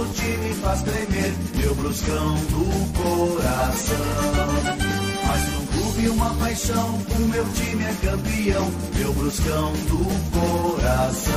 nosso 0.00 0.12
time 0.14 0.54
faz 0.54 0.82
tremer, 0.82 1.34
meu 1.56 1.74
bruscão 1.74 2.34
do 2.34 2.64
coração. 3.02 3.96
Mas 5.26 5.52
num 5.52 5.66
clube 5.66 6.08
uma 6.08 6.34
paixão, 6.36 6.88
o 6.88 7.18
meu 7.28 7.44
time 7.52 7.84
é 7.84 7.94
campeão, 8.02 8.70
meu 8.96 9.12
bruscão 9.12 9.72
do 9.72 9.98
coração. 10.30 11.32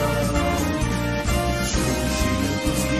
Juntos 1.74 2.80
que 2.90 3.00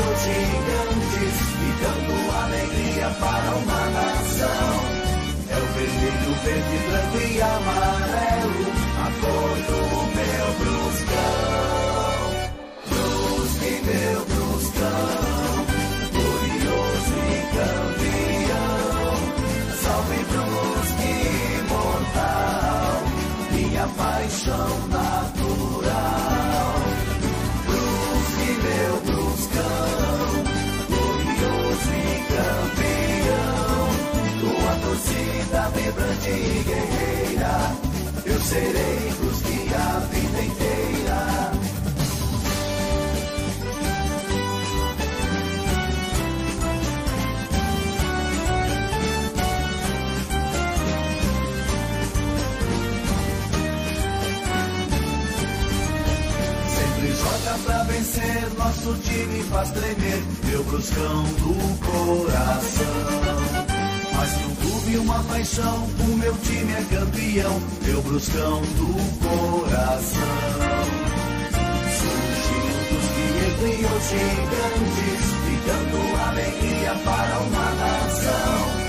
os 0.00 0.18
gigantes, 0.24 1.36
e 1.60 1.70
dando 1.82 2.16
alegria 2.36 3.08
para 3.20 3.56
uma 3.56 3.82
nação. 3.90 4.72
É 5.50 5.56
o 5.56 5.66
vermelho, 5.74 6.32
verde, 6.44 6.78
branco 6.88 7.18
e 7.18 7.42
amarelo, 7.42 8.72
a 9.00 9.08
cor 9.20 9.56
do 9.68 9.80
meu 10.16 10.46
bruscão. 10.58 10.93
Paixão 23.96 24.88
natural. 24.88 26.74
Brusque, 27.66 28.50
meu 28.64 28.94
bruscão, 29.06 30.28
glorioso 30.88 31.92
e 31.92 32.14
campeão. 32.34 33.82
Tua 34.40 34.72
torcida 34.86 35.60
vibrante 35.74 36.30
e 36.30 36.64
guerreira, 36.64 37.54
eu 38.26 38.40
serei 38.40 39.12
Brusque 39.18 39.74
a 39.74 39.98
vida 40.10 40.40
inteira. 40.44 41.13
Nosso 58.56 58.94
time 59.02 59.42
faz 59.44 59.70
tremer, 59.70 60.22
meu 60.44 60.64
bruscão 60.64 61.22
do 61.24 61.54
coração. 61.80 62.84
Mas 64.16 64.40
num 64.40 64.54
clube 64.54 64.98
uma 64.98 65.22
paixão, 65.24 65.84
o 65.84 66.16
meu 66.16 66.34
time 66.38 66.72
é 66.72 66.84
campeão, 66.96 67.60
meu 67.82 68.02
bruscão 68.02 68.60
do 68.60 68.94
coração. 69.20 70.20
Surgindo 71.98 72.96
que 73.58 73.84
os 73.84 74.04
gigantes, 74.08 75.24
e 75.46 75.56
dando 75.66 75.98
alegria 76.28 76.94
para 77.04 77.38
uma 77.40 77.68
nação. 77.74 78.84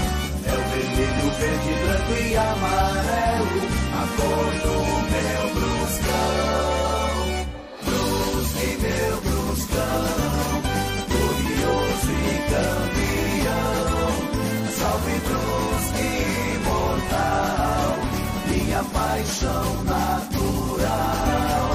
É 0.45 0.53
o 0.53 0.63
vermelho, 0.69 1.27
verde, 1.39 1.73
branco 1.83 2.13
e 2.22 2.38
amarelo, 2.38 3.57
a 3.94 4.03
cor 4.16 4.52
do 4.63 4.75
meu 5.11 5.44
bruscão. 5.53 6.75
Campeão. 12.56 14.11
Salve 14.78 15.16
Brusque, 15.25 16.09
imortal, 16.56 17.91
minha 18.47 18.84
paixão 18.84 19.84
natural. 19.84 21.68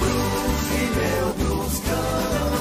Brusque, 0.00 0.82
meu 0.98 1.26
bruscão, 1.40 2.58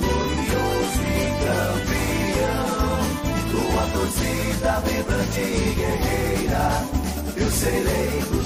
glorioso 0.00 1.00
e 1.02 1.26
campeão. 1.44 2.98
Tua 3.50 3.84
torcida 3.92 4.72
vibrante 4.86 5.40
e 5.40 5.74
guerreira, 5.74 6.66
eu 7.36 7.50
serei 7.50 8.39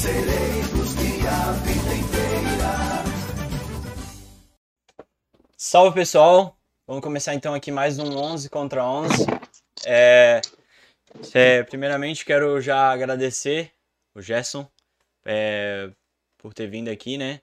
Brusque 0.00 1.26
a 1.26 1.52
vida 1.64 1.94
inteira. 1.96 3.04
Salve 5.56 5.92
pessoal, 5.92 6.56
vamos 6.86 7.02
começar 7.02 7.34
então 7.34 7.52
aqui 7.52 7.72
mais 7.72 7.98
um 7.98 8.16
11 8.16 8.48
contra 8.48 8.84
11. 8.84 9.26
É, 9.84 10.40
é, 11.34 11.64
primeiramente 11.64 12.24
quero 12.24 12.60
já 12.60 12.92
agradecer 12.92 13.72
o 14.14 14.22
Gerson 14.22 14.70
é, 15.24 15.90
por 16.36 16.54
ter 16.54 16.68
vindo 16.68 16.88
aqui, 16.90 17.18
né? 17.18 17.40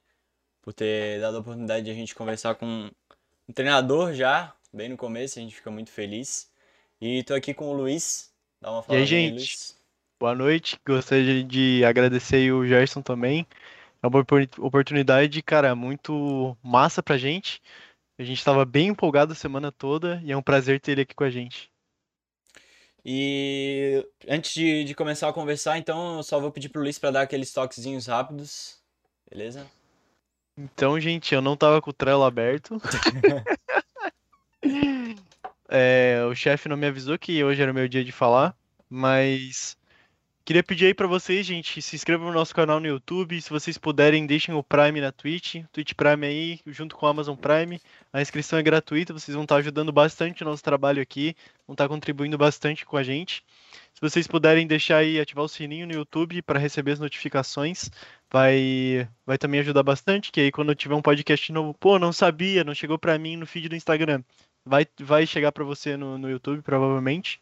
Por 0.62 0.72
ter 0.72 1.20
dado 1.20 1.36
a 1.36 1.40
oportunidade 1.42 1.84
de 1.84 1.92
a 1.92 1.94
gente 1.94 2.16
conversar 2.16 2.56
com 2.56 2.90
um 3.50 3.54
treinador 3.54 4.14
já, 4.14 4.56
bem 4.74 4.88
no 4.88 4.96
começo, 4.96 5.38
a 5.40 5.42
gente 5.42 5.56
fica 5.56 5.70
muito 5.70 5.92
feliz. 5.92 6.50
E 7.02 7.22
tô 7.24 7.34
aqui 7.34 7.54
com 7.54 7.70
o 7.70 7.74
Luiz, 7.74 8.32
dá 8.62 8.72
uma 8.72 8.80
E 8.80 8.84
falada 8.84 9.04
aí, 9.04 9.06
gente? 9.06 9.34
Luiz. 9.34 9.85
Boa 10.20 10.34
noite. 10.34 10.80
Gostaria 10.88 11.44
de 11.44 11.84
agradecer 11.84 12.52
o 12.54 12.66
Gerson 12.66 13.02
também. 13.02 13.46
É 14.02 14.08
uma 14.08 14.20
opor- 14.20 14.48
oportunidade, 14.60 15.42
cara, 15.42 15.76
muito 15.76 16.58
massa 16.64 17.04
pra 17.04 17.18
gente. 17.18 17.62
A 18.18 18.24
gente 18.24 18.38
estava 18.38 18.64
bem 18.64 18.88
empolgado 18.88 19.34
a 19.34 19.36
semana 19.36 19.72
toda 19.72 20.22
e 20.24 20.32
é 20.32 20.38
um 20.38 20.42
prazer 20.42 20.80
ter 20.80 20.94
ele 20.94 21.02
aqui 21.02 21.14
com 21.14 21.26
a 21.26 21.30
gente. 21.30 21.70
E 23.04 24.08
antes 24.28 24.54
de, 24.54 24.84
de 24.86 24.96
começar 24.96 25.28
a 25.28 25.34
conversar, 25.34 25.78
então 25.78 26.18
eu 26.18 26.24
só 26.24 26.40
vou 26.40 26.50
pedir 26.52 26.70
pro 26.70 26.82
Luiz 26.82 26.98
para 26.98 27.12
dar 27.12 27.22
aqueles 27.22 27.52
toquezinhos 27.52 28.08
rápidos, 28.08 28.82
beleza? 29.30 29.68
Então, 30.58 31.00
gente, 31.00 31.36
eu 31.36 31.42
não 31.42 31.58
tava 31.58 31.82
com 31.82 31.90
o 31.90 31.94
Trello 31.94 32.24
aberto. 32.24 32.82
É, 35.68 36.24
o 36.30 36.36
chefe 36.36 36.70
não 36.70 36.78
me 36.78 36.86
avisou 36.86 37.18
que 37.18 37.44
hoje 37.44 37.60
era 37.60 37.72
o 37.72 37.76
meu 37.76 37.88
dia 37.88 38.04
de 38.04 38.12
falar, 38.12 38.56
mas 38.88 39.76
queria 40.46 40.64
pedir 40.64 40.86
aí 40.86 40.94
pra 40.94 41.08
vocês, 41.08 41.44
gente, 41.44 41.82
se 41.82 41.96
inscrevam 41.96 42.28
no 42.28 42.34
nosso 42.34 42.54
canal 42.54 42.80
no 42.80 42.86
YouTube, 42.86 43.42
se 43.42 43.50
vocês 43.50 43.80
puderem, 43.80 44.28
deixem 44.28 44.54
o 44.54 44.62
Prime 44.62 45.02
na 45.02 45.12
Twitch, 45.12 45.64
Twitch 45.74 45.94
Prime 45.94 46.24
aí, 46.24 46.60
junto 46.68 46.96
com 46.96 47.08
o 47.08 47.10
Amazon 47.10 47.36
Prime. 47.36 47.82
A 48.14 48.22
inscrição 48.22 48.60
é 48.60 48.62
gratuita, 48.64 49.12
vocês 49.12 49.34
vão 49.34 49.44
estar 49.44 49.56
ajudando 49.56 49.92
bastante 49.92 50.44
o 50.44 50.46
nosso 50.46 50.64
trabalho 50.64 51.02
aqui, 51.02 51.36
vão 51.68 51.74
estar 51.74 51.88
contribuindo 51.88 52.38
bastante 52.38 52.86
com 52.86 52.96
a 52.96 53.02
gente. 53.02 53.44
Se 53.92 54.00
vocês 54.00 54.28
puderem 54.28 54.68
deixar 54.68 54.98
aí, 54.98 55.20
ativar 55.20 55.44
o 55.44 55.50
sininho 55.50 55.88
no 55.88 55.94
YouTube 55.94 56.40
para 56.44 56.60
receber 56.60 56.92
as 56.92 57.00
notificações, 57.00 57.90
vai, 58.32 59.10
vai 59.26 59.40
também 59.40 59.62
ajudar 59.62 59.82
bastante, 59.82 60.32
que 60.32 60.42
aí 60.42 60.52
quando 60.52 60.76
tiver 60.76 60.94
um 60.94 61.02
podcast 61.02 61.52
novo, 61.52 61.74
pô, 61.74 61.98
não 61.98 62.14
sabia, 62.14 62.64
não 62.64 62.76
chegou 62.76 63.00
pra 63.00 63.18
mim 63.18 63.36
no 63.36 63.48
feed 63.48 63.68
do 63.68 63.76
Instagram, 63.76 64.22
vai, 64.64 64.86
vai 65.00 65.26
chegar 65.26 65.52
pra 65.52 65.64
você 65.64 65.98
no, 65.98 66.20
no 66.20 66.30
YouTube, 66.30 66.62
provavelmente. 66.62 67.42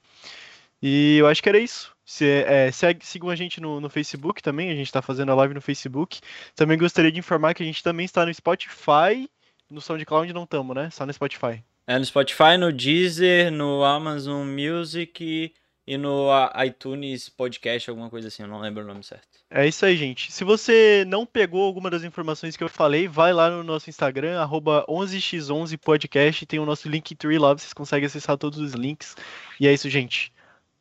E 0.81 1.17
eu 1.17 1.27
acho 1.27 1.43
que 1.43 1.49
era 1.49 1.59
isso. 1.59 1.92
Se, 2.05 2.25
é, 2.25 2.71
segue, 2.71 3.05
sigam 3.05 3.29
a 3.29 3.35
gente 3.35 3.61
no, 3.61 3.79
no 3.79 3.89
Facebook 3.89 4.41
também, 4.41 4.69
a 4.69 4.75
gente 4.75 4.91
tá 4.91 5.01
fazendo 5.01 5.31
a 5.31 5.35
live 5.35 5.53
no 5.53 5.61
Facebook. 5.61 6.19
Também 6.55 6.77
gostaria 6.77 7.11
de 7.11 7.19
informar 7.19 7.53
que 7.53 7.63
a 7.63 7.65
gente 7.65 7.81
também 7.81 8.05
está 8.05 8.25
no 8.25 8.33
Spotify, 8.33 9.29
no 9.69 9.81
SoundCloud 9.81 10.31
não 10.33 10.43
estamos, 10.43 10.75
né? 10.75 10.89
Só 10.89 11.05
no 11.05 11.13
Spotify. 11.13 11.63
É 11.87 11.97
no 11.97 12.05
Spotify, 12.05 12.57
no 12.57 12.71
Deezer, 12.71 13.51
no 13.51 13.83
Amazon 13.83 14.47
Music 14.47 15.53
e 15.85 15.97
no 15.97 16.29
iTunes 16.65 17.27
Podcast, 17.27 17.89
alguma 17.89 18.09
coisa 18.09 18.29
assim, 18.29 18.43
eu 18.43 18.47
não 18.47 18.61
lembro 18.61 18.83
o 18.83 18.87
nome 18.87 19.03
certo. 19.03 19.27
É 19.49 19.67
isso 19.67 19.85
aí, 19.85 19.97
gente. 19.97 20.31
Se 20.31 20.43
você 20.43 21.03
não 21.07 21.25
pegou 21.25 21.61
alguma 21.63 21.89
das 21.89 22.03
informações 22.03 22.55
que 22.55 22.63
eu 22.63 22.69
falei, 22.69 23.07
vai 23.07 23.33
lá 23.33 23.49
no 23.49 23.63
nosso 23.63 23.89
Instagram, 23.89 24.39
arroba 24.39 24.85
11x11podcast, 24.87 26.45
tem 26.45 26.59
o 26.59 26.65
nosso 26.65 26.87
Linktree 26.87 27.37
lá, 27.37 27.53
vocês 27.53 27.73
conseguem 27.73 28.05
acessar 28.05 28.37
todos 28.37 28.59
os 28.59 28.73
links. 28.73 29.15
E 29.59 29.67
é 29.67 29.73
isso, 29.73 29.89
gente. 29.89 30.31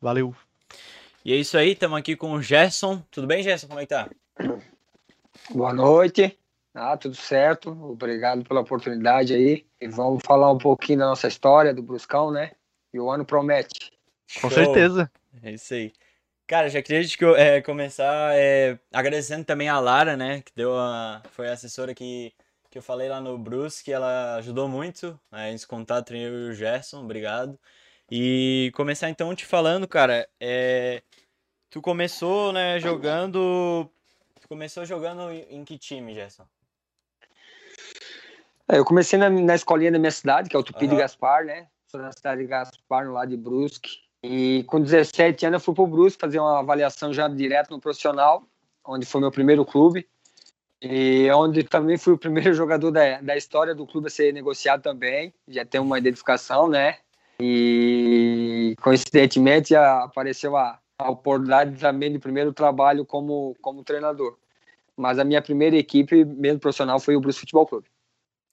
Valeu. 0.01 0.33
E 1.25 1.31
é 1.31 1.37
isso 1.37 1.57
aí, 1.57 1.71
estamos 1.71 1.97
aqui 1.97 2.17
com 2.17 2.33
o 2.33 2.41
Gerson. 2.41 3.01
Tudo 3.09 3.25
bem, 3.25 3.41
Gerson? 3.41 3.67
Como 3.67 3.79
é 3.79 3.83
que 3.83 3.89
tá? 3.89 4.09
Boa 5.51 5.71
noite. 5.73 6.37
Ah, 6.73 6.97
tudo 6.97 7.15
certo. 7.15 7.69
Obrigado 7.69 8.43
pela 8.43 8.59
oportunidade 8.59 9.33
aí. 9.33 9.65
E 9.79 9.87
vamos 9.87 10.21
falar 10.25 10.51
um 10.51 10.57
pouquinho 10.57 10.99
da 10.99 11.05
nossa 11.05 11.29
história 11.29 11.73
do 11.73 11.81
Bruscão, 11.81 12.29
né? 12.29 12.51
E 12.93 12.99
o 12.99 13.09
ano 13.09 13.23
promete. 13.23 13.89
Com 14.41 14.49
Show. 14.49 14.65
certeza. 14.65 15.09
É 15.41 15.51
isso 15.51 15.73
aí. 15.73 15.93
Cara, 16.45 16.67
já 16.69 16.81
queria 16.81 17.07
eu, 17.21 17.35
é, 17.37 17.61
começar 17.61 18.35
é, 18.35 18.77
agradecendo 18.91 19.45
também 19.45 19.69
a 19.69 19.79
Lara, 19.79 20.17
né? 20.17 20.41
Que 20.41 20.51
deu 20.53 20.77
a, 20.77 21.23
foi 21.31 21.47
a 21.47 21.53
assessora 21.53 21.95
que, 21.95 22.33
que 22.69 22.77
eu 22.77 22.81
falei 22.81 23.07
lá 23.07 23.21
no 23.21 23.37
Brusque, 23.37 23.93
ela 23.93 24.35
ajudou 24.35 24.67
muito 24.67 25.17
né, 25.31 25.53
esse 25.53 25.65
contato 25.65 26.13
entre 26.13 26.21
eu 26.21 26.47
e 26.47 26.49
o 26.49 26.53
Gerson, 26.53 27.01
obrigado. 27.01 27.57
E 28.11 28.71
começar 28.75 29.09
então 29.09 29.33
te 29.35 29.45
falando, 29.45 29.87
cara, 29.87 30.27
é... 30.39 31.01
tu 31.69 31.81
começou, 31.81 32.51
né, 32.51 32.79
jogando... 32.79 33.89
Tu 34.41 34.47
começou 34.47 34.85
jogando 34.85 35.31
em 35.31 35.63
que 35.63 35.77
time, 35.77 36.13
Gerson? 36.13 36.45
É, 38.67 38.77
eu 38.77 38.85
comecei 38.85 39.19
na, 39.19 39.29
na 39.29 39.55
escolinha 39.55 39.91
da 39.91 39.99
minha 39.99 40.11
cidade, 40.11 40.49
que 40.49 40.55
é 40.55 40.59
o 40.59 40.63
Tupi 40.63 40.85
Aham. 40.85 40.95
de 40.95 41.01
Gaspar, 41.01 41.45
né? 41.45 41.67
Sou 41.87 42.01
da 42.01 42.11
cidade 42.11 42.41
de 42.41 42.47
Gaspar, 42.47 43.11
lá 43.11 43.25
de 43.25 43.37
Brusque. 43.37 44.03
E 44.21 44.63
com 44.67 44.81
17 44.81 45.45
anos 45.45 45.61
eu 45.61 45.65
fui 45.65 45.75
pro 45.75 45.85
Brusque 45.85 46.21
fazer 46.21 46.39
uma 46.39 46.59
avaliação 46.59 47.13
já 47.13 47.27
direto 47.27 47.71
no 47.71 47.79
profissional, 47.79 48.47
onde 48.85 49.05
foi 49.05 49.21
meu 49.21 49.31
primeiro 49.31 49.65
clube. 49.65 50.07
E 50.81 51.29
onde 51.31 51.63
também 51.63 51.97
fui 51.97 52.13
o 52.13 52.17
primeiro 52.17 52.51
jogador 52.55 52.89
da, 52.91 53.21
da 53.21 53.37
história 53.37 53.75
do 53.75 53.85
clube 53.85 54.07
a 54.07 54.09
ser 54.09 54.33
negociado 54.33 54.81
também. 54.81 55.33
Já 55.47 55.65
tem 55.65 55.79
uma 55.79 55.97
identificação, 55.97 56.67
né? 56.67 56.97
E 57.45 58.73
coincidentemente 58.81 59.75
apareceu 59.75 60.55
a, 60.55 60.79
a 60.97 61.11
oportunidade 61.11 61.77
também 61.77 62.09
de 62.09 62.17
primeiro 62.17 62.53
trabalho 62.53 63.05
como, 63.05 63.53
como 63.61 63.83
treinador. 63.83 64.37
Mas 64.95 65.19
a 65.19 65.25
minha 65.25 65.41
primeira 65.41 65.75
equipe, 65.75 66.23
mesmo 66.23 66.61
profissional, 66.61 67.01
foi 67.01 67.17
o 67.17 67.19
Brusque 67.19 67.41
Futebol 67.41 67.67
Clube. 67.67 67.87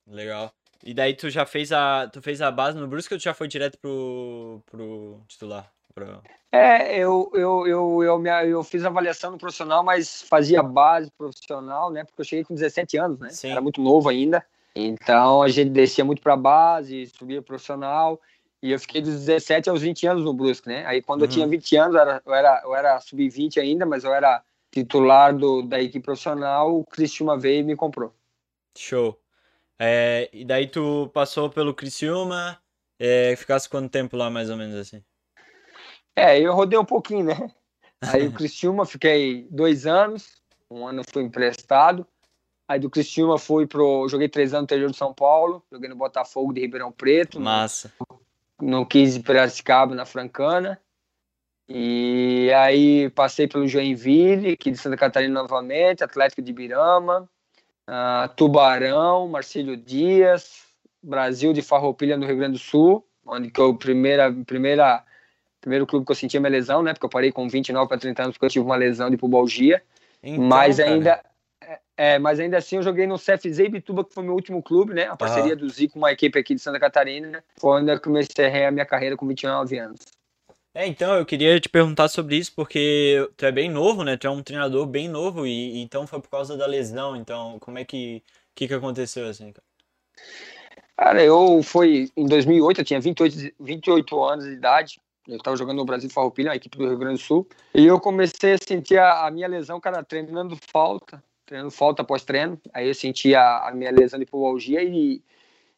Legal. 0.08 0.52
E 0.82 0.92
daí 0.92 1.14
tu 1.14 1.30
já 1.30 1.46
fez 1.46 1.70
a, 1.70 2.08
tu 2.08 2.20
fez 2.20 2.42
a 2.42 2.50
base 2.50 2.76
no 2.76 2.88
Brusque 2.88 3.14
ou 3.14 3.20
tu 3.20 3.22
já 3.22 3.32
foi 3.32 3.46
direto 3.46 3.78
pro, 3.78 4.60
pro 4.66 5.20
titular? 5.28 5.70
Pro... 5.94 6.20
É, 6.50 6.98
eu, 6.98 7.30
eu, 7.32 7.66
eu, 7.68 8.02
eu, 8.02 8.18
me, 8.18 8.30
eu 8.48 8.64
fiz 8.64 8.84
avaliação 8.84 9.30
no 9.30 9.38
profissional, 9.38 9.84
mas 9.84 10.22
fazia 10.22 10.64
base 10.64 11.12
profissional, 11.12 11.92
né? 11.92 12.02
Porque 12.02 12.22
eu 12.22 12.24
cheguei 12.24 12.44
com 12.44 12.54
17 12.54 12.96
anos, 12.96 13.20
né? 13.20 13.28
Sim. 13.28 13.50
Era 13.50 13.60
muito 13.60 13.80
novo 13.80 14.08
ainda. 14.08 14.44
Então 14.74 15.42
a 15.42 15.48
gente 15.48 15.70
descia 15.70 16.04
muito 16.04 16.22
para 16.22 16.36
base, 16.36 17.06
subia 17.06 17.40
profissional. 17.40 18.20
E 18.62 18.72
eu 18.72 18.78
fiquei 18.78 19.00
dos 19.00 19.14
17 19.24 19.70
aos 19.70 19.80
20 19.80 20.06
anos 20.06 20.24
no 20.24 20.34
Brusque, 20.34 20.68
né? 20.68 20.84
Aí 20.86 21.00
quando 21.00 21.22
eu 21.22 21.28
Uhum. 21.28 21.32
tinha 21.32 21.46
20 21.46 21.76
anos, 21.76 21.94
eu 21.94 22.00
era, 22.00 22.22
eu 22.26 22.34
era, 22.34 22.62
eu 22.64 22.74
era 22.74 23.00
sub-20 23.00 23.58
ainda, 23.58 23.86
mas 23.86 24.04
eu 24.04 24.12
era 24.12 24.42
titular 24.70 25.34
do, 25.34 25.62
da 25.62 25.80
equipe 25.80 26.04
profissional. 26.04 26.78
O 26.78 26.84
Cristiúma 26.84 27.38
veio 27.38 27.60
e 27.60 27.64
me 27.64 27.76
comprou. 27.76 28.14
Show. 28.76 29.18
É, 29.78 30.28
e 30.32 30.44
daí 30.44 30.66
tu 30.66 31.10
passou 31.14 31.48
pelo 31.48 31.74
Criciúma, 31.74 32.60
é, 32.98 33.34
ficasse 33.34 33.66
quanto 33.66 33.90
tempo 33.90 34.14
lá 34.14 34.28
mais 34.28 34.50
ou 34.50 34.56
menos 34.56 34.76
assim? 34.76 35.02
É, 36.14 36.38
eu 36.38 36.52
rodei 36.52 36.78
um 36.78 36.84
pouquinho, 36.84 37.24
né? 37.24 37.50
Aí 38.02 38.26
o 38.28 38.32
Criciúma, 38.32 38.84
fiquei 38.84 39.48
dois 39.50 39.86
anos, 39.86 40.42
um 40.70 40.86
ano 40.86 41.02
fui 41.10 41.22
emprestado. 41.22 42.06
Aí 42.68 42.78
do 42.78 42.90
Criciúma 42.90 43.38
fui 43.38 43.66
pro. 43.66 44.06
Joguei 44.08 44.28
três 44.28 44.52
anos 44.52 44.62
no 44.62 44.64
interior 44.66 44.90
de 44.90 44.96
São 44.96 45.14
Paulo, 45.14 45.64
joguei 45.72 45.88
no 45.88 45.96
Botafogo 45.96 46.52
de 46.52 46.60
Ribeirão 46.60 46.92
Preto, 46.92 47.40
no, 47.40 47.46
No 48.60 48.86
15 48.86 49.18
de 49.18 49.24
Piracicaba, 49.24 49.94
na 49.94 50.04
Francana. 50.04 50.80
E 51.68 52.50
aí 52.52 53.08
passei 53.10 53.46
pelo 53.46 53.66
Joinville, 53.68 54.52
aqui 54.54 54.72
de 54.72 54.76
Santa 54.76 54.96
Catarina 54.96 55.40
novamente, 55.40 56.02
Atlético 56.02 56.42
de 56.42 56.50
Ibirama, 56.50 57.28
ah, 57.86 58.28
Tubarão, 58.36 59.28
Marcílio 59.28 59.76
Dias, 59.76 60.64
Brasil 61.00 61.52
de 61.52 61.62
Farroupilha 61.62 62.16
no 62.16 62.26
Rio 62.26 62.38
Grande 62.38 62.54
do 62.54 62.58
Sul, 62.58 63.06
onde 63.24 63.50
que 63.50 63.60
eu 63.60 63.72
primeira 63.76 64.32
primeira 64.44 65.04
primeiro 65.60 65.86
clube 65.86 66.04
que 66.04 66.10
eu 66.10 66.16
senti 66.16 66.38
minha 66.40 66.50
lesão, 66.50 66.82
né? 66.82 66.92
Porque 66.92 67.06
eu 67.06 67.10
parei 67.10 67.30
com 67.30 67.48
29 67.48 67.88
para 67.88 67.98
30 67.98 68.22
anos 68.22 68.34
porque 68.34 68.46
eu 68.46 68.50
tive 68.50 68.64
uma 68.64 68.76
lesão 68.76 69.08
de 69.08 69.16
pubalgia. 69.16 69.80
Então, 70.22 70.44
mas 70.44 70.78
cara, 70.78 70.90
ainda 70.90 71.10
é, 71.10 71.22
é, 72.00 72.18
mas 72.18 72.40
ainda 72.40 72.56
assim 72.56 72.76
eu 72.76 72.82
joguei 72.82 73.06
no 73.06 73.18
CFZ 73.18 73.58
Ibituba, 73.58 74.02
que 74.02 74.14
foi 74.14 74.24
meu 74.24 74.32
último 74.32 74.62
clube, 74.62 74.94
né? 74.94 75.04
A 75.04 75.14
parceria 75.14 75.54
do 75.54 75.68
Zico 75.68 75.92
com 75.92 75.98
uma 75.98 76.10
equipe 76.10 76.38
aqui 76.38 76.54
de 76.54 76.60
Santa 76.62 76.80
Catarina, 76.80 77.28
né? 77.28 77.42
Foi 77.58 77.78
onde 77.78 77.92
eu 77.92 78.00
comecei 78.00 78.64
a 78.64 78.70
minha 78.70 78.86
carreira 78.86 79.18
com 79.18 79.26
29 79.26 79.78
anos. 79.78 80.00
É, 80.72 80.86
então, 80.86 81.14
eu 81.14 81.26
queria 81.26 81.60
te 81.60 81.68
perguntar 81.68 82.08
sobre 82.08 82.36
isso, 82.36 82.54
porque 82.56 83.28
tu 83.36 83.44
é 83.44 83.52
bem 83.52 83.68
novo, 83.68 84.02
né? 84.02 84.16
Tu 84.16 84.26
é 84.26 84.30
um 84.30 84.42
treinador 84.42 84.86
bem 84.86 85.08
novo, 85.08 85.46
e, 85.46 85.82
então 85.82 86.06
foi 86.06 86.22
por 86.22 86.30
causa 86.30 86.56
da 86.56 86.64
lesão, 86.64 87.14
então 87.14 87.58
como 87.58 87.78
é 87.78 87.84
que, 87.84 88.22
que, 88.54 88.66
que 88.66 88.72
aconteceu 88.72 89.28
assim, 89.28 89.52
cara? 89.52 89.66
Cara, 90.96 91.22
eu 91.22 91.62
foi 91.62 92.10
em 92.16 92.24
2008, 92.24 92.80
eu 92.80 92.84
tinha 92.86 93.00
28, 93.00 93.52
28 93.60 94.24
anos 94.24 94.46
de 94.46 94.52
idade. 94.52 94.98
Eu 95.28 95.36
estava 95.36 95.54
jogando 95.54 95.76
no 95.76 95.84
Brasil 95.84 96.08
Farroupilha, 96.08 96.52
a 96.52 96.56
equipe 96.56 96.78
do 96.78 96.88
Rio 96.88 96.96
Grande 96.96 97.20
do 97.20 97.26
Sul. 97.26 97.46
E 97.74 97.84
eu 97.84 98.00
comecei 98.00 98.54
a 98.54 98.58
sentir 98.58 98.98
a, 98.98 99.26
a 99.26 99.30
minha 99.30 99.46
lesão, 99.46 99.78
cara, 99.78 100.02
treinando 100.02 100.56
falta, 100.72 101.22
treinando 101.50 101.72
falta 101.72 102.02
após 102.02 102.24
treino. 102.24 102.58
Aí 102.72 102.86
eu 102.86 102.94
senti 102.94 103.34
a, 103.34 103.68
a 103.68 103.72
minha 103.72 103.90
lesão 103.90 104.20
de 104.20 104.24
pubalgia 104.24 104.82
e, 104.84 105.20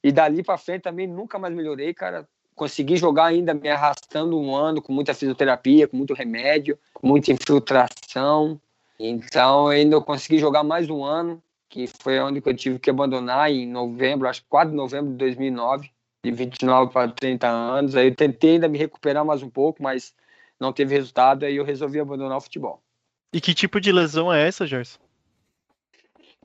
e 0.04 0.12
dali 0.12 0.42
para 0.42 0.58
frente 0.58 0.82
também 0.82 1.06
nunca 1.06 1.38
mais 1.38 1.54
melhorei, 1.54 1.94
cara. 1.94 2.28
Consegui 2.54 2.96
jogar 2.96 3.24
ainda 3.24 3.54
me 3.54 3.70
arrastando 3.70 4.38
um 4.38 4.54
ano 4.54 4.82
com 4.82 4.92
muita 4.92 5.14
fisioterapia, 5.14 5.88
com 5.88 5.96
muito 5.96 6.12
remédio, 6.12 6.78
com 6.92 7.06
muita 7.06 7.32
infiltração. 7.32 8.60
Então 9.00 9.68
ainda 9.68 9.96
eu 9.96 10.02
consegui 10.02 10.38
jogar 10.38 10.62
mais 10.62 10.90
um 10.90 11.02
ano, 11.02 11.42
que 11.70 11.86
foi 11.86 12.20
onde 12.20 12.42
eu 12.44 12.54
tive 12.54 12.78
que 12.78 12.90
abandonar 12.90 13.50
em 13.50 13.66
novembro, 13.66 14.28
acho 14.28 14.42
que 14.42 14.48
4 14.50 14.70
de 14.70 14.76
novembro 14.76 15.12
de 15.12 15.16
2009 15.16 15.90
de 16.22 16.30
29 16.30 16.92
para 16.92 17.10
30 17.10 17.48
anos. 17.48 17.96
Aí 17.96 18.08
eu 18.08 18.14
tentei 18.14 18.52
ainda 18.52 18.68
me 18.68 18.76
recuperar 18.76 19.24
mais 19.24 19.42
um 19.42 19.48
pouco, 19.48 19.82
mas 19.82 20.14
não 20.60 20.70
teve 20.70 20.94
resultado, 20.94 21.44
aí 21.44 21.56
eu 21.56 21.64
resolvi 21.64 21.98
abandonar 21.98 22.36
o 22.36 22.40
futebol. 22.42 22.80
E 23.32 23.40
que 23.40 23.54
tipo 23.54 23.80
de 23.80 23.90
lesão 23.90 24.30
é 24.30 24.46
essa, 24.46 24.66
Gerson? 24.66 25.00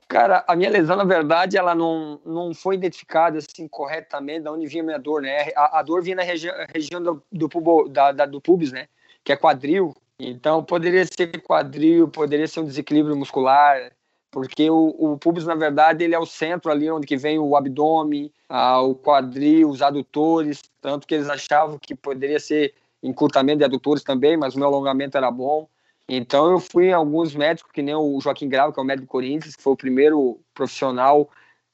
Cara, 0.08 0.42
a 0.48 0.56
minha 0.56 0.70
lesão, 0.70 0.96
na 0.96 1.04
verdade, 1.04 1.58
ela 1.58 1.74
não, 1.74 2.18
não 2.24 2.54
foi 2.54 2.76
identificada 2.76 3.38
assim 3.38 3.68
corretamente 3.68 4.40
de 4.40 4.48
onde 4.48 4.66
vinha 4.66 4.82
a 4.82 4.86
minha 4.86 4.98
dor, 4.98 5.20
né? 5.20 5.50
A, 5.54 5.80
a 5.80 5.82
dor 5.82 6.02
vinha 6.02 6.16
na 6.16 6.22
regi 6.22 6.48
região 6.74 7.02
do, 7.02 7.22
do, 7.30 7.46
pubo, 7.46 7.86
da, 7.90 8.10
da, 8.10 8.24
do 8.24 8.40
pubis, 8.40 8.72
né? 8.72 8.88
Que 9.22 9.32
é 9.32 9.36
quadril. 9.36 9.94
Então, 10.18 10.64
poderia 10.64 11.04
ser 11.04 11.30
quadril, 11.42 12.08
poderia 12.08 12.48
ser 12.48 12.60
um 12.60 12.64
desequilíbrio 12.64 13.14
muscular, 13.14 13.92
porque 14.30 14.70
o, 14.70 14.94
o 14.98 15.18
pubis, 15.18 15.44
na 15.44 15.54
verdade, 15.54 16.04
ele 16.04 16.14
é 16.14 16.18
o 16.18 16.24
centro 16.24 16.70
ali 16.70 16.90
onde 16.90 17.06
que 17.06 17.16
vem 17.16 17.38
o 17.38 17.54
abdômen, 17.54 18.32
ah, 18.48 18.80
o 18.80 18.94
quadril, 18.94 19.68
os 19.68 19.82
adutores, 19.82 20.62
tanto 20.80 21.06
que 21.06 21.16
eles 21.16 21.28
achavam 21.28 21.78
que 21.78 21.94
poderia 21.94 22.40
ser 22.40 22.72
encurtamento 23.02 23.58
de 23.58 23.64
adutores 23.64 24.02
também, 24.02 24.38
mas 24.38 24.54
o 24.54 24.58
meu 24.58 24.68
alongamento 24.68 25.18
era 25.18 25.30
bom. 25.30 25.68
Então 26.08 26.50
eu 26.50 26.58
fui 26.58 26.86
em 26.86 26.92
alguns 26.92 27.34
médicos, 27.34 27.70
que 27.70 27.82
nem 27.82 27.94
o 27.94 28.18
Joaquim 28.20 28.48
Grau, 28.48 28.72
que 28.72 28.80
é 28.80 28.82
o 28.82 28.86
médico 28.86 29.06
do 29.06 29.10
Corinthians, 29.10 29.54
que 29.54 29.62
foi 29.62 29.74
o 29.74 29.76
primeiro 29.76 30.40
profissional 30.54 31.28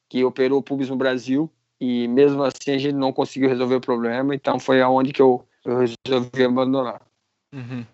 que 0.09 0.23
operou 0.23 0.59
o 0.59 0.63
pubis 0.63 0.89
no 0.89 0.95
Brasil, 0.95 1.49
e 1.79 2.07
mesmo 2.07 2.43
assim 2.43 2.71
a 2.71 2.77
gente 2.77 2.93
não 2.93 3.13
conseguiu 3.13 3.49
resolver 3.49 3.75
o 3.75 3.81
problema, 3.81 4.35
então 4.35 4.59
foi 4.59 4.81
aonde 4.81 5.13
que 5.13 5.21
eu, 5.21 5.45
eu 5.63 5.79
resolvi 5.79 6.43
abandonar. 6.43 7.01
Uhum. 7.53 7.85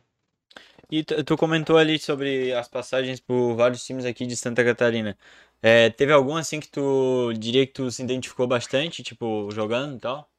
E 0.89 1.03
tu, 1.03 1.24
tu 1.24 1.38
comentou 1.38 1.77
ali 1.77 1.98
sobre 1.98 2.51
as 2.53 2.67
passagens 2.67 3.19
por 3.19 3.55
vários 3.55 3.86
times 3.86 4.03
aqui 4.03 4.25
de 4.25 4.36
Santa 4.36 4.63
Catarina. 4.63 5.17
É, 5.62 5.89
teve 5.89 6.12
algum 6.12 6.36
assim 6.36 6.60
que 6.60 6.67
tu 6.67 7.31
diria 7.38 7.65
que 7.65 7.71
tu 7.71 7.89
se 7.89 8.03
identificou 8.03 8.48
bastante, 8.48 9.03
tipo, 9.03 9.50
jogando 9.51 9.95
e 9.95 10.00
tal? 10.00 10.29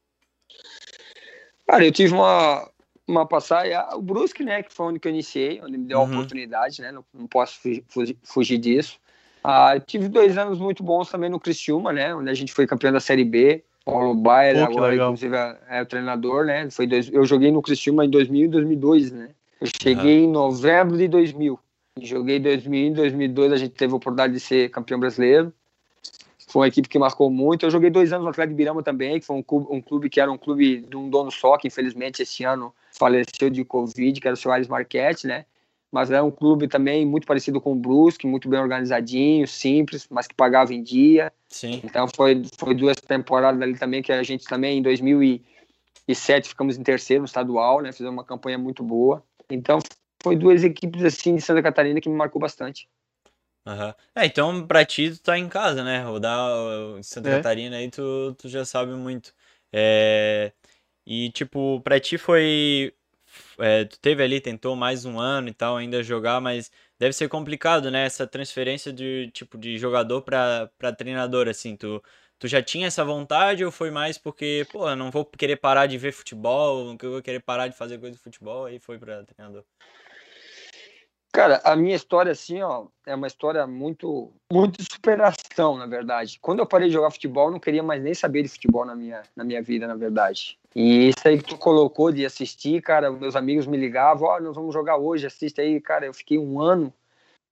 Cara, 1.66 1.86
eu 1.86 1.92
tive 1.92 2.12
uma, 2.12 2.70
uma 3.06 3.26
passagem, 3.26 3.72
o 3.94 4.00
Brusque, 4.00 4.44
né, 4.44 4.62
que 4.62 4.72
foi 4.72 4.86
onde 4.86 4.98
que 5.00 5.08
eu 5.08 5.12
iniciei, 5.12 5.60
onde 5.62 5.76
me 5.76 5.84
deu 5.84 5.98
a 5.98 6.02
Uhum. 6.02 6.10
oportunidade, 6.10 6.80
né, 6.80 6.92
não, 6.92 7.04
não 7.12 7.26
posso 7.26 7.58
fugir, 7.88 8.16
fugir- 8.22 8.58
disso. 8.58 8.98
Ah, 9.42 9.78
tive 9.80 10.08
dois 10.08 10.38
anos 10.38 10.58
muito 10.58 10.82
bons 10.82 11.10
também 11.10 11.28
no 11.28 11.40
Criciúma, 11.40 11.92
né, 11.92 12.14
onde 12.14 12.30
a 12.30 12.34
gente 12.34 12.52
foi 12.52 12.66
campeão 12.66 12.92
da 12.92 13.00
Série 13.00 13.24
B. 13.24 13.64
Paulo 13.84 14.14
Baier, 14.14 14.62
agora 14.62 14.92
legal. 14.92 15.08
inclusive 15.08 15.34
é, 15.36 15.58
é 15.68 15.82
o 15.82 15.86
treinador, 15.86 16.44
né, 16.44 16.70
foi 16.70 16.86
dois, 16.86 17.12
eu 17.12 17.24
joguei 17.24 17.50
no 17.50 17.60
Criciúma 17.60 18.04
em 18.04 18.10
2000 18.10 18.44
e 18.44 18.48
2002, 18.48 19.10
né. 19.10 19.30
Eu 19.60 19.68
cheguei 19.80 20.24
em 20.24 20.28
novembro 20.28 20.96
de 20.96 21.06
2000. 21.06 21.58
E 22.00 22.06
joguei 22.06 22.38
em 22.38 22.40
2000 22.40 22.86
e 22.88 22.94
2002 22.94 23.52
a 23.52 23.56
gente 23.56 23.74
teve 23.74 23.92
a 23.92 23.96
oportunidade 23.96 24.32
de 24.32 24.40
ser 24.40 24.70
campeão 24.70 24.98
brasileiro. 24.98 25.52
Foi 26.48 26.62
uma 26.62 26.68
equipe 26.68 26.88
que 26.88 26.98
marcou 26.98 27.30
muito. 27.30 27.64
Eu 27.64 27.70
joguei 27.70 27.88
dois 27.88 28.12
anos 28.12 28.24
no 28.24 28.30
Atlético 28.30 28.54
de 28.54 28.56
Birama 28.56 28.82
também, 28.82 29.20
que 29.20 29.26
foi 29.26 29.36
um 29.36 29.42
clube, 29.42 29.66
um 29.70 29.80
clube 29.80 30.10
que 30.10 30.20
era 30.20 30.32
um 30.32 30.36
clube 30.36 30.80
de 30.80 30.96
um 30.96 31.08
dono 31.08 31.30
só, 31.30 31.56
que 31.56 31.68
infelizmente 31.68 32.22
esse 32.22 32.42
ano 32.44 32.74
faleceu 33.02 33.50
de 33.50 33.64
Covid, 33.64 34.20
que 34.20 34.28
era 34.28 34.34
o 34.34 34.36
seu 34.36 34.52
Ares 34.52 34.68
Marquete, 34.68 35.26
né? 35.26 35.44
Mas 35.90 36.08
era 36.10 36.22
um 36.22 36.30
clube 36.30 36.68
também 36.68 37.04
muito 37.04 37.26
parecido 37.26 37.60
com 37.60 37.72
o 37.72 37.74
Brusque, 37.74 38.28
muito 38.28 38.48
bem 38.48 38.60
organizadinho, 38.60 39.46
simples, 39.48 40.06
mas 40.08 40.28
que 40.28 40.34
pagava 40.34 40.72
em 40.72 40.82
dia. 40.82 41.32
Sim. 41.48 41.80
Então 41.82 42.06
foi, 42.14 42.42
foi 42.56 42.74
duas 42.74 42.96
temporadas 42.96 43.60
ali 43.60 43.76
também 43.76 44.02
que 44.02 44.12
a 44.12 44.22
gente 44.22 44.44
também 44.44 44.78
em 44.78 44.82
2007 44.82 46.48
ficamos 46.48 46.78
em 46.78 46.82
terceiro 46.84 47.22
no 47.22 47.26
estadual, 47.26 47.82
né? 47.82 47.90
Fizemos 47.90 48.12
uma 48.12 48.24
campanha 48.24 48.56
muito 48.56 48.84
boa. 48.84 49.22
Então 49.50 49.80
foi 50.22 50.36
duas 50.36 50.62
equipes 50.62 51.04
assim 51.04 51.34
de 51.34 51.42
Santa 51.42 51.60
Catarina 51.60 52.00
que 52.00 52.08
me 52.08 52.16
marcou 52.16 52.40
bastante. 52.40 52.88
Aham. 53.66 53.94
É, 54.14 54.26
então 54.26 54.64
pra 54.64 54.84
ti 54.84 55.10
tu 55.10 55.22
tá 55.22 55.36
em 55.36 55.48
casa, 55.48 55.82
né? 55.82 56.04
Rodar 56.04 56.48
em 56.98 57.02
Santa 57.02 57.28
É. 57.30 57.36
Catarina 57.36 57.76
aí 57.76 57.90
tu, 57.90 58.34
tu 58.38 58.48
já 58.48 58.64
sabe 58.64 58.92
muito. 58.92 59.34
É, 59.72 60.52
e 61.06 61.30
tipo, 61.30 61.80
pra 61.82 62.00
ti 62.00 62.18
foi. 62.18 62.94
é, 63.58 63.84
tu 63.84 63.98
teve 64.00 64.22
ali, 64.22 64.40
tentou 64.40 64.76
mais 64.76 65.04
um 65.04 65.18
ano 65.18 65.48
e 65.48 65.54
tal, 65.54 65.76
ainda 65.76 66.02
jogar, 66.02 66.40
mas 66.40 66.70
deve 66.98 67.12
ser 67.12 67.28
complicado, 67.28 67.90
né? 67.90 68.04
Essa 68.06 68.26
transferência 68.26 68.92
de 68.92 69.30
tipo 69.32 69.58
de 69.58 69.78
jogador 69.78 70.22
para 70.22 70.92
treinador, 70.96 71.48
assim. 71.48 71.76
Tu, 71.76 72.02
tu 72.38 72.48
já 72.48 72.62
tinha 72.62 72.86
essa 72.88 73.04
vontade 73.04 73.64
ou 73.64 73.72
foi 73.72 73.90
mais 73.90 74.18
porque, 74.18 74.66
pô, 74.72 74.88
eu 74.88 74.96
não 74.96 75.10
vou 75.10 75.24
querer 75.24 75.56
parar 75.56 75.86
de 75.86 75.98
ver 75.98 76.12
futebol, 76.12 76.84
não 76.84 76.96
vou 77.00 77.22
querer 77.22 77.40
parar 77.40 77.68
de 77.68 77.76
fazer 77.76 77.98
coisa 77.98 78.16
de 78.16 78.22
futebol 78.22 78.68
e 78.68 78.78
foi 78.78 78.98
para 78.98 79.24
treinador? 79.24 79.64
Cara, 81.32 81.62
a 81.64 81.74
minha 81.74 81.96
história, 81.96 82.30
assim, 82.30 82.60
ó, 82.60 82.88
é 83.06 83.14
uma 83.14 83.26
história 83.26 83.66
muito, 83.66 84.30
muito 84.52 84.76
de 84.76 84.84
superação, 84.92 85.78
na 85.78 85.86
verdade. 85.86 86.38
Quando 86.38 86.58
eu 86.58 86.66
parei 86.66 86.88
de 86.88 86.92
jogar 86.92 87.10
futebol, 87.10 87.46
eu 87.46 87.52
não 87.52 87.58
queria 87.58 87.82
mais 87.82 88.02
nem 88.02 88.12
saber 88.12 88.42
de 88.42 88.50
futebol 88.50 88.84
na 88.84 88.94
minha, 88.94 89.22
na 89.34 89.42
minha 89.42 89.62
vida, 89.62 89.86
na 89.86 89.94
verdade. 89.94 90.58
E 90.74 91.08
isso 91.08 91.26
aí 91.26 91.38
que 91.38 91.44
tu 91.44 91.58
colocou 91.58 92.10
de 92.10 92.24
assistir, 92.24 92.80
cara, 92.80 93.10
meus 93.10 93.36
amigos 93.36 93.66
me 93.66 93.76
ligavam, 93.76 94.28
ó, 94.28 94.36
oh, 94.36 94.40
nós 94.40 94.56
vamos 94.56 94.72
jogar 94.72 94.96
hoje, 94.96 95.26
assiste 95.26 95.60
aí, 95.60 95.80
cara. 95.80 96.06
Eu 96.06 96.14
fiquei 96.14 96.38
um 96.38 96.60
ano, 96.60 96.92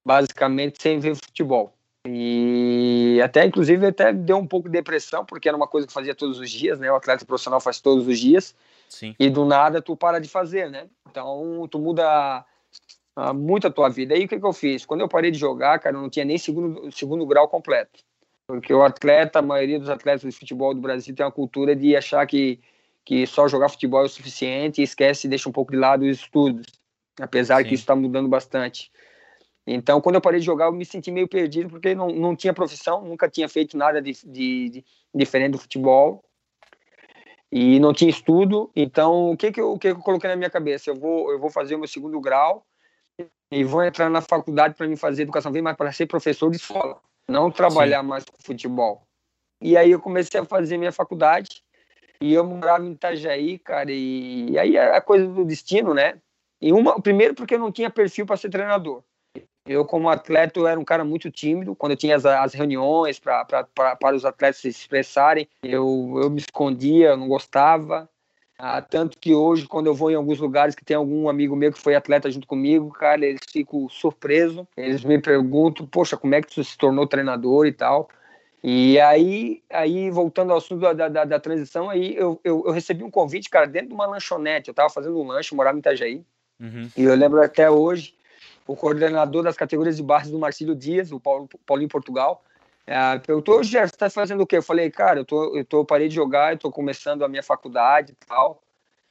basicamente, 0.05 0.81
sem 0.81 0.99
ver 0.99 1.15
futebol. 1.15 1.73
E 2.07 3.21
até, 3.23 3.45
inclusive, 3.45 3.87
até 3.87 4.13
deu 4.13 4.39
um 4.39 4.47
pouco 4.47 4.69
de 4.69 4.73
depressão, 4.73 5.25
porque 5.25 5.49
era 5.49 5.57
uma 5.57 5.69
coisa 5.69 5.87
que 5.87 5.93
fazia 5.93 6.15
todos 6.15 6.39
os 6.39 6.51
dias, 6.51 6.79
né? 6.79 6.91
O 6.91 6.97
atleta 6.97 7.27
profissional 7.27 7.61
faz 7.61 7.81
todos 7.81 8.07
os 8.07 8.19
dias. 8.19 8.55
Sim. 8.89 9.15
E 9.19 9.29
do 9.29 9.45
nada 9.45 9.83
tu 9.83 9.95
para 9.95 10.19
de 10.19 10.29
fazer, 10.29 10.71
né? 10.71 10.89
Então, 11.09 11.69
tu 11.71 11.79
muda 11.79 12.45
uh, 13.17 13.35
muito 13.35 13.67
a 13.67 13.71
tua 13.71 13.89
vida. 13.89 14.15
Aí 14.15 14.25
o 14.25 14.29
que, 14.29 14.41
que 14.41 14.47
eu 14.47 14.53
fiz? 14.53 14.87
Quando 14.87 15.03
eu 15.03 15.09
parei 15.09 15.31
de 15.31 15.39
jogar, 15.39 15.79
cara, 15.79 15.97
eu 15.97 16.01
não 16.01 16.09
tinha 16.09 16.25
nem 16.25 16.39
segundo, 16.39 16.91
segundo 16.91 17.27
grau 17.27 17.47
completo. 17.49 18.01
Porque 18.47 18.73
o 18.73 18.83
atleta, 18.83 19.39
a 19.39 19.43
maioria 19.43 19.79
dos 19.79 19.89
atletas 19.89 20.23
de 20.23 20.33
futebol 20.33 20.75
do 20.75 20.81
Brasil 20.81 21.15
tem 21.15 21.25
uma 21.25 21.31
cultura 21.31 21.77
de 21.77 21.95
achar 21.95 22.27
que, 22.27 22.59
que 23.05 23.27
só 23.27 23.49
jogar 23.49 23.69
futebol 23.69 24.03
é 24.03 24.05
o 24.05 24.09
suficiente 24.09 24.81
e 24.81 24.85
esquece 24.85 25.27
e 25.27 25.31
deixa 25.31 25.49
um 25.49 25.53
pouco 25.53 25.73
de 25.73 25.79
lado 25.79 26.05
os 26.05 26.19
estudos. 26.19 26.67
Apesar 27.21 27.59
Sim. 27.59 27.69
que 27.69 27.75
isso 27.75 27.83
está 27.83 27.95
mudando 27.95 28.29
bastante. 28.29 28.91
Então, 29.67 30.01
quando 30.01 30.17
eu 30.17 30.21
parei 30.21 30.41
de 30.41 30.47
jogar, 30.47 30.67
eu 30.67 30.73
me 30.73 30.85
senti 30.85 31.11
meio 31.11 31.29
perdido, 31.29 31.71
porque 31.71 31.95
não, 31.95 32.09
não 32.09 32.35
tinha 32.35 32.53
profissão, 32.53 33.05
nunca 33.05 33.29
tinha 33.29 33.49
feito 33.49 33.77
nada 33.77 34.01
de, 34.01 34.13
de, 34.25 34.71
de 34.71 34.85
diferente 35.15 35.53
do 35.53 35.59
futebol 35.59 36.25
e 37.53 37.79
não 37.79 37.93
tinha 37.93 38.11
estudo. 38.11 38.71
Então, 38.75 39.31
o 39.31 39.37
que 39.37 39.53
que 39.53 39.61
eu, 39.61 39.73
o 39.73 39.79
que 39.79 39.93
que 39.93 40.01
eu 40.01 40.03
coloquei 40.03 40.29
na 40.31 40.37
minha 40.37 40.51
cabeça? 40.51 40.91
Eu 40.91 40.97
vou, 40.97 41.31
eu 41.31 41.39
vou 41.39 41.51
fazer 41.51 41.75
o 41.75 41.79
meu 41.79 41.89
segundo 41.89 42.21
grau 42.21 42.65
e 43.51 43.65
vou 43.65 43.83
entrar 43.83 44.09
na 44.09 44.21
faculdade 44.21 44.75
para 44.75 44.87
me 44.87 44.97
fazer 44.97 45.23
educação 45.23 45.51
física, 45.51 45.65
mas 45.65 45.77
para 45.77 45.93
ser 45.93 46.07
professor 46.07 46.51
de 46.51 46.57
escola, 46.57 47.01
não 47.29 47.51
trabalhar 47.51 48.03
Sim. 48.03 48.09
mais 48.09 48.25
com 48.25 48.37
futebol. 48.43 49.07
E 49.61 49.77
aí 49.77 49.91
eu 49.91 50.01
comecei 50.01 50.41
a 50.41 50.45
fazer 50.45 50.79
minha 50.79 50.93
faculdade 50.93 51.63
e 52.21 52.35
eu 52.35 52.45
morava 52.45 52.85
em 52.85 52.93
Itajaí, 52.93 53.59
cara, 53.59 53.91
e, 53.91 54.59
aí 54.59 54.77
a 54.77 55.01
coisa 55.01 55.27
do 55.27 55.45
destino, 55.45 55.95
né? 55.95 56.19
E 56.61 56.73
uma, 56.73 57.01
primeiro 57.01 57.35
porque 57.35 57.55
eu 57.55 57.59
não 57.59 57.73
tinha 57.73 57.89
perfil 57.89 58.27
para 58.27 58.37
ser 58.37 58.51
treinador. 58.51 59.03
Eu, 59.67 59.85
como 59.85 60.09
atleta, 60.09 60.59
eu 60.59 60.67
era 60.67 60.79
um 60.79 60.85
cara 60.85 61.05
muito 61.05 61.31
tímido. 61.31 61.77
Quando 61.77 61.93
eu 61.93 61.97
tinha 61.97 62.17
as, 62.17 62.27
as 62.27 62.53
reuniões 62.55 63.19
para 63.19 63.47
os 64.15 64.25
atletas 64.25 64.61
se 64.61 64.69
expressarem, 64.69 65.49
eu, 65.63 66.19
eu 66.23 66.29
me 66.29 66.39
escondia, 66.39 67.11
eu 67.11 67.17
não 67.17 67.29
gostava. 67.29 68.09
Ah, 68.59 68.83
tanto 68.83 69.19
que 69.19 69.35
hoje, 69.35 69.67
quando 69.67 69.87
eu 69.87 69.95
vou 69.95 70.11
em 70.11 70.15
alguns 70.15 70.39
lugares 70.39 70.75
que 70.75 70.85
tem 70.85 70.97
algum 70.97 71.29
amigo 71.29 71.57
meu 71.57 71.73
que 71.73 71.81
foi 71.81 71.95
atleta 71.95 72.31
junto 72.31 72.47
comigo, 72.47 72.91
cara, 72.91 73.25
eles 73.25 73.41
ficam 73.51 73.89
surpresos. 73.89 74.67
Eles 74.77 75.03
me 75.03 75.19
perguntam, 75.19 75.87
poxa, 75.87 76.17
como 76.17 76.35
é 76.35 76.43
que 76.43 76.53
tu 76.53 76.63
se 76.63 76.77
tornou 76.77 77.07
treinador 77.07 77.67
e 77.67 77.73
tal. 77.73 78.11
E 78.63 79.01
aí, 79.01 79.63
aí 79.71 80.11
voltando 80.11 80.53
ao 80.53 80.59
assunto 80.59 80.81
da, 80.81 81.09
da, 81.09 81.25
da 81.25 81.41
transição, 81.41 81.89
aí 81.89 82.15
eu, 82.15 82.39
eu, 82.45 82.63
eu, 82.67 82.73
recebi 82.73 83.03
um 83.03 83.11
convite, 83.11 83.49
cara, 83.49 83.67
dentro 83.67 83.89
de 83.89 83.95
uma 83.95 84.07
lanchonete. 84.07 84.69
Eu 84.69 84.75
tava 84.75 84.91
fazendo 84.91 85.19
um 85.19 85.27
lanche, 85.27 85.55
morava 85.55 85.77
em 85.77 85.81
Itajaí. 85.81 86.23
Uhum. 86.61 86.91
E 86.95 87.03
eu 87.03 87.15
lembro 87.15 87.43
até 87.43 87.71
hoje, 87.71 88.15
o 88.67 88.77
coordenador 88.77 89.43
das 89.43 89.57
categorias 89.57 89.97
de 89.97 90.03
bases 90.03 90.31
do 90.31 90.39
Marcílio 90.39 90.75
Dias, 90.75 91.11
o 91.11 91.19
Paulo, 91.19 91.49
Paulinho 91.65 91.89
Portugal, 91.89 92.45
é, 92.87 93.19
perguntou, 93.19 93.63
Gerson, 93.63 93.93
você 93.93 93.97
tá 93.97 94.11
fazendo 94.11 94.43
o 94.43 94.47
quê? 94.47 94.57
Eu 94.57 94.63
falei, 94.63 94.91
cara, 94.91 95.21
eu, 95.21 95.25
tô, 95.25 95.57
eu, 95.57 95.65
tô, 95.65 95.79
eu 95.79 95.85
parei 95.85 96.09
de 96.09 96.15
jogar, 96.15 96.53
eu 96.53 96.59
tô 96.59 96.71
começando 96.71 97.25
a 97.25 97.29
minha 97.29 97.43
faculdade 97.43 98.13
e 98.13 98.27
tal. 98.27 98.61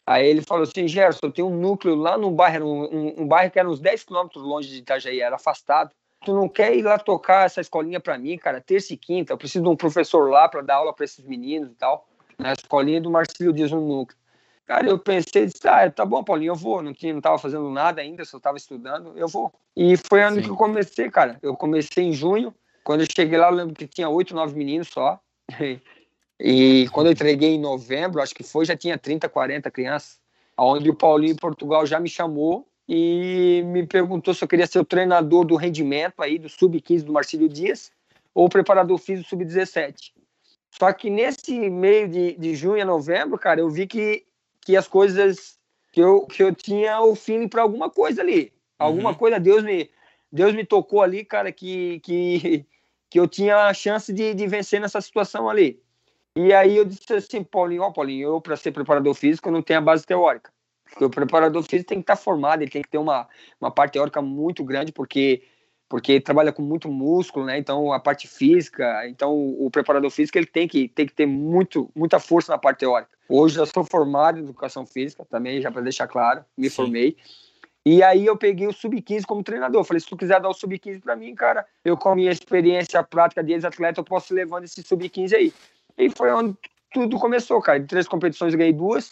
Aí 0.05 0.27
ele 0.27 0.41
falou 0.41 0.63
assim, 0.63 0.87
Gerson, 0.87 1.19
eu 1.23 1.31
tenho 1.31 1.47
um 1.47 1.57
núcleo 1.57 1.95
lá 1.95 2.17
no 2.17 2.29
bairro, 2.29 2.67
um, 2.67 3.21
um 3.21 3.27
bairro 3.27 3.51
que 3.51 3.57
era 3.57 3.69
uns 3.69 3.79
10 3.79 4.03
quilômetros 4.03 4.43
longe 4.43 4.67
de 4.67 4.79
Itajaí, 4.79 5.21
era 5.21 5.37
afastado. 5.37 5.91
Tu 6.25 6.33
não 6.33 6.49
quer 6.49 6.75
ir 6.75 6.81
lá 6.81 6.97
tocar 6.97 7.45
essa 7.45 7.61
escolinha 7.61 7.99
para 7.99 8.17
mim, 8.17 8.37
cara? 8.37 8.59
Terça 8.59 8.93
e 8.93 8.97
quinta, 8.97 9.33
eu 9.33 9.37
preciso 9.37 9.63
de 9.63 9.69
um 9.69 9.75
professor 9.75 10.29
lá 10.29 10.49
para 10.49 10.61
dar 10.61 10.75
aula 10.75 10.93
para 10.93 11.05
esses 11.05 11.23
meninos 11.25 11.71
e 11.71 11.75
tal. 11.75 12.07
Na 12.37 12.53
escolinha 12.53 12.99
do 12.99 13.09
Marcílio 13.09 13.53
Dias, 13.53 13.71
um 13.71 13.85
núcleo. 13.85 14.17
Cara, 14.65 14.87
eu 14.87 14.99
pensei, 14.99 15.47
disse, 15.47 15.67
ah, 15.67 15.89
tá 15.89 16.05
bom, 16.05 16.23
Paulinho, 16.23 16.51
eu 16.51 16.55
vou. 16.55 16.81
Não, 16.81 16.93
tinha, 16.93 17.13
não 17.13 17.21
tava 17.21 17.39
fazendo 17.39 17.69
nada 17.71 18.01
ainda, 18.01 18.23
só 18.23 18.39
tava 18.39 18.57
estudando, 18.57 19.17
eu 19.17 19.27
vou. 19.27 19.51
E 19.75 19.97
foi 19.97 20.21
ano 20.21 20.35
Sim. 20.35 20.43
que 20.43 20.49
eu 20.49 20.55
comecei, 20.55 21.09
cara. 21.09 21.39
Eu 21.41 21.55
comecei 21.55 22.03
em 22.03 22.13
junho, 22.13 22.53
quando 22.83 23.01
eu 23.01 23.07
cheguei 23.09 23.37
lá, 23.37 23.49
eu 23.49 23.55
lembro 23.55 23.73
que 23.73 23.87
tinha 23.87 24.07
oito, 24.09 24.35
nove 24.35 24.55
meninos 24.55 24.89
só. 24.89 25.19
E 26.41 26.87
quando 26.93 27.07
eu 27.07 27.11
entreguei 27.11 27.49
em 27.55 27.59
novembro, 27.59 28.21
acho 28.21 28.33
que 28.33 28.43
foi, 28.43 28.63
já 28.63 28.73
tinha 28.73 28.97
30, 28.97 29.27
40 29.27 29.69
crianças. 29.69 30.21
Onde 30.57 30.89
o 30.89 30.95
Paulinho 30.95 31.33
em 31.33 31.35
Portugal 31.35 31.85
já 31.85 31.99
me 31.99 32.07
chamou 32.07 32.65
e 32.91 33.61
me 33.67 33.85
perguntou 33.85 34.33
se 34.33 34.43
eu 34.43 34.47
queria 34.47 34.65
ser 34.65 34.79
o 34.79 34.85
treinador 34.85 35.45
do 35.45 35.55
rendimento 35.55 36.23
aí, 36.23 36.39
do 36.39 36.49
Sub-15 36.49 37.03
do 37.03 37.13
Marcílio 37.13 37.47
Dias, 37.47 37.91
ou 38.33 38.49
preparador 38.49 38.97
físico 38.97 39.25
do 39.25 39.29
Sub-17. 39.29 40.11
Só 40.71 40.91
que 40.91 41.07
nesse 41.07 41.69
meio 41.69 42.09
de, 42.09 42.35
de 42.35 42.55
junho 42.55 42.81
a 42.81 42.85
novembro, 42.85 43.37
cara, 43.37 43.59
eu 43.59 43.69
vi 43.69 43.85
que, 43.85 44.25
que 44.61 44.75
as 44.75 44.87
coisas. 44.87 45.59
que 45.91 46.01
eu, 46.01 46.25
que 46.25 46.41
eu 46.41 46.53
tinha 46.53 46.99
o 47.01 47.13
feeling 47.13 47.47
para 47.47 47.61
alguma 47.61 47.91
coisa 47.91 48.23
ali. 48.23 48.51
Alguma 48.79 49.11
uhum. 49.11 49.15
coisa, 49.15 49.39
Deus 49.39 49.63
me, 49.63 49.91
Deus 50.31 50.55
me 50.55 50.65
tocou 50.65 51.03
ali, 51.03 51.23
cara, 51.23 51.51
que, 51.51 51.99
que, 51.99 52.65
que 53.07 53.19
eu 53.19 53.27
tinha 53.27 53.67
a 53.67 53.73
chance 53.73 54.11
de, 54.11 54.33
de 54.33 54.47
vencer 54.47 54.81
nessa 54.81 54.99
situação 54.99 55.47
ali. 55.47 55.79
E 56.35 56.51
aí 56.53 56.77
eu 56.77 56.85
disse 56.85 57.13
assim, 57.13 57.43
Paulinho, 57.43 57.83
ó, 57.83 57.91
Paulinho, 57.91 58.29
eu 58.29 58.41
para 58.41 58.55
ser 58.55 58.71
preparador 58.71 59.13
físico 59.13 59.51
não 59.51 59.61
tenho 59.61 59.77
a 59.77 59.83
base 59.83 60.07
teórica. 60.07 60.51
Porque 60.89 61.05
o 61.05 61.09
preparador 61.09 61.63
físico 61.63 61.89
tem 61.89 61.99
que 61.99 62.03
estar 62.03 62.15
tá 62.15 62.21
formado, 62.21 62.61
ele 62.61 62.71
tem 62.71 62.81
que 62.81 62.89
ter 62.89 62.97
uma, 62.97 63.27
uma 63.59 63.71
parte 63.71 63.93
teórica 63.93 64.21
muito 64.21 64.63
grande, 64.63 64.91
porque 64.91 65.43
porque 65.87 66.21
trabalha 66.21 66.51
com 66.51 66.61
muito 66.61 66.87
músculo, 66.87 67.47
né? 67.47 67.57
Então 67.57 67.91
a 67.91 67.99
parte 67.99 68.27
física, 68.27 69.07
então 69.07 69.35
o 69.35 69.71
preparador 69.71 70.11
físico 70.11 70.37
ele 70.37 70.45
tem 70.45 70.67
que 70.67 70.87
tem 70.87 71.07
que 71.07 71.13
ter 71.13 71.25
muito 71.25 71.89
muita 71.95 72.19
força 72.19 72.51
na 72.51 72.59
parte 72.59 72.79
teórica. 72.79 73.11
Hoje 73.27 73.59
eu 73.59 73.65
sou 73.65 73.83
formado 73.83 74.37
em 74.37 74.43
educação 74.43 74.85
física, 74.85 75.25
também 75.25 75.59
já 75.61 75.71
para 75.71 75.81
deixar 75.81 76.07
claro, 76.07 76.45
me 76.55 76.69
Sim. 76.69 76.75
formei. 76.75 77.17
E 77.85 78.03
aí 78.03 78.25
eu 78.25 78.37
peguei 78.37 78.67
o 78.67 78.73
sub-15 78.73 79.25
como 79.25 79.41
treinador. 79.41 79.83
Falei, 79.83 79.99
se 79.99 80.07
tu 80.07 80.17
quiser 80.17 80.39
dar 80.39 80.49
o 80.49 80.53
sub-15 80.53 81.01
para 81.01 81.15
mim, 81.15 81.33
cara, 81.33 81.65
eu 81.83 81.97
com 81.97 82.09
a 82.09 82.15
minha 82.15 82.31
experiência 82.31 83.01
prática 83.01 83.43
de 83.43 83.53
ex-atleta, 83.53 83.99
eu 83.99 84.03
posso 84.03 84.33
ir 84.33 84.35
levando 84.35 84.65
esse 84.65 84.83
sub-15 84.83 85.33
aí. 85.33 85.53
E 85.97 86.09
foi 86.09 86.31
onde 86.31 86.55
tudo 86.93 87.17
começou, 87.17 87.59
cara. 87.61 87.79
De 87.79 87.87
três 87.87 88.07
competições 88.07 88.53
eu 88.53 88.59
ganhei 88.59 88.73
duas. 88.73 89.11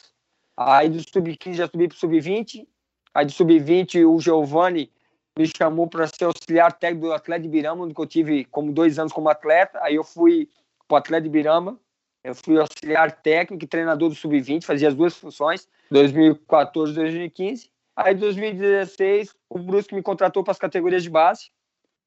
Aí 0.57 0.89
do 0.89 0.99
sub-15 0.99 1.53
já 1.53 1.67
subi 1.67 1.87
pro 1.87 1.97
sub-20. 1.97 2.67
Aí 3.13 3.25
do 3.25 3.31
sub-20 3.31 4.05
o 4.05 4.19
Giovanni 4.19 4.91
me 5.37 5.47
chamou 5.55 5.87
para 5.87 6.07
ser 6.07 6.25
auxiliar 6.25 6.73
técnico 6.73 7.07
do 7.07 7.13
Atleta 7.13 7.43
de 7.43 7.47
Birama, 7.47 7.85
onde 7.85 7.93
eu 7.95 8.05
tive 8.07 8.43
como 8.45 8.73
dois 8.73 8.97
anos 8.97 9.13
como 9.13 9.29
atleta. 9.29 9.79
Aí 9.83 9.95
eu 9.95 10.03
fui 10.03 10.49
pro 10.87 10.97
Atleta 10.97 11.23
de 11.23 11.29
Birama. 11.29 11.79
Eu 12.23 12.33
fui 12.35 12.59
auxiliar 12.59 13.11
técnico 13.11 13.63
e 13.63 13.67
treinador 13.67 14.09
do 14.09 14.15
sub-20, 14.15 14.65
fazia 14.65 14.89
as 14.89 14.95
duas 14.95 15.15
funções, 15.15 15.69
2014 15.91 16.93
2015. 16.93 17.69
Aí, 17.95 18.13
em 18.13 18.17
2016, 18.17 19.33
o 19.49 19.57
Brusque 19.59 19.95
me 19.95 20.03
contratou 20.03 20.43
para 20.43 20.51
as 20.51 20.57
categorias 20.57 21.03
de 21.03 21.09
base, 21.09 21.49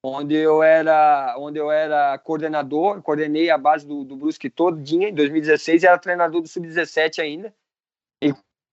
onde 0.02 0.34
eu 0.34 0.62
era, 0.62 1.34
onde 1.38 1.58
eu 1.58 1.70
era 1.70 2.18
coordenador, 2.18 3.00
coordenei 3.02 3.48
a 3.48 3.56
base 3.56 3.86
do, 3.86 4.04
do 4.04 4.14
Brusque 4.14 4.50
todinha 4.50 5.08
em 5.08 5.14
2016 5.14 5.82
e 5.82 5.86
era 5.86 5.98
treinador 5.98 6.42
do 6.42 6.48
sub-17 6.48 7.18
ainda. 7.20 7.54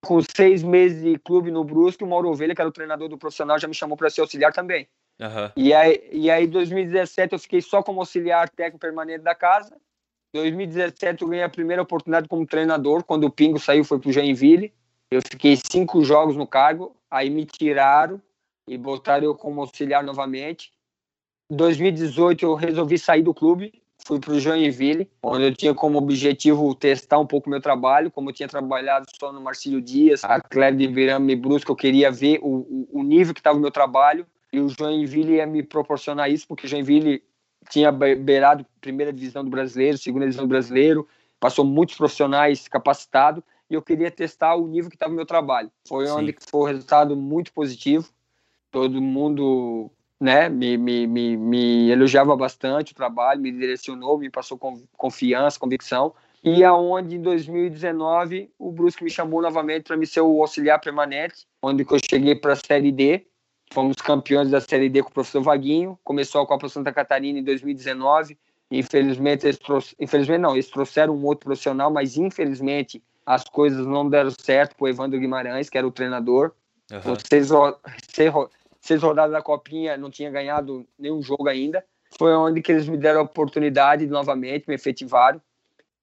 Com 0.06 0.20
seis 0.36 0.64
meses 0.64 1.04
de 1.04 1.18
clube 1.18 1.52
no 1.52 1.64
Brusque, 1.64 2.04
o 2.04 2.08
Mauro 2.08 2.30
Ovelha, 2.30 2.54
que 2.54 2.62
era 2.62 2.70
o 2.70 2.74
treinador 2.74 3.10
do 3.10 3.18
profissional, 3.18 3.60
já 3.60 3.68
me 3.68 3.74
chamou 3.74 3.98
para 3.98 4.10
ser 4.10 4.22
auxiliar 4.22 4.54
também. 4.54 4.88
Uhum. 5.20 5.52
E 5.56 5.74
aí, 5.74 6.08
e 6.12 6.30
aí, 6.30 6.46
em 6.46 6.50
2017, 6.50 7.34
eu 7.34 7.40
fiquei 7.40 7.62
só 7.62 7.82
como 7.82 8.00
auxiliar 8.00 8.50
técnico 8.50 8.80
permanente 8.80 9.24
da 9.24 9.34
casa. 9.34 9.76
Em 10.34 10.40
2017, 10.40 11.24
eu 11.24 11.28
ganhei 11.28 11.44
a 11.44 11.50
primeira 11.50 11.82
oportunidade 11.82 12.28
como 12.28 12.46
treinador, 12.46 13.04
quando 13.04 13.24
o 13.24 13.32
Pingo 13.32 13.60
saiu, 13.60 13.84
foi 13.84 14.00
para 14.00 14.10
o 14.10 14.14
Joinville. 14.14 14.72
Eu 15.10 15.22
fiquei 15.22 15.56
cinco 15.56 16.04
jogos 16.04 16.36
no 16.36 16.46
cargo, 16.46 16.96
aí 17.10 17.30
me 17.30 17.46
tiraram 17.46 18.22
e 18.68 18.78
botaram 18.78 19.24
eu 19.24 19.36
como 19.36 19.62
auxiliar 19.62 20.04
novamente. 20.04 20.72
Em 21.50 21.56
2018 21.56 22.46
eu 22.46 22.54
resolvi 22.56 23.00
sair 23.00 23.24
do 23.24 23.34
clube, 23.34 23.82
fui 24.06 24.20
para 24.20 24.34
o 24.34 24.40
Joinville, 24.40 25.10
onde 25.22 25.46
eu 25.46 25.56
tinha 25.56 25.74
como 25.74 25.98
objetivo 25.98 26.74
testar 26.76 27.20
um 27.20 27.26
pouco 27.26 27.50
meu 27.50 27.62
trabalho, 27.62 28.12
como 28.12 28.30
eu 28.30 28.34
tinha 28.34 28.48
trabalhado 28.48 29.06
só 29.20 29.32
no 29.32 29.42
Marcílio 29.42 29.82
Dias, 29.82 30.24
a 30.24 30.40
Cléber 30.40 30.88
de 30.88 30.94
Virame 30.94 31.36
Brusco, 31.36 31.72
eu 31.72 31.76
queria 31.76 32.12
ver 32.12 32.40
o, 32.42 32.88
o, 32.92 33.04
nível 33.04 33.34
que 33.34 33.40
estava 33.40 33.58
o 33.58 33.62
meu 33.62 33.72
trabalho, 33.72 34.26
e 34.52 34.60
o 34.60 34.70
Joinville 34.70 35.36
ia 35.36 35.46
me 35.46 35.62
proporcionar 35.62 36.32
isso, 36.32 36.48
porque 36.48 36.66
o 36.66 36.70
Joinville 36.70 37.22
tinha 37.70 37.92
beirado 37.92 38.66
primeira 38.80 39.12
divisão 39.12 39.44
do 39.44 39.50
brasileiro, 39.50 39.98
segunda 39.98 40.26
divisão 40.26 40.46
do 40.46 40.50
brasileiro, 40.50 41.08
passou 41.40 41.66
muitos 41.66 41.98
profissionais 41.98 42.68
capacitados, 42.68 43.44
e 43.70 43.74
eu 43.74 43.82
queria 43.82 44.10
testar 44.10 44.56
o 44.56 44.68
nível 44.68 44.90
que 44.90 44.96
estava 44.96 45.12
o 45.12 45.16
meu 45.16 45.26
trabalho. 45.26 45.70
Foi 45.88 46.06
Sim. 46.06 46.14
onde 46.14 46.36
foi 46.50 46.62
um 46.62 46.64
resultado 46.64 47.16
muito 47.16 47.52
positivo. 47.52 48.10
Todo 48.72 49.02
mundo 49.02 49.92
né, 50.20 50.50
me, 50.50 50.78
me, 50.78 51.06
me, 51.06 51.38
me 51.38 51.90
elogiava 51.90 52.36
bastante 52.36 52.92
o 52.92 52.96
trabalho, 52.96 53.42
me 53.42 53.52
direcionou, 53.52 54.18
me 54.18 54.30
passou 54.30 54.60
confiança, 54.98 55.60
convicção. 55.60 56.14
E 56.44 56.64
aonde 56.64 57.16
em 57.16 57.22
2019 57.22 58.50
o 58.58 58.72
Brusque 58.72 59.04
me 59.04 59.10
chamou 59.10 59.42
novamente 59.42 59.84
para 59.84 59.98
me 59.98 60.08
ser 60.08 60.22
o 60.22 60.42
auxiliar 60.42 60.80
permanente, 60.80 61.46
onde 61.62 61.84
eu 61.84 61.98
cheguei 62.10 62.36
para 62.36 62.54
a 62.54 62.56
Série 62.56 62.92
D. 62.92 63.26
Fomos 63.72 63.98
campeões 63.98 64.50
da 64.50 64.62
Série 64.62 64.88
D 64.88 65.04
com 65.04 65.10
o 65.10 65.14
professor 65.14 65.42
Vaguinho. 65.42 66.00
Começou 66.04 66.42
a 66.42 66.48
Copa 66.48 66.70
Santa 66.70 66.94
Catarina 66.94 67.40
em 67.40 67.44
2019. 67.44 68.38
Infelizmente, 68.72 69.46
eles 69.46 69.60
infelizmente 70.00 70.40
não, 70.40 70.54
eles 70.54 70.70
trouxeram 70.70 71.16
um 71.16 71.26
outro 71.26 71.46
profissional, 71.46 71.92
mas 71.92 72.18
infelizmente 72.18 73.04
as 73.26 73.44
coisas 73.44 73.86
não 73.86 74.10
deram 74.10 74.32
certo 74.32 74.76
para 74.76 74.86
o 74.86 74.88
Evandro 74.88 75.20
Guimarães, 75.20 75.70
que 75.70 75.78
era 75.78 75.86
o 75.86 75.92
treinador. 75.92 76.54
Uhum. 76.92 77.16
Seis, 77.30 77.50
seis 78.88 79.04
rodadas 79.04 79.34
da 79.34 79.42
Copinha, 79.42 79.98
não 79.98 80.10
tinha 80.10 80.32
ganhado 80.32 80.88
nenhum 80.98 81.22
jogo 81.22 81.50
ainda. 81.50 81.84
Foi 82.18 82.34
onde 82.34 82.62
que 82.62 82.72
eles 82.72 82.88
me 82.88 82.98
deram 82.98 83.20
a 83.20 83.24
oportunidade 83.24 84.08
novamente, 84.08 84.66
me 84.68 84.76
efetivaram. 84.76 85.42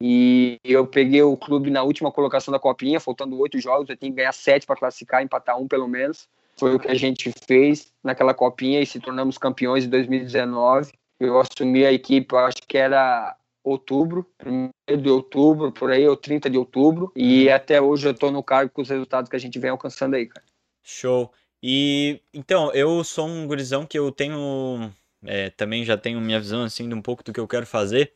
E 0.01 0.59
eu 0.63 0.87
peguei 0.87 1.23
o 1.23 1.37
clube 1.37 1.71
na 1.71 1.83
última 1.83 2.13
colocação 2.13 2.53
da 2.53 2.59
Copinha, 2.59 3.01
faltando 3.01 3.39
oito 3.39 3.59
jogos, 3.59 3.89
eu 3.89 3.97
tinha 3.97 4.11
que 4.11 4.17
ganhar 4.17 4.33
sete 4.33 4.67
para 4.67 4.77
classificar, 4.77 5.23
empatar 5.23 5.59
um 5.59 5.67
pelo 5.67 5.89
menos. 5.89 6.29
Foi 6.57 6.75
o 6.75 6.79
que 6.79 6.89
a 6.89 6.95
gente 6.95 7.33
fez 7.49 7.93
naquela 8.03 8.35
Copinha 8.35 8.81
e 8.81 8.87
se 8.87 9.01
tornamos 9.01 9.39
campeões 9.39 9.85
em 9.85 9.89
2019. 9.89 10.93
Eu 11.19 11.41
assumi 11.41 11.87
a 11.87 11.93
equipe, 11.93 12.37
acho 12.37 12.59
que 12.69 12.77
era 12.77 13.35
outubro, 13.63 14.27
primeiro 14.37 15.03
de 15.03 15.09
outubro, 15.09 15.73
por 15.73 15.91
aí, 15.91 16.07
ou 16.07 16.17
30 16.17 16.51
de 16.51 16.59
outubro, 16.59 17.11
e 17.17 17.49
até 17.49 17.81
hoje 17.81 18.07
eu 18.07 18.13
estou 18.13 18.31
no 18.31 18.43
cargo 18.43 18.71
com 18.71 18.83
os 18.83 18.91
resultados 18.91 19.31
que 19.31 19.37
a 19.37 19.41
gente 19.41 19.59
vem 19.59 19.71
alcançando 19.71 20.17
aí, 20.17 20.27
cara. 20.27 20.45
Show. 20.83 21.33
E 21.67 22.21
então, 22.35 22.71
eu 22.75 23.03
sou 23.03 23.27
um 23.27 23.47
gurizão 23.47 23.87
que 23.87 23.99
eu 23.99 24.13
tenho. 24.13 24.93
É, 25.25 25.49
também 25.49 25.83
já 25.83 25.97
tenho 25.97 26.21
minha 26.21 26.39
visão 26.39 26.63
assim 26.63 26.87
de 26.87 26.95
um 26.95 27.01
pouco 27.01 27.25
do 27.25 27.33
que 27.33 27.41
eu 27.41 27.49
quero 27.49 27.65
fazer. 27.65 28.13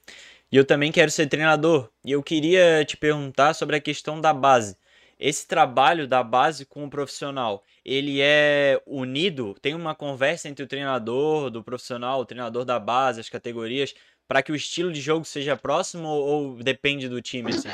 E 0.52 0.56
eu 0.56 0.66
também 0.66 0.92
quero 0.92 1.10
ser 1.10 1.28
treinador. 1.28 1.88
E 2.04 2.12
eu 2.12 2.22
queria 2.22 2.84
te 2.84 2.94
perguntar 2.94 3.54
sobre 3.54 3.76
a 3.76 3.80
questão 3.80 4.20
da 4.20 4.34
base. 4.34 4.76
Esse 5.18 5.48
trabalho 5.48 6.06
da 6.06 6.22
base 6.22 6.66
com 6.66 6.84
o 6.84 6.90
profissional, 6.90 7.64
ele 7.82 8.20
é 8.20 8.82
unido? 8.86 9.54
Tem 9.62 9.74
uma 9.74 9.94
conversa 9.94 10.46
entre 10.46 10.62
o 10.62 10.68
treinador 10.68 11.48
do 11.48 11.64
profissional, 11.64 12.20
o 12.20 12.26
treinador 12.26 12.66
da 12.66 12.78
base, 12.78 13.18
as 13.18 13.30
categorias, 13.30 13.94
para 14.28 14.42
que 14.42 14.52
o 14.52 14.56
estilo 14.56 14.92
de 14.92 15.00
jogo 15.00 15.24
seja 15.24 15.56
próximo 15.56 16.06
ou 16.06 16.62
depende 16.62 17.08
do 17.08 17.22
time? 17.22 17.50
Assim? 17.50 17.70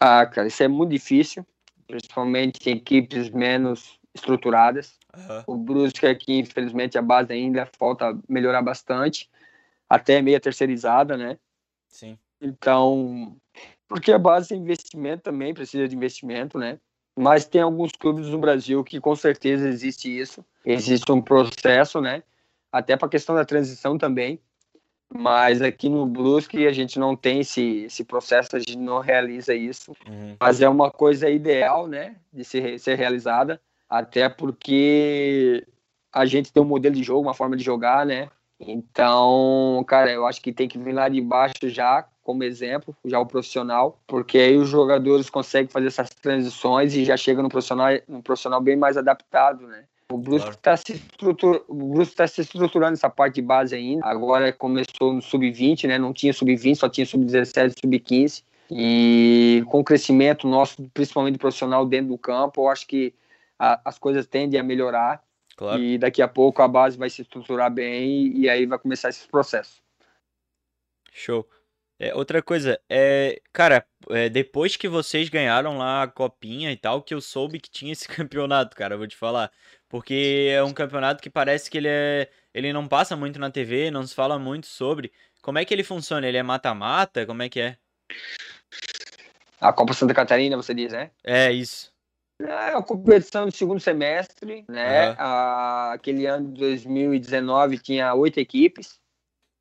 Ah, 0.00 0.24
cara, 0.24 0.48
isso 0.48 0.62
é 0.62 0.68
muito 0.68 0.92
difícil, 0.92 1.46
principalmente 1.86 2.70
em 2.70 2.72
equipes 2.72 3.28
menos 3.28 3.97
estruturadas. 4.18 4.98
Uhum. 5.16 5.42
O 5.46 5.56
Brusque 5.56 6.06
aqui, 6.06 6.38
infelizmente, 6.38 6.98
a 6.98 7.02
base 7.02 7.32
ainda 7.32 7.68
falta 7.78 8.18
melhorar 8.28 8.62
bastante 8.62 9.28
até 9.88 10.20
meia 10.20 10.40
terceirizada, 10.40 11.16
né? 11.16 11.38
Sim. 11.88 12.18
Então, 12.40 13.36
porque 13.88 14.12
a 14.12 14.18
base 14.18 14.52
é 14.52 14.56
investimento 14.56 15.22
também, 15.22 15.54
precisa 15.54 15.88
de 15.88 15.96
investimento, 15.96 16.58
né? 16.58 16.78
Mas 17.16 17.46
tem 17.46 17.60
alguns 17.60 17.92
clubes 17.92 18.28
no 18.28 18.38
Brasil 18.38 18.84
que 18.84 19.00
com 19.00 19.16
certeza 19.16 19.68
existe 19.68 20.08
isso, 20.08 20.44
existe 20.64 21.10
um 21.10 21.20
processo, 21.20 22.00
né? 22.00 22.22
Até 22.70 22.96
para 22.96 23.08
a 23.08 23.10
questão 23.10 23.34
da 23.34 23.44
transição 23.44 23.98
também. 23.98 24.40
Mas 25.12 25.62
aqui 25.62 25.88
no 25.88 26.04
Brusque 26.04 26.66
a 26.66 26.72
gente 26.72 26.98
não 26.98 27.16
tem 27.16 27.40
esse, 27.40 27.84
esse 27.84 28.04
processo, 28.04 28.54
a 28.54 28.58
gente 28.58 28.76
não 28.76 29.00
realiza 29.00 29.54
isso. 29.54 29.96
Uhum. 30.06 30.36
Mas 30.38 30.60
é 30.60 30.68
uma 30.68 30.90
coisa 30.90 31.30
ideal, 31.30 31.86
né? 31.86 32.16
De 32.30 32.44
ser, 32.44 32.78
ser 32.78 32.94
realizada, 32.96 33.60
até 33.88 34.28
porque 34.28 35.66
a 36.12 36.26
gente 36.26 36.52
tem 36.52 36.62
um 36.62 36.66
modelo 36.66 36.94
de 36.94 37.02
jogo, 37.02 37.22
uma 37.22 37.34
forma 37.34 37.56
de 37.56 37.64
jogar, 37.64 38.04
né? 38.04 38.28
Então, 38.60 39.84
cara, 39.86 40.10
eu 40.10 40.26
acho 40.26 40.40
que 40.42 40.52
tem 40.52 40.68
que 40.68 40.78
vir 40.78 40.92
lá 40.92 41.08
de 41.08 41.20
baixo 41.20 41.68
já, 41.68 42.04
como 42.24 42.42
exemplo, 42.42 42.94
já 43.04 43.20
o 43.20 43.26
profissional, 43.26 44.00
porque 44.06 44.36
aí 44.38 44.56
os 44.56 44.68
jogadores 44.68 45.30
conseguem 45.30 45.68
fazer 45.68 45.86
essas 45.86 46.10
transições 46.10 46.94
e 46.94 47.04
já 47.04 47.16
chega 47.16 47.40
no 47.40 47.48
profissional, 47.48 47.90
no 48.08 48.22
profissional 48.22 48.60
bem 48.60 48.76
mais 48.76 48.96
adaptado, 48.96 49.66
né? 49.66 49.84
O 50.10 50.16
Brusque 50.16 50.50
está 50.50 50.70
claro. 50.70 50.82
se, 50.86 50.92
estrutur... 50.94 51.64
tá 52.16 52.26
se 52.26 52.40
estruturando 52.40 52.94
essa 52.94 53.10
parte 53.10 53.34
de 53.34 53.42
base 53.42 53.76
ainda. 53.76 54.06
Agora 54.06 54.50
começou 54.52 55.12
no 55.12 55.20
sub-20, 55.20 55.86
né? 55.86 55.98
Não 55.98 56.14
tinha 56.14 56.32
sub-20, 56.32 56.76
só 56.76 56.88
tinha 56.88 57.04
sub-17, 57.04 57.74
sub-15. 57.78 58.42
E 58.70 59.62
com 59.68 59.80
o 59.80 59.84
crescimento 59.84 60.48
nosso, 60.48 60.82
principalmente 60.94 61.38
profissional 61.38 61.84
dentro 61.84 62.08
do 62.08 62.18
campo, 62.18 62.62
eu 62.62 62.68
acho 62.68 62.86
que 62.86 63.12
a, 63.58 63.80
as 63.84 63.98
coisas 63.98 64.26
tendem 64.26 64.58
a 64.58 64.62
melhorar. 64.62 65.22
Claro. 65.56 65.82
E 65.82 65.98
daqui 65.98 66.22
a 66.22 66.28
pouco 66.28 66.62
a 66.62 66.68
base 66.68 66.96
vai 66.96 67.10
se 67.10 67.22
estruturar 67.22 67.70
bem 67.70 68.36
e 68.36 68.48
aí 68.48 68.64
vai 68.64 68.78
começar 68.78 69.08
esse 69.08 69.26
processo. 69.26 69.82
Show. 71.12 71.48
É, 72.00 72.14
outra 72.14 72.40
coisa, 72.40 72.80
é, 72.88 73.42
cara, 73.52 73.84
é, 74.10 74.28
depois 74.28 74.76
que 74.76 74.88
vocês 74.88 75.28
ganharam 75.28 75.78
lá 75.78 76.04
a 76.04 76.08
copinha 76.08 76.70
e 76.70 76.76
tal, 76.76 77.02
que 77.02 77.12
eu 77.12 77.20
soube 77.20 77.58
que 77.58 77.68
tinha 77.68 77.92
esse 77.92 78.06
campeonato, 78.08 78.76
cara, 78.76 78.96
vou 78.96 79.06
te 79.06 79.16
falar. 79.16 79.50
Porque 79.88 80.48
é 80.52 80.62
um 80.62 80.72
campeonato 80.72 81.20
que 81.20 81.30
parece 81.30 81.68
que 81.68 81.78
ele 81.78 81.88
é. 81.88 82.30
Ele 82.54 82.72
não 82.72 82.86
passa 82.86 83.16
muito 83.16 83.38
na 83.38 83.50
TV, 83.50 83.90
não 83.90 84.06
se 84.06 84.14
fala 84.14 84.38
muito 84.38 84.66
sobre. 84.66 85.12
Como 85.42 85.58
é 85.58 85.64
que 85.64 85.74
ele 85.74 85.82
funciona? 85.82 86.26
Ele 86.26 86.36
é 86.36 86.42
mata-mata? 86.42 87.26
Como 87.26 87.42
é 87.42 87.48
que 87.48 87.60
é? 87.60 87.76
A 89.60 89.72
Copa 89.72 89.92
Santa 89.92 90.14
Catarina, 90.14 90.56
você 90.56 90.74
diz, 90.74 90.92
né? 90.92 91.10
É, 91.24 91.50
isso. 91.50 91.92
É 92.40 92.74
a 92.74 92.82
competição 92.82 93.46
do 93.46 93.52
segundo 93.52 93.80
semestre, 93.80 94.64
né? 94.68 95.10
Uhum. 95.10 95.16
aquele 95.92 96.26
ano 96.26 96.52
de 96.52 96.60
2019 96.60 97.78
tinha 97.78 98.14
oito 98.14 98.38
equipes. 98.38 99.00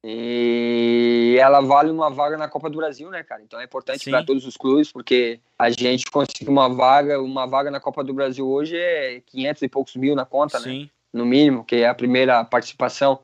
E 0.04 1.36
ela 1.40 1.60
vale 1.60 1.90
uma 1.90 2.10
vaga 2.10 2.38
na 2.38 2.48
Copa 2.48 2.70
do 2.70 2.78
Brasil, 2.78 3.10
né, 3.10 3.24
cara? 3.24 3.42
Então 3.42 3.60
é 3.60 3.64
importante 3.64 4.10
para 4.10 4.24
todos 4.24 4.46
os 4.46 4.56
clubes, 4.56 4.92
porque 4.92 5.40
a 5.58 5.70
gente 5.70 6.06
conseguir 6.06 6.50
uma 6.50 6.70
vaga, 6.70 7.20
uma 7.20 7.48
vaga 7.48 7.72
na 7.72 7.80
Copa 7.80 8.04
do 8.04 8.14
Brasil 8.14 8.48
hoje 8.48 8.78
é 8.78 9.22
500 9.26 9.64
e 9.64 9.68
poucos 9.68 9.96
mil 9.96 10.16
na 10.16 10.24
conta, 10.24 10.60
né? 10.60 10.66
Sim. 10.66 10.82
né? 10.84 10.90
No 11.12 11.26
mínimo, 11.26 11.66
que 11.66 11.78
é 11.78 11.88
a 11.88 11.96
primeira 11.96 12.46
participação. 12.46 13.20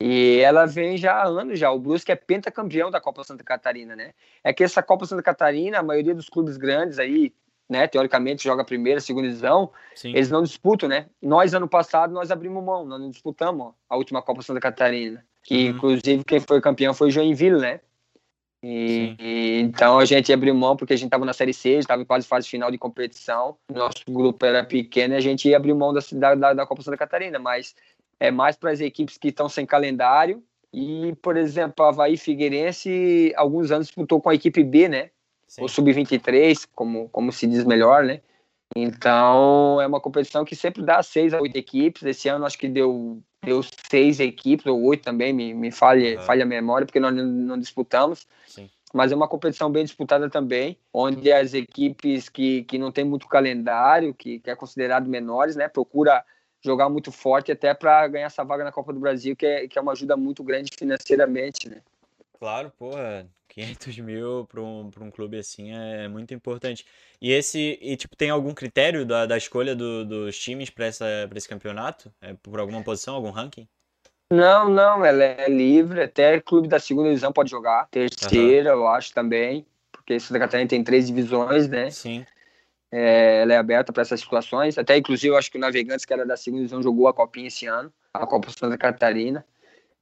E 0.00 0.38
ela 0.40 0.66
vem 0.66 0.96
já 0.96 1.14
há 1.14 1.26
anos 1.26 1.58
já. 1.58 1.70
O 1.70 1.78
Brusque 1.78 2.12
é 2.12 2.16
pentacampeão 2.16 2.90
da 2.90 3.00
Copa 3.00 3.24
Santa 3.24 3.44
Catarina, 3.44 3.94
né? 3.94 4.12
É 4.42 4.52
que 4.52 4.64
essa 4.64 4.82
Copa 4.82 5.06
Santa 5.06 5.22
Catarina, 5.22 5.78
a 5.78 5.82
maioria 5.82 6.14
dos 6.14 6.28
clubes 6.28 6.56
grandes 6.56 6.98
aí, 6.98 7.32
né, 7.68 7.86
teoricamente 7.86 8.44
joga 8.44 8.64
primeira, 8.64 9.00
segunda 9.00 9.28
divisão, 9.28 9.70
Sim. 9.94 10.10
eles 10.10 10.30
não 10.30 10.42
disputam, 10.42 10.88
né? 10.88 11.06
Nós, 11.20 11.52
ano 11.54 11.68
passado, 11.68 12.12
nós 12.12 12.30
abrimos 12.30 12.64
mão, 12.64 12.84
nós 12.84 13.00
não 13.00 13.10
disputamos 13.10 13.66
ó, 13.66 13.74
a 13.88 13.96
última 13.96 14.22
Copa 14.22 14.42
Santa 14.42 14.60
Catarina, 14.60 15.24
que 15.42 15.54
uhum. 15.54 15.76
inclusive 15.76 16.24
quem 16.24 16.40
foi 16.40 16.60
campeão 16.60 16.94
foi 16.94 17.10
Joinville, 17.10 17.60
né? 17.60 17.80
E, 18.62 19.14
e, 19.20 19.60
então 19.60 20.00
a 20.00 20.04
gente 20.04 20.32
abriu 20.32 20.52
mão 20.52 20.76
porque 20.76 20.92
a 20.92 20.96
gente 20.96 21.06
estava 21.06 21.24
na 21.24 21.32
Série 21.32 21.54
C, 21.54 21.74
estava 21.74 22.02
em 22.02 22.04
quase 22.04 22.26
fase 22.26 22.48
final 22.48 22.70
de 22.70 22.78
competição, 22.78 23.56
nosso 23.72 24.02
grupo 24.08 24.44
era 24.44 24.64
pequeno 24.64 25.14
e 25.14 25.16
a 25.16 25.20
gente 25.20 25.54
abriu 25.54 25.76
mão 25.76 25.92
da, 25.92 26.34
da, 26.34 26.54
da 26.54 26.66
Copa 26.66 26.82
Santa 26.82 26.96
Catarina, 26.96 27.38
mas 27.38 27.74
é 28.18 28.30
mais 28.30 28.56
para 28.56 28.72
as 28.72 28.80
equipes 28.80 29.16
que 29.16 29.28
estão 29.28 29.48
sem 29.48 29.64
calendário 29.64 30.42
e, 30.72 31.14
por 31.22 31.36
exemplo, 31.36 31.84
a 31.84 31.88
Havaí 31.88 32.16
Figueirense, 32.16 33.32
alguns 33.36 33.70
anos 33.70 33.86
disputou 33.86 34.20
com 34.20 34.28
a 34.28 34.34
equipe 34.34 34.62
B, 34.62 34.88
né? 34.88 35.10
Sim. 35.48 35.64
o 35.64 35.68
sub-23, 35.68 36.68
como, 36.74 37.08
como 37.08 37.32
se 37.32 37.46
diz 37.46 37.64
melhor, 37.64 38.04
né? 38.04 38.20
Então 38.76 39.80
é 39.80 39.86
uma 39.86 40.00
competição 40.00 40.44
que 40.44 40.54
sempre 40.54 40.82
dá 40.82 41.02
seis 41.02 41.32
a 41.32 41.40
oito 41.40 41.56
equipes. 41.56 42.02
Esse 42.02 42.28
ano 42.28 42.44
acho 42.44 42.58
que 42.58 42.68
deu, 42.68 43.20
deu 43.42 43.62
seis 43.90 44.20
equipes, 44.20 44.66
ou 44.66 44.82
oito 44.84 45.02
também, 45.02 45.32
me, 45.32 45.54
me 45.54 45.70
falha, 45.70 46.18
uhum. 46.18 46.24
falha 46.24 46.44
a 46.44 46.46
memória, 46.46 46.86
porque 46.86 47.00
nós 47.00 47.14
não, 47.14 47.24
não 47.24 47.58
disputamos. 47.58 48.26
Sim. 48.46 48.68
Mas 48.92 49.10
é 49.10 49.16
uma 49.16 49.28
competição 49.28 49.70
bem 49.70 49.84
disputada 49.84 50.30
também, 50.30 50.78
onde 50.92 51.32
as 51.32 51.54
equipes 51.54 52.28
que, 52.28 52.64
que 52.64 52.78
não 52.78 52.92
tem 52.92 53.04
muito 53.04 53.26
calendário, 53.26 54.14
que, 54.14 54.40
que 54.40 54.50
é 54.50 54.56
considerado 54.56 55.08
menores, 55.08 55.56
né, 55.56 55.68
procura 55.68 56.24
jogar 56.62 56.88
muito 56.88 57.12
forte 57.12 57.52
até 57.52 57.74
para 57.74 58.06
ganhar 58.08 58.26
essa 58.26 58.44
vaga 58.44 58.64
na 58.64 58.72
Copa 58.72 58.92
do 58.92 59.00
Brasil, 59.00 59.36
que 59.36 59.46
é, 59.46 59.68
que 59.68 59.78
é 59.78 59.82
uma 59.82 59.92
ajuda 59.92 60.16
muito 60.16 60.42
grande 60.42 60.70
financeiramente, 60.76 61.68
né? 61.68 61.82
Claro, 62.38 62.72
porra, 62.78 63.28
500 63.48 63.98
mil 63.98 64.46
para 64.46 64.62
um, 64.62 64.90
pra 64.90 65.02
um 65.02 65.10
clube 65.10 65.38
assim 65.38 65.72
é 65.72 66.06
muito 66.06 66.32
importante. 66.32 66.86
E 67.20 67.32
esse, 67.32 67.78
e 67.82 67.96
tipo, 67.96 68.16
tem 68.16 68.30
algum 68.30 68.54
critério 68.54 69.04
da, 69.04 69.26
da 69.26 69.36
escolha 69.36 69.74
do, 69.74 70.04
dos 70.04 70.38
times 70.38 70.70
para 70.70 70.86
esse 70.86 71.48
campeonato? 71.48 72.12
É 72.20 72.34
por 72.34 72.60
alguma 72.60 72.82
posição, 72.82 73.14
algum 73.14 73.30
ranking? 73.30 73.66
Não, 74.30 74.68
não, 74.68 75.04
ela 75.04 75.24
é 75.24 75.48
livre, 75.48 76.02
até 76.02 76.38
clube 76.38 76.68
da 76.68 76.78
segunda 76.78 77.08
divisão 77.08 77.32
pode 77.32 77.50
jogar, 77.50 77.88
terceira 77.90 78.76
uhum. 78.76 78.82
eu 78.82 78.88
acho 78.88 79.12
também, 79.14 79.66
porque 79.90 80.20
Santa 80.20 80.38
Catarina 80.38 80.68
tem 80.68 80.84
três 80.84 81.06
divisões, 81.06 81.66
né? 81.66 81.90
Sim. 81.90 82.26
É, 82.92 83.40
ela 83.42 83.54
é 83.54 83.56
aberta 83.56 83.90
para 83.90 84.02
essas 84.02 84.20
situações, 84.20 84.76
até 84.76 84.98
inclusive 84.98 85.32
eu 85.32 85.38
acho 85.38 85.50
que 85.50 85.56
o 85.56 85.60
Navegantes, 85.60 86.04
que 86.04 86.12
era 86.12 86.26
da 86.26 86.36
segunda 86.36 86.60
divisão, 86.60 86.82
jogou 86.82 87.08
a 87.08 87.14
Copinha 87.14 87.48
esse 87.48 87.66
ano, 87.66 87.90
a 88.12 88.26
Copa 88.26 88.50
Santa 88.50 88.76
Catarina. 88.76 89.44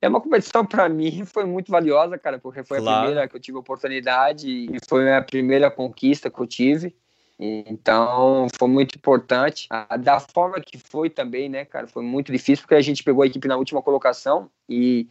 É 0.00 0.08
uma 0.08 0.20
competição 0.20 0.64
para 0.64 0.88
mim 0.88 1.24
foi 1.26 1.44
muito 1.44 1.70
valiosa, 1.70 2.18
cara, 2.18 2.38
porque 2.38 2.62
foi 2.62 2.78
claro. 2.78 2.96
a 2.96 3.00
primeira 3.00 3.28
que 3.28 3.36
eu 3.36 3.40
tive 3.40 3.58
oportunidade 3.58 4.48
e 4.48 4.78
foi 4.88 5.12
a 5.12 5.22
primeira 5.22 5.70
conquista 5.70 6.30
que 6.30 6.40
eu 6.40 6.46
tive. 6.46 6.94
Então, 7.38 8.46
foi 8.58 8.68
muito 8.68 8.96
importante. 8.96 9.68
Da 10.00 10.18
forma 10.20 10.60
que 10.60 10.78
foi 10.78 11.10
também, 11.10 11.48
né, 11.48 11.64
cara, 11.64 11.86
foi 11.86 12.02
muito 12.02 12.32
difícil, 12.32 12.62
porque 12.62 12.74
a 12.74 12.80
gente 12.80 13.04
pegou 13.04 13.22
a 13.22 13.26
equipe 13.26 13.46
na 13.46 13.56
última 13.56 13.82
colocação 13.82 14.50
e, 14.68 15.06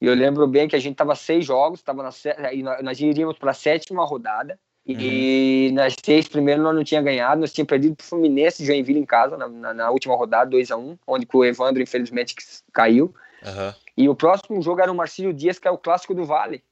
e 0.00 0.06
eu 0.06 0.14
lembro 0.14 0.46
bem 0.48 0.66
que 0.66 0.74
a 0.74 0.80
gente 0.80 0.96
tava 0.96 1.14
seis 1.14 1.44
jogos, 1.44 1.82
tava 1.82 2.02
na, 2.02 2.10
e 2.52 2.62
nós 2.62 3.00
iríamos 3.00 3.38
para 3.38 3.52
a 3.52 3.54
sétima 3.54 4.04
rodada. 4.04 4.58
Uhum. 4.86 4.96
E 4.98 5.70
nas 5.72 5.94
seis 6.02 6.26
primeiros 6.26 6.64
nós 6.64 6.74
não 6.74 6.82
tinha 6.82 7.02
ganhado, 7.02 7.40
nós 7.40 7.52
tínhamos 7.52 7.68
perdido 7.68 7.94
para 7.94 8.02
o 8.02 8.06
Fluminense 8.06 8.64
Joinville 8.64 8.98
em 8.98 9.04
casa, 9.04 9.36
na, 9.36 9.46
na, 9.46 9.74
na 9.74 9.90
última 9.90 10.16
rodada, 10.16 10.50
2 10.50 10.70
a 10.70 10.76
1 10.76 10.80
um, 10.80 10.98
onde 11.06 11.28
o 11.32 11.44
Evandro, 11.44 11.82
infelizmente, 11.82 12.34
caiu. 12.72 13.14
Uhum. 13.44 13.72
E 14.00 14.08
o 14.08 14.14
próximo 14.14 14.62
jogo 14.62 14.80
era 14.80 14.90
o 14.90 14.94
Marcílio 14.94 15.30
Dias, 15.30 15.58
que 15.58 15.68
é 15.68 15.70
o 15.70 15.76
clássico 15.76 16.14
do 16.14 16.24
Vale. 16.24 16.64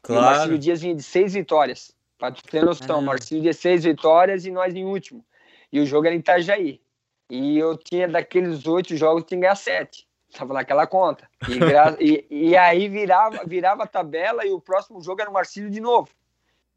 Claro. 0.00 0.22
E 0.22 0.24
o 0.24 0.30
Marcílio 0.30 0.58
Dias 0.58 0.80
vinha 0.80 0.94
de 0.94 1.02
seis 1.02 1.34
vitórias. 1.34 1.94
Pra 2.16 2.32
tu 2.32 2.42
ter 2.42 2.64
noção, 2.64 3.00
uhum. 3.00 3.04
Marcílio 3.04 3.42
Dias 3.42 3.58
seis 3.58 3.84
vitórias 3.84 4.46
e 4.46 4.50
nós 4.50 4.74
em 4.74 4.82
último. 4.82 5.22
E 5.70 5.78
o 5.78 5.84
jogo 5.84 6.06
era 6.06 6.16
em 6.16 6.20
Itajaí. 6.20 6.80
E 7.28 7.58
eu 7.58 7.76
tinha 7.76 8.08
daqueles 8.08 8.66
oito 8.66 8.96
jogos, 8.96 9.24
tinha 9.24 9.36
que 9.36 9.42
ganhar 9.42 9.56
sete. 9.56 10.08
Tava 10.32 10.54
naquela 10.54 10.86
conta. 10.86 11.28
E, 11.46 11.58
e, 12.00 12.48
e, 12.48 12.56
aí 12.56 12.88
virava, 12.88 13.44
virava 13.44 13.82
a 13.82 13.86
tabela 13.86 14.46
e 14.46 14.50
o 14.50 14.58
próximo 14.58 15.02
jogo 15.02 15.20
era 15.20 15.28
o 15.28 15.34
Marcílio 15.34 15.68
de 15.68 15.80
novo. 15.82 16.08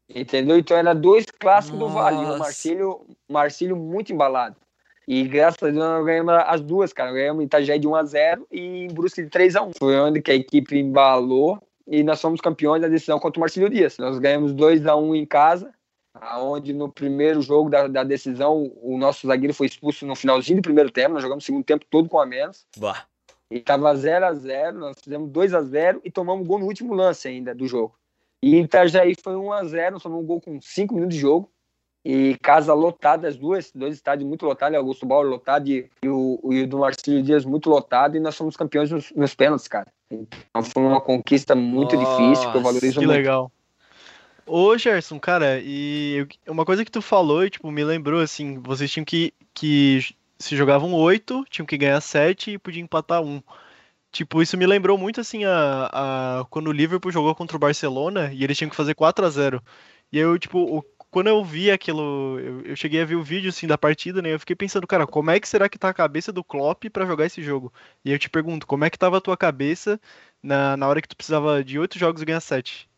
Entendeu? 0.06 0.58
Então 0.58 0.76
era 0.76 0.94
dois 0.94 1.24
clássicos 1.24 1.78
Nossa. 1.78 1.94
do 1.94 1.98
Vale. 1.98 2.16
O 2.34 2.38
Marcílio, 2.38 3.06
Marcílio 3.26 3.76
muito 3.76 4.12
embalado. 4.12 4.56
E 5.10 5.22
graças 5.26 5.62
a 5.62 5.70
Deus 5.70 5.78
nós 5.78 6.04
ganhamos 6.04 6.34
as 6.34 6.60
duas, 6.60 6.92
cara. 6.92 7.10
Ganhamos 7.10 7.42
Itajaí 7.42 7.78
de 7.78 7.88
1x0 7.88 8.42
e 8.52 8.60
em 8.60 8.88
Brusque 8.88 9.22
de 9.22 9.30
3x1. 9.30 9.72
Foi 9.78 9.98
onde 9.98 10.20
que 10.20 10.30
a 10.30 10.34
equipe 10.34 10.78
embalou 10.78 11.58
e 11.86 12.02
nós 12.02 12.20
fomos 12.20 12.42
campeões 12.42 12.82
da 12.82 12.88
decisão 12.88 13.18
contra 13.18 13.38
o 13.38 13.40
Marcílio 13.40 13.70
Dias. 13.70 13.96
Nós 13.96 14.18
ganhamos 14.18 14.52
2x1 14.52 15.16
em 15.16 15.24
casa, 15.24 15.72
onde 16.42 16.74
no 16.74 16.92
primeiro 16.92 17.40
jogo 17.40 17.70
da, 17.70 17.88
da, 17.88 18.04
decisão 18.04 18.70
o 18.82 18.98
nosso 18.98 19.26
zagueiro 19.26 19.54
foi 19.54 19.68
expulso 19.68 20.04
no 20.04 20.14
finalzinho 20.14 20.58
do 20.58 20.62
primeiro 20.62 20.90
tempo. 20.90 21.14
Nós 21.14 21.22
jogamos 21.22 21.42
o 21.42 21.46
segundo 21.46 21.64
tempo 21.64 21.86
todo 21.88 22.06
com 22.06 22.20
a 22.20 22.26
menos. 22.26 22.66
Bah. 22.76 23.06
E 23.50 23.60
tava 23.60 23.94
0x0, 23.94 24.72
nós 24.72 24.96
fizemos 25.02 25.30
2x0 25.30 26.02
e 26.04 26.10
tomamos 26.10 26.46
gol 26.46 26.58
no 26.58 26.66
último 26.66 26.92
lance 26.92 27.26
ainda 27.26 27.54
do 27.54 27.66
jogo. 27.66 27.94
E 28.42 28.56
Itajaí 28.56 29.14
foi 29.24 29.32
1x0, 29.32 29.92
nós 29.92 30.02
tomamos 30.02 30.22
um 30.22 30.26
gol 30.26 30.38
com 30.42 30.60
5 30.60 30.94
minutos 30.94 31.16
de 31.16 31.22
jogo. 31.22 31.50
E 32.10 32.38
casa 32.38 32.72
lotada, 32.72 33.28
as 33.28 33.36
duas, 33.36 33.70
dois 33.70 33.94
estádios 33.94 34.26
muito 34.26 34.46
lotados, 34.46 34.78
Augusto 34.78 35.04
Bauer 35.04 35.28
lotado 35.28 35.68
e, 35.68 35.90
e, 36.02 36.08
o, 36.08 36.40
e 36.50 36.62
o 36.62 36.66
do 36.66 36.78
Marcílio 36.78 37.22
Dias 37.22 37.44
muito 37.44 37.68
lotado, 37.68 38.16
e 38.16 38.20
nós 38.20 38.34
somos 38.34 38.56
campeões 38.56 38.90
nos, 38.90 39.12
nos 39.14 39.34
pênaltis, 39.34 39.68
cara. 39.68 39.86
Então 40.10 40.62
foi 40.62 40.82
uma 40.84 41.02
conquista 41.02 41.54
muito 41.54 41.98
difícil, 41.98 42.50
que 42.50 42.56
eu 42.56 42.62
valorizo 42.62 42.98
que 42.98 43.06
muito. 43.06 43.10
Que 43.10 43.18
legal. 43.18 43.52
Ô, 44.46 44.78
Gerson, 44.78 45.20
cara, 45.20 45.60
e 45.62 46.26
uma 46.48 46.64
coisa 46.64 46.82
que 46.82 46.90
tu 46.90 47.02
falou, 47.02 47.44
e, 47.44 47.50
tipo, 47.50 47.70
me 47.70 47.84
lembrou, 47.84 48.22
assim, 48.22 48.58
vocês 48.58 48.90
tinham 48.90 49.04
que, 49.04 49.34
que 49.52 50.00
se 50.38 50.56
jogavam 50.56 50.94
oito, 50.94 51.44
tinham 51.50 51.66
que 51.66 51.76
ganhar 51.76 52.00
sete 52.00 52.52
e 52.52 52.58
podiam 52.58 52.84
empatar 52.84 53.20
um. 53.20 53.42
Tipo, 54.10 54.40
isso 54.40 54.56
me 54.56 54.66
lembrou 54.66 54.96
muito, 54.96 55.20
assim, 55.20 55.44
a, 55.44 55.90
a 55.92 56.44
quando 56.48 56.68
o 56.68 56.72
Liverpool 56.72 57.12
jogou 57.12 57.34
contra 57.34 57.58
o 57.58 57.60
Barcelona 57.60 58.30
e 58.32 58.42
eles 58.42 58.56
tinham 58.56 58.70
que 58.70 58.76
fazer 58.76 58.94
4 58.94 59.26
a 59.26 59.28
0 59.28 59.62
E 60.10 60.18
eu, 60.18 60.38
tipo, 60.38 60.58
o, 60.58 60.82
quando 61.10 61.28
eu 61.28 61.42
vi 61.44 61.70
aquilo, 61.70 62.38
eu, 62.38 62.62
eu, 62.62 62.76
cheguei 62.76 63.00
a 63.00 63.04
ver 63.04 63.16
o 63.16 63.22
vídeo 63.22 63.48
assim 63.48 63.66
da 63.66 63.78
partida, 63.78 64.20
né? 64.20 64.32
Eu 64.34 64.40
fiquei 64.40 64.54
pensando, 64.54 64.86
cara, 64.86 65.06
como 65.06 65.30
é 65.30 65.40
que 65.40 65.48
será 65.48 65.68
que 65.68 65.78
tá 65.78 65.88
a 65.88 65.94
cabeça 65.94 66.32
do 66.32 66.44
Klopp 66.44 66.84
para 66.92 67.06
jogar 67.06 67.26
esse 67.26 67.42
jogo? 67.42 67.72
E 68.04 68.12
eu 68.12 68.18
te 68.18 68.28
pergunto, 68.28 68.66
como 68.66 68.84
é 68.84 68.90
que 68.90 68.98
tava 68.98 69.18
a 69.18 69.20
tua 69.20 69.36
cabeça 69.36 70.00
na, 70.42 70.76
na 70.76 70.88
hora 70.88 71.00
que 71.00 71.08
tu 71.08 71.16
precisava 71.16 71.64
de 71.64 71.78
oito 71.78 71.98
jogos 71.98 72.22
e 72.22 72.24
ganhar 72.24 72.40
sete? 72.40 72.88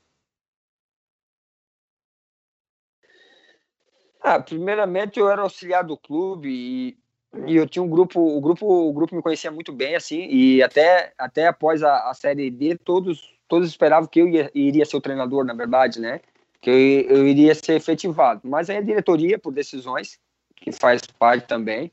Ah, 4.22 4.40
primeiramente 4.40 5.18
eu 5.18 5.30
era 5.30 5.42
auxiliar 5.42 5.84
do 5.84 5.96
clube 5.96 6.48
e, 6.50 6.98
e 7.46 7.56
eu 7.56 7.66
tinha 7.66 7.82
um 7.82 7.88
grupo, 7.88 8.20
o 8.20 8.40
grupo, 8.40 8.66
o 8.66 8.92
grupo 8.92 9.14
me 9.16 9.22
conhecia 9.22 9.50
muito 9.50 9.72
bem 9.72 9.94
assim 9.94 10.26
e 10.28 10.62
até 10.62 11.12
até 11.16 11.46
após 11.46 11.82
a, 11.82 12.10
a 12.10 12.14
série 12.14 12.50
D 12.50 12.76
todos 12.76 13.38
todos 13.48 13.68
esperavam 13.68 14.08
que 14.08 14.20
eu 14.20 14.28
ia, 14.28 14.50
iria 14.54 14.84
ser 14.84 14.96
o 14.96 15.00
treinador, 15.00 15.44
na 15.44 15.54
verdade, 15.54 16.00
né? 16.00 16.20
Que 16.60 17.06
eu, 17.08 17.26
iria 17.26 17.54
ser 17.54 17.74
efetivado. 17.74 18.42
Mas 18.44 18.68
aí 18.68 18.76
a 18.76 18.82
diretoria, 18.82 19.38
por 19.38 19.52
decisões, 19.52 20.18
que 20.56 20.70
faz 20.70 21.02
parte 21.02 21.46
também, 21.46 21.90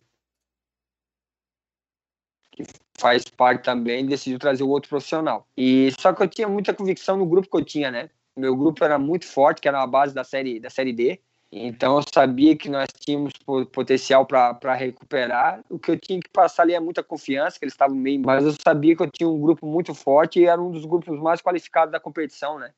que 2.52 2.64
faz 3.00 3.24
parte 3.26 3.64
também, 3.64 4.06
decidiu 4.06 4.40
trazer 4.40 4.64
o 4.64 4.70
outro 4.70 4.90
profissional. 4.90 5.48
E 5.56 5.92
só 6.00 6.12
que 6.12 6.22
eu 6.22 6.28
tinha 6.28 6.48
muita 6.48 6.74
convicção 6.74 7.16
no 7.16 7.26
grupo 7.26 7.50
que 7.50 7.58
eu 7.58 7.66
tinha, 7.66 7.92
né? 7.92 8.10
Meu 8.36 8.56
grupo 8.56 8.84
era 8.84 9.00
muito 9.00 9.26
forte, 9.26 9.62
que 9.62 9.68
era 9.68 9.82
a 9.82 9.88
base 9.88 10.14
da 10.14 10.24
série 10.24 10.60
da 10.60 10.70
série 10.70 10.94
D. 10.94 11.20
Então 11.50 11.96
eu 11.96 12.04
sabia 12.14 12.58
que 12.58 12.70
nós 12.70 12.88
tínhamos 13.00 13.32
potencial 13.72 14.26
para 14.26 14.74
recuperar. 14.74 15.64
O 15.70 15.80
que 15.80 15.92
eu 15.92 15.98
tinha 15.98 16.20
que 16.20 16.30
passar 16.30 16.64
ali 16.64 16.74
é 16.74 16.80
muita 16.80 17.02
confiança, 17.02 17.58
que 17.58 17.64
eles 17.64 17.74
estavam 17.74 17.96
meio, 17.96 18.22
mas 18.26 18.44
eu 18.44 18.54
sabia 18.62 18.96
que 18.96 19.02
eu 19.02 19.10
tinha 19.10 19.30
um 19.30 19.40
grupo 19.40 19.66
muito 19.66 19.94
forte 19.94 20.40
e 20.40 20.46
era 20.46 20.62
um 20.62 20.72
dos 20.72 20.84
grupos 20.86 21.18
mais 21.20 21.42
qualificados 21.42 21.92
da 21.92 22.00
competição, 22.00 22.60
né? 22.60 22.74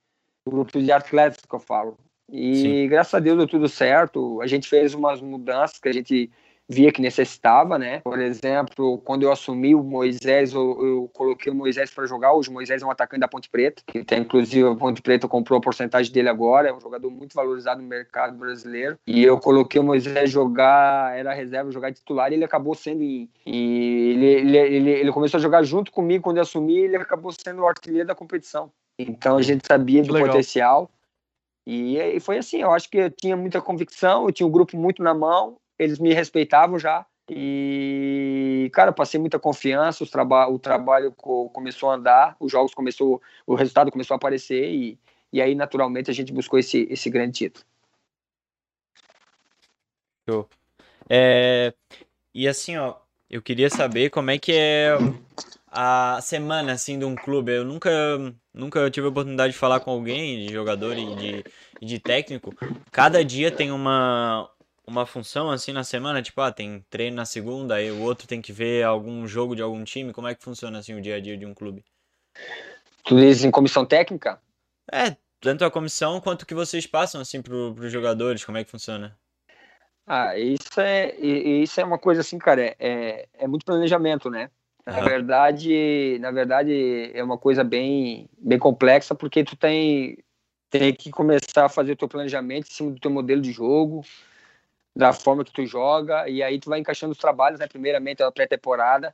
Grupo 0.49 0.81
de 0.81 0.91
atletas 0.91 1.39
que 1.47 1.55
eu 1.55 1.59
falo. 1.59 1.97
E 2.31 2.55
Sim. 2.55 2.87
graças 2.87 3.13
a 3.13 3.19
Deus 3.19 3.37
deu 3.37 3.47
tudo 3.47 3.67
certo. 3.67 4.41
A 4.41 4.47
gente 4.47 4.67
fez 4.67 4.93
umas 4.93 5.21
mudanças 5.21 5.79
que 5.79 5.89
a 5.89 5.93
gente 5.93 6.29
via 6.69 6.91
que 6.91 7.01
necessitava, 7.01 7.79
né? 7.79 7.99
Por 8.01 8.19
exemplo, 8.19 8.99
quando 8.99 9.23
eu 9.23 9.31
assumi 9.31 9.73
o 9.73 9.81
Moisés, 9.81 10.53
eu, 10.53 10.85
eu 10.85 11.09
coloquei 11.11 11.51
o 11.51 11.55
Moisés 11.55 11.89
para 11.89 12.05
jogar. 12.05 12.31
Hoje 12.33 12.49
o 12.49 12.53
Moisés 12.53 12.83
é 12.83 12.85
um 12.85 12.91
atacante 12.91 13.21
da 13.21 13.27
Ponte 13.27 13.49
Preta, 13.49 13.81
que 13.87 14.03
tem 14.03 14.19
inclusive 14.19 14.69
a 14.69 14.75
Ponte 14.75 15.01
Preta 15.01 15.27
comprou 15.27 15.57
a 15.57 15.61
porcentagem 15.61 16.13
dele 16.13 16.29
agora, 16.29 16.69
é 16.69 16.73
um 16.73 16.79
jogador 16.79 17.09
muito 17.09 17.33
valorizado 17.33 17.81
no 17.81 17.87
mercado 17.87 18.37
brasileiro. 18.37 18.99
E 19.07 19.23
eu 19.23 19.39
coloquei 19.39 19.81
o 19.81 19.83
Moisés 19.83 20.29
jogar, 20.29 21.17
era 21.17 21.33
reserva, 21.33 21.71
jogar 21.71 21.91
titular, 21.91 22.31
e 22.31 22.35
ele 22.35 22.45
acabou 22.45 22.75
sendo 22.75 23.01
e 23.01 23.27
ele, 23.47 24.25
ele, 24.25 24.57
ele, 24.57 24.91
ele 24.91 25.11
começou 25.11 25.39
a 25.39 25.41
jogar 25.41 25.63
junto 25.63 25.91
comigo 25.91 26.23
quando 26.23 26.37
eu 26.37 26.43
assumi, 26.43 26.77
ele 26.77 26.97
acabou 26.97 27.31
sendo 27.31 27.63
o 27.63 27.67
artilheiro 27.67 28.07
da 28.07 28.13
competição. 28.13 28.71
Então 28.99 29.37
a 29.37 29.41
gente 29.41 29.65
sabia 29.65 30.03
do 30.03 30.13
potencial. 30.13 30.91
E, 31.65 31.97
e 31.97 32.19
foi 32.19 32.37
assim, 32.37 32.61
eu 32.61 32.71
acho 32.71 32.89
que 32.89 32.97
eu 32.97 33.11
tinha 33.11 33.37
muita 33.37 33.61
convicção, 33.61 34.25
eu 34.25 34.31
tinha 34.31 34.45
um 34.45 34.51
grupo 34.51 34.75
muito 34.75 35.01
na 35.01 35.13
mão, 35.13 35.57
eles 35.77 35.99
me 35.99 36.13
respeitavam 36.13 36.77
já. 36.77 37.05
E, 37.29 38.69
cara, 38.73 38.91
passei 38.91 39.19
muita 39.19 39.37
confiança, 39.37 40.05
traba 40.05 40.47
o 40.47 40.57
trabalho 40.57 41.11
co 41.11 41.47
começou 41.49 41.91
a 41.91 41.95
andar, 41.95 42.35
os 42.39 42.51
jogos 42.51 42.73
começou, 42.73 43.21
o 43.45 43.53
resultado 43.53 43.91
começou 43.91 44.15
a 44.15 44.17
aparecer 44.17 44.67
e, 44.69 44.99
e 45.31 45.41
aí, 45.41 45.53
naturalmente, 45.53 46.09
a 46.09 46.13
gente 46.13 46.33
buscou 46.33 46.57
esse, 46.57 46.87
esse 46.89 47.09
grande 47.09 47.33
título. 47.33 47.65
Show. 50.27 50.49
É, 51.07 51.73
e 52.33 52.47
assim, 52.47 52.77
ó, 52.77 52.95
eu 53.29 53.43
queria 53.43 53.69
saber 53.69 54.09
como 54.09 54.31
é 54.31 54.39
que 54.39 54.51
é 54.53 54.97
a 55.67 56.19
semana 56.21 56.73
assim 56.73 56.97
de 56.97 57.05
um 57.05 57.15
clube. 57.15 57.51
Eu 57.51 57.63
nunca, 57.63 57.89
nunca 58.59 58.89
tive 58.91 59.07
a 59.07 59.09
oportunidade 59.09 59.53
de 59.53 59.59
falar 59.59 59.79
com 59.79 59.91
alguém, 59.91 60.45
de 60.45 60.53
jogador 60.53 60.97
e 60.97 61.15
de, 61.15 61.45
de 61.81 61.99
técnico. 61.99 62.53
Cada 62.91 63.23
dia 63.23 63.49
tem 63.49 63.71
uma, 63.71 64.49
uma 64.85 65.05
função 65.05 65.49
assim 65.49 65.71
na 65.71 65.83
semana, 65.83 66.21
tipo, 66.21 66.41
ah, 66.41 66.51
tem 66.51 66.85
treino 66.89 67.15
na 67.15 67.25
segunda, 67.25 67.75
aí 67.75 67.91
o 67.91 68.01
outro 68.01 68.27
tem 68.27 68.41
que 68.41 68.51
ver 68.51 68.83
algum 68.83 69.25
jogo 69.27 69.55
de 69.55 69.61
algum 69.61 69.83
time. 69.83 70.13
Como 70.13 70.27
é 70.27 70.35
que 70.35 70.43
funciona 70.43 70.79
assim 70.79 70.93
o 70.93 71.01
dia 71.01 71.15
a 71.15 71.19
dia 71.19 71.37
de 71.37 71.45
um 71.45 71.53
clube? 71.53 71.83
Tu 73.05 73.15
diz 73.15 73.43
em 73.43 73.51
comissão 73.51 73.85
técnica? 73.85 74.39
É, 74.91 75.15
tanto 75.39 75.63
a 75.63 75.71
comissão 75.71 76.19
quanto 76.19 76.45
que 76.45 76.53
vocês 76.53 76.85
passam 76.85 77.21
assim 77.21 77.41
para 77.41 77.55
os 77.55 77.91
jogadores, 77.91 78.43
como 78.43 78.57
é 78.57 78.63
que 78.63 78.71
funciona? 78.71 79.17
Ah, 80.05 80.37
isso 80.37 80.81
é, 80.81 81.15
isso 81.17 81.79
é 81.79 81.85
uma 81.85 81.99
coisa 81.99 82.21
assim, 82.21 82.39
cara, 82.39 82.63
é, 82.63 82.75
é, 82.79 83.29
é 83.33 83.47
muito 83.47 83.63
planejamento, 83.63 84.29
né? 84.29 84.49
Na 84.91 85.01
verdade, 85.01 86.17
na 86.19 86.31
verdade 86.31 87.11
é 87.13 87.23
uma 87.23 87.37
coisa 87.37 87.63
bem, 87.63 88.27
bem 88.37 88.57
complexa 88.57 89.13
porque 89.13 89.43
tu 89.43 89.55
tem, 89.55 90.17
tem 90.69 90.93
que 90.93 91.11
começar 91.11 91.65
a 91.65 91.69
fazer 91.69 91.93
o 91.93 91.95
teu 91.95 92.07
planejamento 92.07 92.67
em 92.67 92.73
cima 92.73 92.91
do 92.91 92.99
teu 92.99 93.11
modelo 93.11 93.41
de 93.41 93.51
jogo, 93.51 94.03
da 94.95 95.13
forma 95.13 95.45
que 95.45 95.51
tu 95.51 95.65
joga 95.65 96.27
e 96.27 96.41
aí 96.41 96.59
tu 96.59 96.69
vai 96.69 96.79
encaixando 96.79 97.11
os 97.11 97.17
trabalhos, 97.17 97.59
né? 97.59 97.67
Primeiramente 97.67 98.23
a 98.23 98.31
pré-temporada. 98.31 99.13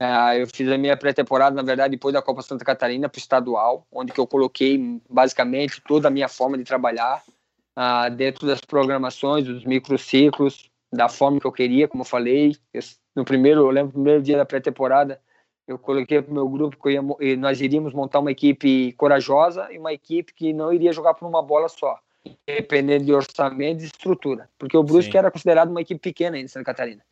Uh, 0.00 0.34
eu 0.38 0.46
fiz 0.46 0.68
a 0.70 0.78
minha 0.78 0.96
pré-temporada, 0.96 1.56
na 1.56 1.62
verdade, 1.62 1.90
depois 1.90 2.14
da 2.14 2.22
Copa 2.22 2.40
Santa 2.40 2.64
Catarina 2.64 3.08
para 3.08 3.18
o 3.18 3.20
estadual, 3.20 3.84
onde 3.90 4.12
que 4.12 4.20
eu 4.20 4.28
coloquei 4.28 5.00
basicamente 5.10 5.82
toda 5.82 6.06
a 6.06 6.10
minha 6.10 6.28
forma 6.28 6.56
de 6.56 6.62
trabalhar 6.62 7.20
uh, 7.76 8.08
dentro 8.14 8.46
das 8.46 8.60
programações, 8.60 9.44
dos 9.44 9.64
microciclos, 9.64 10.67
da 10.92 11.08
forma 11.08 11.40
que 11.40 11.46
eu 11.46 11.52
queria, 11.52 11.88
como 11.88 12.02
eu 12.02 12.06
falei. 12.06 12.56
Eu, 12.72 12.80
no 13.14 13.24
primeiro, 13.24 13.60
eu 13.60 13.70
lembro, 13.70 13.88
no 13.88 13.92
primeiro 13.92 14.22
dia 14.22 14.36
da 14.36 14.44
pré-temporada, 14.44 15.20
eu 15.66 15.78
coloquei 15.78 16.22
para 16.22 16.30
o 16.30 16.34
meu 16.34 16.48
grupo 16.48 16.76
que 16.82 16.90
ia, 16.92 17.36
nós 17.36 17.60
iríamos 17.60 17.92
montar 17.92 18.20
uma 18.20 18.32
equipe 18.32 18.92
corajosa 18.92 19.68
e 19.70 19.78
uma 19.78 19.92
equipe 19.92 20.32
que 20.32 20.52
não 20.52 20.72
iria 20.72 20.92
jogar 20.92 21.14
por 21.14 21.28
uma 21.28 21.42
bola 21.42 21.68
só, 21.68 21.98
dependendo 22.46 23.04
de 23.04 23.12
orçamento 23.12 23.82
e 23.82 23.86
estrutura, 23.86 24.48
porque 24.58 24.76
o 24.76 24.82
Brusque 24.82 25.12
Sim. 25.12 25.18
era 25.18 25.30
considerado 25.30 25.70
uma 25.70 25.82
equipe 25.82 26.00
pequena 26.00 26.38
em 26.38 26.48
Santa 26.48 26.64
Catarina. 26.64 27.02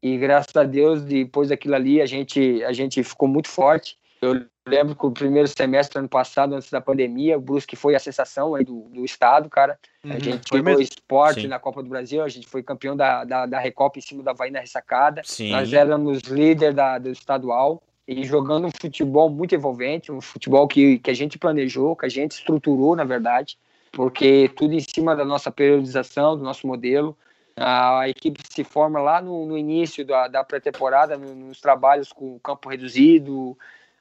E 0.00 0.16
graças 0.16 0.54
a 0.54 0.62
Deus, 0.62 1.02
depois 1.02 1.48
daquilo 1.48 1.74
ali, 1.74 2.00
a 2.00 2.06
gente, 2.06 2.62
a 2.62 2.72
gente 2.72 3.02
ficou 3.02 3.26
muito 3.26 3.48
forte 3.48 3.98
Eu 4.20 4.44
lembro 4.66 4.96
que 4.96 5.06
o 5.06 5.10
primeiro 5.10 5.48
semestre 5.48 5.98
ano 5.98 6.08
passado, 6.08 6.54
antes 6.54 6.70
da 6.70 6.80
pandemia, 6.80 7.38
o 7.38 7.40
Brusque 7.40 7.76
foi 7.76 7.94
a 7.94 8.00
sensação 8.00 8.52
do, 8.64 8.88
do 8.90 9.04
estado, 9.04 9.48
cara. 9.48 9.78
Uhum, 10.04 10.12
a 10.12 10.18
gente 10.18 10.48
foi 10.48 10.60
o 10.60 10.80
esporte 10.80 11.42
Sim. 11.42 11.46
na 11.48 11.58
Copa 11.58 11.82
do 11.82 11.88
Brasil, 11.88 12.22
a 12.22 12.28
gente 12.28 12.48
foi 12.48 12.62
campeão 12.62 12.96
da, 12.96 13.24
da, 13.24 13.46
da 13.46 13.58
Recopa 13.58 13.98
em 13.98 14.02
cima 14.02 14.22
da 14.22 14.32
Havaí 14.32 14.50
na 14.50 14.60
ressacada. 14.60 15.22
Sim. 15.24 15.52
Nós 15.52 15.72
éramos 15.72 16.22
líder 16.22 16.74
da, 16.74 16.98
do 16.98 17.10
estadual 17.10 17.82
e 18.06 18.24
jogando 18.24 18.66
um 18.66 18.70
futebol 18.80 19.28
muito 19.30 19.54
envolvente, 19.54 20.10
um 20.10 20.20
futebol 20.20 20.66
que, 20.66 20.98
que 20.98 21.10
a 21.10 21.14
gente 21.14 21.38
planejou, 21.38 21.94
que 21.94 22.06
a 22.06 22.08
gente 22.08 22.32
estruturou, 22.32 22.96
na 22.96 23.04
verdade, 23.04 23.58
porque 23.92 24.50
tudo 24.56 24.74
em 24.74 24.80
cima 24.80 25.14
da 25.14 25.24
nossa 25.24 25.50
periodização, 25.50 26.36
do 26.36 26.42
nosso 26.42 26.66
modelo. 26.66 27.16
A 27.60 28.08
equipe 28.08 28.40
se 28.48 28.62
forma 28.62 29.00
lá 29.00 29.20
no, 29.20 29.44
no 29.44 29.58
início 29.58 30.06
da, 30.06 30.28
da 30.28 30.44
pré-temporada, 30.44 31.16
nos 31.16 31.60
trabalhos 31.60 32.12
com 32.12 32.38
campo 32.38 32.68
reduzido, 32.68 33.58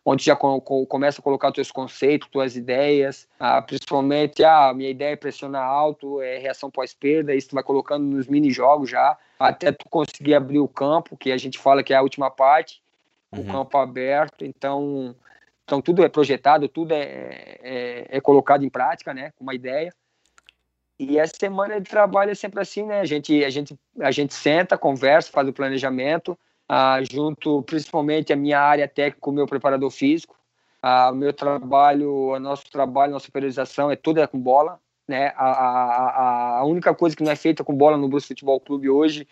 onde 0.09 0.23
já 0.23 0.37
com, 0.37 0.61
com, 0.61 0.85
começa 0.85 1.19
a 1.19 1.23
colocar 1.23 1.49
os 1.49 1.53
teus 1.53 1.69
conceitos, 1.69 2.29
tuas 2.29 2.55
ideias, 2.55 3.27
ah, 3.37 3.61
principalmente, 3.61 4.41
ah, 4.41 4.73
minha 4.73 4.89
ideia 4.89 5.11
é 5.11 5.15
pressionar 5.17 5.67
alto, 5.67 6.21
é 6.21 6.37
reação 6.37 6.71
pós-perda, 6.71 7.35
isso 7.35 7.49
tu 7.49 7.55
vai 7.55 7.63
colocando 7.63 8.05
nos 8.05 8.25
mini-jogos 8.25 8.89
já, 8.89 9.17
até 9.37 9.69
tu 9.69 9.83
conseguir 9.89 10.33
abrir 10.33 10.59
o 10.59 10.67
campo, 10.67 11.17
que 11.17 11.29
a 11.29 11.37
gente 11.37 11.59
fala 11.59 11.83
que 11.83 11.93
é 11.93 11.97
a 11.97 12.01
última 12.01 12.31
parte, 12.31 12.81
uhum. 13.33 13.41
o 13.41 13.45
campo 13.51 13.77
aberto, 13.77 14.45
então, 14.45 15.13
então 15.65 15.81
tudo 15.81 16.01
é 16.01 16.07
projetado, 16.07 16.69
tudo 16.69 16.93
é, 16.93 17.57
é, 17.61 18.05
é 18.07 18.21
colocado 18.21 18.63
em 18.63 18.69
prática, 18.69 19.13
né, 19.13 19.33
com 19.37 19.43
uma 19.43 19.55
ideia. 19.55 19.93
E 20.97 21.19
essa 21.19 21.33
semana 21.37 21.81
de 21.81 21.89
trabalho 21.89 22.31
é 22.31 22.35
sempre 22.35 22.61
assim, 22.61 22.83
né? 22.83 23.01
A 23.01 23.05
gente, 23.05 23.43
a 23.43 23.49
gente, 23.51 23.77
a 23.99 24.09
gente 24.09 24.33
senta, 24.33 24.75
conversa, 24.79 25.31
faz 25.31 25.47
o 25.47 25.53
planejamento, 25.53 26.35
ah, 26.67 26.99
junto 27.03 27.61
principalmente 27.63 28.33
a 28.33 28.35
minha 28.35 28.59
área 28.59 28.87
técnica 28.87 29.19
com 29.21 29.31
o 29.31 29.33
meu 29.33 29.47
preparador 29.47 29.89
físico. 29.89 30.35
Ah, 30.81 31.11
o 31.11 31.15
meu 31.15 31.33
trabalho, 31.33 32.11
o 32.31 32.39
nosso 32.39 32.69
trabalho, 32.69 33.11
nossa 33.11 33.31
periodização 33.31 33.91
é 33.91 33.95
toda 33.95 34.27
com 34.27 34.39
bola. 34.39 34.79
Né? 35.07 35.33
A, 35.35 35.51
a, 35.51 36.59
a 36.59 36.65
única 36.65 36.93
coisa 36.93 37.15
que 37.15 37.23
não 37.23 37.31
é 37.31 37.35
feita 37.35 37.63
com 37.63 37.75
bola 37.75 37.97
no 37.97 38.09
Bruce 38.09 38.27
Futebol 38.27 38.59
Clube 38.59 38.89
hoje 38.89 39.27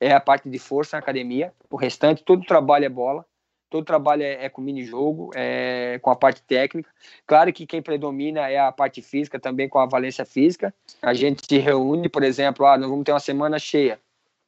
é 0.00 0.12
a 0.12 0.20
parte 0.20 0.48
de 0.48 0.58
força 0.58 0.96
na 0.96 1.00
academia. 1.00 1.52
O 1.70 1.76
restante, 1.76 2.22
todo 2.24 2.42
o 2.42 2.46
trabalho 2.46 2.84
é 2.84 2.88
bola 2.88 3.26
todo 3.70 3.84
trabalho 3.84 4.22
é, 4.22 4.44
é 4.44 4.48
com 4.48 4.60
mini-jogo, 4.60 5.30
é, 5.34 5.98
com 6.02 6.10
a 6.10 6.16
parte 6.16 6.42
técnica. 6.42 6.90
Claro 7.26 7.52
que 7.52 7.66
quem 7.66 7.82
predomina 7.82 8.48
é 8.48 8.58
a 8.58 8.72
parte 8.72 9.02
física, 9.02 9.38
também 9.38 9.68
com 9.68 9.78
a 9.78 9.86
valência 9.86 10.24
física. 10.24 10.74
A 11.02 11.14
gente 11.14 11.46
se 11.46 11.58
reúne, 11.58 12.08
por 12.08 12.22
exemplo, 12.22 12.66
ah, 12.66 12.76
nós 12.76 12.88
vamos 12.88 13.04
ter 13.04 13.12
uma 13.12 13.20
semana 13.20 13.58
cheia. 13.58 14.00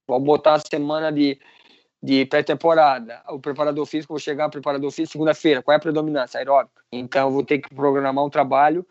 Vamos 0.06 0.24
botar 0.24 0.54
a 0.54 0.58
semana 0.58 1.12
de, 1.12 1.38
de 2.02 2.24
pré-temporada. 2.24 3.22
O 3.28 3.38
preparador 3.38 3.84
físico, 3.86 4.14
vou 4.14 4.20
chegar 4.20 4.48
preparador 4.48 4.90
físico 4.90 5.12
segunda-feira. 5.12 5.62
Qual 5.62 5.72
é 5.72 5.76
a 5.76 5.80
predominância? 5.80 6.38
Aeróbica. 6.38 6.82
Então, 6.90 7.30
vou 7.30 7.44
ter 7.44 7.58
que 7.58 7.74
programar 7.74 8.24
um 8.24 8.30
trabalho 8.30 8.86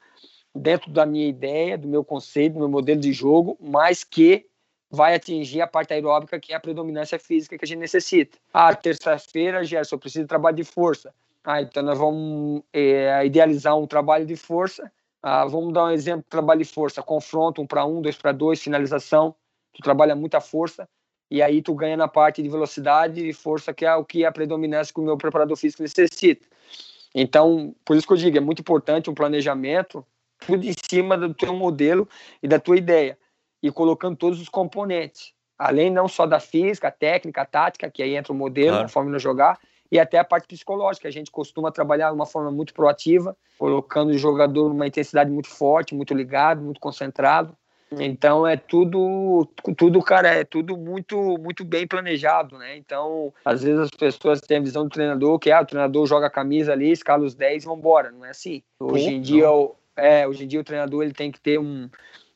dentro 0.54 0.91
da 0.91 1.06
minha 1.06 1.28
ideia, 1.28 1.78
do 1.78 1.88
meu 1.88 2.04
conceito, 2.04 2.54
do 2.54 2.60
meu 2.60 2.69
modelo 2.69 3.00
de 3.00 3.12
jogo, 3.12 3.58
mas 3.60 4.04
que 4.04 4.45
vai 4.91 5.15
atingir 5.15 5.62
a 5.62 5.67
parte 5.67 5.93
aeróbica, 5.93 6.39
que 6.39 6.52
é 6.52 6.56
a 6.56 6.60
predominância 6.60 7.19
física 7.19 7.58
que 7.58 7.65
a 7.65 7.67
gente 7.67 7.80
necessita. 7.80 8.38
Ah, 8.54 8.76
terça-feira, 8.76 9.63
Gerson, 9.63 9.95
eu 9.95 10.00
preciso 10.00 10.24
de 10.24 10.28
trabalho 10.28 10.56
de 10.56 10.63
força. 10.63 11.13
Ah, 11.43 11.62
então 11.62 11.84
nós 11.84 11.98
vamos 11.98 12.63
é, 12.74 13.26
idealizar 13.26 13.78
um 13.78 13.88
trabalho 13.88 14.26
de 14.26 14.36
força. 14.36 14.91
Ah, 15.22 15.45
vamos 15.45 15.74
dar 15.74 15.86
um 15.86 15.91
exemplo 15.91 16.24
de 16.24 16.30
trabalho 16.30 16.60
de 16.60 16.65
força, 16.65 17.04
confronto, 17.04 17.62
um 17.62 17.67
para 17.67 17.86
um, 17.86 18.02
dois 18.02 18.15
para 18.15 18.32
dois, 18.32 18.62
finalização. 18.62 19.36
Tu 19.74 19.82
trabalha 19.84 20.15
muita 20.15 20.41
força 20.41 20.88
e 21.30 21.42
aí 21.42 21.62
tu 21.62 21.74
ganha 21.74 21.96
na 21.96 22.08
parte 22.08 22.42
de 22.42 22.50
velocidade 22.50 23.28
e 23.28 23.34
força, 23.34 23.74
que 23.74 23.86
é 23.86 23.96
o 23.96 24.04
que 24.04 24.24
é 24.24 24.28
a 24.28 24.32
predominância 24.32 24.94
que 24.94 25.00
o 25.00 25.04
meu 25.04 25.18
preparador 25.18 25.56
físico 25.58 25.84
necessita. 25.84 26.48
Então, 27.13 27.76
por 27.86 27.96
isso 27.96 28.06
que 28.08 28.13
eu 28.13 28.18
digo, 28.18 28.38
é 28.38 28.42
muito 28.42 28.60
importante 28.60 29.10
um 29.10 29.13
planejamento, 29.13 30.06
tudo 30.39 30.65
em 30.65 30.74
cima 30.89 31.18
do 31.18 31.34
teu 31.34 31.54
modelo 31.54 32.08
e 32.42 32.48
da 32.48 32.60
tua 32.60 32.78
ideia 32.78 33.18
e 33.62 33.72
colocando 33.72 34.15
todos 34.15 34.39
os 34.39 34.50
componentes, 34.50 35.34
além 35.58 35.89
não 35.89 36.08
só 36.08 36.26
da 36.26 36.39
física, 36.39 36.89
técnica, 36.89 37.46
tática, 37.46 37.89
que 37.92 38.02
aí 38.02 38.15
entra 38.15 38.32
o 38.32 38.36
modelo, 38.36 38.72
claro. 38.72 38.86
a 38.86 38.89
forma 38.89 39.12
de 39.12 39.22
jogar, 39.22 39.60
e 39.92 40.00
até 40.00 40.18
a 40.18 40.24
parte 40.24 40.48
psicológica. 40.48 41.08
A 41.08 41.12
gente 41.12 41.32
costuma 41.32 41.72
trabalhar 41.72 42.10
de 42.10 42.15
uma 42.15 42.26
forma 42.26 42.52
muito 42.52 42.74
proativa, 42.74 43.36
colocando 43.58 44.10
o 44.10 44.18
jogador 44.18 44.70
numa 44.70 44.88
intensidade 44.88 45.30
muito 45.30 45.50
forte, 45.50 45.94
muito 45.94 46.13
ligado, 46.13 46.62
muito 46.62 46.80
concentrado. 46.80 47.56
Então 47.91 48.45
é 48.45 48.56
tudo, 48.56 49.47
tudo, 49.75 50.02
cara, 50.02 50.30
é 50.30 50.43
tudo 50.43 50.78
muito, 50.78 51.17
muito 51.39 51.65
bem 51.65 51.88
planejado, 51.88 52.58
né? 52.58 52.78
Então, 52.78 53.34
às 53.43 53.63
vezes 53.63 53.80
as 53.80 53.89
pessoas 53.89 54.41
têm 54.41 54.58
a 54.58 54.62
visão 54.62 54.84
do 54.84 54.89
treinador 54.89 55.39
que 55.39 55.52
ah, 55.52 55.62
o 55.62 55.65
treinador 55.65 56.06
joga 56.06 56.28
a 56.28 56.32
camisa 56.32 56.71
ali, 56.71 56.91
escala 56.91 57.25
os 57.25 57.34
10 57.34 57.63
e 57.63 57.65
vambora. 57.65 58.12
Não 58.12 58.23
é 58.23 58.30
assim. 58.30 58.62
Hoje 58.80 59.10
em 59.10 59.21
dia, 59.21 59.45
é, 59.95 60.28
hoje 60.28 60.43
em 60.43 60.47
dia 60.47 60.60
o 60.60 60.63
treinador 60.63 61.04
ele 61.04 61.13
tem 61.13 61.32
que 61.32 61.39
ter 61.39 61.60
um, 61.60 61.89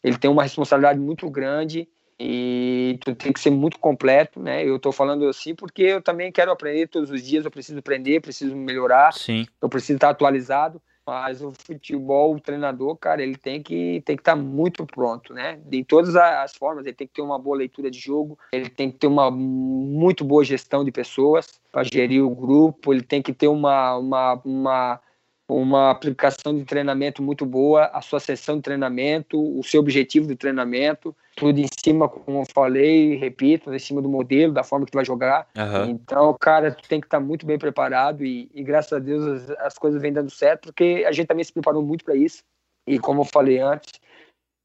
ele 0.03 0.17
tem 0.17 0.29
uma 0.29 0.43
responsabilidade 0.43 0.99
muito 0.99 1.29
grande 1.29 1.87
e 2.19 2.97
tu 3.01 3.13
tem 3.15 3.31
que 3.31 3.39
ser 3.39 3.49
muito 3.49 3.77
completo, 3.79 4.39
né? 4.39 4.63
Eu 4.63 4.77
estou 4.77 4.91
falando 4.91 5.27
assim 5.27 5.53
porque 5.53 5.83
eu 5.83 6.01
também 6.01 6.31
quero 6.31 6.51
aprender 6.51 6.87
todos 6.87 7.11
os 7.11 7.21
dias, 7.21 7.45
eu 7.45 7.51
preciso 7.51 7.79
aprender, 7.79 8.21
preciso 8.21 8.55
melhorar, 8.55 9.13
Sim. 9.13 9.45
eu 9.61 9.69
preciso 9.69 9.97
estar 9.97 10.09
atualizado. 10.09 10.81
Mas 11.05 11.41
o 11.41 11.51
futebol, 11.51 12.35
o 12.35 12.39
treinador, 12.39 12.95
cara, 12.95 13.21
ele 13.21 13.35
tem 13.35 13.61
que 13.61 14.01
tem 14.05 14.15
que 14.15 14.21
estar 14.21 14.37
muito 14.37 14.85
pronto, 14.85 15.33
né? 15.33 15.59
Em 15.69 15.83
todas 15.83 16.15
as 16.15 16.55
formas, 16.55 16.85
ele 16.85 16.95
tem 16.95 17.05
que 17.05 17.13
ter 17.13 17.21
uma 17.21 17.37
boa 17.37 17.57
leitura 17.57 17.91
de 17.91 17.99
jogo, 17.99 18.39
ele 18.53 18.69
tem 18.69 18.89
que 18.89 18.99
ter 18.99 19.07
uma 19.07 19.29
muito 19.29 20.23
boa 20.23 20.45
gestão 20.45 20.83
de 20.85 20.91
pessoas 20.91 21.59
para 21.71 21.83
gerir 21.83 22.23
o 22.23 22.33
grupo, 22.33 22.93
ele 22.93 23.03
tem 23.03 23.21
que 23.21 23.33
ter 23.33 23.47
uma, 23.47 23.97
uma, 23.97 24.41
uma 24.45 25.01
uma 25.47 25.91
aplicação 25.91 26.55
de 26.55 26.63
treinamento 26.63 27.21
muito 27.21 27.45
boa, 27.45 27.85
a 27.93 28.01
sua 28.01 28.19
sessão 28.19 28.55
de 28.55 28.61
treinamento, 28.61 29.37
o 29.37 29.63
seu 29.63 29.81
objetivo 29.81 30.27
de 30.27 30.35
treinamento, 30.35 31.15
tudo 31.35 31.59
em 31.59 31.67
cima, 31.83 32.07
como 32.07 32.41
eu 32.41 32.45
falei, 32.53 33.15
repito, 33.15 33.73
em 33.73 33.79
cima 33.79 34.01
do 34.01 34.09
modelo, 34.09 34.53
da 34.53 34.63
forma 34.63 34.85
que 34.85 34.91
tu 34.91 34.95
vai 34.95 35.05
jogar. 35.05 35.47
Uhum. 35.57 35.89
Então, 35.89 36.35
cara, 36.39 36.71
tu 36.71 36.87
tem 36.87 37.01
que 37.01 37.07
estar 37.07 37.19
muito 37.19 37.45
bem 37.45 37.57
preparado 37.57 38.23
e, 38.23 38.49
e 38.53 38.63
graças 38.63 38.93
a 38.93 38.99
Deus 38.99 39.23
as, 39.23 39.49
as, 39.59 39.77
coisas 39.77 40.01
vêm 40.01 40.13
dando 40.13 40.29
certo, 40.29 40.67
porque 40.67 41.03
a 41.07 41.11
gente 41.11 41.27
também 41.27 41.43
se 41.43 41.51
preparou 41.51 41.83
muito 41.83 42.05
para 42.05 42.15
isso. 42.15 42.43
E 42.85 42.99
como 42.99 43.21
eu 43.21 43.25
falei 43.25 43.59
antes, 43.59 43.93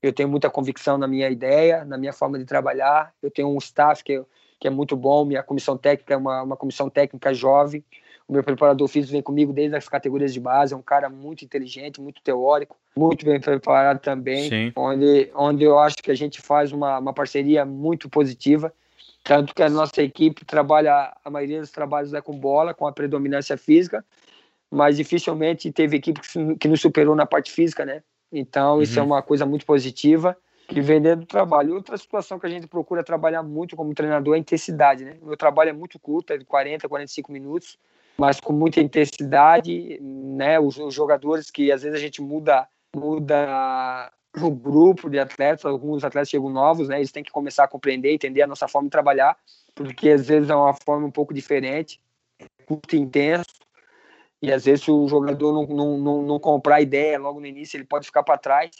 eu 0.03 0.13
tenho 0.13 0.29
muita 0.29 0.51
convicção 0.51 0.99
na 0.99 1.09
minha 1.09 1.31
ideia, 1.31 1.85
na 1.85 1.97
minha 1.97 2.13
forma 2.13 2.39
de 2.39 2.45
trabalhar. 2.45 3.13
Eu 3.23 3.31
tenho 3.31 3.49
um 3.49 3.59
staff 3.59 4.05
que, 4.05 4.23
que 4.61 4.69
é 4.69 4.71
muito 4.71 4.97
bom, 4.97 5.25
minha 5.25 5.43
comissão 5.43 5.77
técnica 5.77 6.15
é 6.15 6.17
uma, 6.17 6.43
uma 6.43 6.57
comissão 6.57 6.91
técnica 6.91 7.33
jovem, 7.33 7.83
o 8.29 8.33
meu 8.35 8.45
preparador 8.45 8.87
físico 8.89 9.13
vem 9.13 9.23
comigo 9.23 9.55
desde 9.55 9.75
as 9.75 9.89
categorias 9.89 10.35
de 10.35 10.39
base, 10.39 10.75
é 10.75 10.77
um 10.77 10.83
cara 10.83 11.09
muito 11.09 11.45
inteligente, 11.47 11.99
muito 11.99 12.21
teórico, 12.23 12.77
muito 12.95 13.25
bem 13.25 13.41
preparado 13.41 14.01
também, 14.01 14.71
onde, 14.77 15.31
onde 15.35 15.65
eu 15.65 15.79
acho 15.79 15.97
que 15.97 16.11
a 16.11 16.15
gente 16.15 16.43
faz 16.43 16.71
uma, 16.71 16.99
uma 16.99 17.15
parceria 17.15 17.65
muito 17.65 18.09
positiva. 18.09 18.73
Tanto 19.25 19.55
que 19.55 19.63
a 19.63 19.71
nossa 19.71 20.03
equipe 20.03 20.45
trabalha, 20.45 21.17
a 21.25 21.31
maioria 21.31 21.61
dos 21.61 21.71
trabalhos 21.71 22.13
é 22.13 22.21
com 22.21 22.39
bola, 22.39 22.75
com 22.75 22.87
a 22.87 22.93
predominância 22.93 23.57
física, 23.57 24.05
mas 24.71 24.99
dificilmente 24.99 25.73
teve 25.73 25.97
equipe 25.97 26.21
que 26.61 26.69
nos 26.69 26.81
superou 26.81 27.17
na 27.17 27.25
parte 27.25 27.51
física, 27.51 27.85
né? 27.85 28.03
Então, 28.31 28.77
uhum. 28.77 28.83
isso 28.83 28.99
é 28.99 29.03
uhum. 29.03 29.09
uma 29.09 29.23
coisa 29.23 29.47
muito 29.47 29.65
positiva 29.65 30.37
que 30.67 30.83
vem 30.83 31.01
dentro 31.01 31.21
do 31.21 31.27
trabalho. 31.27 31.75
Outra 31.75 31.97
situação 31.97 32.39
que 32.39 32.45
a 32.45 32.51
gente 32.51 32.67
procura 32.67 33.03
trabalhar 33.03 33.43
muito 33.43 33.75
como 33.75 33.95
treinador 33.95 34.35
é 34.35 34.37
a 34.37 34.41
intensidade, 34.41 35.05
né? 35.05 35.17
O 35.23 35.27
meu 35.27 35.37
trabalho 35.37 35.71
é 35.71 35.73
muito 35.73 35.99
curto, 35.99 36.35
é 36.35 36.39
de 36.39 36.45
40, 36.45 36.87
45 36.87 37.33
minutos, 37.33 37.79
mas 38.21 38.41
com 38.41 38.53
muita 38.53 38.81
intensidade, 38.81 39.99
né? 40.01 40.59
Os, 40.59 40.77
os, 40.77 40.93
jogadores 40.93 41.51
que 41.51 41.71
às 41.71 41.83
vezes 41.83 41.97
a 41.97 42.03
gente 42.03 42.21
muda 42.21 42.69
muda 42.95 44.13
o 44.43 44.51
grupo 44.51 45.09
de 45.09 45.19
atletas, 45.19 45.65
alguns 45.65 46.05
atletas 46.05 46.29
chegam 46.29 46.51
novos, 46.51 46.89
né? 46.89 46.99
Eles 46.99 47.13
têm 47.13 47.23
que 47.23 47.31
começar 47.31 47.65
a 47.65 47.69
compreender, 47.69 48.13
entender 48.13 48.43
a 48.43 48.47
nossa 48.47 48.67
forma 48.67 48.89
de 48.89 48.93
trabalhar, 48.93 49.37
porque 49.75 50.11
às 50.11 50.27
vezes 50.27 50.51
é 50.51 50.55
uma 50.55 50.75
forma 50.75 51.07
um 51.07 51.11
pouco 51.11 51.33
diferente, 51.33 52.01
muito 52.69 52.97
intenso, 52.97 53.47
e 54.43 54.53
às 54.53 54.65
vezes 54.65 54.85
se 54.85 54.91
o 54.91 55.09
jogador 55.09 55.53
não, 55.53 55.67
não, 55.67 55.99
não, 55.99 56.23
não 56.23 56.41
comprar 56.41 56.77
a 56.77 56.81
ideia 56.81 57.19
logo 57.19 57.41
no 57.41 57.47
início, 57.47 57.77
ele 57.77 57.85
pode 57.85 58.07
ficar 58.07 58.23
para 58.23 58.39
trás, 58.39 58.71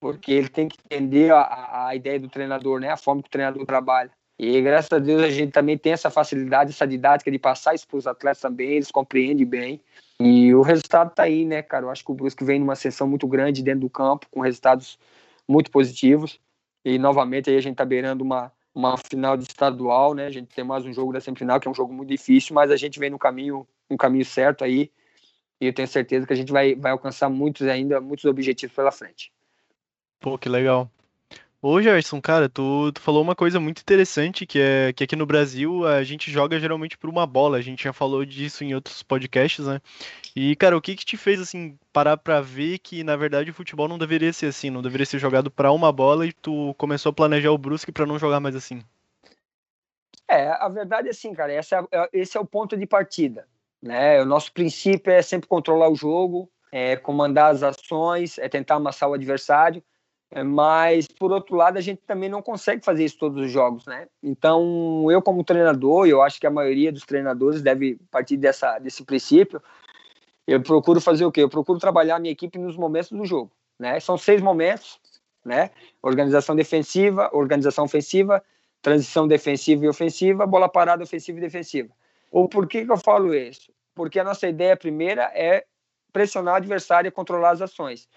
porque 0.00 0.32
ele 0.32 0.48
tem 0.48 0.68
que 0.68 0.76
entender 0.84 1.32
a, 1.32 1.88
a 1.88 1.94
ideia 1.94 2.18
do 2.18 2.28
treinador, 2.28 2.80
né? 2.80 2.90
A 2.90 2.96
forma 2.96 3.22
que 3.22 3.28
o 3.28 3.32
treinador 3.32 3.64
trabalha. 3.64 4.10
E 4.44 4.60
graças 4.60 4.90
a 4.92 4.98
Deus 4.98 5.22
a 5.22 5.30
gente 5.30 5.52
também 5.52 5.78
tem 5.78 5.92
essa 5.92 6.10
facilidade, 6.10 6.72
essa 6.72 6.84
didática 6.84 7.30
de 7.30 7.38
passar 7.38 7.76
isso 7.76 7.86
para 7.86 7.96
os 7.96 8.08
atletas 8.08 8.40
também, 8.40 8.72
eles 8.72 8.90
compreendem 8.90 9.46
bem. 9.46 9.80
E 10.18 10.52
o 10.52 10.62
resultado 10.62 11.10
está 11.10 11.22
aí, 11.22 11.44
né, 11.44 11.62
cara? 11.62 11.84
Eu 11.84 11.90
acho 11.90 12.04
que 12.04 12.10
o 12.10 12.14
Brusque 12.14 12.42
vem 12.42 12.58
numa 12.58 12.74
sessão 12.74 13.06
muito 13.06 13.24
grande 13.28 13.62
dentro 13.62 13.82
do 13.82 13.88
campo, 13.88 14.26
com 14.32 14.40
resultados 14.40 14.98
muito 15.46 15.70
positivos. 15.70 16.40
E 16.84 16.98
novamente 16.98 17.50
aí 17.50 17.56
a 17.56 17.60
gente 17.60 17.74
está 17.74 17.84
beirando 17.84 18.24
uma, 18.24 18.50
uma 18.74 18.96
final 18.98 19.36
de 19.36 19.44
estadual, 19.44 20.12
né? 20.12 20.26
A 20.26 20.30
gente 20.30 20.52
tem 20.52 20.64
mais 20.64 20.84
um 20.84 20.92
jogo 20.92 21.12
da 21.12 21.20
semifinal, 21.20 21.60
que 21.60 21.68
é 21.68 21.70
um 21.70 21.74
jogo 21.74 21.94
muito 21.94 22.08
difícil, 22.08 22.52
mas 22.52 22.72
a 22.72 22.76
gente 22.76 22.98
vem 22.98 23.10
no 23.10 23.20
caminho, 23.20 23.64
no 23.88 23.96
caminho 23.96 24.24
certo 24.24 24.64
aí. 24.64 24.90
E 25.60 25.66
eu 25.66 25.72
tenho 25.72 25.86
certeza 25.86 26.26
que 26.26 26.32
a 26.32 26.36
gente 26.36 26.50
vai, 26.50 26.74
vai 26.74 26.90
alcançar 26.90 27.28
muitos 27.28 27.68
ainda, 27.68 28.00
muitos 28.00 28.24
objetivos 28.24 28.74
pela 28.74 28.90
frente. 28.90 29.32
Pô, 30.18 30.36
que 30.36 30.48
legal. 30.48 30.90
Ô, 31.64 31.80
Gerson, 31.80 32.20
cara, 32.20 32.48
tu, 32.48 32.90
tu 32.90 33.00
falou 33.00 33.22
uma 33.22 33.36
coisa 33.36 33.60
muito 33.60 33.80
interessante, 33.80 34.44
que 34.44 34.58
é 34.58 34.92
que 34.92 35.04
aqui 35.04 35.14
no 35.14 35.24
Brasil 35.24 35.86
a 35.86 36.02
gente 36.02 36.28
joga 36.28 36.58
geralmente 36.58 36.98
por 36.98 37.08
uma 37.08 37.24
bola. 37.24 37.56
A 37.56 37.60
gente 37.60 37.84
já 37.84 37.92
falou 37.92 38.24
disso 38.24 38.64
em 38.64 38.74
outros 38.74 39.00
podcasts, 39.04 39.64
né? 39.64 39.80
E, 40.34 40.56
cara, 40.56 40.76
o 40.76 40.80
que 40.80 40.96
que 40.96 41.04
te 41.04 41.16
fez, 41.16 41.40
assim, 41.40 41.78
parar 41.92 42.16
pra 42.16 42.40
ver 42.40 42.80
que, 42.80 43.04
na 43.04 43.14
verdade, 43.14 43.52
o 43.52 43.54
futebol 43.54 43.86
não 43.86 43.96
deveria 43.96 44.32
ser 44.32 44.46
assim, 44.46 44.70
não 44.70 44.82
deveria 44.82 45.06
ser 45.06 45.20
jogado 45.20 45.52
pra 45.52 45.70
uma 45.70 45.92
bola 45.92 46.26
e 46.26 46.32
tu 46.32 46.74
começou 46.76 47.10
a 47.10 47.12
planejar 47.12 47.52
o 47.52 47.58
Brusque 47.58 47.92
pra 47.92 48.06
não 48.06 48.18
jogar 48.18 48.40
mais 48.40 48.56
assim? 48.56 48.82
É, 50.26 50.48
a 50.48 50.68
verdade 50.68 51.06
é 51.06 51.10
assim, 51.12 51.32
cara, 51.32 51.52
essa 51.52 51.86
é, 51.92 52.08
esse 52.12 52.36
é 52.36 52.40
o 52.40 52.44
ponto 52.44 52.76
de 52.76 52.86
partida, 52.86 53.46
né? 53.80 54.20
O 54.20 54.24
nosso 54.26 54.52
princípio 54.52 55.12
é 55.12 55.22
sempre 55.22 55.48
controlar 55.48 55.88
o 55.88 55.94
jogo, 55.94 56.50
é 56.72 56.96
comandar 56.96 57.52
as 57.52 57.62
ações, 57.62 58.36
é 58.38 58.48
tentar 58.48 58.76
amassar 58.76 59.08
o 59.08 59.14
adversário, 59.14 59.80
é, 59.80 59.82
mas 60.42 61.06
por 61.06 61.32
outro 61.32 61.56
lado 61.56 61.76
a 61.76 61.80
gente 61.80 62.00
também 62.06 62.28
não 62.28 62.40
consegue 62.40 62.84
fazer 62.84 63.04
isso 63.04 63.18
todos 63.18 63.44
os 63.44 63.50
jogos, 63.50 63.84
né? 63.84 64.06
Então 64.22 65.06
eu 65.10 65.20
como 65.20 65.44
treinador, 65.44 66.06
eu 66.06 66.22
acho 66.22 66.40
que 66.40 66.46
a 66.46 66.50
maioria 66.50 66.92
dos 66.92 67.04
treinadores 67.04 67.60
deve 67.60 67.98
partir 68.10 68.36
dessa 68.36 68.78
desse 68.78 69.04
princípio. 69.04 69.62
Eu 70.46 70.62
procuro 70.62 71.00
fazer 71.00 71.24
o 71.24 71.32
quê? 71.32 71.42
Eu 71.42 71.48
procuro 71.48 71.78
trabalhar 71.78 72.16
a 72.16 72.18
minha 72.18 72.32
equipe 72.32 72.58
nos 72.58 72.76
momentos 72.76 73.10
do 73.10 73.24
jogo, 73.26 73.52
né? 73.78 74.00
São 74.00 74.16
seis 74.16 74.40
momentos, 74.40 74.98
né? 75.44 75.70
Organização 76.02 76.56
defensiva, 76.56 77.28
organização 77.32 77.84
ofensiva, 77.84 78.42
transição 78.80 79.28
defensiva 79.28 79.84
e 79.84 79.88
ofensiva, 79.88 80.46
bola 80.46 80.68
parada 80.68 81.04
ofensiva 81.04 81.38
e 81.38 81.40
defensiva. 81.42 81.90
Ou 82.30 82.48
por 82.48 82.66
que, 82.66 82.84
que 82.84 82.90
eu 82.90 82.96
falo 82.96 83.34
isso? 83.34 83.70
Porque 83.94 84.18
a 84.18 84.24
nossa 84.24 84.48
ideia 84.48 84.76
primeira 84.76 85.30
é 85.34 85.64
pressionar 86.12 86.54
o 86.54 86.56
adversário 86.56 87.08
e 87.08 87.12
controlar 87.12 87.50
as 87.50 87.62
ações. 87.62 88.08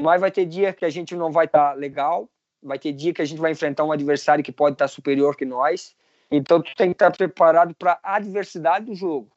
Mas 0.00 0.20
vai 0.20 0.30
ter 0.30 0.46
dia 0.46 0.72
que 0.72 0.84
a 0.84 0.90
gente 0.90 1.16
não 1.16 1.32
vai 1.32 1.46
estar 1.46 1.70
tá 1.70 1.74
legal, 1.74 2.28
vai 2.62 2.78
ter 2.78 2.92
dia 2.92 3.12
que 3.12 3.20
a 3.20 3.24
gente 3.24 3.40
vai 3.40 3.50
enfrentar 3.50 3.82
um 3.82 3.90
adversário 3.90 4.44
que 4.44 4.52
pode 4.52 4.74
estar 4.74 4.84
tá 4.84 4.88
superior 4.88 5.34
que 5.34 5.44
nós. 5.44 5.96
Então 6.30 6.62
tu 6.62 6.72
tem 6.76 6.90
que 6.90 6.94
estar 6.94 7.10
tá 7.10 7.16
preparado 7.16 7.74
para 7.74 7.98
a 8.00 8.14
adversidade 8.14 8.86
do 8.86 8.94
jogo. 8.94 9.28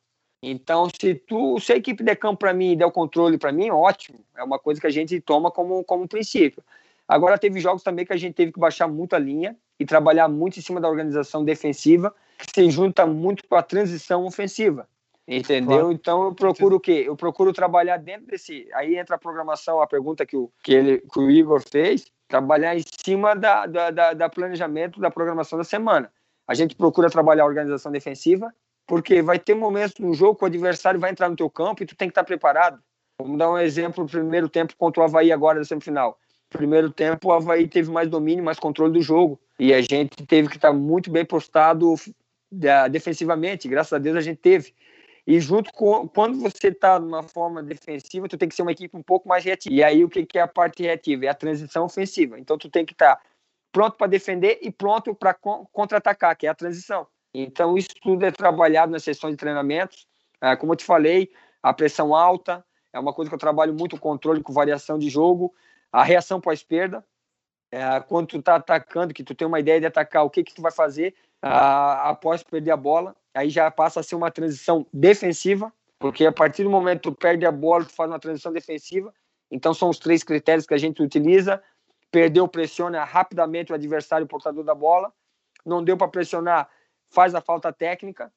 Então, 0.44 0.88
se 0.90 1.16
tu, 1.16 1.60
se 1.60 1.74
a 1.74 1.76
equipe 1.76 2.04
der 2.04 2.16
campo 2.16 2.40
para 2.40 2.54
mim 2.54 2.72
e 2.72 2.76
der 2.76 2.86
o 2.86 2.92
controle 2.92 3.38
para 3.38 3.52
mim, 3.52 3.72
ótimo. 3.72 4.20
É 4.36 4.44
uma 4.44 4.60
coisa 4.60 4.80
que 4.80 4.88
a 4.88 4.92
gente 4.92 5.20
toma 5.20 5.50
como 5.50 5.84
como 5.84 6.08
princípio. 6.08 6.64
Agora 7.08 7.40
teve 7.40 7.60
jogos 7.60 7.82
também 7.82 8.06
que 8.06 8.14
a 8.14 8.18
gente 8.18 8.36
teve 8.36 8.52
que 8.52 8.60
baixar 8.60 8.88
muito 8.88 9.16
a 9.16 9.20
linha 9.20 9.58
e 9.80 9.86
trabalhar 9.86 10.28
muito 10.28 10.60
em 10.60 10.62
cima 10.62 10.80
da 10.80 10.88
organização 10.88 11.44
defensiva, 11.44 12.14
que 12.38 12.46
se 12.54 12.70
junta 12.70 13.06
muito 13.06 13.48
com 13.48 13.56
a 13.56 13.64
transição 13.64 14.26
ofensiva. 14.26 14.88
Entendeu? 15.28 15.78
Claro. 15.78 15.92
Então 15.92 16.24
eu 16.26 16.34
procuro 16.34 16.76
o 16.76 16.80
quê? 16.80 17.04
Eu 17.06 17.16
procuro 17.16 17.54
trabalhar 17.54 17.98
dentro 17.98 18.28
desse. 18.28 18.68
Aí 18.74 18.98
entra 18.98 19.16
a 19.16 19.20
programação, 19.20 19.82
a 19.82 19.88
pergunta 19.88 20.26
que 20.26 20.36
o, 20.36 20.52
que 20.64 20.74
ele, 20.74 20.98
que 21.00 21.20
o 21.20 21.30
Igor 21.30 21.62
fez, 21.62 22.06
trabalhar 22.28 22.76
em 22.76 22.84
cima 23.04 23.36
da, 23.36 23.66
da, 23.66 23.92
da, 23.92 24.14
da 24.14 24.30
planejamento 24.30 25.00
da 25.00 25.12
programação 25.12 25.58
da 25.58 25.64
semana. 25.64 26.12
A 26.48 26.54
gente 26.54 26.76
procura 26.76 27.10
trabalhar 27.10 27.44
a 27.44 27.48
organização 27.48 27.92
defensiva, 27.92 28.54
porque 28.88 29.22
vai 29.22 29.38
ter 29.38 29.54
momentos 29.54 30.00
no 30.00 30.14
jogo 30.14 30.36
que 30.36 30.44
o 30.44 30.48
adversário 30.48 31.00
vai 31.00 31.12
entrar 31.12 31.30
no 31.30 31.36
teu 31.36 31.50
campo 31.50 31.84
e 31.84 31.86
tu 31.86 31.96
tem 31.96 32.08
que 32.08 32.12
estar 32.12 32.24
preparado. 32.24 32.82
Vamos 33.22 33.38
dar 33.38 33.52
um 33.52 33.58
exemplo, 33.58 34.04
o 34.04 34.08
primeiro 34.08 34.50
tempo 34.50 34.76
contra 34.76 35.02
o 35.02 35.06
Havaí 35.06 35.32
agora 35.32 35.60
da 35.60 35.66
semifinal. 35.66 36.18
Primeiro 36.50 36.90
tempo 36.90 37.30
o 37.30 37.32
Havaí 37.32 37.68
teve 37.68 37.90
mais 37.92 38.10
domínio, 38.10 38.44
mais 38.44 38.60
controle 38.60 38.92
do 38.92 39.02
jogo. 39.02 39.40
E 39.60 39.74
a 39.74 39.82
gente 39.82 40.26
teve 40.28 40.50
que 40.50 40.58
estar 40.58 40.74
muito 40.74 41.10
bem 41.12 41.24
postado 41.24 41.96
defensivamente. 42.90 43.68
Graças 43.68 43.94
a 43.94 43.98
Deus 43.98 44.18
a 44.18 44.22
gente 44.22 44.38
teve. 44.40 44.74
E 45.26 45.40
junto 45.40 45.72
com 45.72 46.08
quando 46.08 46.40
você 46.40 46.70
está 46.70 47.00
numa 47.00 47.24
forma 47.24 47.62
defensiva, 47.62 48.28
tu 48.28 48.38
tem 48.38 48.50
que 48.50 48.56
ser 48.56 48.64
uma 48.64 48.72
equipe 48.72 48.96
um 48.96 49.04
pouco 49.04 49.30
mais 49.30 49.44
reativa. 49.44 49.74
E 49.74 49.84
aí 49.84 50.04
o 50.04 50.10
que, 50.10 50.26
que 50.26 50.38
é 50.38 50.42
a 50.42 50.48
parte 50.48 50.84
reativa? 50.84 51.26
É 51.26 51.30
a 51.30 51.34
transição 51.34 51.86
ofensiva. 51.86 52.40
Então 52.40 52.58
tu 52.58 52.70
tem 52.70 52.86
que 52.86 52.94
estar 52.94 53.16
tá 53.16 53.22
pronto 53.72 53.98
para 53.98 54.08
defender 54.08 54.60
e 54.62 54.72
pronto 54.72 55.14
para 55.16 55.34
contra-atacar, 55.34 56.36
que 56.36 56.48
é 56.48 56.50
a 56.50 56.56
transição. 56.56 57.08
Então 57.34 57.78
isso 57.78 57.90
tudo 58.02 58.26
é 58.26 58.32
trabalhado 58.32 58.92
nas 58.92 59.04
sessões 59.04 59.34
de 59.34 59.38
treinamentos. 59.38 60.08
É, 60.42 60.56
como 60.56 60.74
eu 60.74 60.78
te 60.78 60.84
falei, 60.84 61.32
a 61.62 61.74
pressão 61.74 62.16
alta 62.16 62.66
é 62.92 63.00
uma 63.00 63.14
coisa 63.14 63.30
que 63.30 63.36
eu 63.36 63.40
trabalho 63.40 63.74
muito, 63.74 63.96
o 63.96 64.00
controle 64.00 64.42
com 64.42 64.52
variação 64.52 64.98
de 64.98 65.10
jogo, 65.10 65.54
a 65.92 66.04
reação 66.04 66.42
pós-perda. 66.42 67.06
É, 67.72 68.02
quando 68.02 68.28
tu 68.28 68.40
está 68.40 68.56
atacando, 68.56 69.14
que 69.14 69.24
tu 69.24 69.34
tem 69.34 69.48
uma 69.48 69.60
ideia 69.60 69.80
de 69.80 69.86
atacar, 69.86 70.26
o 70.26 70.30
que 70.30 70.44
que 70.44 70.54
tu 70.54 70.62
vai 70.62 70.72
fazer 70.72 71.16
após 71.42 72.44
perder 72.44 72.72
a 72.72 72.78
bola? 72.78 73.16
Aí 73.34 73.50
já 73.50 73.70
passa 73.72 74.00
a 74.00 74.04
ser 74.04 74.16
uma 74.16 74.32
transição 74.32 74.86
defensiva, 74.92 75.72
porque 76.00 76.26
a 76.26 76.32
partir 76.32 76.64
do 76.64 76.70
momento 76.70 77.02
que 77.02 77.10
tu 77.10 77.16
perde 77.16 77.46
a 77.46 77.52
bola, 77.52 77.86
tu 77.86 77.94
faz 77.94 78.10
uma 78.10 78.20
transição 78.20 78.52
defensiva. 78.52 79.14
Então 79.52 79.74
são 79.74 79.90
os 79.90 80.00
três 80.00 80.24
critérios 80.24 80.66
que 80.66 80.74
a 80.74 80.78
gente 80.78 81.02
utiliza. 81.02 81.62
Perdeu, 82.10 82.48
pressiona 82.48 83.04
rapidamente 83.04 83.72
o 83.72 83.76
adversário 83.76 84.26
portador 84.26 84.64
da 84.64 84.74
bola. 84.74 85.14
Não 85.66 85.84
deu 85.84 85.96
para 85.96 86.08
pressionar, 86.08 86.70
faz 87.10 87.36
a 87.36 87.42
falta 87.42 87.72
técnica. 87.72 88.34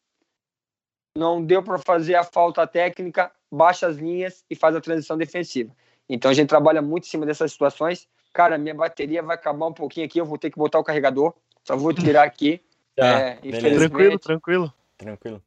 Não 1.16 1.42
deu 1.42 1.62
para 1.62 1.78
fazer 1.78 2.16
a 2.16 2.24
falta 2.24 2.66
técnica, 2.66 3.32
baixa 3.50 3.86
as 3.86 3.96
linhas 3.96 4.44
e 4.50 4.54
faz 4.54 4.74
a 4.74 4.80
transição 4.80 5.16
defensiva. 5.16 5.74
Então 6.08 6.30
a 6.30 6.34
gente 6.34 6.48
trabalha 6.48 6.82
muito 6.82 7.04
em 7.04 7.08
cima 7.08 7.24
dessas 7.24 7.52
situações. 7.52 8.06
Cara, 8.32 8.58
minha 8.58 8.74
bateria 8.74 9.22
vai 9.22 9.36
acabar 9.36 9.66
um 9.66 9.72
pouquinho 9.72 10.04
aqui, 10.04 10.20
eu 10.20 10.26
vou 10.26 10.36
ter 10.36 10.50
que 10.50 10.58
botar 10.58 10.78
o 10.78 10.84
carregador. 10.84 11.32
Só 11.64 11.76
vou 11.76 11.94
tirar 11.94 12.24
aqui. 12.24 12.60
Tá, 12.96 13.18
é, 13.18 13.34
tranquilo, 13.34 14.18
tranquilo. 14.20 14.72
Tranquilo. 14.96 15.42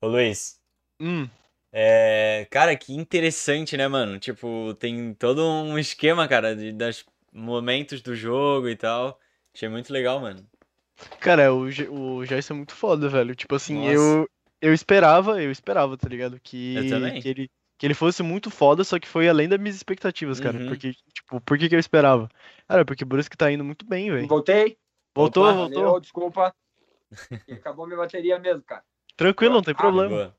Ô 0.00 0.06
Luiz. 0.08 0.60
Hum. 1.00 1.28
É, 1.72 2.46
cara, 2.50 2.76
que 2.76 2.92
interessante, 2.92 3.76
né, 3.76 3.88
mano? 3.88 4.18
Tipo, 4.18 4.74
tem 4.74 5.12
todo 5.14 5.44
um 5.44 5.78
esquema, 5.78 6.28
cara, 6.28 6.54
de, 6.54 6.72
dos 6.72 7.04
momentos 7.32 8.00
do 8.00 8.14
jogo 8.14 8.68
e 8.68 8.76
tal. 8.76 9.18
Achei 9.52 9.68
muito 9.68 9.92
legal, 9.92 10.20
mano. 10.20 10.46
Cara, 11.20 11.52
o, 11.52 11.64
o 11.64 12.24
Jason 12.24 12.54
é 12.54 12.56
muito 12.56 12.74
foda, 12.74 13.08
velho. 13.08 13.34
Tipo 13.34 13.56
assim, 13.56 13.86
eu, 13.86 14.28
eu 14.60 14.72
esperava, 14.72 15.42
eu 15.42 15.50
esperava, 15.50 15.96
tá 15.96 16.08
ligado? 16.08 16.38
Que, 16.40 16.76
eu 16.76 16.88
também. 16.88 17.20
que 17.20 17.28
ele 17.28 17.50
que 17.76 17.86
ele 17.86 17.94
fosse 17.94 18.22
muito 18.22 18.50
foda, 18.50 18.84
só 18.84 18.98
que 18.98 19.08
foi 19.08 19.28
além 19.28 19.48
das 19.48 19.58
minhas 19.58 19.76
expectativas, 19.76 20.38
cara. 20.38 20.58
Uhum. 20.58 20.68
Porque, 20.68 20.92
tipo, 21.12 21.40
por 21.40 21.58
que, 21.58 21.68
que 21.68 21.74
eu 21.74 21.78
esperava? 21.80 22.28
Cara, 22.68 22.84
porque 22.84 23.04
o 23.04 23.06
Brusque 23.06 23.36
tá 23.36 23.50
indo 23.50 23.64
muito 23.64 23.84
bem, 23.84 24.10
velho. 24.10 24.28
Voltei? 24.28 24.78
Voltou, 25.14 25.44
Opa, 25.44 25.52
voltou. 25.54 25.84
Valeu, 25.84 26.00
desculpa. 26.00 26.54
acabou 27.52 27.86
minha 27.86 27.98
bateria 27.98 28.38
mesmo, 28.38 28.62
cara. 28.62 28.82
Tranquilo, 29.16 29.54
não 29.54 29.62
tem 29.62 29.74
ah, 29.74 29.76
problema. 29.76 30.36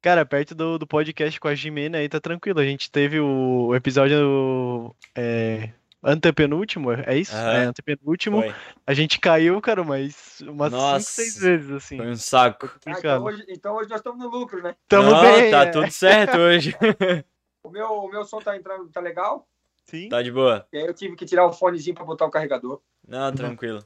Cara, 0.00 0.24
perto 0.24 0.54
do, 0.54 0.78
do 0.78 0.86
podcast 0.86 1.40
com 1.40 1.48
a 1.48 1.54
Jimena 1.54 1.98
aí 1.98 2.08
tá 2.08 2.20
tranquilo. 2.20 2.60
A 2.60 2.64
gente 2.64 2.90
teve 2.90 3.18
o, 3.18 3.68
o 3.68 3.74
episódio 3.74 4.94
é, 5.14 5.70
antepenúltimo, 6.02 6.92
é 6.92 7.16
isso? 7.16 7.34
Uhum. 7.34 7.48
É, 7.48 7.64
antepenúltimo. 7.64 8.40
Foi. 8.42 8.54
A 8.86 8.94
gente 8.94 9.18
caiu, 9.18 9.60
cara, 9.60 9.82
mas 9.82 10.40
umas 10.42 10.72
5, 10.72 11.00
6 11.00 11.38
vezes, 11.38 11.70
assim. 11.70 11.96
Foi 11.96 12.10
um 12.10 12.16
saco. 12.16 12.70
Ah, 12.86 12.90
então, 12.96 13.24
hoje, 13.24 13.44
então, 13.48 13.74
hoje, 13.76 13.88
nós 13.90 13.98
estamos 13.98 14.18
no 14.18 14.30
lucro, 14.30 14.62
né? 14.62 14.76
Tamo 14.86 15.10
Não, 15.10 15.20
bem. 15.20 15.50
Tá 15.50 15.62
é. 15.64 15.70
tudo 15.70 15.90
certo 15.90 16.38
hoje. 16.38 16.76
o, 17.62 17.70
meu, 17.70 17.88
o 17.90 18.08
meu 18.08 18.24
som 18.24 18.40
tá 18.40 18.56
entrando, 18.56 18.88
tá 18.90 19.00
legal? 19.00 19.48
Sim. 19.88 20.08
Tá 20.08 20.22
de 20.22 20.30
boa. 20.30 20.66
E 20.72 20.76
aí 20.78 20.86
eu 20.86 20.94
tive 20.94 21.16
que 21.16 21.24
tirar 21.24 21.46
o 21.46 21.52
fonezinho 21.52 21.94
pra 21.94 22.04
botar 22.04 22.26
o 22.26 22.30
carregador. 22.30 22.80
Não, 23.06 23.34
tranquilo. 23.34 23.82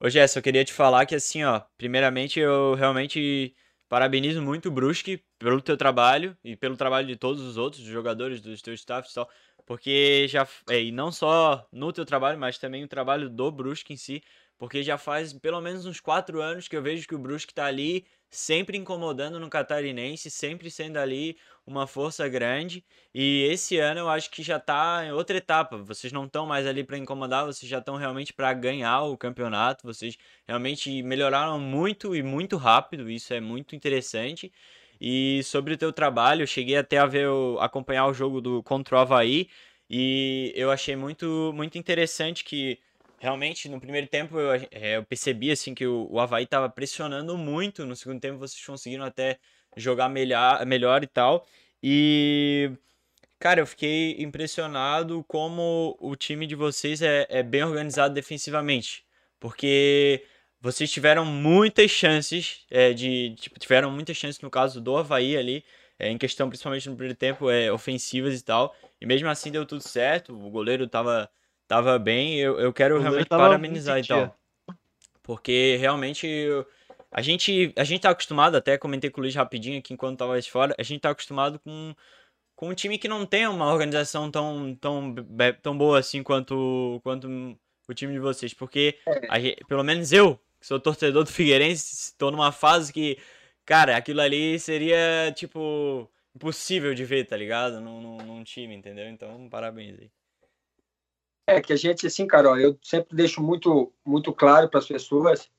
Ô 0.00 0.08
Jess, 0.08 0.36
eu 0.36 0.42
queria 0.42 0.64
te 0.64 0.72
falar 0.72 1.06
que 1.06 1.14
assim, 1.14 1.42
ó, 1.44 1.60
primeiramente 1.76 2.38
eu 2.38 2.74
realmente 2.74 3.54
parabenizo 3.88 4.42
muito 4.42 4.68
o 4.68 4.70
Brusque 4.70 5.24
pelo 5.38 5.62
teu 5.62 5.76
trabalho 5.76 6.36
e 6.44 6.54
pelo 6.54 6.76
trabalho 6.76 7.06
de 7.06 7.16
todos 7.16 7.42
os 7.42 7.56
outros 7.56 7.82
jogadores, 7.82 8.40
dos 8.40 8.60
teus 8.60 8.80
staffs 8.80 9.10
e 9.10 9.14
tal, 9.14 9.28
porque 9.66 10.26
já, 10.28 10.46
é, 10.68 10.80
e 10.82 10.92
não 10.92 11.10
só 11.10 11.66
no 11.72 11.92
teu 11.92 12.04
trabalho, 12.04 12.38
mas 12.38 12.58
também 12.58 12.84
o 12.84 12.88
trabalho 12.88 13.30
do 13.30 13.50
Brusque 13.50 13.94
em 13.94 13.96
si, 13.96 14.22
porque 14.58 14.82
já 14.82 14.98
faz 14.98 15.32
pelo 15.32 15.60
menos 15.60 15.86
uns 15.86 16.00
quatro 16.00 16.40
anos 16.40 16.68
que 16.68 16.76
eu 16.76 16.82
vejo 16.82 17.08
que 17.08 17.14
o 17.14 17.18
Brusque 17.18 17.54
tá 17.54 17.64
ali 17.64 18.06
sempre 18.30 18.76
incomodando 18.76 19.40
no 19.40 19.48
catarinense, 19.48 20.30
sempre 20.30 20.70
sendo 20.70 20.98
ali 20.98 21.36
uma 21.66 21.86
força 21.86 22.28
grande. 22.28 22.84
E 23.14 23.44
esse 23.50 23.78
ano 23.78 24.00
eu 24.00 24.08
acho 24.08 24.30
que 24.30 24.42
já 24.42 24.56
está 24.56 25.04
em 25.06 25.12
outra 25.12 25.36
etapa. 25.38 25.78
Vocês 25.78 26.12
não 26.12 26.26
estão 26.26 26.46
mais 26.46 26.66
ali 26.66 26.84
para 26.84 26.98
incomodar, 26.98 27.46
vocês 27.46 27.68
já 27.68 27.78
estão 27.78 27.96
realmente 27.96 28.32
para 28.32 28.52
ganhar 28.52 29.02
o 29.02 29.16
campeonato. 29.16 29.86
Vocês 29.86 30.16
realmente 30.46 31.02
melhoraram 31.02 31.58
muito 31.58 32.14
e 32.14 32.22
muito 32.22 32.56
rápido. 32.56 33.10
Isso 33.10 33.32
é 33.34 33.40
muito 33.40 33.74
interessante. 33.76 34.52
E 35.00 35.42
sobre 35.44 35.74
o 35.74 35.78
teu 35.78 35.92
trabalho, 35.92 36.42
eu 36.42 36.46
cheguei 36.46 36.76
até 36.76 36.98
a 36.98 37.06
ver 37.06 37.28
acompanhar 37.60 38.06
o 38.06 38.14
jogo 38.14 38.40
do 38.40 38.62
contra 38.62 38.96
o 38.96 38.98
Havaí 38.98 39.48
e 39.88 40.52
eu 40.56 40.70
achei 40.70 40.96
muito 40.96 41.52
muito 41.54 41.78
interessante 41.78 42.44
que 42.44 42.78
realmente 43.18 43.68
no 43.68 43.80
primeiro 43.80 44.06
tempo 44.06 44.38
eu, 44.38 44.52
é, 44.70 44.96
eu 44.96 45.04
percebi 45.04 45.50
assim 45.50 45.74
que 45.74 45.86
o, 45.86 46.08
o 46.10 46.20
Havaí 46.20 46.44
estava 46.44 46.68
pressionando 46.68 47.36
muito, 47.36 47.84
no 47.86 47.96
segundo 47.96 48.20
tempo 48.20 48.38
vocês 48.38 48.64
conseguiram 48.64 49.04
até 49.04 49.38
jogar 49.76 50.08
melhor, 50.08 50.64
melhor 50.66 51.02
e 51.02 51.06
tal. 51.06 51.46
E 51.82 52.70
cara, 53.38 53.60
eu 53.60 53.66
fiquei 53.66 54.16
impressionado 54.22 55.24
como 55.28 55.96
o 56.00 56.16
time 56.16 56.46
de 56.46 56.54
vocês 56.54 57.02
é, 57.02 57.26
é 57.28 57.42
bem 57.42 57.62
organizado 57.64 58.14
defensivamente, 58.14 59.04
porque 59.40 60.24
vocês 60.60 60.90
tiveram 60.90 61.24
muitas 61.24 61.90
chances 61.90 62.64
é, 62.70 62.92
de 62.92 63.34
tipo 63.36 63.58
tiveram 63.58 63.90
muitas 63.90 64.16
chances 64.16 64.40
no 64.40 64.50
caso 64.50 64.80
do 64.80 64.96
Havaí 64.96 65.36
ali 65.36 65.64
é, 65.98 66.08
em 66.10 66.18
questão, 66.18 66.48
principalmente 66.48 66.88
no 66.88 66.94
primeiro 66.96 67.18
tempo, 67.18 67.50
é, 67.50 67.72
ofensivas 67.72 68.38
e 68.38 68.44
tal. 68.44 68.74
E 69.00 69.06
mesmo 69.06 69.28
assim 69.28 69.50
deu 69.50 69.66
tudo 69.66 69.82
certo, 69.82 70.34
o 70.34 70.50
goleiro 70.50 70.86
tava, 70.86 71.28
tava 71.68 71.98
bem. 71.98 72.36
Eu, 72.40 72.58
eu 72.58 72.72
quero 72.72 72.98
realmente 72.98 73.28
parabenizar 73.28 74.00
e 74.00 74.06
tal. 74.06 74.36
Porque 75.22 75.76
realmente 75.78 76.26
eu, 76.26 76.66
a 77.10 77.22
gente, 77.22 77.72
a 77.76 77.84
gente 77.84 78.00
tá 78.00 78.10
acostumado, 78.10 78.56
até 78.56 78.76
comentei 78.76 79.10
com 79.10 79.20
o 79.20 79.22
Luiz 79.22 79.34
rapidinho 79.34 79.78
aqui 79.78 79.94
enquanto 79.94 80.18
tava 80.18 80.40
fora, 80.42 80.74
a 80.78 80.82
gente 80.82 81.00
tá 81.00 81.10
acostumado 81.10 81.58
com, 81.58 81.94
com 82.56 82.68
um 82.68 82.74
time 82.74 82.98
que 82.98 83.08
não 83.08 83.24
tem 83.24 83.46
uma 83.46 83.72
organização 83.72 84.30
tão, 84.30 84.74
tão, 84.74 85.14
tão 85.62 85.76
boa 85.76 85.98
assim 85.98 86.22
quanto, 86.22 87.00
quanto 87.02 87.28
o 87.88 87.94
time 87.94 88.12
de 88.12 88.18
vocês. 88.18 88.52
Porque, 88.52 88.98
pelo 89.68 89.82
menos 89.82 90.12
eu, 90.12 90.38
que 90.60 90.66
sou 90.66 90.80
torcedor 90.80 91.24
do 91.24 91.30
Figueirense, 91.30 91.94
estou 91.94 92.30
numa 92.30 92.52
fase 92.52 92.92
que, 92.92 93.18
cara, 93.64 93.96
aquilo 93.96 94.20
ali 94.20 94.58
seria, 94.58 95.32
tipo, 95.34 96.10
impossível 96.34 96.94
de 96.94 97.04
ver, 97.04 97.24
tá 97.26 97.36
ligado? 97.36 97.80
Num, 97.80 98.00
num, 98.00 98.16
num 98.18 98.44
time, 98.44 98.74
entendeu? 98.74 99.08
Então, 99.08 99.48
parabéns 99.48 99.98
aí. 99.98 100.10
É 101.48 101.62
que 101.62 101.72
a 101.72 101.76
gente, 101.76 102.06
assim, 102.06 102.26
Carol, 102.26 102.58
eu 102.58 102.78
sempre 102.82 103.16
deixo 103.16 103.42
muito, 103.42 103.90
muito 104.04 104.34
claro 104.34 104.68
para 104.68 104.80
as 104.80 104.86
pessoas, 104.86 105.50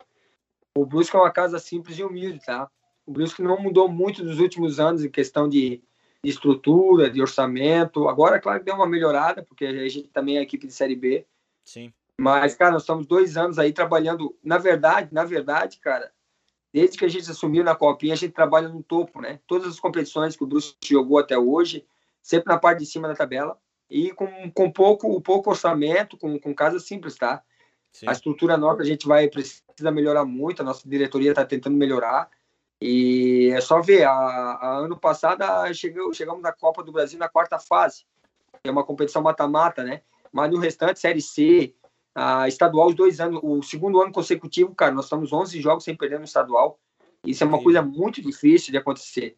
o 0.77 0.85
Brusque 0.85 1.15
é 1.15 1.19
uma 1.19 1.31
casa 1.31 1.57
simples 1.57 1.97
e 1.97 2.03
humilde, 2.03 2.39
tá? 2.45 2.69
O 3.07 3.11
Brusque 3.11 3.41
não 3.41 3.59
mudou 3.59 3.89
muito 3.89 4.23
nos 4.23 4.39
últimos 4.39 4.79
anos 4.79 5.03
em 5.03 5.09
questão 5.09 5.49
de, 5.49 5.81
de 6.23 6.29
estrutura, 6.29 7.09
de 7.09 7.19
orçamento. 7.19 8.07
Agora, 8.07 8.39
claro 8.39 8.59
que 8.59 8.65
deu 8.65 8.75
uma 8.75 8.85
melhorada, 8.85 9.41
porque 9.41 9.65
a 9.65 9.89
gente 9.89 10.09
também 10.09 10.37
é 10.37 10.43
equipe 10.43 10.67
de 10.67 10.73
Série 10.73 10.95
B. 10.95 11.25
Sim. 11.65 11.91
Mas, 12.21 12.53
cara, 12.53 12.73
nós 12.73 12.83
estamos 12.83 13.07
dois 13.07 13.35
anos 13.35 13.57
aí 13.57 13.73
trabalhando. 13.73 14.37
Na 14.43 14.59
verdade, 14.59 15.11
na 15.11 15.25
verdade, 15.25 15.79
cara, 15.79 16.11
desde 16.71 16.99
que 16.99 17.05
a 17.05 17.09
gente 17.09 17.31
assumiu 17.31 17.63
na 17.63 17.73
Copinha, 17.73 18.13
a 18.13 18.17
gente 18.17 18.33
trabalha 18.33 18.69
no 18.69 18.83
topo, 18.83 19.21
né? 19.21 19.39
Todas 19.47 19.69
as 19.69 19.79
competições 19.79 20.35
que 20.35 20.43
o 20.43 20.47
Brusque 20.47 20.93
jogou 20.93 21.17
até 21.17 21.35
hoje, 21.35 21.83
sempre 22.21 22.53
na 22.53 22.59
parte 22.59 22.81
de 22.81 22.85
cima 22.85 23.07
da 23.07 23.15
tabela 23.15 23.57
e 23.89 24.11
com, 24.11 24.51
com 24.51 24.71
pouco, 24.71 25.19
pouco 25.21 25.49
orçamento, 25.49 26.17
com, 26.17 26.39
com 26.39 26.53
casa 26.53 26.79
simples, 26.79 27.15
tá? 27.15 27.41
Sim. 27.91 28.07
A 28.07 28.11
estrutura 28.11 28.57
nossa 28.57 28.81
a 28.81 28.85
gente 28.85 29.07
vai 29.07 29.27
precisa 29.27 29.91
melhorar 29.91 30.25
muito, 30.25 30.61
a 30.61 30.65
nossa 30.65 30.87
diretoria 30.87 31.31
está 31.31 31.43
tentando 31.43 31.75
melhorar. 31.75 32.29
E 32.81 33.51
é 33.53 33.59
só 33.59 33.81
ver, 33.81 34.03
a, 34.03 34.11
a 34.11 34.77
ano 34.77 34.97
passado 34.97 35.43
chegou, 35.73 36.13
chegamos 36.13 36.41
na 36.41 36.51
Copa 36.51 36.83
do 36.83 36.91
Brasil 36.91 37.19
na 37.19 37.27
quarta 37.27 37.59
fase, 37.59 38.05
que 38.63 38.69
é 38.69 38.71
uma 38.71 38.85
competição 38.85 39.21
mata-mata, 39.21 39.83
né? 39.83 40.01
Mas 40.31 40.51
no 40.51 40.59
restante, 40.59 40.99
Série 40.99 41.21
C, 41.21 41.73
a 42.15 42.47
estadual, 42.47 42.87
os 42.87 42.95
dois 42.95 43.19
anos, 43.19 43.39
o 43.43 43.61
segundo 43.63 44.01
ano 44.01 44.11
consecutivo, 44.11 44.73
cara, 44.75 44.93
nós 44.93 45.05
estamos 45.05 45.33
11 45.33 45.59
jogos 45.59 45.83
sem 45.83 45.95
perder 45.95 46.19
no 46.19 46.25
estadual. 46.25 46.79
Isso 47.25 47.43
é 47.43 47.47
uma 47.47 47.57
Sim. 47.57 47.63
coisa 47.63 47.81
muito 47.81 48.21
difícil 48.21 48.71
de 48.71 48.77
acontecer. 48.77 49.35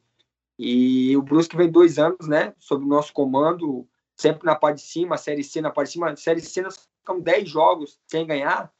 E 0.59 1.15
o 1.17 1.21
Brusque 1.21 1.57
vem 1.57 1.71
dois 1.71 1.97
anos, 1.97 2.27
né, 2.27 2.53
sob 2.59 2.85
o 2.85 2.87
nosso 2.87 3.11
comando, 3.13 3.87
sempre 4.21 4.45
na 4.45 4.55
parte 4.55 4.77
de 4.77 4.83
cima, 4.83 5.17
Série 5.17 5.43
C 5.43 5.61
na 5.61 5.71
parte 5.71 5.87
de 5.87 5.93
cima. 5.93 6.15
Série 6.15 6.41
C 6.41 6.61
nós 6.61 6.89
ficamos 6.99 7.23
10 7.23 7.49
jogos 7.49 7.99
sem 8.07 8.25
ganhar. 8.25 8.71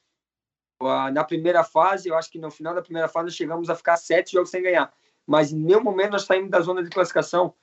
Na 1.14 1.24
primeira 1.24 1.64
fase, 1.64 2.10
eu 2.10 2.16
acho 2.16 2.32
que 2.32 2.40
no 2.40 2.50
final 2.50 2.74
da 2.74 2.82
primeira 2.82 3.08
fase 3.08 3.26
nós 3.26 3.36
chegamos 3.36 3.70
a 3.70 3.76
ficar 3.76 3.98
7 3.98 4.32
jogos 4.34 4.50
sem 4.50 4.62
ganhar. 4.62 4.94
Mas 5.26 5.52
em 5.52 5.58
nenhum 5.58 5.84
momento 5.84 6.12
nós 6.12 6.24
saímos 6.24 6.50
da 6.50 6.60
zona 6.62 6.84
de 6.84 6.90
classificação, 6.90 7.54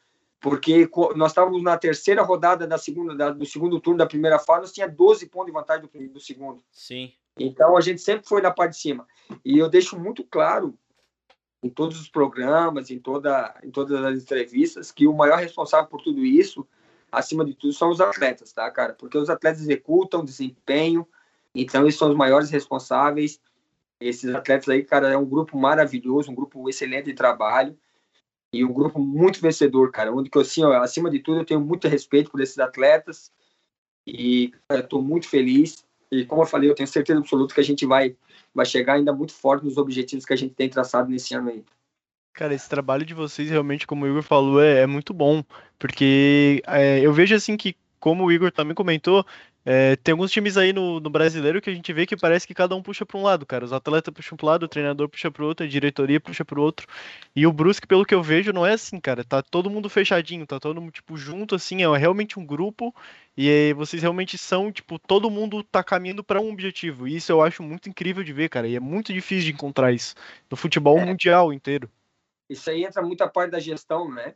porque 0.41 0.89
nós 1.17 1.33
estávamos 1.33 1.63
na 1.63 1.77
terceira 1.77 2.23
rodada 2.23 2.67
da 2.67 2.79
segunda, 2.79 3.15
da, 3.15 3.31
do 3.31 3.45
segundo 3.45 3.81
turno 3.81 3.99
da 3.99 4.07
primeira 4.07 4.39
fase, 4.39 4.61
nós 4.61 4.73
tinha 4.73 4.89
12 4.89 5.27
pontos 5.27 5.47
de 5.47 5.53
vantagem 5.53 5.89
do, 5.89 6.13
do 6.13 6.21
segundo. 6.21 6.63
Sim. 6.71 7.13
Então 7.37 7.77
a 7.77 7.81
gente 7.81 8.01
sempre 8.01 8.29
foi 8.29 8.41
na 8.41 8.53
parte 8.53 8.73
de 8.73 8.81
cima. 8.81 9.07
E 9.45 9.59
eu 9.59 9.69
deixo 9.69 9.99
muito 9.99 10.25
claro 10.25 10.77
em 11.63 11.69
todos 11.69 12.01
os 12.01 12.09
programas, 12.09 12.89
em, 12.91 13.01
toda, 13.01 13.59
em 13.65 13.71
todas 13.71 14.05
as 14.05 14.23
entrevistas, 14.23 14.93
que 14.93 15.09
o 15.09 15.13
maior 15.13 15.39
responsável 15.39 15.89
por 15.89 16.01
tudo 16.03 16.25
isso 16.25 16.67
acima 17.11 17.45
de 17.45 17.55
tudo, 17.55 17.73
são 17.73 17.91
os 17.91 18.01
atletas, 18.01 18.53
tá, 18.53 18.71
cara? 18.71 18.93
Porque 18.93 19.17
os 19.17 19.31
atletas 19.31 19.63
executam 19.63 20.25
desempenho, 20.25 21.07
então 21.55 21.83
eles 21.83 21.97
são 21.97 22.11
os 22.11 22.17
maiores 22.17 22.51
responsáveis. 22.51 23.41
Esses 24.01 24.35
atletas 24.35 24.69
aí, 24.69 24.85
cara, 24.85 25.09
é 25.09 25.17
um 25.17 25.25
grupo 25.25 25.59
maravilhoso, 25.59 26.31
um 26.31 26.35
grupo 26.35 26.69
excelente 26.69 27.07
de 27.07 27.15
trabalho 27.15 27.77
e 28.53 28.65
um 28.65 28.73
grupo 28.73 28.99
muito 28.99 29.41
vencedor, 29.41 29.91
cara. 29.91 30.13
Onde 30.13 30.31
que 30.31 30.39
eu, 30.39 30.43
assim, 30.43 30.63
ó, 30.63 30.73
acima 30.83 31.11
de 31.11 31.19
tudo, 31.19 31.41
eu 31.41 31.45
tenho 31.45 31.61
muito 31.61 31.89
respeito 31.89 32.31
por 32.31 32.41
esses 32.41 32.59
atletas 32.59 33.33
e 34.07 34.53
estou 34.71 35.03
muito 35.03 35.29
feliz. 35.29 35.85
E 36.11 36.25
como 36.25 36.43
eu 36.43 36.47
falei, 36.47 36.71
eu 36.71 36.75
tenho 36.75 36.89
certeza 36.89 37.19
absoluta 37.19 37.55
que 37.55 37.61
a 37.61 37.65
gente 37.65 37.85
vai, 37.85 38.17
vai 38.55 38.65
chegar 38.65 38.95
ainda 38.95 39.13
muito 39.13 39.33
forte 39.33 39.65
nos 39.65 39.77
objetivos 39.77 40.25
que 40.25 40.33
a 40.33 40.37
gente 40.37 40.55
tem 40.55 40.69
traçado 40.69 41.11
nesse 41.11 41.35
ano 41.35 41.51
aí. 41.51 41.65
Cara, 42.39 42.55
esse 42.55 42.69
trabalho 42.69 43.05
de 43.05 43.15
vocês 43.15 43.51
realmente, 43.51 43.85
como 43.85 44.05
o 44.05 44.09
Igor 44.09 44.23
falou, 44.23 44.63
é, 44.63 44.83
é 44.83 44.87
muito 44.87 45.13
bom, 45.13 45.43
porque 45.77 46.63
é, 46.69 47.01
eu 47.01 47.13
vejo 47.13 47.35
assim 47.35 47.57
que, 47.57 47.75
como 47.99 48.25
o 48.25 48.31
Igor 48.31 48.53
também 48.53 48.77
comentou, 48.77 49.27
é, 49.67 49.97
tem 49.97 50.13
alguns 50.13 50.31
times 50.31 50.57
aí 50.57 50.73
no, 50.73 51.01
no, 51.01 51.11
brasileiro 51.11 51.61
que 51.61 51.69
a 51.69 51.75
gente 51.75 51.93
vê 51.93 52.07
que 52.07 52.17
parece 52.17 52.47
que 52.47 52.55
cada 52.55 52.77
um 52.77 52.83
puxa 52.83 53.05
para 53.05 53.19
um 53.19 53.25
lado, 53.25 53.45
cara. 53.45 53.65
Os 53.65 53.73
atletas 53.73 54.15
puxam 54.15 54.37
para 54.37 54.47
um 54.47 54.51
lado, 54.51 54.63
o 54.63 54.69
treinador 54.69 55.09
puxa 55.09 55.33
para 55.33 55.43
o 55.43 55.47
outro, 55.49 55.67
a 55.67 55.69
diretoria 55.69 56.21
puxa 56.21 56.45
para 56.45 56.61
o 56.61 56.63
outro. 56.63 56.87
E 57.35 57.45
o 57.45 57.53
Brusque, 57.53 57.89
pelo 57.89 58.05
que 58.05 58.15
eu 58.15 58.23
vejo, 58.23 58.53
não 58.53 58.65
é 58.65 58.75
assim, 58.75 59.01
cara. 59.01 59.25
Tá 59.25 59.43
todo 59.43 59.69
mundo 59.69 59.91
fechadinho, 59.91 60.47
tá 60.47 60.61
todo 60.61 60.81
mundo 60.81 60.93
tipo 60.93 61.17
junto 61.17 61.57
assim, 61.57 61.83
é 61.83 61.99
realmente 61.99 62.39
um 62.39 62.47
grupo 62.47 62.95
e 63.37 63.75
vocês 63.75 64.01
realmente 64.01 64.39
são, 64.39 64.71
tipo, 64.71 64.97
todo 64.97 65.29
mundo 65.29 65.65
tá 65.65 65.83
caminhando 65.83 66.23
para 66.23 66.41
um 66.41 66.53
objetivo. 66.53 67.09
E 67.09 67.17
isso 67.17 67.33
eu 67.33 67.43
acho 67.43 67.65
muito 67.65 67.89
incrível 67.89 68.23
de 68.23 68.33
ver, 68.33 68.49
cara. 68.49 68.69
E 68.69 68.77
é 68.77 68.81
muito 68.81 69.13
difícil 69.13 69.47
de 69.47 69.53
encontrar 69.55 69.91
isso 69.91 70.15
no 70.49 70.57
futebol 70.57 71.01
é. 71.01 71.05
mundial 71.05 71.53
inteiro 71.53 71.91
isso 72.49 72.71
aí 72.71 72.85
entra 72.85 73.03
muita 73.03 73.29
parte 73.29 73.51
da 73.51 73.59
gestão, 73.59 74.11
né? 74.11 74.35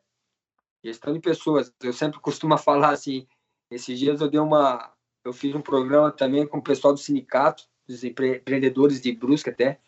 Gestão 0.84 1.12
de 1.12 1.20
pessoas. 1.20 1.72
Eu 1.82 1.92
sempre 1.92 2.20
costumo 2.20 2.56
falar 2.58 2.90
assim, 2.90 3.26
esses 3.70 3.98
dias 3.98 4.20
eu 4.20 4.28
dei 4.28 4.40
uma 4.40 4.92
eu 5.24 5.32
fiz 5.32 5.54
um 5.54 5.60
programa 5.60 6.10
também 6.10 6.46
com 6.46 6.58
o 6.58 6.62
pessoal 6.62 6.92
do 6.92 6.98
sindicato, 6.98 7.68
dos 7.86 8.02
empreendedores 8.02 9.00
de 9.00 9.12
Brusque 9.12 9.50
até. 9.50 9.78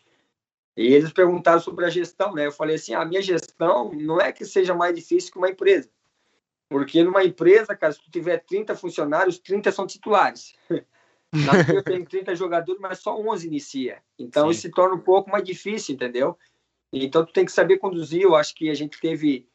E 0.77 0.93
eles 0.93 1.11
perguntaram 1.11 1.59
sobre 1.59 1.85
a 1.85 1.89
gestão, 1.89 2.33
né? 2.33 2.47
Eu 2.47 2.51
falei 2.51 2.75
assim: 2.75 2.93
a 2.93 3.05
minha 3.05 3.21
gestão 3.21 3.91
não 3.93 4.19
é 4.19 4.31
que 4.31 4.45
seja 4.45 4.73
mais 4.73 4.95
difícil 4.95 5.31
que 5.31 5.37
uma 5.37 5.49
empresa. 5.49 5.89
Porque 6.69 7.03
numa 7.03 7.23
empresa, 7.23 7.75
cara, 7.75 7.93
se 7.93 8.01
tu 8.01 8.09
tiver 8.09 8.39
30 8.39 8.75
funcionários, 8.75 9.37
30 9.39 9.71
são 9.71 9.85
titulares. 9.85 10.53
Na 10.69 11.53
eu 11.73 11.83
tenho 11.83 12.05
30 12.05 12.35
jogadores, 12.35 12.81
mas 12.81 12.99
só 12.99 13.17
11 13.17 13.47
inicia. 13.47 14.01
Então 14.17 14.45
Sim. 14.45 14.51
isso 14.51 14.61
se 14.61 14.69
torna 14.71 14.95
um 14.95 14.99
pouco 14.99 15.29
mais 15.29 15.43
difícil, 15.43 15.95
entendeu? 15.95 16.37
Então, 17.03 17.25
tu 17.25 17.33
tem 17.33 17.45
que 17.45 17.51
saber 17.51 17.77
conduzir. 17.77 18.21
Eu 18.21 18.35
acho 18.35 18.55
que 18.55 18.69
a 18.69 18.73
gente 18.73 18.99
teve, 18.99 19.47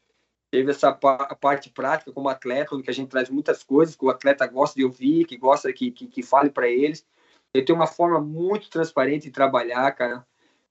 teve 0.51 0.71
essa 0.71 0.93
parte 0.93 1.71
prática 1.71 2.13
como 2.13 2.29
atleta, 2.29 2.75
onde 2.75 2.91
a 2.91 2.93
gente 2.93 3.09
traz 3.09 3.31
muitas 3.31 3.63
coisas 3.63 3.97
que 3.97 4.05
o 4.05 4.11
atleta 4.11 4.47
gosta 4.47 4.77
de 4.79 4.85
ouvir, 4.85 5.25
que 5.25 5.39
gosta 5.39 5.73
que, 5.73 5.91
que, 5.91 6.07
que 6.07 6.23
fale 6.23 6.51
para 6.51 6.69
eles. 6.69 7.07
Eu 7.55 7.65
tenho 7.65 7.79
uma 7.79 7.87
forma 7.87 8.21
muito 8.21 8.69
transparente 8.69 9.25
de 9.25 9.31
trabalhar, 9.31 9.91
cara. 9.93 10.27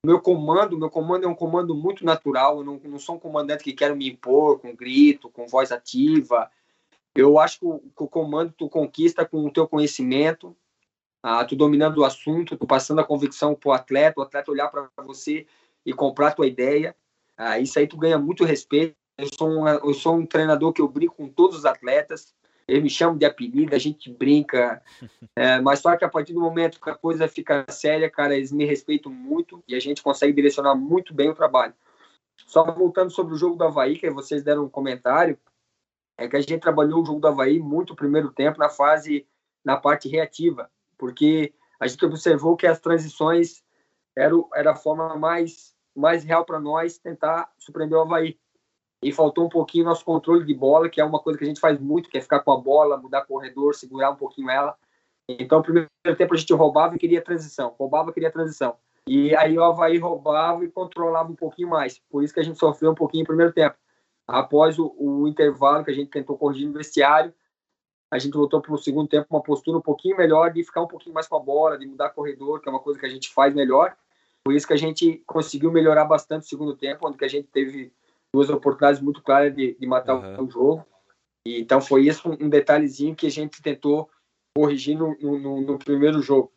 Meu 0.05 0.21
comando, 0.21 0.77
meu 0.77 0.89
comando 0.89 1.25
é 1.25 1.27
um 1.27 1.35
comando 1.35 1.73
muito 1.73 2.05
natural. 2.05 2.59
Eu 2.59 2.63
não, 2.63 2.79
não 2.83 2.99
sou 2.99 3.15
um 3.15 3.19
comandante 3.19 3.63
que 3.63 3.73
quero 3.73 3.95
me 3.95 4.07
impor 4.07 4.59
com 4.59 4.75
grito, 4.75 5.27
com 5.29 5.47
voz 5.47 5.71
ativa. 5.71 6.51
Eu 7.15 7.39
acho 7.39 7.59
que 7.59 7.65
o, 7.65 7.79
que 7.79 8.03
o 8.03 8.07
comando 8.07 8.53
tu 8.55 8.69
conquista 8.69 9.25
com 9.25 9.43
o 9.43 9.51
teu 9.51 9.67
conhecimento, 9.67 10.55
ah, 11.23 11.43
tu 11.43 11.55
dominando 11.55 11.97
o 11.97 12.05
assunto, 12.05 12.55
tu 12.55 12.67
passando 12.67 13.01
a 13.01 13.03
convicção 13.03 13.55
para 13.55 13.69
o 13.69 13.73
atleta, 13.73 14.19
o 14.19 14.23
atleta 14.23 14.51
olhar 14.51 14.69
para 14.69 14.87
você 15.03 15.47
e 15.85 15.93
comprar 15.93 16.33
tua 16.33 16.47
ideia. 16.47 16.95
Ah, 17.37 17.59
isso 17.59 17.79
aí 17.79 17.87
tu 17.87 17.97
ganha 17.97 18.17
muito 18.17 18.43
respeito. 18.43 18.95
Eu 19.17 19.27
sou, 19.33 19.49
um, 19.49 19.67
eu 19.67 19.93
sou 19.93 20.15
um 20.15 20.25
treinador 20.25 20.71
que 20.71 20.81
eu 20.81 20.87
brinco 20.87 21.15
com 21.15 21.27
todos 21.27 21.57
os 21.59 21.65
atletas. 21.65 22.33
Eles 22.67 22.83
me 22.83 22.89
chamam 22.89 23.17
de 23.17 23.25
apelido, 23.25 23.75
a 23.75 23.79
gente 23.79 24.11
brinca. 24.11 24.81
É, 25.35 25.59
mas 25.59 25.79
só 25.79 25.95
que 25.97 26.05
a 26.05 26.09
partir 26.09 26.33
do 26.33 26.39
momento 26.39 26.79
que 26.79 26.89
a 26.89 26.95
coisa 26.95 27.27
fica 27.27 27.65
séria, 27.69 28.09
cara, 28.09 28.35
eles 28.35 28.51
me 28.51 28.65
respeitam 28.65 29.11
muito 29.11 29.63
e 29.67 29.75
a 29.75 29.79
gente 29.79 30.03
consegue 30.03 30.33
direcionar 30.33 30.75
muito 30.75 31.13
bem 31.13 31.29
o 31.29 31.35
trabalho. 31.35 31.73
Só 32.45 32.63
voltando 32.71 33.09
sobre 33.09 33.33
o 33.33 33.37
jogo 33.37 33.55
do 33.55 33.63
Havaí, 33.63 33.97
que 33.97 34.09
vocês 34.09 34.43
deram 34.43 34.65
um 34.65 34.69
comentário, 34.69 35.37
é 36.17 36.27
que 36.27 36.35
a 36.35 36.41
gente 36.41 36.59
trabalhou 36.59 37.01
o 37.01 37.05
jogo 37.05 37.19
do 37.19 37.27
Havaí 37.27 37.59
muito 37.59 37.95
primeiro 37.95 38.31
tempo, 38.31 38.59
na 38.59 38.69
fase, 38.69 39.25
na 39.63 39.77
parte 39.77 40.07
reativa, 40.07 40.69
porque 40.97 41.53
a 41.79 41.87
gente 41.87 42.05
observou 42.05 42.57
que 42.57 42.67
as 42.67 42.79
transições 42.79 43.63
era, 44.19 44.35
era 44.53 44.71
a 44.71 44.75
forma 44.75 45.15
mais 45.15 45.73
mais 45.95 46.23
real 46.23 46.45
para 46.45 46.59
nós 46.59 46.97
tentar 46.97 47.51
surpreender 47.57 47.97
o 47.97 48.01
Havaí. 48.01 48.39
E 49.01 49.11
faltou 49.11 49.45
um 49.45 49.49
pouquinho 49.49 49.85
nosso 49.85 50.03
controle 50.03 50.45
de 50.45 50.53
bola, 50.53 50.89
que 50.89 50.99
é 50.99 51.05
uma 51.05 51.19
coisa 51.19 51.37
que 51.37 51.45
a 51.45 51.47
gente 51.47 51.59
faz 51.59 51.79
muito, 51.79 52.09
que 52.09 52.17
é 52.17 52.21
ficar 52.21 52.41
com 52.41 52.51
a 52.51 52.57
bola, 52.57 52.97
mudar 52.97 53.25
corredor, 53.25 53.73
segurar 53.73 54.11
um 54.11 54.15
pouquinho 54.15 54.49
ela. 54.49 54.75
Então, 55.27 55.59
no 55.59 55.63
primeiro 55.63 55.89
tempo 56.17 56.33
a 56.33 56.37
gente 56.37 56.53
roubava 56.53 56.95
e 56.95 56.99
queria 56.99 57.21
transição, 57.21 57.75
roubava 57.77 58.09
e 58.09 58.13
queria 58.13 58.31
transição. 58.31 58.75
E 59.07 59.35
aí 59.35 59.57
o 59.57 59.63
Havaí 59.63 59.97
roubava 59.97 60.63
e 60.65 60.69
controlava 60.69 61.31
um 61.31 61.35
pouquinho 61.35 61.69
mais. 61.69 61.99
Por 62.09 62.23
isso 62.23 62.33
que 62.33 62.39
a 62.39 62.43
gente 62.43 62.59
sofreu 62.59 62.91
um 62.91 62.95
pouquinho 62.95 63.23
no 63.23 63.27
primeiro 63.27 63.53
tempo. 63.53 63.75
Após 64.27 64.77
o, 64.77 64.93
o 64.97 65.27
intervalo 65.27 65.83
que 65.83 65.91
a 65.91 65.93
gente 65.93 66.11
tentou 66.11 66.37
corrigir 66.37 66.67
no 66.67 66.73
vestiário, 66.73 67.33
a 68.11 68.19
gente 68.19 68.33
voltou 68.33 68.61
para 68.61 68.73
o 68.73 68.77
segundo 68.77 69.07
tempo 69.07 69.27
uma 69.29 69.41
postura 69.41 69.77
um 69.77 69.81
pouquinho 69.81 70.17
melhor 70.17 70.51
de 70.51 70.63
ficar 70.63 70.81
um 70.81 70.87
pouquinho 70.87 71.13
mais 71.13 71.27
com 71.27 71.37
a 71.37 71.39
bola, 71.39 71.77
de 71.77 71.87
mudar 71.87 72.09
corredor, 72.09 72.59
que 72.59 72.67
é 72.67 72.71
uma 72.71 72.79
coisa 72.79 72.99
que 72.99 73.05
a 73.05 73.09
gente 73.09 73.31
faz 73.33 73.53
melhor. 73.53 73.95
Por 74.49 74.55
isso 74.55 74.65
que 74.65 74.73
a 74.73 74.77
gente 74.77 75.21
conseguiu 75.27 75.71
melhorar 75.71 76.05
bastante 76.05 76.41
o 76.41 76.49
segundo 76.49 76.75
tempo, 76.75 77.07
onde 77.07 77.19
que 77.19 77.23
a 77.23 77.27
gente 77.27 77.47
teve 77.49 77.93
duas 78.33 78.49
oportunidades 78.49 78.99
muito 78.99 79.21
claras 79.21 79.55
de, 79.55 79.77
de 79.79 79.85
matar 79.85 80.15
uhum. 80.15 80.43
o 80.43 80.49
jogo. 80.49 80.85
E, 81.45 81.61
então 81.61 81.79
foi 81.79 82.07
isso 82.07 82.27
um 82.27 82.49
detalhezinho 82.49 83.15
que 83.15 83.27
a 83.27 83.29
gente 83.29 83.61
tentou 83.61 84.09
corrigir 84.55 84.97
no, 84.97 85.15
no, 85.19 85.61
no 85.61 85.77
primeiro 85.77 86.19
jogo. 86.19 86.51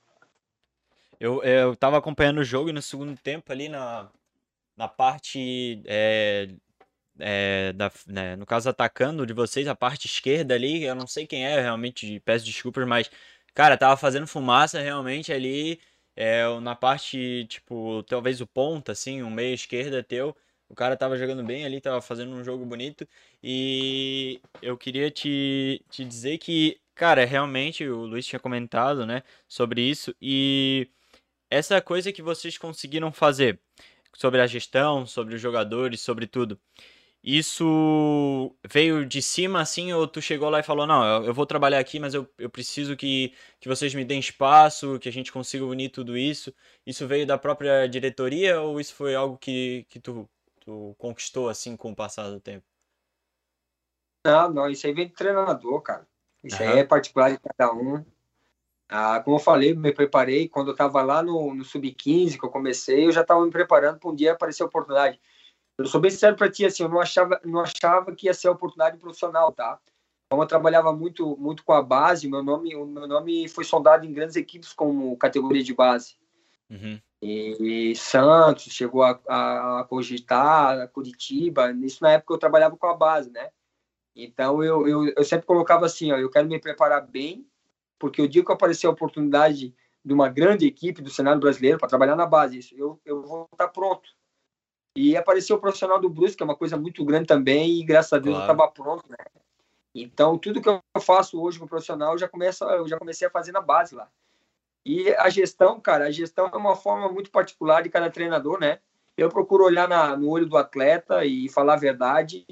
Eu, 1.21 1.43
eu 1.43 1.77
tava 1.77 1.99
acompanhando 1.99 2.39
o 2.39 2.45
jogo 2.45 2.71
e 2.71 2.73
no 2.73 2.81
segundo 2.81 3.15
tempo 3.15 3.53
ali 3.53 3.69
na, 3.69 4.09
na 4.75 4.89
parte 4.89 5.83
é, 5.85 6.49
é, 7.19 7.75
da, 7.75 7.93
né, 8.07 8.37
no 8.37 8.47
caso 8.47 8.71
atacando 8.71 9.27
de 9.27 9.35
vocês, 9.35 9.69
a 9.69 9.75
parte 9.75 10.07
esquerda 10.07 10.55
ali, 10.55 10.83
eu 10.83 10.95
não 10.95 11.07
sei 11.07 11.27
quem 11.27 11.45
é, 11.45 11.61
realmente 11.61 12.21
peço 12.21 12.47
desculpas, 12.47 12.89
mas 12.89 13.11
cara, 13.53 13.77
tava 13.77 13.99
fazendo 13.99 14.27
fumaça 14.27 14.81
realmente 14.81 15.31
ali 15.31 15.79
é, 16.17 16.45
na 16.61 16.75
parte, 16.75 17.47
tipo, 17.49 18.03
talvez 18.05 18.41
o 18.41 18.47
ponta, 18.47 18.93
assim, 18.93 19.23
o 19.23 19.31
meio 19.31 19.55
esquerda 19.55 20.03
teu, 20.03 20.37
o 20.69 20.75
cara 20.75 20.97
tava 20.97 21.17
jogando 21.19 21.45
bem 21.45 21.65
ali, 21.65 21.81
tava 21.81 22.01
fazendo 22.01 22.33
um 22.35 22.45
jogo 22.45 22.65
bonito. 22.65 23.07
E 23.43 24.41
eu 24.63 24.77
queria 24.77 25.11
te, 25.11 25.85
te 25.91 26.05
dizer 26.05 26.39
que, 26.39 26.81
cara, 26.95 27.25
realmente 27.25 27.87
o 27.89 28.05
Luiz 28.07 28.27
tinha 28.27 28.41
comentado, 28.41 29.07
né, 29.07 29.23
sobre 29.49 29.83
isso. 29.83 30.15
E 30.21 30.89
essa 31.51 31.81
coisa 31.83 32.13
que 32.13 32.23
vocês 32.23 32.57
conseguiram 32.59 33.13
fazer 33.13 33.61
sobre 34.15 34.41
a 34.41 34.47
gestão, 34.47 35.07
sobre 35.07 35.35
os 35.35 35.41
jogadores, 35.41 36.01
sobre 36.01 36.27
tudo. 36.27 36.61
Isso 37.25 38.53
veio 38.69 39.07
de 39.07 39.23
cima 39.23 39.61
assim, 39.61 39.93
ou 39.93 40.09
tu 40.09 40.21
chegou 40.21 40.51
lá 40.51 40.59
e 40.59 40.65
falou, 40.65 40.89
não, 40.89 41.25
eu 41.25 41.33
vou 41.33 41.47
trabalhar 41.47 41.79
aqui, 41.79 42.01
mas 42.01 42.15
eu, 42.15 42.29
eu 42.37 42.51
preciso 42.51 42.97
que, 42.97 43.33
que 43.61 43.69
vocês 43.69 43.95
me 43.95 44.05
deem 44.05 44.19
espaço, 44.19 44.99
que 44.99 45.09
a 45.09 45.13
gente 45.13 45.31
consiga 45.31 45.65
unir 45.65 45.91
tudo 45.91 46.17
isso. 46.17 46.53
Isso 46.85 47.07
veio 47.07 47.25
da 47.25 47.39
própria 47.39 47.87
diretoria 47.87 48.61
ou 48.61 48.81
isso 48.81 48.93
foi 48.95 49.15
algo 49.15 49.39
que, 49.39 49.87
que 49.89 50.01
tu, 50.01 50.29
tu 50.61 50.97
conquistou 50.99 51.49
assim 51.49 51.77
com 51.77 51.93
o 51.93 51.97
passar 51.97 52.29
do 52.29 52.41
tempo? 52.41 52.67
Não, 54.27 54.53
não, 54.53 54.69
isso 54.69 54.85
aí 54.87 54.93
vem 54.93 55.07
do 55.07 55.15
treinador, 55.15 55.81
cara. 55.81 56.07
Isso 56.43 56.61
uhum. 56.61 56.71
aí 56.71 56.79
é 56.81 56.85
particular 56.85 57.31
de 57.31 57.39
cada 57.39 57.73
um. 57.73 58.05
Ah, 58.89 59.21
como 59.21 59.37
eu 59.37 59.41
falei, 59.41 59.75
me 59.75 59.93
preparei. 59.93 60.49
Quando 60.49 60.69
eu 60.69 60.73
estava 60.73 61.03
lá 61.03 61.23
no, 61.23 61.55
no 61.55 61.65
Sub-15, 61.65 62.39
que 62.39 62.45
eu 62.45 62.51
comecei, 62.51 63.07
eu 63.07 63.13
já 63.13 63.23
estava 63.23 63.45
me 63.45 63.51
preparando 63.51 64.01
para 64.01 64.11
um 64.11 64.15
dia 64.15 64.33
aparecer 64.33 64.65
a 64.65 64.67
oportunidade. 64.67 65.21
Eu 65.79 65.87
sou 65.87 66.01
bem 66.01 66.11
sincero 66.11 66.37
para 66.37 66.51
ti, 66.51 66.65
assim, 66.65 66.83
eu 66.83 66.89
não 66.89 67.01
achava, 67.01 67.41
não 67.45 67.61
achava 67.61 68.15
que 68.15 68.27
ia 68.27 68.35
ser 68.35 68.49
a 68.49 68.53
oportunidade 68.53 68.99
profissional, 68.99 69.53
tá? 69.53 69.79
Como 70.31 70.43
eu 70.43 70.47
trabalhava 70.47 70.93
muito, 70.93 71.37
muito 71.37 71.65
com 71.65 71.73
a 71.73 71.83
base, 71.83 72.29
meu 72.29 72.43
nome, 72.43 72.75
o 72.75 72.87
meu 72.87 73.07
nome 73.07 73.49
foi 73.49 73.65
sondado 73.65 74.07
em 74.07 74.13
grandes 74.13 74.37
equipes 74.37 74.73
como 74.73 75.17
categoria 75.17 75.63
de 75.63 75.75
base. 75.75 76.17
Uhum. 76.71 76.99
E, 77.21 77.91
e, 77.91 77.97
Santos 77.97 78.65
chegou 78.65 79.03
a, 79.03 79.21
a, 79.29 79.81
a 79.81 79.85
cogitar, 79.85 80.89
Curitiba. 80.89 81.71
Isso 81.73 82.03
na 82.03 82.13
época 82.13 82.35
eu 82.35 82.39
trabalhava 82.39 82.77
com 82.77 82.87
a 82.87 82.97
base, 82.97 83.31
né? 83.31 83.51
Então 84.17 84.63
eu, 84.63 84.89
eu, 84.89 85.13
eu 85.17 85.25
sempre 85.25 85.47
colocava 85.47 85.87
assim, 85.87 86.13
ó, 86.13 86.17
eu 86.17 86.31
quero 86.31 86.49
me 86.49 86.59
preparar 86.59 87.07
bem 87.07 87.47
porque 87.99 88.21
o 88.21 88.29
dia 88.29 88.45
que 88.45 88.51
aparecer 88.51 88.89
a 88.89 88.91
oportunidade 88.91 89.73
de 90.05 90.13
uma 90.13 90.29
grande 90.29 90.67
equipe 90.67 91.01
do 91.01 91.09
cenário 91.09 91.41
brasileiro 91.41 91.79
para 91.79 91.89
trabalhar 91.89 92.17
na 92.17 92.27
base, 92.27 92.59
isso, 92.59 92.75
eu, 92.77 93.01
eu 93.05 93.23
vou 93.23 93.49
estar 93.53 93.69
pronto. 93.69 94.11
E 94.97 95.17
apareceu 95.17 95.57
o 95.57 95.61
profissional 95.61 95.99
do 95.99 96.09
Brusque, 96.09 96.37
que 96.37 96.43
é 96.43 96.45
uma 96.45 96.57
coisa 96.57 96.77
muito 96.77 97.05
grande 97.05 97.27
também, 97.27 97.81
e 97.81 97.85
graças 97.85 98.13
a 98.13 98.19
Deus 98.19 98.37
claro. 98.37 98.51
eu 98.51 98.55
estava 98.55 98.71
pronto, 98.71 99.05
né? 99.09 99.17
Então, 99.95 100.39
tudo 100.39 100.61
que 100.61 100.69
eu 100.69 100.83
faço 101.01 101.41
hoje 101.41 101.59
com 101.59 101.65
o 101.65 101.69
profissional, 101.69 102.13
eu 102.13 102.19
já, 102.19 102.29
começo, 102.29 102.65
eu 102.65 102.89
já 102.89 102.99
comecei 102.99 103.27
a 103.27 103.31
fazer 103.31 103.53
na 103.53 103.61
base 103.61 103.95
lá. 103.95 104.09
E 104.85 105.11
a 105.15 105.29
gestão, 105.29 105.81
cara, 105.81 106.07
a 106.07 106.11
gestão 106.11 106.47
é 106.53 106.57
uma 106.57 106.75
forma 106.75 107.11
muito 107.11 107.31
particular 107.31 107.83
de 107.83 107.89
cada 107.89 108.11
treinador, 108.11 108.59
né? 108.59 108.81
Eu 109.17 109.29
procuro 109.29 109.65
olhar 109.65 109.89
na, 109.89 110.17
no 110.17 110.29
olho 110.29 110.47
do 110.47 110.57
atleta 110.57 111.25
e 111.25 111.49
falar 111.49 111.75
a 111.75 111.79
verdade 111.79 112.47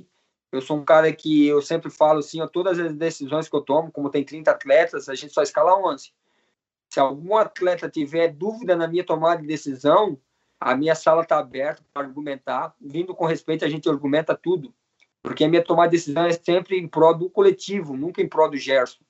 eu 0.52 0.60
sou 0.60 0.76
um 0.76 0.84
cara 0.84 1.12
que 1.12 1.46
eu 1.46 1.62
sempre 1.62 1.90
falo 1.90 2.18
assim, 2.18 2.40
ó, 2.40 2.46
todas 2.46 2.78
as 2.78 2.92
decisões 2.94 3.48
que 3.48 3.54
eu 3.54 3.60
tomo, 3.60 3.92
como 3.92 4.10
tem 4.10 4.24
30 4.24 4.50
atletas, 4.50 5.08
a 5.08 5.14
gente 5.14 5.32
só 5.32 5.42
escala 5.42 5.78
11. 5.78 6.12
Se 6.88 6.98
algum 6.98 7.36
atleta 7.36 7.88
tiver 7.88 8.32
dúvida 8.32 8.74
na 8.74 8.88
minha 8.88 9.04
tomada 9.04 9.40
de 9.40 9.46
decisão, 9.46 10.18
a 10.60 10.76
minha 10.76 10.94
sala 10.94 11.22
está 11.22 11.38
aberta 11.38 11.82
para 11.92 12.06
argumentar. 12.06 12.74
Vindo 12.78 13.14
com 13.14 13.24
respeito, 13.24 13.64
a 13.64 13.68
gente 13.68 13.88
argumenta 13.88 14.36
tudo. 14.36 14.74
Porque 15.22 15.44
a 15.44 15.48
minha 15.48 15.64
tomada 15.64 15.90
de 15.90 15.96
decisão 15.96 16.26
é 16.26 16.32
sempre 16.32 16.78
em 16.78 16.86
prol 16.86 17.16
do 17.16 17.30
coletivo, 17.30 17.96
nunca 17.96 18.20
em 18.20 18.28
prol 18.28 18.50
do 18.50 18.56
Gerson. 18.56 19.00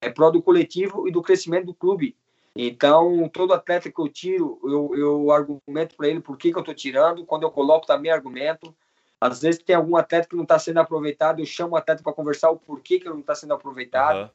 É 0.00 0.10
prol 0.10 0.32
do 0.32 0.42
coletivo 0.42 1.06
e 1.08 1.12
do 1.12 1.22
crescimento 1.22 1.66
do 1.66 1.74
clube. 1.74 2.16
Então, 2.54 3.28
todo 3.28 3.52
atleta 3.52 3.90
que 3.90 4.00
eu 4.00 4.08
tiro, 4.08 4.58
eu, 4.64 4.90
eu 4.96 5.30
argumento 5.30 5.94
para 5.96 6.08
ele 6.08 6.20
por 6.20 6.36
que, 6.36 6.50
que 6.50 6.56
eu 6.56 6.60
estou 6.60 6.74
tirando. 6.74 7.24
Quando 7.24 7.42
eu 7.42 7.50
coloco, 7.50 7.86
também 7.86 8.10
argumento. 8.10 8.74
Às 9.20 9.40
vezes 9.40 9.62
tem 9.62 9.76
algum 9.76 9.96
atleta 9.96 10.28
que 10.28 10.36
não 10.36 10.42
está 10.42 10.58
sendo 10.58 10.78
aproveitado, 10.78 11.40
eu 11.40 11.46
chamo 11.46 11.74
o 11.74 11.76
atleta 11.76 12.02
para 12.02 12.12
conversar 12.12 12.50
o 12.50 12.56
porquê 12.56 12.98
que 12.98 13.06
ele 13.06 13.14
não 13.14 13.20
está 13.20 13.34
sendo 13.34 13.54
aproveitado, 13.54 14.30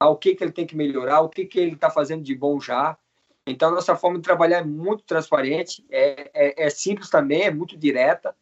uhum. 0.00 0.10
o 0.10 0.16
que, 0.16 0.34
que 0.34 0.44
ele 0.44 0.52
tem 0.52 0.66
que 0.66 0.76
melhorar, 0.76 1.20
o 1.20 1.28
que, 1.28 1.44
que 1.44 1.58
ele 1.58 1.74
está 1.74 1.90
fazendo 1.90 2.22
de 2.22 2.34
bom 2.34 2.60
já. 2.60 2.96
Então, 3.46 3.70
nossa 3.70 3.96
forma 3.96 4.18
de 4.18 4.24
trabalhar 4.24 4.58
é 4.58 4.64
muito 4.64 5.02
transparente, 5.04 5.84
é, 5.90 6.30
é, 6.32 6.66
é, 6.66 6.70
simples 6.70 7.10
também, 7.10 7.42
é 7.42 7.50
muito 7.50 7.76
direta, 7.76 8.36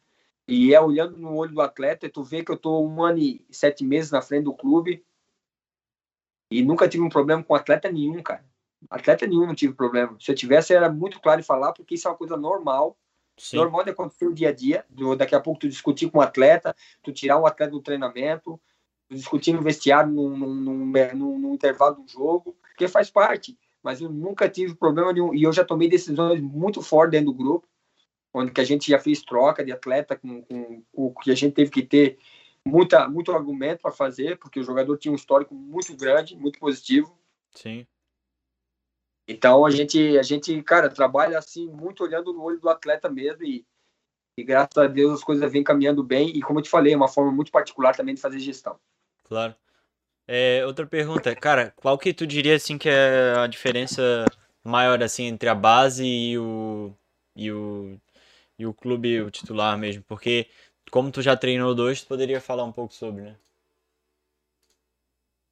e 0.46 0.74
é 0.74 0.80
olhando 0.80 1.16
no 1.16 1.34
olho 1.34 1.54
do 1.54 1.60
atleta, 1.60 2.06
e 2.06 2.10
tu 2.10 2.22
vê 2.22 2.44
que 2.44 2.50
eu 2.50 2.56
estou 2.56 2.86
um 2.86 3.02
ano 3.02 3.18
e 3.18 3.44
sete 3.50 3.84
meses 3.84 4.10
na 4.10 4.20
frente 4.20 4.44
do 4.44 4.54
clube, 4.54 5.04
e 6.50 6.62
nunca 6.62 6.88
tive 6.88 7.02
um 7.02 7.08
problema 7.08 7.42
com 7.42 7.54
atleta 7.54 7.90
nenhum, 7.90 8.22
cara. 8.22 8.44
Atleta 8.90 9.26
nenhum 9.26 9.46
não 9.46 9.54
tive 9.54 9.72
problema. 9.72 10.16
Se 10.20 10.30
eu 10.30 10.34
tivesse, 10.34 10.74
era 10.74 10.90
muito 10.90 11.20
claro 11.20 11.40
em 11.40 11.44
falar, 11.44 11.72
porque 11.72 11.94
isso 11.94 12.08
é 12.08 12.10
uma 12.10 12.16
coisa 12.16 12.36
normal, 12.36 12.96
Sim. 13.40 13.56
Normal 13.56 13.84
de 13.84 13.90
acontecer 13.90 14.26
o 14.26 14.34
dia 14.34 14.50
a 14.50 14.52
dia. 14.52 14.84
Daqui 15.16 15.34
a 15.34 15.40
pouco 15.40 15.60
tu 15.60 15.68
discutir 15.68 16.10
com 16.10 16.18
o 16.18 16.20
um 16.20 16.24
atleta, 16.24 16.76
tu 17.02 17.10
tirar 17.10 17.38
o 17.38 17.42
um 17.42 17.46
atleta 17.46 17.72
do 17.72 17.80
treinamento, 17.80 18.60
discutir 19.08 19.54
no 19.54 19.62
vestiário 19.62 20.12
num, 20.12 20.36
num, 20.36 20.54
num, 20.54 21.38
num, 21.38 21.54
intervalo 21.54 21.96
do 21.96 22.06
jogo, 22.06 22.54
porque 22.60 22.86
faz 22.86 23.10
parte. 23.10 23.58
Mas 23.82 24.00
eu 24.00 24.10
nunca 24.10 24.48
tive 24.48 24.74
problema 24.74 25.12
nenhum. 25.12 25.34
E 25.34 25.42
eu 25.42 25.52
já 25.52 25.64
tomei 25.64 25.88
decisões 25.88 26.40
muito 26.40 26.82
fortes 26.82 27.12
dentro 27.12 27.32
do 27.32 27.38
grupo, 27.38 27.66
onde 28.32 28.52
que 28.52 28.60
a 28.60 28.64
gente 28.64 28.90
já 28.90 28.98
fez 28.98 29.22
troca 29.22 29.64
de 29.64 29.72
atleta 29.72 30.16
com, 30.16 30.42
com, 30.42 30.82
com 30.92 31.14
que 31.14 31.30
a 31.30 31.34
gente 31.34 31.54
teve 31.54 31.70
que 31.70 31.82
ter 31.82 32.18
muita, 32.64 33.08
muito 33.08 33.32
argumento 33.32 33.82
para 33.82 33.90
fazer, 33.90 34.38
porque 34.38 34.60
o 34.60 34.64
jogador 34.64 34.96
tinha 34.98 35.12
um 35.12 35.16
histórico 35.16 35.54
muito 35.54 35.96
grande, 35.96 36.36
muito 36.36 36.58
positivo. 36.58 37.18
Sim. 37.52 37.86
Então 39.26 39.64
a 39.64 39.70
gente, 39.70 40.18
a 40.18 40.22
gente, 40.22 40.62
cara, 40.62 40.88
trabalha 40.88 41.38
assim 41.38 41.68
muito 41.68 42.02
olhando 42.02 42.32
no 42.32 42.42
olho 42.42 42.60
do 42.60 42.68
atleta 42.68 43.08
mesmo 43.08 43.44
e, 43.44 43.64
e 44.36 44.42
graças 44.42 44.76
a 44.76 44.86
Deus 44.86 45.14
as 45.14 45.24
coisas 45.24 45.50
vêm 45.50 45.62
caminhando 45.62 46.02
bem 46.02 46.36
e 46.36 46.42
como 46.42 46.58
eu 46.58 46.62
te 46.62 46.70
falei, 46.70 46.92
é 46.92 46.96
uma 46.96 47.08
forma 47.08 47.30
muito 47.30 47.52
particular 47.52 47.94
também 47.94 48.14
de 48.14 48.20
fazer 48.20 48.40
gestão. 48.40 48.78
Claro. 49.24 49.54
É, 50.32 50.64
outra 50.64 50.86
pergunta, 50.86 51.34
cara, 51.34 51.72
qual 51.74 51.98
que 51.98 52.14
tu 52.14 52.24
diria 52.24 52.54
assim 52.54 52.78
que 52.78 52.88
é 52.88 53.34
a 53.36 53.48
diferença 53.48 54.24
maior 54.62 55.02
assim 55.02 55.24
entre 55.24 55.48
a 55.48 55.56
base 55.56 56.06
e 56.06 56.38
o 56.38 56.94
e 57.34 57.50
o 57.50 58.00
e 58.56 58.64
o 58.64 58.72
clube 58.72 59.22
o 59.22 59.28
titular 59.28 59.76
mesmo? 59.76 60.04
Porque 60.04 60.46
como 60.88 61.10
tu 61.10 61.20
já 61.20 61.36
treinou 61.36 61.74
dois, 61.74 62.02
tu 62.02 62.06
poderia 62.06 62.40
falar 62.40 62.62
um 62.62 62.70
pouco 62.70 62.94
sobre, 62.94 63.22
né? 63.22 63.36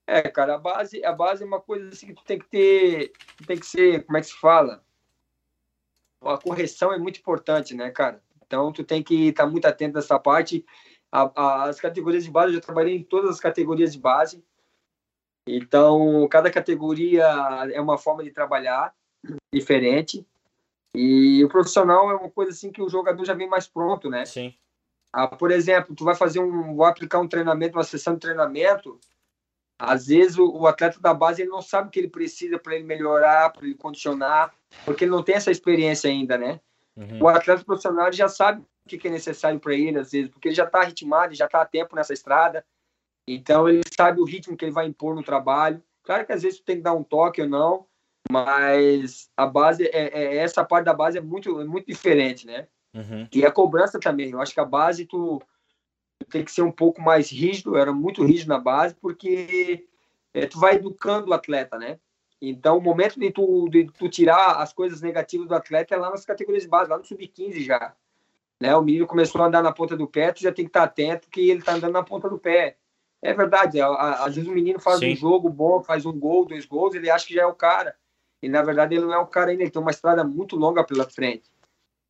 É, 0.07 0.23
cara, 0.31 0.55
a 0.55 0.59
base, 0.59 1.05
a 1.05 1.13
base 1.13 1.43
é 1.43 1.47
uma 1.47 1.61
coisa 1.61 1.89
assim 1.89 2.07
que 2.07 2.15
tu 2.15 2.23
tem 2.25 2.39
que 2.39 2.47
ter, 2.47 3.13
tem 3.49 3.59
que 3.59 3.67
ser, 3.67 4.05
como 4.05 4.17
é 4.17 4.21
que 4.21 4.29
se 4.29 4.35
fala? 4.35 4.85
A 6.23 6.39
correção 6.39 6.93
é 6.93 6.99
muito 6.99 7.19
importante, 7.19 7.75
né, 7.75 7.91
cara? 7.91 8.23
Então 8.47 8.73
tu 8.73 8.85
tem 8.85 9.03
que 9.03 9.31
estar 9.31 9.43
tá 9.43 9.51
muito 9.51 9.67
atento 9.67 9.97
nessa 9.97 10.21
parte. 10.21 10.65
A, 11.11 11.23
a, 11.35 11.65
as 11.65 11.81
categorias 11.81 12.23
de 12.23 12.31
base, 12.31 12.51
eu 12.51 12.55
já 12.55 12.61
trabalhei 12.61 12.95
em 12.95 13.03
todas 13.03 13.31
as 13.31 13.41
categorias 13.41 13.93
de 13.93 13.99
base. 13.99 14.41
Então, 15.57 16.27
cada 16.31 16.51
categoria 16.51 17.25
é 17.73 17.81
uma 17.81 17.99
forma 17.99 18.23
de 18.23 18.31
trabalhar 18.31 18.93
diferente. 19.53 20.27
E 20.95 21.45
o 21.45 21.49
profissional 21.49 22.11
é 22.11 22.15
uma 22.15 22.31
coisa 22.31 22.53
assim 22.53 22.71
que 22.71 22.83
o 22.83 22.89
jogador 22.89 23.25
já 23.25 23.35
vem 23.35 23.49
mais 23.49 23.67
pronto, 23.67 24.09
né? 24.09 24.25
Sim. 24.25 24.55
Ah, 25.13 25.27
por 25.27 25.51
exemplo, 25.51 25.95
tu 25.95 26.05
vai 26.05 26.15
fazer 26.15 26.41
um, 26.41 26.77
vai 26.77 26.91
aplicar 26.91 27.19
um 27.19 27.29
treinamento, 27.29 27.77
uma 27.77 27.85
sessão 27.85 28.15
de 28.15 28.21
treinamento, 28.21 28.99
às 29.79 30.09
vezes 30.09 30.37
o, 30.37 30.51
o, 30.51 30.67
atleta 30.67 30.99
da 31.01 31.15
base 31.15 31.43
ele 31.43 31.51
não 31.51 31.63
sabe 31.63 31.89
o 31.89 31.91
que 31.91 32.01
ele 32.01 32.09
precisa 32.09 32.59
para 32.59 32.75
ele 32.75 32.85
melhorar, 32.85 33.51
para 33.53 33.65
ele 33.65 33.75
condicionar, 33.75 34.53
porque 34.85 35.05
ele 35.05 35.13
não 35.13 35.23
tem 35.23 35.37
essa 35.37 35.51
experiência 35.51 36.11
ainda, 36.11 36.37
né? 36.37 36.61
Uhum. 36.97 37.23
O 37.23 37.29
atleta 37.29 37.65
profissional 37.65 38.13
já 38.13 38.29
sabe 38.29 38.61
o 38.61 38.89
que, 38.89 38.99
que 38.99 39.07
é 39.07 39.11
necessário 39.11 39.61
para 39.61 39.75
ele, 39.75 39.99
às 39.99 40.11
vezes, 40.11 40.31
porque 40.31 40.49
ele 40.49 40.55
já 40.55 40.65
está 40.65 40.83
ritmado, 40.83 41.35
já 41.35 41.47
está 41.47 41.63
a 41.63 41.67
tempo 41.67 41.95
nessa 41.95 42.13
estrada, 42.13 42.65
então 43.35 43.69
ele 43.69 43.83
sabe 43.97 44.21
o 44.21 44.25
ritmo 44.25 44.57
que 44.57 44.65
ele 44.65 44.73
vai 44.73 44.87
impor 44.87 45.15
no 45.15 45.23
trabalho. 45.23 45.83
Claro 46.03 46.25
que 46.27 46.33
às 46.33 46.43
vezes 46.43 46.61
tem 46.61 46.77
que 46.77 46.83
dar 46.83 46.95
um 46.95 47.03
toque 47.03 47.43
ou 47.43 47.49
não, 47.49 47.87
mas 48.31 49.31
a 49.37 49.47
base 49.47 49.85
é, 49.87 50.09
é 50.09 50.37
essa 50.37 50.65
parte 50.65 50.87
da 50.87 50.95
base 50.95 51.19
é 51.19 51.21
muito, 51.21 51.61
é 51.61 51.65
muito 51.65 51.87
diferente, 51.87 52.47
né? 52.47 52.67
Uhum. 52.95 53.29
E 53.33 53.45
a 53.45 53.51
cobrança 53.51 53.99
também. 54.01 54.31
Eu 54.31 54.41
acho 54.41 54.55
que 54.55 54.61
a 54.61 54.65
base 54.65 55.05
tu 55.05 55.41
tem 56.31 56.45
que 56.45 56.53
ser 56.53 56.63
um 56.63 56.73
pouco 56.73 57.01
mais 57.01 57.31
rígido, 57.31 57.77
era 57.77 57.93
muito 57.93 58.25
rígido 58.25 58.49
na 58.49 58.59
base, 58.59 58.95
porque 58.95 59.87
é, 60.35 60.47
tu 60.47 60.59
vai 60.59 60.75
educando 60.75 61.31
o 61.31 61.35
atleta, 61.35 61.79
né? 61.79 61.99
Então, 62.41 62.79
o 62.79 62.81
momento 62.81 63.19
de 63.19 63.31
tu, 63.33 63.69
de 63.69 63.87
tu 63.87 64.09
tirar 64.09 64.63
as 64.63 64.73
coisas 64.73 65.01
negativas 65.01 65.49
do 65.49 65.55
atleta 65.55 65.95
é 65.95 65.99
lá 65.99 66.11
nas 66.11 66.25
categorias 66.25 66.63
de 66.63 66.69
base, 66.69 66.91
lá 66.91 66.99
no 66.99 67.05
sub-15 67.05 67.65
já. 67.65 67.95
Né? 68.61 68.75
O 68.77 68.83
menino 68.83 69.07
começou 69.07 69.43
a 69.43 69.47
andar 69.47 69.63
na 69.63 69.73
ponta 69.73 69.97
do 69.97 70.07
pé, 70.07 70.33
tu 70.33 70.41
já 70.41 70.53
tem 70.53 70.65
que 70.65 70.71
estar 70.71 70.85
atento 70.85 71.29
que 71.29 71.51
ele 71.51 71.61
está 71.61 71.75
andando 71.75 71.93
na 71.93 72.03
ponta 72.03 72.29
do 72.29 72.39
pé. 72.39 72.77
É 73.21 73.35
verdade, 73.35 73.81
às 73.81 74.35
vezes 74.35 74.49
o 74.49 74.55
menino 74.55 74.79
faz 74.79 75.01
Sim. 75.01 75.13
um 75.13 75.17
jogo 75.17 75.49
bom, 75.49 75.83
faz 75.83 76.07
um 76.07 76.13
gol, 76.13 76.47
dois 76.47 76.65
gols, 76.65 76.95
ele 76.95 77.11
acha 77.11 77.27
que 77.27 77.35
já 77.35 77.43
é 77.43 77.47
o 77.47 77.55
cara. 77.55 77.97
E 78.41 78.49
na 78.49 78.63
verdade 78.63 78.95
ele 78.95 79.05
não 79.05 79.13
é 79.13 79.19
o 79.19 79.27
cara 79.27 79.51
ainda, 79.51 79.63
ele 79.63 79.71
tem 79.71 79.83
uma 79.83 79.91
estrada 79.91 80.23
muito 80.23 80.57
longa 80.57 80.85
pela 80.85 81.09
frente. 81.09 81.51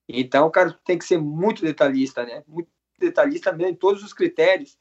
Então 0.06 0.46
o 0.46 0.50
cara 0.50 0.78
tem 0.84 0.98
que 0.98 1.04
ser 1.04 1.18
muito 1.18 1.62
detalhista, 1.62 2.24
né? 2.24 2.42
Muito 2.46 2.68
detalhista 2.98 3.52
mesmo 3.52 3.72
em 3.72 3.76
todos 3.76 4.02
os 4.02 4.12
critérios. 4.12 4.78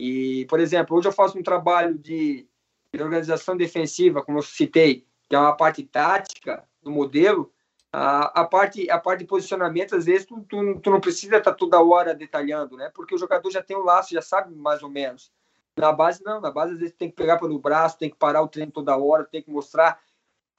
E, 0.00 0.46
por 0.48 0.60
exemplo, 0.60 0.96
hoje 0.96 1.08
eu 1.08 1.12
faço 1.12 1.38
um 1.38 1.42
trabalho 1.42 1.96
de, 1.98 2.46
de 2.94 3.02
organização 3.02 3.56
defensiva, 3.56 4.22
como 4.22 4.38
eu 4.38 4.42
citei, 4.42 5.06
que 5.28 5.34
é 5.34 5.38
uma 5.38 5.56
parte 5.56 5.82
tática 5.82 6.64
do 6.82 6.90
modelo, 6.90 7.52
a, 7.92 8.42
a, 8.42 8.44
parte, 8.44 8.90
a 8.90 8.98
parte 8.98 9.20
de 9.20 9.26
posicionamento, 9.26 9.96
às 9.96 10.04
vezes, 10.04 10.26
tu, 10.26 10.44
tu, 10.48 10.80
tu 10.80 10.90
não 10.90 11.00
precisa 11.00 11.38
estar 11.38 11.52
tá 11.52 11.56
toda 11.56 11.80
hora 11.80 12.14
detalhando, 12.14 12.76
né? 12.76 12.90
Porque 12.94 13.14
o 13.14 13.18
jogador 13.18 13.50
já 13.50 13.62
tem 13.62 13.76
o 13.76 13.84
laço, 13.84 14.12
já 14.12 14.20
sabe 14.20 14.54
mais 14.54 14.82
ou 14.82 14.90
menos. 14.90 15.32
Na 15.76 15.92
base, 15.92 16.24
não. 16.24 16.40
Na 16.40 16.50
base, 16.50 16.72
às 16.72 16.78
vezes, 16.78 16.94
tem 16.94 17.10
que 17.10 17.16
pegar 17.16 17.38
pelo 17.38 17.58
braço, 17.58 17.98
tem 17.98 18.10
que 18.10 18.16
parar 18.16 18.42
o 18.42 18.48
treino 18.48 18.72
toda 18.72 18.96
hora, 18.96 19.24
tem 19.24 19.42
que 19.42 19.50
mostrar 19.50 20.00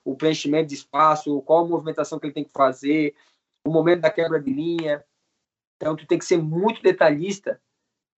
o 0.05 0.15
preenchimento 0.15 0.69
de 0.69 0.75
espaço, 0.75 1.41
qual 1.41 1.65
a 1.65 1.67
movimentação 1.67 2.19
que 2.19 2.27
ele 2.27 2.33
tem 2.33 2.43
que 2.43 2.51
fazer, 2.51 3.15
o 3.65 3.71
momento 3.71 4.01
da 4.01 4.09
quebra 4.09 4.39
de 4.39 4.53
linha. 4.53 5.03
Então, 5.75 5.95
tu 5.95 6.05
tem 6.07 6.17
que 6.17 6.25
ser 6.25 6.37
muito 6.37 6.81
detalhista, 6.81 7.59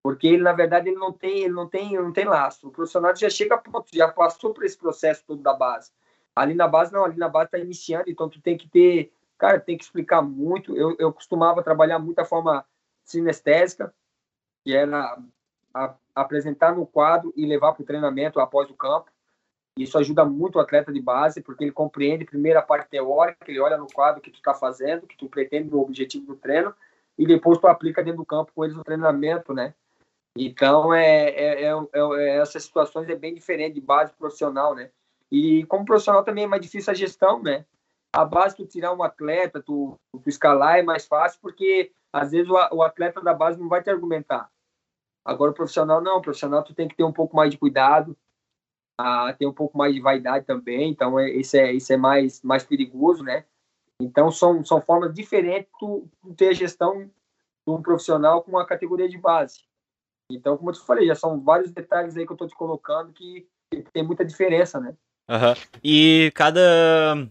porque 0.04 0.28
ele, 0.28 0.44
na 0.44 0.54
verdade, 0.54 0.90
ele 0.90 0.98
não 0.98 1.12
tem, 1.12 1.40
ele 1.40 1.54
não 1.54 1.68
tem, 1.68 1.94
ele 1.94 2.04
não 2.04 2.14
tem 2.14 2.26
laço. 2.26 2.68
O 2.68 2.72
profissional 2.72 3.16
já 3.16 3.30
chega 3.30 3.58
pronto, 3.58 3.88
já 3.94 4.08
passou 4.12 4.54
por 4.54 4.64
esse 4.64 4.78
processo 4.78 5.24
todo 5.26 5.42
da 5.42 5.54
base. 5.54 5.92
Ali 6.36 6.54
na 6.54 6.68
base, 6.68 6.94
não, 6.94 7.04
ali 7.04 7.18
na 7.18 7.28
base 7.28 7.48
está 7.48 7.58
iniciando, 7.58 8.10
então 8.10 8.30
tu 8.30 8.40
tem 8.42 8.58
que 8.58 8.68
ter, 8.70 9.12
cara, 9.38 9.60
tem 9.60 9.78
que 9.78 9.84
explicar 9.84 10.22
muito. 10.22 10.76
Eu, 10.76 10.96
eu 11.00 11.12
costumava 11.12 11.64
trabalhar 11.64 12.00
muito 12.00 12.20
a 12.20 12.26
forma 12.26 12.66
sinestésica, 13.04 13.94
que 14.64 14.74
era 14.74 15.18
a, 15.74 15.96
apresentar 16.22 16.76
no 16.76 16.86
quadro 16.86 17.34
e 17.36 17.46
levar 17.46 17.74
para 17.74 17.84
o 17.84 17.86
treinamento 17.86 18.40
após 18.40 18.70
o 18.70 18.74
campo. 18.74 19.12
Isso 19.78 19.98
ajuda 19.98 20.26
muito 20.26 20.58
o 20.58 20.60
atleta 20.60 20.92
de 20.92 21.02
base, 21.02 21.42
porque 21.42 21.64
ele 21.64 21.72
compreende 21.72 22.26
primeiro 22.26 22.60
a 22.60 22.62
parte 22.62 22.90
teórica, 22.90 23.38
ele 23.48 23.60
olha 23.60 23.78
no 23.78 23.88
quadro 23.88 24.22
que 24.22 24.30
tu 24.30 24.36
está 24.36 24.54
fazendo, 24.54 25.08
que 25.08 25.18
tu 25.18 25.30
pretende 25.30 25.70
no 25.70 25.80
objetivo 25.80 26.26
do 26.26 26.36
treino, 26.36 26.74
e 27.18 27.26
depois 27.26 27.60
tu 27.60 27.68
aplica 27.68 28.04
dentro 28.04 28.20
do 28.20 28.26
campo 28.26 28.52
com 28.54 28.64
eles 28.64 28.76
no 28.76 28.84
treinamento, 28.84 29.54
né? 29.54 29.74
Então, 30.38 30.94
é, 30.94 31.30
é, 31.30 31.64
é, 31.64 31.74
é 31.94 32.38
essas 32.38 32.64
situações 32.64 33.10
é 33.10 33.16
bem 33.16 33.34
diferente 33.34 33.76
de 33.76 33.82
base 33.82 34.14
profissional, 34.14 34.76
né? 34.76 34.90
E 35.32 35.66
como 35.66 35.86
profissional 35.86 36.24
também 36.24 36.46
é 36.46 36.48
mais 36.48 36.62
difícil 36.62 36.92
a 36.92 36.96
gestão, 36.96 37.42
né? 37.42 37.66
A 38.12 38.26
base, 38.26 38.56
tu 38.56 38.66
tirar 38.66 38.94
um 38.94 39.04
atleta, 39.04 39.62
tu, 39.62 40.00
tu 40.12 40.30
escalar 40.30 40.80
é 40.80 40.82
mais 40.82 41.06
fácil, 41.06 41.40
porque 41.42 41.92
às 42.12 42.32
vezes 42.32 42.50
o, 42.50 42.54
o 42.54 42.82
atleta 42.82 43.22
da 43.22 43.34
base 43.34 43.60
não 43.60 43.70
vai 43.70 43.84
te 43.84 43.90
argumentar. 43.90 44.50
Agora, 45.24 45.52
o 45.52 45.54
profissional 45.54 46.02
não, 46.02 46.18
o 46.18 46.22
profissional 46.22 46.64
tu 46.64 46.74
tem 46.74 46.88
que 46.88 46.96
ter 46.96 47.04
um 47.04 47.14
pouco 47.14 47.36
mais 47.36 47.52
de 47.52 47.58
cuidado, 47.58 48.18
a 48.98 49.34
ter 49.34 49.46
um 49.46 49.54
pouco 49.54 49.78
mais 49.78 49.94
de 49.94 50.02
vaidade 50.02 50.46
também, 50.46 50.90
então 50.92 51.18
é, 51.18 51.30
isso 51.30 51.56
é, 51.56 51.72
isso 51.72 51.94
é 51.94 51.98
mais, 51.98 52.42
mais 52.44 52.64
perigoso, 52.64 53.24
né? 53.24 53.46
Então 54.02 54.32
são, 54.32 54.64
são 54.64 54.82
formas 54.82 55.14
diferentes 55.14 55.70
tu, 55.80 56.10
tu 56.22 56.34
ter 56.34 56.50
a 56.50 56.54
gestão 56.54 57.04
de 57.06 57.74
um 57.74 57.82
profissional 57.82 58.42
com 58.42 58.52
uma 58.52 58.66
categoria 58.66 59.08
de 59.08 59.18
base. 59.18 59.62
Então, 60.32 60.58
como 60.58 60.70
eu 60.70 60.74
te 60.74 60.82
falei, 60.82 61.08
já 61.08 61.16
são 61.16 61.40
vários 61.40 61.72
detalhes 61.72 62.16
aí 62.16 62.26
que 62.26 62.32
eu 62.32 62.36
estou 62.36 62.48
te 62.48 62.56
colocando 62.56 63.12
que, 63.14 63.48
tem 63.94 64.04
muita 64.04 64.26
diferença, 64.26 64.80
né? 64.80 64.96
Uhum. 65.30 65.54
E 65.84 66.32
cada, 66.36 67.30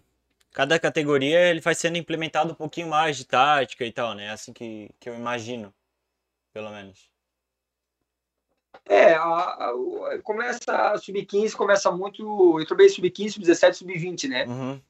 cada 0.53 0.79
categoria 0.79 1.51
ele 1.51 1.61
vai 1.61 1.75
sendo 1.75 1.99
implementado 1.99 2.53
um 2.53 2.57
pouquinho 2.57 2.89
mais 2.89 3.17
de 3.17 3.27
tática 3.27 3.85
e 3.85 3.93
tal, 3.93 4.15
né? 4.15 4.31
Assim 4.31 4.53
que, 4.53 4.91
que 5.01 5.09
eu 5.09 5.15
imagino, 5.15 5.75
pelo 6.53 6.71
menos. 6.71 7.11
É, 8.89 9.15
a, 9.15 9.23
a, 9.23 9.73
começa 10.23 10.73
a 10.73 10.99
sub-15, 10.99 11.55
começa 11.55 11.91
muito. 11.91 12.59
Eu 12.59 12.67
trabalhei 12.67 12.91
sub-15, 12.91 13.33
sub-17, 13.33 13.73
sub-20, 13.75 14.29
né? 14.29 14.47
Uhum. 14.47 14.81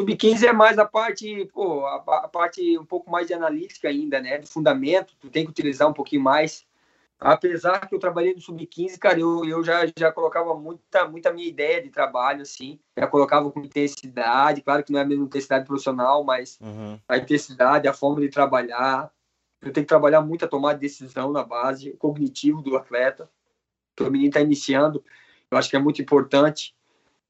Sub-15 0.00 0.44
é 0.44 0.52
mais 0.52 0.78
a 0.78 0.86
parte, 0.86 1.44
pô, 1.52 1.84
a, 1.84 1.96
a, 1.96 2.28
parte 2.28 2.78
um 2.78 2.84
pouco 2.84 3.10
mais 3.10 3.26
de 3.26 3.34
analítica 3.34 3.88
ainda, 3.88 4.20
né? 4.20 4.38
De 4.38 4.48
fundamento, 4.48 5.14
tu 5.20 5.28
tem 5.28 5.44
que 5.44 5.50
utilizar 5.50 5.88
um 5.88 5.92
pouquinho 5.92 6.22
mais. 6.22 6.66
Apesar 7.20 7.80
que 7.88 7.94
eu 7.94 7.98
trabalhei 7.98 8.32
no 8.32 8.40
sub-15, 8.40 8.96
cara, 8.96 9.18
eu, 9.18 9.44
eu 9.44 9.64
já, 9.64 9.80
já 9.98 10.12
colocava 10.12 10.54
muita, 10.54 11.06
muita 11.08 11.32
minha 11.32 11.48
ideia 11.48 11.82
de 11.82 11.90
trabalho, 11.90 12.42
assim. 12.42 12.78
Já 12.96 13.08
colocava 13.08 13.50
com 13.50 13.60
intensidade, 13.60 14.62
claro 14.62 14.84
que 14.84 14.92
não 14.92 15.00
é 15.00 15.02
a 15.02 15.06
mesma 15.06 15.24
intensidade 15.24 15.66
profissional, 15.66 16.22
mas 16.22 16.58
uhum. 16.60 16.98
a 17.08 17.16
intensidade, 17.16 17.88
a 17.88 17.92
forma 17.92 18.20
de 18.20 18.28
trabalhar, 18.28 19.10
eu 19.60 19.72
tenho 19.72 19.84
que 19.84 19.88
trabalhar 19.88 20.20
muito 20.20 20.44
a 20.44 20.48
tomar 20.48 20.74
decisão 20.74 21.32
na 21.32 21.42
base, 21.42 21.92
cognitivo 21.92 22.62
do 22.62 22.76
atleta. 22.76 23.30
O 24.00 24.04
menino 24.04 24.28
está 24.28 24.40
iniciando, 24.40 25.04
eu 25.50 25.58
acho 25.58 25.68
que 25.68 25.76
é 25.76 25.80
muito 25.80 26.00
importante 26.00 26.74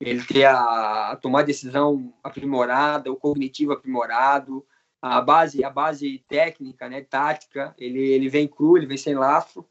ele 0.01 0.23
ter 0.25 0.45
a, 0.45 1.13
a 1.13 1.17
tomar 1.17 1.43
decisão 1.43 2.13
aprimorada, 2.23 3.11
o 3.11 3.17
cognitivo 3.17 3.73
aprimorado, 3.73 4.65
a 5.01 5.21
base, 5.21 5.65
a 5.65 5.71
base 5.71 6.25
técnica, 6.29 6.89
né, 6.89 7.03
tática, 7.03 7.75
ele, 7.79 8.01
ele 8.01 8.29
vem 8.29 8.47
cru, 8.47 8.77
ele 8.77 8.87
vem 8.87 8.97
sem 8.97 9.15
laço, 9.15 9.65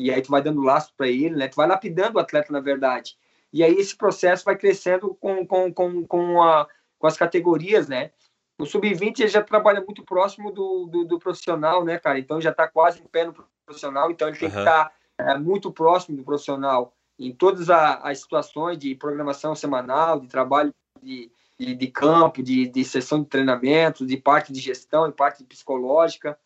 e 0.00 0.10
aí 0.10 0.20
tu 0.20 0.30
vai 0.30 0.42
dando 0.42 0.62
laço 0.62 0.92
para 0.96 1.08
ele, 1.08 1.34
né, 1.34 1.48
tu 1.48 1.56
vai 1.56 1.66
lapidando 1.66 2.16
o 2.16 2.20
atleta, 2.20 2.52
na 2.52 2.60
verdade. 2.60 3.16
E 3.52 3.62
aí 3.62 3.74
esse 3.74 3.96
processo 3.96 4.44
vai 4.44 4.56
crescendo 4.56 5.14
com, 5.14 5.46
com, 5.46 5.72
com, 5.72 6.06
com, 6.06 6.42
a, 6.42 6.68
com 6.98 7.06
as 7.06 7.16
categorias, 7.16 7.88
né, 7.88 8.12
o 8.58 8.64
sub-20 8.64 9.28
já 9.28 9.42
trabalha 9.42 9.80
muito 9.80 10.02
próximo 10.02 10.50
do, 10.50 10.86
do, 10.86 11.04
do, 11.04 11.18
profissional, 11.18 11.84
né, 11.84 11.98
cara? 11.98 12.18
Então 12.18 12.40
já 12.40 12.50
está 12.50 12.66
quase 12.66 13.00
em 13.00 13.06
pé 13.06 13.24
no 13.24 13.34
profissional, 13.64 14.10
então 14.10 14.28
ele 14.28 14.38
tem 14.38 14.48
uhum. 14.48 14.54
que 14.54 14.60
estar 14.60 14.88
tá, 14.88 14.92
é, 15.18 15.38
muito 15.38 15.70
próximo 15.70 16.16
do 16.16 16.24
profissional 16.24 16.94
em 17.18 17.32
todas 17.32 17.70
a, 17.70 17.96
as 17.96 18.20
situações 18.20 18.78
de 18.78 18.94
programação 18.94 19.54
semanal, 19.54 20.20
de 20.20 20.28
trabalho 20.28 20.74
de, 21.02 21.30
de, 21.58 21.74
de 21.74 21.86
campo, 21.88 22.42
de, 22.42 22.68
de 22.68 22.84
sessão 22.84 23.22
de 23.22 23.28
treinamento, 23.28 24.06
de 24.06 24.16
parte 24.16 24.52
de 24.52 24.60
gestão 24.60 25.08
e 25.08 25.12
parte 25.12 25.44
psicológica. 25.44 26.38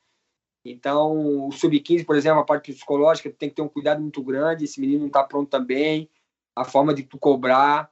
Então, 0.64 1.46
o 1.46 1.52
sub-15, 1.52 2.04
por 2.04 2.16
exemplo, 2.16 2.40
a 2.40 2.44
parte 2.44 2.72
psicológica, 2.72 3.30
tem 3.30 3.48
que 3.48 3.56
ter 3.56 3.62
um 3.62 3.68
cuidado 3.68 4.00
muito 4.00 4.22
grande. 4.22 4.64
Esse 4.64 4.80
menino 4.80 5.00
não 5.00 5.06
está 5.06 5.24
pronto 5.24 5.48
também, 5.48 6.08
a 6.54 6.64
forma 6.64 6.94
de 6.94 7.02
tu 7.02 7.18
cobrar. 7.18 7.90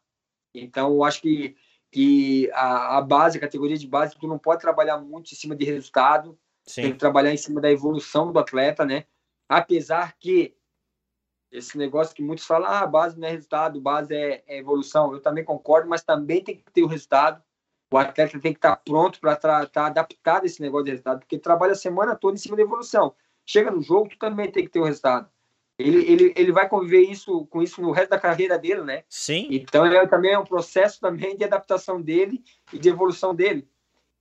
Então, 0.54 0.92
eu 0.92 1.02
acho 1.02 1.22
que 1.22 1.56
que 1.90 2.50
a, 2.52 2.98
a 2.98 3.02
base, 3.02 3.38
a 3.38 3.40
categoria 3.40 3.76
de 3.76 3.86
base, 3.86 4.16
tu 4.18 4.26
não 4.26 4.38
pode 4.38 4.60
trabalhar 4.60 4.98
muito 4.98 5.32
em 5.32 5.36
cima 5.36 5.56
de 5.56 5.64
resultado, 5.64 6.38
Sim. 6.64 6.82
tem 6.82 6.92
que 6.92 6.98
trabalhar 6.98 7.32
em 7.32 7.36
cima 7.36 7.60
da 7.60 7.70
evolução 7.70 8.30
do 8.32 8.38
atleta, 8.38 8.84
né? 8.84 9.04
Apesar 9.48 10.16
que 10.18 10.54
esse 11.50 11.78
negócio 11.78 12.14
que 12.14 12.22
muitos 12.22 12.44
falam, 12.44 12.70
ah, 12.70 12.86
base 12.86 13.18
não 13.18 13.26
é 13.26 13.30
resultado, 13.30 13.80
base 13.80 14.14
é, 14.14 14.44
é 14.46 14.58
evolução, 14.58 15.12
eu 15.12 15.20
também 15.20 15.42
concordo, 15.42 15.88
mas 15.88 16.02
também 16.02 16.44
tem 16.44 16.56
que 16.56 16.70
ter 16.70 16.82
o 16.82 16.86
resultado. 16.86 17.42
O 17.90 17.96
atleta 17.96 18.38
tem 18.38 18.52
que 18.52 18.58
estar 18.58 18.76
pronto 18.76 19.18
para 19.18 19.32
estar 19.32 19.66
tá 19.68 19.86
adaptado 19.86 20.42
a 20.42 20.46
esse 20.46 20.60
negócio 20.60 20.84
de 20.84 20.90
resultado, 20.90 21.20
porque 21.20 21.38
trabalha 21.38 21.72
a 21.72 21.76
semana 21.76 22.14
toda 22.14 22.34
em 22.34 22.38
cima 22.38 22.54
da 22.54 22.62
evolução. 22.62 23.14
Chega 23.46 23.70
no 23.70 23.80
jogo, 23.80 24.10
tu 24.10 24.18
também 24.18 24.52
tem 24.52 24.64
que 24.64 24.70
ter 24.70 24.80
o 24.80 24.84
resultado 24.84 25.30
ele, 25.78 26.10
ele, 26.10 26.34
ele 26.36 26.52
vai 26.52 26.68
conviver 26.68 27.02
isso 27.02 27.46
com 27.46 27.62
isso 27.62 27.80
no 27.80 27.92
resto 27.92 28.10
da 28.10 28.18
carreira 28.18 28.58
dele, 28.58 28.82
né? 28.82 29.04
Sim. 29.08 29.46
Então 29.50 29.86
é, 29.86 30.06
também 30.06 30.32
é 30.32 30.38
um 30.38 30.44
processo 30.44 31.00
também 31.00 31.36
de 31.36 31.44
adaptação 31.44 32.02
dele 32.02 32.42
e 32.72 32.78
de 32.78 32.88
evolução 32.88 33.32
dele. 33.32 33.68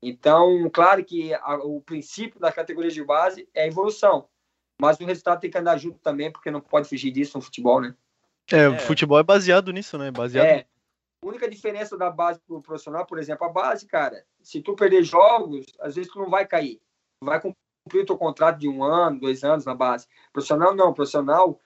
Então, 0.01 0.69
claro 0.71 1.03
que 1.03 1.33
a, 1.33 1.55
o 1.55 1.81
princípio 1.81 2.39
da 2.39 2.51
categoria 2.51 2.91
de 2.91 3.03
base 3.03 3.49
é 3.55 3.63
a 3.63 3.67
evolução, 3.67 4.29
mas 4.79 4.99
o 4.99 5.05
resultado 5.05 5.39
tem 5.39 5.49
que 5.49 5.57
andar 5.57 5.77
junto 5.77 5.97
também, 5.99 6.31
porque 6.31 6.51
não 6.51 6.61
pode 6.61 6.87
fugir 6.87 7.09
disso 7.09 7.37
no 7.37 7.43
futebol, 7.43 7.81
né? 7.81 7.95
É, 8.51 8.59
é. 8.59 8.69
o 8.69 8.77
futebol 8.79 9.19
é 9.19 9.23
baseado 9.23 9.73
nisso, 9.73 9.97
né? 9.97 10.11
Baseado. 10.11 10.45
É. 10.45 10.65
A 11.23 11.27
única 11.27 11.49
diferença 11.49 11.97
da 11.97 12.11
base 12.11 12.39
para 12.39 12.55
o 12.55 12.61
profissional, 12.61 13.03
por 13.05 13.17
exemplo, 13.17 13.47
a 13.47 13.49
base, 13.49 13.87
cara, 13.87 14.23
se 14.43 14.61
tu 14.61 14.75
perder 14.75 15.03
jogos, 15.03 15.65
às 15.79 15.95
vezes 15.95 16.11
tu 16.11 16.19
não 16.19 16.29
vai 16.29 16.45
cair. 16.45 16.79
Vai 17.23 17.41
cumprir 17.87 18.01
o 18.01 18.05
teu 18.05 18.17
contrato 18.17 18.59
de 18.59 18.67
um 18.67 18.83
ano, 18.83 19.21
dois 19.21 19.43
anos 19.43 19.65
na 19.65 19.73
base. 19.73 20.07
Profissional 20.33 20.75
não, 20.75 20.93
profissional 20.93 21.59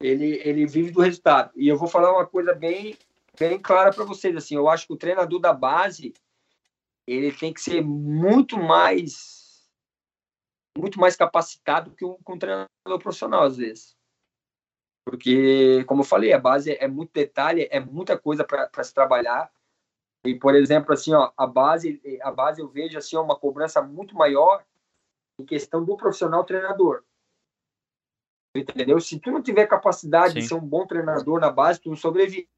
ele, 0.00 0.40
ele 0.44 0.66
vive 0.66 0.90
do 0.90 1.00
resultado. 1.00 1.52
E 1.54 1.68
eu 1.68 1.78
vou 1.78 1.88
falar 1.88 2.12
uma 2.12 2.26
coisa 2.26 2.52
bem, 2.52 2.98
bem 3.38 3.58
clara 3.60 3.92
para 3.92 4.04
vocês, 4.04 4.36
assim, 4.36 4.56
eu 4.56 4.68
acho 4.68 4.86
que 4.86 4.92
o 4.92 4.96
treinador 4.96 5.38
da 5.38 5.52
base 5.52 6.12
ele 7.06 7.32
tem 7.32 7.54
que 7.54 7.60
ser 7.60 7.82
muito 7.82 8.58
mais 8.58 9.38
muito 10.76 11.00
mais 11.00 11.16
capacitado 11.16 11.90
que 11.92 12.04
um, 12.04 12.14
que 12.14 12.32
um 12.32 12.38
treinador 12.38 12.68
profissional 13.00 13.42
às 13.42 13.56
vezes. 13.56 13.96
Porque, 15.04 15.82
como 15.84 16.02
eu 16.02 16.04
falei, 16.04 16.32
a 16.32 16.38
base 16.38 16.76
é 16.78 16.86
muito 16.86 17.10
detalhe, 17.12 17.66
é 17.70 17.80
muita 17.80 18.16
coisa 18.16 18.44
para 18.44 18.84
se 18.84 18.92
trabalhar. 18.92 19.50
E, 20.24 20.34
por 20.34 20.54
exemplo, 20.54 20.92
assim, 20.92 21.14
ó, 21.14 21.32
a 21.36 21.46
base, 21.46 22.00
a 22.22 22.30
base 22.30 22.60
eu 22.60 22.68
vejo 22.68 22.98
assim 22.98 23.16
uma 23.16 23.36
cobrança 23.36 23.80
muito 23.80 24.14
maior 24.14 24.62
em 25.38 25.44
questão 25.44 25.84
do 25.84 25.96
profissional 25.96 26.44
treinador. 26.44 27.04
Entendeu? 28.54 29.00
Se 29.00 29.18
tu 29.18 29.30
não 29.30 29.42
tiver 29.42 29.66
capacidade 29.66 30.34
Sim. 30.34 30.40
de 30.40 30.48
ser 30.48 30.54
um 30.54 30.60
bom 30.60 30.86
treinador 30.86 31.40
na 31.40 31.50
base, 31.50 31.80
tu 31.80 31.90
não 31.90 31.96
sobrevive. 31.96 32.48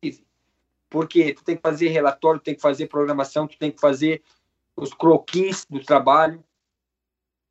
Porque 0.89 1.35
tu 1.35 1.45
tem 1.45 1.57
que 1.57 1.62
fazer 1.62 1.89
relatório, 1.89 2.41
tu 2.41 2.45
tem 2.45 2.55
que 2.55 2.61
fazer 2.61 2.87
programação, 2.87 3.47
tu 3.47 3.59
tem 3.59 3.70
que 3.70 3.81
fazer 3.81 4.22
os 4.76 4.95
croquis 4.95 5.66
do 5.68 5.85
trabalho. 5.85 6.43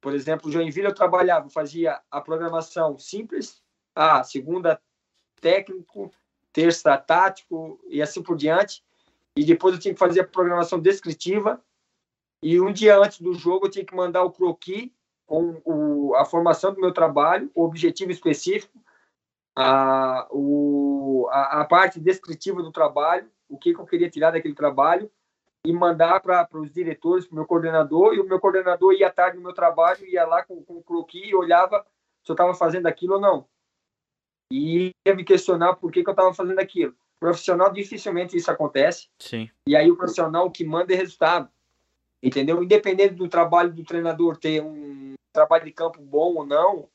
Por 0.02 0.14
exemplo, 0.14 0.52
Joinville 0.52 0.88
eu 0.88 0.96
trabalhava, 0.96 1.50
fazia 1.50 2.02
a 2.10 2.22
programação 2.22 2.98
simples, 2.98 3.62
a 3.94 4.24
segunda 4.24 4.82
técnico, 5.42 6.12
terça 6.52 6.98
tático 6.98 7.80
e 7.88 8.02
assim 8.02 8.24
por 8.24 8.36
diante. 8.36 8.84
E 9.36 9.46
depois 9.46 9.76
eu 9.76 9.80
tinha 9.80 9.94
que 9.94 10.00
fazer 10.00 10.22
a 10.22 10.28
programação 10.28 10.80
descritiva. 10.80 11.64
E 12.42 12.60
um 12.60 12.72
dia 12.72 12.98
antes 12.98 13.22
do 13.22 13.34
jogo 13.34 13.68
eu 13.68 13.72
tinha 13.72 13.86
que 13.86 13.96
mandar 13.96 14.24
o 14.24 14.32
croquis 14.32 14.90
com 15.30 15.62
o, 15.64 16.16
a 16.16 16.26
formação 16.26 16.74
do 16.74 16.82
meu 16.82 16.92
trabalho, 16.92 17.52
o 17.54 17.64
objetivo 17.64 18.12
específico, 18.12 18.74
a, 19.56 20.28
o, 20.32 21.28
a, 21.30 21.62
a 21.62 21.66
parte 21.66 22.00
descritiva 22.00 22.64
do 22.64 22.72
trabalho, 22.72 23.30
o 23.48 23.56
que, 23.56 23.72
que 23.72 23.80
eu 23.80 23.86
queria 23.86 24.10
tirar 24.10 24.32
daquele 24.32 24.56
trabalho 24.56 25.10
e 25.64 25.72
mandar 25.72 26.20
para 26.20 26.48
os 26.56 26.72
diretores, 26.72 27.28
para 27.28 27.34
o 27.34 27.36
meu 27.36 27.46
coordenador, 27.46 28.16
e 28.16 28.20
o 28.20 28.28
meu 28.28 28.40
coordenador 28.40 28.92
ia 28.94 29.08
à 29.08 29.12
tarde 29.12 29.38
no 29.38 29.44
meu 29.44 29.54
trabalho, 29.54 30.04
ia 30.08 30.26
lá 30.26 30.44
com, 30.44 30.64
com 30.64 30.78
o 30.78 30.84
croquis 30.84 31.30
e 31.30 31.36
olhava 31.36 31.86
se 32.24 32.32
eu 32.32 32.34
estava 32.34 32.56
fazendo 32.56 32.88
aquilo 32.88 33.16
ou 33.16 33.22
não. 33.22 33.46
E 34.52 34.90
ia 35.06 35.14
me 35.14 35.24
questionar 35.24 35.76
por 35.76 35.92
que, 35.92 36.04
que 36.04 36.10
eu 36.10 36.14
estava 36.14 36.34
fazendo 36.34 36.58
aquilo. 36.58 36.96
Profissional, 37.20 37.72
dificilmente 37.72 38.36
isso 38.36 38.50
acontece. 38.50 39.10
Sim. 39.20 39.48
E 39.68 39.76
aí 39.76 39.92
o 39.92 39.98
profissional 39.98 40.50
que 40.50 40.66
manda 40.66 40.92
é 40.92 40.96
resultado. 40.96 41.50
Entendeu? 42.24 42.64
Independente 42.64 43.14
do 43.14 43.30
trabalho 43.30 43.72
do 43.72 43.84
treinador 43.84 44.38
ter 44.38 44.62
um 44.62 45.09
trabalho 45.34 45.66
de 45.66 45.72
campo 45.72 46.02
bom 46.02 46.36
ou 46.36 46.46
não, 46.46 46.90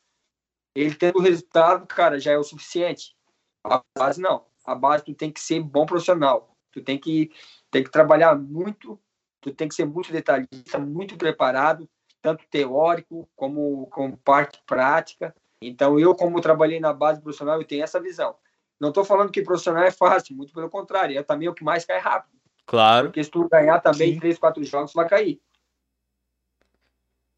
ele 0.74 0.94
tendo 0.94 1.20
resultado, 1.20 1.86
cara, 1.86 2.18
já 2.18 2.32
é 2.32 2.38
o 2.38 2.44
suficiente. 2.44 3.16
A 3.62 3.82
base 3.96 4.20
não. 4.20 4.44
A 4.64 4.74
base 4.74 5.04
tu 5.04 5.14
tem 5.14 5.30
que 5.30 5.40
ser 5.40 5.60
bom 5.60 5.86
profissional. 5.86 6.56
Tu 6.72 6.82
tem 6.82 6.98
que 6.98 7.30
tem 7.70 7.84
que 7.84 7.90
trabalhar 7.90 8.36
muito, 8.36 8.98
tu 9.40 9.52
tem 9.52 9.68
que 9.68 9.74
ser 9.74 9.84
muito 9.84 10.12
detalhista, 10.12 10.78
muito 10.78 11.16
preparado, 11.16 11.88
tanto 12.20 12.44
teórico 12.48 13.28
como 13.36 13.86
com 13.88 14.16
parte 14.16 14.62
prática. 14.66 15.34
Então, 15.60 15.98
eu, 15.98 16.14
como 16.14 16.40
trabalhei 16.40 16.80
na 16.80 16.92
base 16.92 17.20
profissional, 17.20 17.60
eu 17.60 17.66
tenho 17.66 17.84
essa 17.84 18.00
visão. 18.00 18.36
Não 18.80 18.88
estou 18.88 19.04
falando 19.04 19.30
que 19.30 19.42
profissional 19.42 19.84
é 19.84 19.90
fácil, 19.90 20.36
muito 20.36 20.52
pelo 20.52 20.68
contrário, 20.68 21.18
é 21.18 21.22
também 21.22 21.48
o 21.48 21.54
que 21.54 21.64
mais 21.64 21.84
cai 21.84 21.98
rápido. 21.98 22.34
Claro. 22.66 23.08
Porque 23.08 23.22
se 23.22 23.30
tu 23.30 23.48
ganhar 23.48 23.80
também 23.80 24.14
Sim. 24.14 24.20
três, 24.20 24.38
quatro 24.38 24.62
jogos, 24.64 24.92
vai 24.92 25.08
cair. 25.08 25.40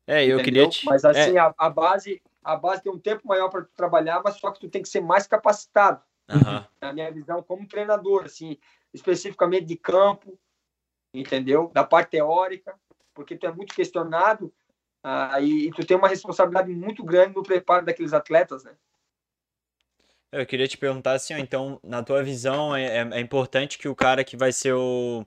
É, 0.06 0.22
eu 0.24 0.38
Entendeu? 0.38 0.44
queria 0.44 0.68
te... 0.68 0.86
Mas 0.86 1.04
assim, 1.04 1.36
é. 1.36 1.38
a, 1.38 1.52
a, 1.58 1.68
base, 1.68 2.22
a 2.42 2.56
base 2.56 2.82
tem 2.82 2.92
um 2.92 2.98
tempo 2.98 3.26
maior 3.26 3.48
para 3.48 3.64
trabalhar, 3.74 4.22
mas 4.24 4.36
só 4.36 4.50
que 4.50 4.60
tu 4.60 4.68
tem 4.68 4.82
que 4.82 4.88
ser 4.88 5.00
mais 5.00 5.26
capacitado. 5.26 6.00
Uhum. 6.28 6.64
Na 6.80 6.92
minha 6.92 7.10
visão, 7.10 7.42
como 7.42 7.66
treinador, 7.66 8.24
assim, 8.24 8.58
especificamente 8.92 9.66
de 9.66 9.76
campo, 9.76 10.38
entendeu? 11.12 11.70
Da 11.72 11.84
parte 11.84 12.10
teórica, 12.10 12.74
porque 13.14 13.36
tu 13.36 13.46
é 13.46 13.52
muito 13.52 13.74
questionado 13.74 14.52
ah, 15.02 15.40
e, 15.40 15.68
e, 15.68 15.70
tu 15.70 15.86
tem 15.86 15.96
uma 15.96 16.08
responsabilidade 16.08 16.68
muito 16.72 17.04
grande 17.04 17.34
no 17.34 17.42
preparo 17.42 17.86
daqueles 17.86 18.12
atletas, 18.12 18.64
né? 18.64 18.74
Eu 20.32 20.44
queria 20.44 20.66
te 20.66 20.76
perguntar 20.76 21.12
assim, 21.12 21.32
ó, 21.32 21.38
então, 21.38 21.78
na 21.82 22.02
tua 22.02 22.22
visão, 22.24 22.74
é, 22.74 22.98
é, 22.98 23.08
é 23.12 23.20
importante 23.20 23.78
que 23.78 23.88
o 23.88 23.94
cara 23.94 24.24
que 24.24 24.36
vai 24.36 24.52
ser 24.52 24.74
o 24.74 25.24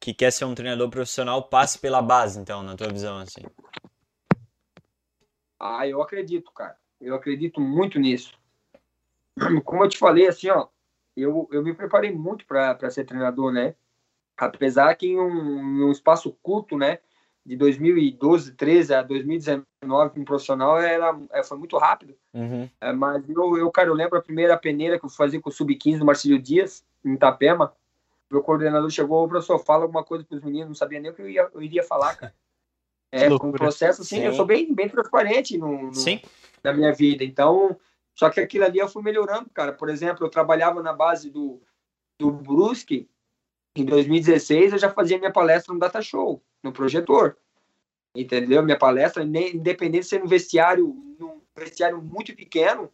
que 0.00 0.12
quer 0.12 0.32
ser 0.32 0.44
um 0.44 0.54
treinador 0.54 0.90
profissional 0.90 1.42
passe 1.44 1.78
pela 1.78 2.02
base, 2.02 2.40
então, 2.40 2.62
na 2.62 2.76
tua 2.76 2.88
visão, 2.88 3.18
assim? 3.18 3.42
Ah, 5.58 5.86
eu 5.86 6.00
acredito, 6.00 6.52
cara. 6.52 6.76
Eu 7.00 7.14
acredito 7.14 7.60
muito 7.60 7.98
nisso. 7.98 8.38
Como 9.64 9.84
eu 9.84 9.88
te 9.88 9.98
falei, 9.98 10.26
assim, 10.26 10.48
ó, 10.50 10.68
eu, 11.16 11.48
eu 11.50 11.62
me 11.62 11.74
preparei 11.74 12.12
muito 12.12 12.46
para 12.46 12.90
ser 12.90 13.04
treinador, 13.04 13.52
né? 13.52 13.74
Apesar 14.36 14.94
que 14.94 15.08
em 15.08 15.18
um, 15.18 15.80
em 15.80 15.84
um, 15.84 15.90
espaço 15.90 16.36
curto, 16.42 16.76
né? 16.76 16.98
De 17.44 17.56
2012, 17.56 18.52
13 18.52 18.94
a 18.94 19.02
2019, 19.02 20.20
um 20.20 20.24
profissional, 20.24 20.78
era, 20.78 21.18
é, 21.32 21.42
foi 21.42 21.58
muito 21.58 21.76
rápido. 21.78 22.14
Uhum. 22.34 22.68
É, 22.80 22.92
mas 22.92 23.28
eu, 23.28 23.56
eu, 23.56 23.70
cara, 23.70 23.88
eu 23.88 23.94
lembro 23.94 24.18
a 24.18 24.22
primeira 24.22 24.56
peneira 24.56 24.98
que 24.98 25.06
eu 25.06 25.10
fazia 25.10 25.40
com 25.40 25.48
o 25.48 25.52
Sub-15 25.52 25.98
do 25.98 26.04
Marcílio 26.04 26.38
Dias, 26.38 26.84
em 27.04 27.14
Itapema. 27.14 27.72
Meu 28.30 28.42
coordenador 28.42 28.90
chegou, 28.90 29.24
o 29.24 29.28
professor, 29.28 29.58
fala 29.58 29.84
alguma 29.84 30.04
coisa 30.04 30.24
para 30.24 30.36
os 30.36 30.42
meninos, 30.42 30.68
não 30.68 30.74
sabia 30.74 31.00
nem 31.00 31.10
o 31.10 31.14
que 31.14 31.22
eu, 31.22 31.30
ia, 31.30 31.48
eu 31.52 31.62
iria 31.62 31.82
falar, 31.82 32.14
cara. 32.14 32.34
É, 33.10 33.32
o 33.32 33.52
processo, 33.52 34.02
assim, 34.02 34.16
Sim. 34.16 34.24
eu 34.24 34.34
sou 34.34 34.44
bem, 34.44 34.72
bem 34.74 34.88
transparente 34.88 35.56
no, 35.56 35.90
no, 35.90 35.92
na 36.62 36.72
minha 36.72 36.92
vida. 36.92 37.24
Então, 37.24 37.78
só 38.14 38.28
que 38.28 38.40
aquilo 38.40 38.64
ali 38.64 38.78
eu 38.78 38.88
fui 38.88 39.02
melhorando, 39.02 39.48
cara. 39.50 39.72
Por 39.72 39.88
exemplo, 39.88 40.26
eu 40.26 40.30
trabalhava 40.30 40.82
na 40.82 40.92
base 40.92 41.30
do, 41.30 41.62
do 42.18 42.30
Brusque. 42.30 43.08
Em 43.76 43.84
2016, 43.84 44.72
eu 44.72 44.78
já 44.78 44.90
fazia 44.90 45.18
minha 45.18 45.32
palestra 45.32 45.72
no 45.72 45.80
Data 45.80 46.02
Show, 46.02 46.42
no 46.62 46.72
projetor. 46.72 47.36
Entendeu? 48.14 48.62
Minha 48.62 48.78
palestra, 48.78 49.22
independente 49.22 50.02
de 50.02 50.08
ser 50.08 50.20
no 50.20 50.26
vestiário, 50.26 50.88
num 51.18 51.40
vestiário 51.56 52.02
muito 52.02 52.34
pequeno, 52.34 52.92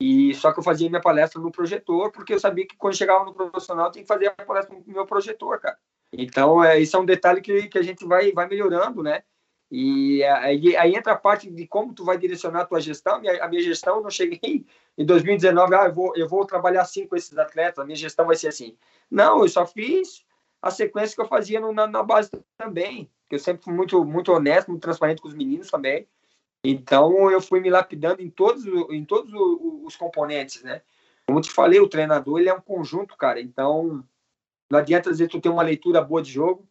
e 0.00 0.34
só 0.34 0.52
que 0.52 0.58
eu 0.58 0.62
fazia 0.62 0.88
minha 0.88 1.00
palestra 1.00 1.40
no 1.40 1.50
projetor, 1.50 2.12
porque 2.12 2.34
eu 2.34 2.40
sabia 2.40 2.66
que 2.66 2.76
quando 2.76 2.96
chegava 2.96 3.24
no 3.24 3.32
profissional, 3.32 3.90
tinha 3.90 4.02
que 4.02 4.08
fazer 4.08 4.26
a 4.26 4.44
palestra 4.44 4.76
no 4.76 4.92
meu 4.92 5.06
projetor, 5.06 5.58
cara. 5.58 5.78
Então, 6.12 6.62
é, 6.62 6.78
isso 6.78 6.96
é 6.96 7.00
um 7.00 7.04
detalhe 7.04 7.40
que, 7.40 7.68
que 7.68 7.78
a 7.78 7.82
gente 7.82 8.04
vai, 8.04 8.32
vai 8.32 8.48
melhorando, 8.48 9.02
né? 9.02 9.22
E 9.70 10.22
aí, 10.22 10.76
aí, 10.76 10.94
entra 10.94 11.12
a 11.12 11.16
parte 11.16 11.50
de 11.50 11.66
como 11.66 11.92
tu 11.92 12.04
vai 12.04 12.16
direcionar 12.16 12.60
a 12.60 12.66
tua 12.66 12.80
gestão. 12.80 13.20
A 13.40 13.48
minha 13.48 13.62
gestão, 13.62 13.96
eu 13.96 14.02
não 14.02 14.10
cheguei 14.10 14.64
em 14.96 15.04
2019, 15.04 15.74
ah, 15.74 15.86
eu 15.86 15.94
vou, 15.94 16.16
eu 16.16 16.28
vou 16.28 16.46
trabalhar 16.46 16.82
assim 16.82 17.06
com 17.06 17.16
esses 17.16 17.36
atletas, 17.36 17.80
a 17.80 17.84
minha 17.84 17.96
gestão 17.96 18.26
vai 18.26 18.36
ser 18.36 18.48
assim. 18.48 18.76
Não, 19.10 19.42
eu 19.42 19.48
só 19.48 19.66
fiz 19.66 20.24
a 20.62 20.70
sequência 20.70 21.14
que 21.14 21.20
eu 21.20 21.28
fazia 21.28 21.60
no, 21.60 21.72
na, 21.72 21.86
na, 21.86 22.02
base 22.02 22.30
também, 22.56 23.10
que 23.28 23.34
eu 23.34 23.38
sempre 23.38 23.64
fui 23.64 23.74
muito, 23.74 24.04
muito 24.04 24.32
honesto, 24.32 24.68
muito 24.70 24.82
transparente 24.82 25.20
com 25.20 25.28
os 25.28 25.34
meninos 25.34 25.70
também. 25.70 26.08
Então, 26.64 27.30
eu 27.30 27.40
fui 27.40 27.60
me 27.60 27.70
lapidando 27.70 28.22
em 28.22 28.30
todos, 28.30 28.64
em 28.90 29.04
todos 29.04 29.32
os 29.34 29.96
componentes, 29.96 30.62
né? 30.62 30.82
Como 31.26 31.40
te 31.40 31.50
falei, 31.50 31.80
o 31.80 31.88
treinador, 31.88 32.38
ele 32.38 32.48
é 32.48 32.54
um 32.54 32.60
conjunto, 32.60 33.16
cara. 33.16 33.40
Então, 33.40 34.04
não 34.70 34.78
adianta 34.78 35.10
dizer 35.10 35.28
que 35.28 35.38
tu 35.38 35.40
tem 35.40 35.52
uma 35.52 35.62
leitura 35.62 36.00
boa 36.00 36.22
de 36.22 36.30
jogo, 36.30 36.66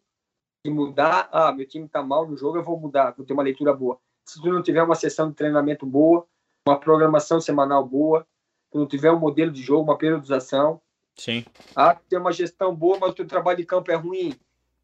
e 0.64 0.70
mudar, 0.70 1.28
ah, 1.30 1.52
meu 1.52 1.66
time 1.66 1.88
tá 1.88 2.02
mal 2.02 2.26
no 2.26 2.36
jogo, 2.36 2.58
eu 2.58 2.64
vou 2.64 2.78
mudar, 2.78 3.14
vou 3.16 3.24
ter 3.24 3.32
uma 3.32 3.42
leitura 3.42 3.72
boa. 3.72 3.98
Se 4.24 4.40
tu 4.40 4.52
não 4.52 4.62
tiver 4.62 4.82
uma 4.82 4.96
sessão 4.96 5.28
de 5.28 5.36
treinamento 5.36 5.86
boa, 5.86 6.26
uma 6.66 6.78
programação 6.78 7.40
semanal 7.40 7.86
boa, 7.86 8.26
tu 8.70 8.78
não 8.78 8.86
tiver 8.86 9.12
um 9.12 9.18
modelo 9.18 9.52
de 9.52 9.62
jogo, 9.62 9.84
uma 9.84 9.96
periodização, 9.96 10.80
Sim. 11.16 11.44
Ah, 11.74 11.94
tu 11.94 12.02
tem 12.08 12.18
uma 12.18 12.32
gestão 12.32 12.74
boa, 12.74 12.98
mas 13.00 13.10
o 13.10 13.14
teu 13.14 13.26
trabalho 13.26 13.56
de 13.56 13.64
campo 13.64 13.90
é 13.90 13.94
ruim. 13.94 14.34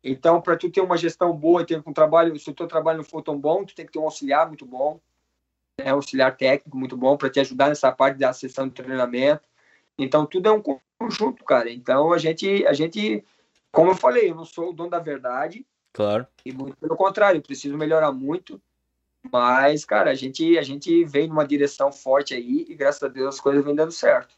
Então, 0.02 0.40
para 0.40 0.56
tu 0.56 0.70
ter 0.70 0.80
uma 0.80 0.96
gestão 0.96 1.36
boa 1.36 1.62
e 1.62 1.66
ter 1.66 1.82
um 1.86 1.92
trabalho, 1.92 2.36
se 2.38 2.50
o 2.50 2.54
teu 2.54 2.66
trabalho 2.66 2.98
não 2.98 3.04
for 3.04 3.22
tão 3.22 3.38
bom, 3.38 3.64
tu 3.64 3.74
tem 3.74 3.86
que 3.86 3.92
ter 3.92 3.98
um 3.98 4.04
auxiliar 4.04 4.48
muito 4.48 4.64
bom, 4.64 4.98
né, 5.78 5.92
um 5.92 5.96
auxiliar 5.96 6.36
técnico 6.36 6.76
muito 6.76 6.96
bom 6.96 7.16
para 7.16 7.30
te 7.30 7.38
ajudar 7.38 7.68
nessa 7.68 7.92
parte 7.92 8.18
da 8.18 8.32
sessão 8.32 8.66
de 8.66 8.74
treinamento. 8.74 9.42
Então, 9.98 10.26
tudo 10.26 10.48
é 10.48 10.52
um 10.52 10.62
conjunto, 10.98 11.44
cara. 11.44 11.70
Então, 11.70 12.12
a 12.12 12.18
gente, 12.18 12.66
a 12.66 12.72
gente, 12.72 13.24
como 13.70 13.90
eu 13.90 13.96
falei, 13.96 14.30
eu 14.30 14.34
não 14.34 14.44
sou 14.44 14.70
o 14.70 14.72
dono 14.72 14.90
da 14.90 14.98
verdade, 14.98 15.66
Claro. 15.92 16.26
E 16.44 16.52
muito 16.52 16.76
pelo 16.76 16.96
contrário, 16.96 17.38
eu 17.38 17.42
preciso 17.42 17.76
melhorar 17.76 18.12
muito. 18.12 18.60
Mas, 19.30 19.84
cara, 19.84 20.10
a 20.10 20.14
gente, 20.14 20.58
a 20.58 20.62
gente 20.62 21.04
vem 21.04 21.28
numa 21.28 21.46
direção 21.46 21.92
forte 21.92 22.34
aí 22.34 22.66
e 22.68 22.74
graças 22.74 23.02
a 23.02 23.08
Deus 23.08 23.36
as 23.36 23.40
coisas 23.40 23.64
vêm 23.64 23.74
dando 23.74 23.92
certo. 23.92 24.34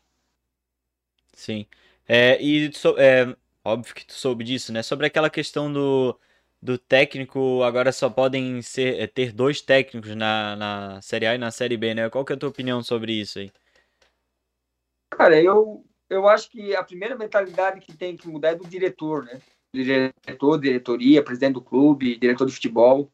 Sim. 1.32 1.66
É, 2.06 2.42
e 2.42 2.70
é, 2.98 3.34
óbvio 3.64 3.94
que 3.94 4.04
tu 4.04 4.12
soube 4.12 4.44
disso, 4.44 4.72
né? 4.72 4.82
Sobre 4.82 5.06
aquela 5.06 5.30
questão 5.30 5.72
do, 5.72 6.18
do 6.60 6.76
técnico, 6.76 7.62
agora 7.62 7.92
só 7.92 8.10
podem 8.10 8.60
ser, 8.60 9.00
é, 9.00 9.06
ter 9.06 9.32
dois 9.32 9.62
técnicos 9.62 10.14
na, 10.14 10.54
na 10.56 11.02
Série 11.02 11.26
A 11.26 11.34
e 11.34 11.38
na 11.38 11.50
Série 11.50 11.78
B, 11.78 11.94
né? 11.94 12.10
Qual 12.10 12.24
que 12.24 12.32
é 12.32 12.36
a 12.36 12.38
tua 12.38 12.50
opinião 12.50 12.82
sobre 12.82 13.14
isso 13.14 13.38
aí? 13.38 13.50
Cara, 15.16 15.40
eu, 15.40 15.84
eu 16.08 16.28
acho 16.28 16.50
que 16.50 16.74
a 16.74 16.82
primeira 16.82 17.16
mentalidade 17.16 17.80
que 17.80 17.96
tem 17.96 18.16
que 18.16 18.28
mudar 18.28 18.50
é 18.50 18.54
do 18.54 18.66
diretor, 18.66 19.24
né? 19.24 19.40
diretor, 19.74 20.58
diretoria, 20.60 21.24
presidente 21.24 21.54
do 21.54 21.62
clube, 21.62 22.16
diretor 22.16 22.46
de 22.46 22.52
futebol. 22.52 23.10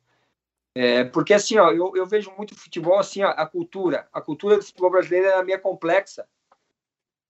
É, 0.77 1.05
porque 1.05 1.35
assim, 1.35 1.57
ó, 1.57 1.71
eu, 1.71 1.97
eu 1.97 2.07
vejo 2.07 2.31
muito 2.37 2.55
futebol 2.55 2.99
assim, 2.99 3.23
ó, 3.23 3.31
a 3.31 3.47
cultura, 3.47 4.09
a 4.13 4.21
cultura 4.21 4.57
do 4.57 4.63
futebol 4.63 4.91
brasileiro 4.91 5.27
é 5.27 5.43
meio 5.43 5.61
complexa. 5.61 6.29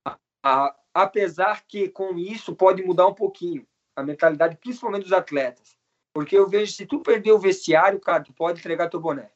A, 0.06 0.18
a, 0.42 0.76
apesar 0.92 1.64
que 1.66 1.88
com 1.88 2.18
isso 2.18 2.54
pode 2.54 2.82
mudar 2.82 3.06
um 3.06 3.14
pouquinho 3.14 3.66
a 3.96 4.02
mentalidade, 4.02 4.56
principalmente 4.56 5.04
dos 5.04 5.12
atletas. 5.12 5.76
Porque 6.12 6.36
eu 6.36 6.48
vejo, 6.48 6.72
se 6.72 6.86
tu 6.86 7.00
perder 7.00 7.32
o 7.32 7.38
vestiário, 7.38 8.00
cara, 8.00 8.22
tu 8.22 8.32
pode 8.32 8.58
entregar 8.58 8.88
teu 8.88 9.00
boné. 9.00 9.30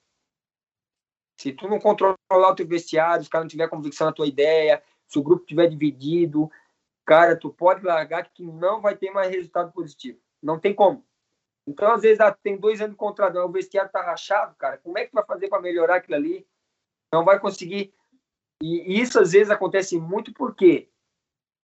Se 1.40 1.52
tu 1.52 1.68
não 1.68 1.78
controlar 1.78 2.16
o 2.30 2.54
teu 2.54 2.66
vestiário, 2.66 3.22
os 3.22 3.28
caras 3.28 3.44
não 3.44 3.50
tiver 3.50 3.68
convicção 3.68 4.06
na 4.06 4.12
tua 4.12 4.26
ideia, 4.26 4.82
se 5.08 5.18
o 5.18 5.22
grupo 5.22 5.44
tiver 5.44 5.68
dividido, 5.68 6.50
cara, 7.04 7.36
tu 7.36 7.50
pode 7.50 7.84
largar 7.84 8.30
que 8.30 8.42
não 8.42 8.80
vai 8.80 8.96
ter 8.96 9.10
mais 9.10 9.30
resultado 9.30 9.72
positivo. 9.72 10.18
Não 10.42 10.58
tem 10.58 10.74
como. 10.74 11.04
Então, 11.66 11.92
às 11.92 12.02
vezes, 12.02 12.20
ah, 12.20 12.32
tem 12.32 12.58
dois 12.58 12.80
anos 12.80 12.92
de 12.92 12.98
contrato, 12.98 13.38
o 13.38 13.50
vestiário 13.50 13.90
tá 13.90 14.02
rachado, 14.02 14.54
cara. 14.56 14.76
Como 14.78 14.98
é 14.98 15.04
que 15.04 15.10
tu 15.10 15.14
vai 15.14 15.24
fazer 15.24 15.48
para 15.48 15.62
melhorar 15.62 15.96
aquilo 15.96 16.16
ali? 16.16 16.46
Não 17.12 17.24
vai 17.24 17.40
conseguir. 17.40 17.94
E 18.62 19.00
isso, 19.00 19.18
às 19.18 19.32
vezes, 19.32 19.50
acontece 19.50 19.98
muito 19.98 20.32
porque, 20.32 20.90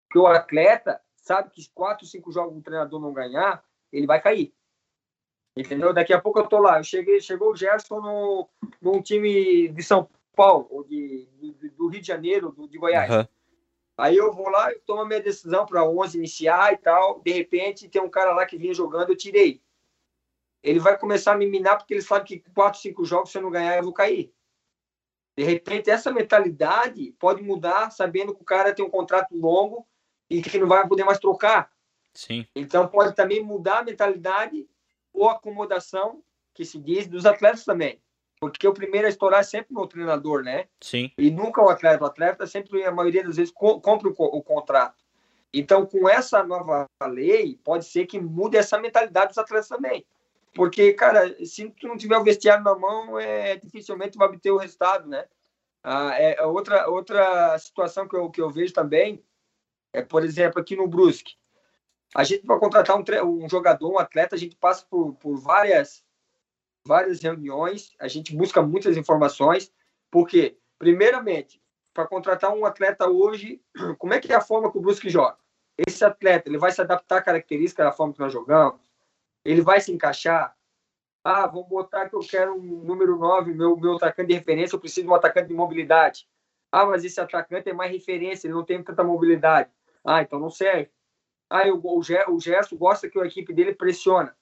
porque 0.07 0.19
o 0.19 0.27
atleta 0.27 1.01
sabe 1.17 1.51
que 1.51 1.69
quatro, 1.73 2.07
cinco 2.07 2.33
jogos 2.33 2.57
o 2.57 2.63
treinador 2.63 3.01
não 3.01 3.13
ganhar, 3.13 3.65
ele 3.93 4.07
vai 4.07 4.21
cair. 4.21 4.55
Entendeu? 5.57 5.93
Daqui 5.95 6.13
a 6.13 6.21
pouco 6.21 6.41
eu 6.41 6.49
tô 6.49 6.59
lá. 6.59 6.79
Eu 6.79 6.85
cheguei, 6.85 7.21
chegou 7.21 7.53
o 7.53 7.57
Gerson 7.57 8.01
no, 8.01 8.49
num 8.83 9.01
time 9.01 9.69
de 9.69 9.83
São 9.83 10.09
Paulo, 10.35 10.67
ou 10.71 10.85
de, 10.85 11.29
de 11.41 11.71
do 11.71 11.87
Rio 11.89 12.01
de 12.01 12.07
Janeiro, 12.07 12.53
do, 12.53 12.69
de 12.69 12.79
Goiás. 12.79 13.11
Aham. 13.11 13.29
Aí 13.97 14.17
eu 14.17 14.33
vou 14.33 14.49
lá, 14.49 14.73
eu 14.73 14.81
tomo 14.81 15.03
a 15.03 15.07
minha 15.07 15.21
decisão 15.21 15.65
para 15.65 15.89
11 15.89 16.19
iniciar 16.19 16.73
e 16.73 16.77
tal. 16.77 17.21
De 17.21 17.31
repente, 17.33 17.89
tem 17.89 18.03
um 18.03 18.11
cara 18.11 18.33
lá 18.35 18.45
que 18.45 18.57
vinha 18.57 18.75
jogando, 18.75 19.11
eu 19.11 19.17
tirei. 19.17 19.63
Ele 20.63 20.81
vai 20.81 20.99
começar 20.99 21.33
a 21.33 21.37
me 21.37 21.47
minar 21.47 21.77
porque 21.79 21.95
ele 21.95 22.03
sabe 22.03 22.27
que 22.27 22.41
4, 22.55 22.81
5 22.81 23.05
jogos, 23.05 23.31
se 23.31 23.39
eu 23.39 23.43
não 23.43 23.51
ganhar, 23.51 23.77
eu 23.77 23.85
vou 23.85 23.93
cair. 23.93 24.33
De 25.37 25.45
repente, 25.45 25.91
essa 25.91 26.13
mentalidade 26.13 27.13
pode 27.19 27.43
mudar, 27.43 27.91
sabendo 27.91 28.35
que 28.35 28.43
o 28.43 28.45
cara 28.45 28.75
tem 28.75 28.85
um 28.85 28.91
contrato 28.91 29.37
longo 29.37 29.87
e 30.29 30.43
que 30.43 30.59
não 30.59 30.67
vai 30.67 30.87
poder 30.89 31.05
mais 31.05 31.19
trocar. 31.19 31.71
Sim. 32.13 32.47
Então, 32.55 32.89
pode 32.89 33.15
também 33.15 33.43
mudar 33.43 33.81
a 33.81 33.85
mentalidade 33.85 34.69
ou 35.13 35.29
acomodação, 35.29 36.23
que 36.53 36.65
se 36.65 36.79
diz, 36.79 37.07
dos 37.07 37.27
atletas 37.27 37.65
também. 37.65 38.01
Porque 38.51 38.69
o 38.69 38.75
primeiro 38.75 39.07
a 39.07 39.11
estourar 39.11 39.41
é 39.41 39.45
sempre 39.45 39.77
o 39.77 39.87
treinador, 39.87 40.43
né? 40.43 40.67
Sim. 40.81 41.11
E 41.19 41.31
nunca 41.31 41.63
o 41.63 41.69
atleta. 41.69 42.05
O 42.05 42.07
atleta 42.07 42.47
sempre, 42.47 42.85
a 42.85 42.93
maioria 42.93 43.25
das 43.25 43.37
vezes, 43.37 43.53
co 43.53 43.81
compra 43.81 44.09
o, 44.09 44.13
o, 44.13 44.43
contrato. 44.43 45.03
Então, 45.53 45.87
com 45.87 46.09
essa 46.09 46.43
nova 46.43 46.87
lei, 47.07 47.59
pode 47.65 47.85
ser 47.85 48.07
que 48.07 48.21
mude 48.21 48.57
essa 48.57 48.79
mentalidade 48.79 49.29
dos 49.29 49.39
atletas 49.39 49.69
também. 49.69 50.05
Porque, 50.55 50.93
cara, 50.93 51.35
se 51.45 51.69
tu 51.71 51.89
não 51.89 51.97
tiver 51.97 52.17
o 52.17 52.25
vestiário 52.25 52.65
na 52.65 52.75
mão, 52.75 53.19
é, 53.19 53.57
dificilmente 53.57 54.19
vai 54.19 54.29
obter 54.29 54.51
o 54.51 54.59
resultado, 54.59 55.09
né? 55.09 55.25
Ah, 55.83 56.15
é 56.19 56.43
outra, 56.45 56.89
outra 56.89 57.59
situação 57.59 58.09
que 58.09 58.17
eu, 58.17 58.31
que 58.31 58.41
eu 58.41 58.51
vejo 58.51 58.73
também 58.73 59.23
é, 59.95 60.03
por 60.03 60.25
exemplo, 60.25 60.61
aqui 60.61 60.75
no 60.77 60.89
Brusque. 60.89 61.37
A 62.15 62.25
gente, 62.25 62.45
para 62.45 62.59
contratar 62.59 62.97
um, 62.99 63.45
um 63.45 63.49
jogador, 63.49 63.91
um 63.91 63.99
atleta, 63.99 64.35
a 64.35 64.39
gente 64.39 64.57
passa 64.57 64.85
por, 64.91 65.15
por 65.15 65.37
várias, 65.37 66.04
várias 66.87 67.21
reuniões, 67.23 67.95
a 67.99 68.07
gente 68.09 68.35
busca 68.37 68.63
muitas 68.63 68.97
informações, 68.97 69.73
porque, 70.11 70.59
primeiramente, 70.79 71.61
para 71.93 72.07
contratar 72.07 72.53
um 72.53 72.65
atleta 72.65 73.09
hoje, 73.09 73.63
como 73.99 74.13
é 74.13 74.21
que 74.21 74.33
é 74.33 74.37
a 74.37 74.41
forma 74.41 74.71
que 74.71 74.79
o 74.79 74.81
Brusque 74.81 75.09
joga? 75.09 75.39
Esse 75.77 76.05
atleta, 76.05 76.49
ele 76.49 76.59
vai 76.59 76.71
se 76.71 76.81
adaptar 76.81 77.19
à 77.19 77.23
característica 77.23 77.83
da 77.83 77.93
forma 77.93 78.13
que 78.13 78.21
nós 78.21 78.33
jogamos? 78.33 78.81
Ele 79.45 79.61
vai 79.61 79.81
se 79.81 79.93
encaixar? 79.93 80.57
Ah, 81.25 81.47
vamos 81.47 81.69
botar 81.69 82.09
que 82.09 82.15
eu 82.15 82.21
quero 82.21 82.55
um 82.55 82.85
número 82.85 83.19
9, 83.19 83.55
meu, 83.55 83.77
meu 83.77 83.97
atacante 83.97 84.29
de 84.29 84.35
referência, 84.35 84.77
eu 84.77 84.81
preciso 84.81 85.07
de 85.07 85.13
um 85.13 85.15
atacante 85.15 85.49
de 85.49 85.55
mobilidade. 85.55 86.29
Ah, 86.71 86.85
mas 86.85 87.05
esse 87.05 87.21
atacante 87.21 87.69
é 87.69 87.73
mais 87.73 87.91
referência, 87.91 88.47
ele 88.47 88.55
não 88.55 88.65
tem 88.65 88.83
tanta 88.83 89.03
mobilidade. 89.03 89.71
Ah, 90.05 90.23
então 90.23 90.39
não 90.39 90.51
serve. 90.51 90.91
Ah, 91.49 91.67
o, 91.69 91.81
o, 91.83 91.99
o 91.99 92.41
Gerson 92.41 92.77
gosta 92.77 93.09
que 93.09 93.19
a 93.19 93.25
equipe 93.25 93.53
dele 93.55 93.75
pressiona. 93.75 94.37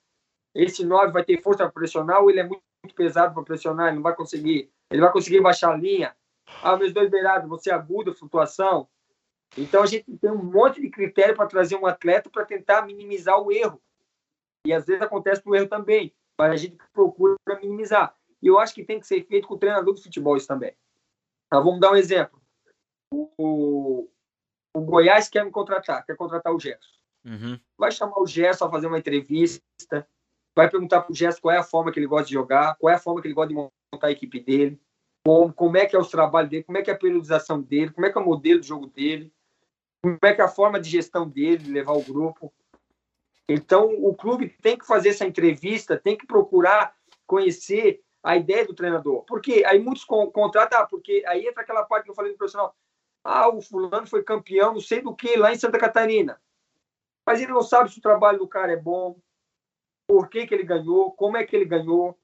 Esse 0.55 0.85
9 0.85 1.13
vai 1.13 1.25
ter 1.25 1.41
força 1.41 1.65
para 1.65 1.73
pressionar 1.73 2.21
ou 2.21 2.31
ele 2.31 2.41
é 2.41 2.45
muito, 2.45 2.63
muito 2.85 2.95
pesado 2.95 3.35
para 3.35 3.43
pressionar, 3.43 3.89
ele 3.89 3.97
não 3.97 4.03
vai 4.03 4.15
conseguir. 4.15 4.71
Ele 4.91 5.01
vai 5.01 5.13
conseguir 5.13 5.41
baixar 5.41 5.73
a 5.73 5.77
linha. 5.77 6.15
Ah, 6.63 6.77
meus 6.77 6.93
dois 6.93 7.11
beirados, 7.11 7.49
você 7.49 7.71
aguda 7.71 8.11
a 8.11 8.15
flutuação. 8.15 8.89
Então 9.57 9.83
a 9.83 9.87
gente 9.87 10.05
tem 10.19 10.31
um 10.31 10.43
monte 10.43 10.81
de 10.81 10.91
critério 10.91 11.37
para 11.37 11.47
trazer 11.47 11.77
um 11.77 11.87
atleta 11.87 12.31
para 12.31 12.45
tentar 12.45 12.83
minimizar 12.83 13.41
o 13.41 13.53
erro. 13.53 13.81
E 14.67 14.73
às 14.73 14.87
vezes 14.87 15.03
acontece 15.03 15.43
o 15.45 15.55
erro 15.55 15.69
também, 15.69 16.15
mas 16.39 16.53
a 16.53 16.57
gente 16.57 16.77
procura 16.93 17.37
minimizar. 17.61 18.15
E 18.41 18.47
eu 18.47 18.59
acho 18.59 18.75
que 18.75 18.85
tem 18.85 19.01
que 19.01 19.07
ser 19.07 19.25
feito 19.27 19.47
com 19.47 19.55
o 19.55 19.59
treinador 19.59 19.95
de 19.95 20.03
futebol 20.03 20.37
isso 20.37 20.49
também. 20.49 20.75
Tá, 21.49 21.61
vamos 21.61 21.81
dar 21.81 21.93
um 21.93 21.97
exemplo. 21.97 22.41
O, 23.13 24.09
o 24.75 24.81
Goiás 24.81 25.29
quer 25.29 25.45
me 25.45 25.51
contratar, 25.51 26.05
quer 26.05 26.17
contratar 26.17 26.53
o 26.53 26.59
Gerson. 26.59 26.91
Uhum. 27.25 27.61
Vai 27.79 27.93
chamar 27.93 28.19
o 28.19 28.27
Gerson 28.27 28.65
a 28.65 28.71
fazer 28.71 28.87
uma 28.87 28.99
entrevista, 28.99 30.09
vai 30.55 30.69
perguntar 30.69 31.03
para 31.03 31.13
o 31.13 31.15
Gerson 31.15 31.41
qual 31.41 31.55
é 31.55 31.59
a 31.59 31.63
forma 31.63 31.91
que 31.91 31.99
ele 31.99 32.07
gosta 32.07 32.27
de 32.27 32.35
jogar, 32.35 32.77
qual 32.77 32.93
é 32.93 32.97
a 32.97 33.01
forma 33.01 33.21
que 33.21 33.27
ele 33.27 33.35
gosta 33.35 33.49
de 33.49 33.55
montar 33.55 34.07
a 34.07 34.11
equipe 34.11 34.41
dele, 34.41 34.81
como, 35.25 35.53
como 35.53 35.77
é 35.77 35.87
que 35.87 35.97
é 35.97 35.99
o 35.99 36.05
trabalho 36.05 36.49
dele, 36.49 36.65
como 36.65 36.79
é 36.79 36.83
que 36.83 36.91
é 36.91 36.95
a 36.95 36.99
periodização 36.99 37.61
dele, 37.61 37.93
como 37.93 38.07
é 38.07 38.11
que 38.11 38.19
é 38.19 38.21
o 38.21 38.25
modelo 38.25 38.61
de 38.61 38.67
jogo 38.67 38.87
dele, 38.87 39.33
como 40.03 40.19
é 40.23 40.35
que 40.35 40.41
é 40.41 40.45
a 40.45 40.49
forma 40.49 40.81
de 40.81 40.91
gestão 40.91 41.29
dele, 41.29 41.59
de 41.59 41.73
levar 41.73 41.93
o 41.93 42.03
grupo. 42.03 42.53
Então, 43.49 43.95
o 44.05 44.15
clube 44.15 44.49
tem 44.61 44.77
que 44.77 44.87
fazer 44.87 45.11
essa 45.11 45.25
entrevista, 45.25 45.97
tem 45.97 46.17
que 46.17 46.27
procurar 46.27 46.95
conhecer 47.27 48.03
a 48.23 48.37
ideia 48.37 48.67
do 48.67 48.75
treinador. 48.75 49.25
Porque 49.25 49.65
aí 49.67 49.79
muitos 49.79 50.05
contratam, 50.05 50.81
ah, 50.81 50.87
porque 50.87 51.25
aí 51.27 51.47
entra 51.47 51.63
aquela 51.63 51.85
parte 51.85 52.05
que 52.05 52.11
eu 52.11 52.15
falei 52.15 52.33
do 52.33 52.39
profissional. 52.39 52.75
Ah, 53.25 53.49
o 53.49 53.61
fulano 53.61 54.07
foi 54.07 54.23
campeão, 54.23 54.75
não 54.75 54.81
sei 54.81 55.01
do 55.01 55.15
que, 55.15 55.37
lá 55.37 55.53
em 55.53 55.59
Santa 55.59 55.79
Catarina. 55.79 56.41
Mas 57.27 57.41
ele 57.41 57.53
não 57.53 57.63
sabe 57.63 57.91
se 57.91 57.99
o 57.99 58.03
trabalho 58.03 58.39
do 58.39 58.49
cara 58.49 58.73
é 58.73 58.77
bom, 58.77 59.17
por 60.07 60.29
que, 60.29 60.47
que 60.47 60.55
ele 60.55 60.65
ganhou, 60.65 61.13
como 61.13 61.37
é 61.37 61.45
que 61.45 61.55
ele 61.55 61.65
ganhou. 61.65 62.19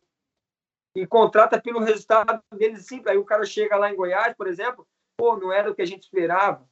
E 0.94 1.06
contrata 1.06 1.60
pelo 1.60 1.80
resultado 1.80 2.42
dele 2.54 2.78
simples. 2.78 3.06
Aí 3.08 3.18
o 3.18 3.24
cara 3.24 3.44
chega 3.44 3.76
lá 3.76 3.90
em 3.90 3.96
Goiás, 3.96 4.34
por 4.34 4.46
exemplo, 4.46 4.86
pô, 5.16 5.36
não 5.36 5.52
era 5.52 5.70
o 5.70 5.74
que 5.74 5.82
a 5.82 5.86
gente 5.86 6.02
esperava. 6.02 6.68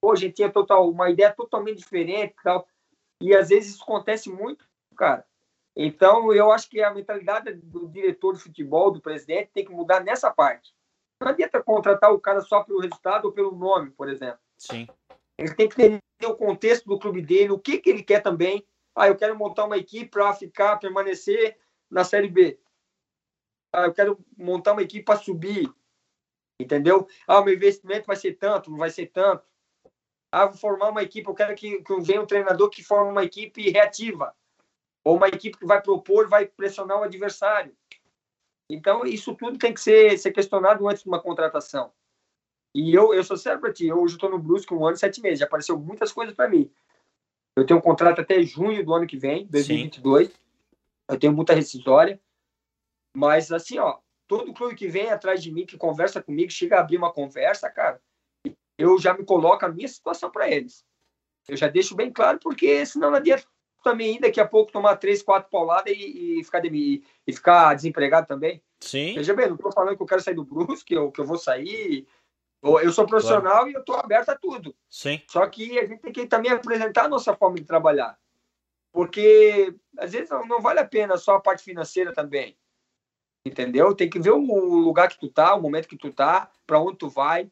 Pô, 0.00 0.12
a 0.12 0.16
gente 0.16 0.34
tinha 0.34 0.50
total, 0.50 0.90
uma 0.90 1.10
ideia 1.10 1.32
totalmente 1.32 1.78
diferente 1.78 2.34
tal. 2.42 2.66
E 3.20 3.34
às 3.34 3.50
vezes 3.50 3.74
isso 3.74 3.82
acontece 3.84 4.28
muito, 4.28 4.66
cara. 4.96 5.24
Então, 5.76 6.32
eu 6.32 6.52
acho 6.52 6.68
que 6.68 6.82
a 6.82 6.92
mentalidade 6.92 7.52
do 7.54 7.88
diretor 7.88 8.34
de 8.34 8.42
futebol, 8.42 8.90
do 8.90 9.00
presidente, 9.00 9.50
tem 9.54 9.64
que 9.64 9.72
mudar 9.72 10.00
nessa 10.00 10.30
parte. 10.30 10.74
Não 11.20 11.28
adianta 11.28 11.62
contratar 11.62 12.12
o 12.12 12.20
cara 12.20 12.40
só 12.40 12.62
pelo 12.62 12.80
resultado 12.80 13.26
ou 13.26 13.32
pelo 13.32 13.54
nome, 13.54 13.90
por 13.92 14.08
exemplo. 14.08 14.40
Sim. 14.58 14.86
Ele 15.38 15.54
tem 15.54 15.68
que 15.68 15.80
entender 15.80 16.00
o 16.24 16.36
contexto 16.36 16.84
do 16.86 16.98
clube 16.98 17.22
dele, 17.22 17.52
o 17.52 17.58
que, 17.58 17.78
que 17.78 17.88
ele 17.88 18.02
quer 18.02 18.20
também. 18.20 18.66
Ah, 18.94 19.08
eu 19.08 19.16
quero 19.16 19.36
montar 19.36 19.64
uma 19.64 19.76
equipe 19.76 20.10
para 20.10 20.32
ficar, 20.34 20.78
permanecer 20.78 21.58
na 21.90 22.04
Série 22.04 22.28
B. 22.28 22.58
Ah, 23.72 23.86
eu 23.86 23.94
quero 23.94 24.18
montar 24.36 24.72
uma 24.72 24.82
equipe 24.82 25.04
para 25.04 25.18
subir. 25.18 25.72
Entendeu? 26.60 27.08
Ah, 27.26 27.40
o 27.40 27.44
meu 27.44 27.54
investimento 27.54 28.06
vai 28.06 28.16
ser 28.16 28.34
tanto, 28.34 28.70
não 28.70 28.78
vai 28.78 28.90
ser 28.90 29.06
tanto. 29.06 29.44
Ah, 30.30 30.46
vou 30.46 30.56
formar 30.56 30.90
uma 30.90 31.02
equipe, 31.02 31.28
eu 31.28 31.34
quero 31.34 31.54
que, 31.54 31.82
que 31.82 32.00
venha 32.00 32.22
um 32.22 32.26
treinador 32.26 32.70
que 32.70 32.82
forme 32.82 33.10
uma 33.10 33.24
equipe 33.24 33.70
reativa. 33.70 34.34
Ou 35.04 35.16
uma 35.16 35.28
equipe 35.28 35.58
que 35.58 35.66
vai 35.66 35.82
propor, 35.82 36.28
vai 36.28 36.46
pressionar 36.46 37.00
o 37.00 37.02
adversário. 37.02 37.76
Então, 38.68 39.04
isso 39.04 39.34
tudo 39.34 39.58
tem 39.58 39.74
que 39.74 39.80
ser, 39.80 40.16
ser 40.18 40.32
questionado 40.32 40.88
antes 40.88 41.02
de 41.02 41.08
uma 41.08 41.20
contratação. 41.20 41.92
E 42.74 42.94
eu, 42.94 43.12
eu 43.12 43.22
sou 43.22 43.36
sério 43.36 43.60
para 43.60 43.72
ti, 43.72 43.86
eu 43.86 44.00
hoje 44.00 44.14
estou 44.14 44.30
no 44.30 44.38
Brusque 44.38 44.72
um 44.72 44.86
ano 44.86 44.96
e 44.96 44.98
sete 44.98 45.20
meses, 45.20 45.40
já 45.40 45.44
apareceu 45.44 45.78
muitas 45.78 46.10
coisas 46.10 46.34
para 46.34 46.48
mim. 46.48 46.72
Eu 47.56 47.66
tenho 47.66 47.78
um 47.78 47.82
contrato 47.82 48.20
até 48.20 48.42
junho 48.42 48.84
do 48.84 48.94
ano 48.94 49.06
que 49.06 49.16
vem, 49.16 49.46
2022. 49.46 50.28
Sim. 50.28 50.34
Eu 51.08 51.18
tenho 51.18 51.32
muita 51.32 51.54
rescisória. 51.54 52.20
Mas, 53.14 53.52
assim, 53.52 53.78
ó, 53.78 53.98
todo 54.26 54.54
clube 54.54 54.74
que 54.74 54.88
vem 54.88 55.10
atrás 55.10 55.42
de 55.42 55.52
mim, 55.52 55.66
que 55.66 55.76
conversa 55.76 56.22
comigo, 56.22 56.50
chega 56.50 56.76
a 56.76 56.80
abrir 56.80 56.96
uma 56.96 57.12
conversa, 57.12 57.68
cara, 57.68 58.00
eu 58.78 58.98
já 58.98 59.12
me 59.12 59.24
coloco 59.24 59.64
a 59.64 59.68
minha 59.68 59.86
situação 59.86 60.30
para 60.30 60.50
eles. 60.50 60.84
Eu 61.48 61.56
já 61.56 61.68
deixo 61.68 61.94
bem 61.94 62.10
claro, 62.10 62.38
porque 62.38 62.86
senão 62.86 63.10
não 63.10 63.18
adianta 63.18 63.44
também 63.82 64.20
daqui 64.20 64.40
a 64.40 64.46
pouco 64.46 64.72
tomar 64.72 64.96
três, 64.96 65.22
quatro 65.22 65.50
pauladas 65.50 65.92
e, 65.92 66.38
e, 66.40 66.44
ficar, 66.44 66.60
de, 66.60 67.02
e 67.26 67.32
ficar 67.32 67.74
desempregado 67.74 68.26
também. 68.26 68.62
Sim. 68.80 69.14
Veja 69.14 69.34
bem, 69.34 69.48
não 69.48 69.56
estou 69.56 69.72
falando 69.72 69.96
que 69.96 70.02
eu 70.02 70.06
quero 70.06 70.22
sair 70.22 70.34
do 70.34 70.44
Brusque, 70.44 70.86
que 70.86 70.94
eu, 70.94 71.10
que 71.10 71.20
eu 71.20 71.24
vou 71.24 71.36
sair. 71.36 72.06
Eu 72.62 72.92
sou 72.92 73.06
profissional 73.06 73.52
claro. 73.52 73.70
e 73.70 73.74
eu 73.74 73.80
estou 73.80 73.96
aberto 73.96 74.28
a 74.28 74.36
tudo. 74.36 74.74
Sim. 74.88 75.20
Só 75.28 75.44
que 75.48 75.78
a 75.78 75.86
gente 75.86 76.00
tem 76.00 76.12
que 76.12 76.26
também 76.26 76.52
apresentar 76.52 77.06
a 77.06 77.08
nossa 77.08 77.34
forma 77.34 77.56
de 77.56 77.64
trabalhar. 77.64 78.16
Porque 78.92 79.74
às 79.98 80.12
vezes 80.12 80.30
não, 80.30 80.46
não 80.46 80.60
vale 80.60 80.78
a 80.78 80.86
pena 80.86 81.16
só 81.16 81.36
a 81.36 81.40
parte 81.40 81.64
financeira 81.64 82.12
também. 82.12 82.56
Entendeu? 83.44 83.94
Tem 83.94 84.08
que 84.08 84.20
ver 84.20 84.30
o 84.30 84.38
lugar 84.38 85.08
que 85.08 85.18
tu 85.18 85.28
tá, 85.28 85.54
o 85.54 85.60
momento 85.60 85.88
que 85.88 85.96
tu 85.96 86.12
tá, 86.12 86.50
para 86.64 86.78
onde 86.78 86.98
tu 86.98 87.08
vai, 87.08 87.50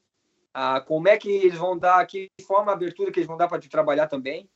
ah, 0.55 0.81
como 0.81 1.09
é 1.09 1.17
que 1.17 1.29
eles 1.29 1.59
vão 1.59 1.77
dar, 1.77 2.07
que 2.07 2.29
forma 2.47 2.71
a 2.71 2.75
abertura 2.75 3.11
que 3.11 3.19
eles 3.19 3.27
vão 3.27 3.37
dar 3.37 3.49
para 3.49 3.61
te 3.61 3.69
trabalhar 3.69 4.07
também. 4.07 4.49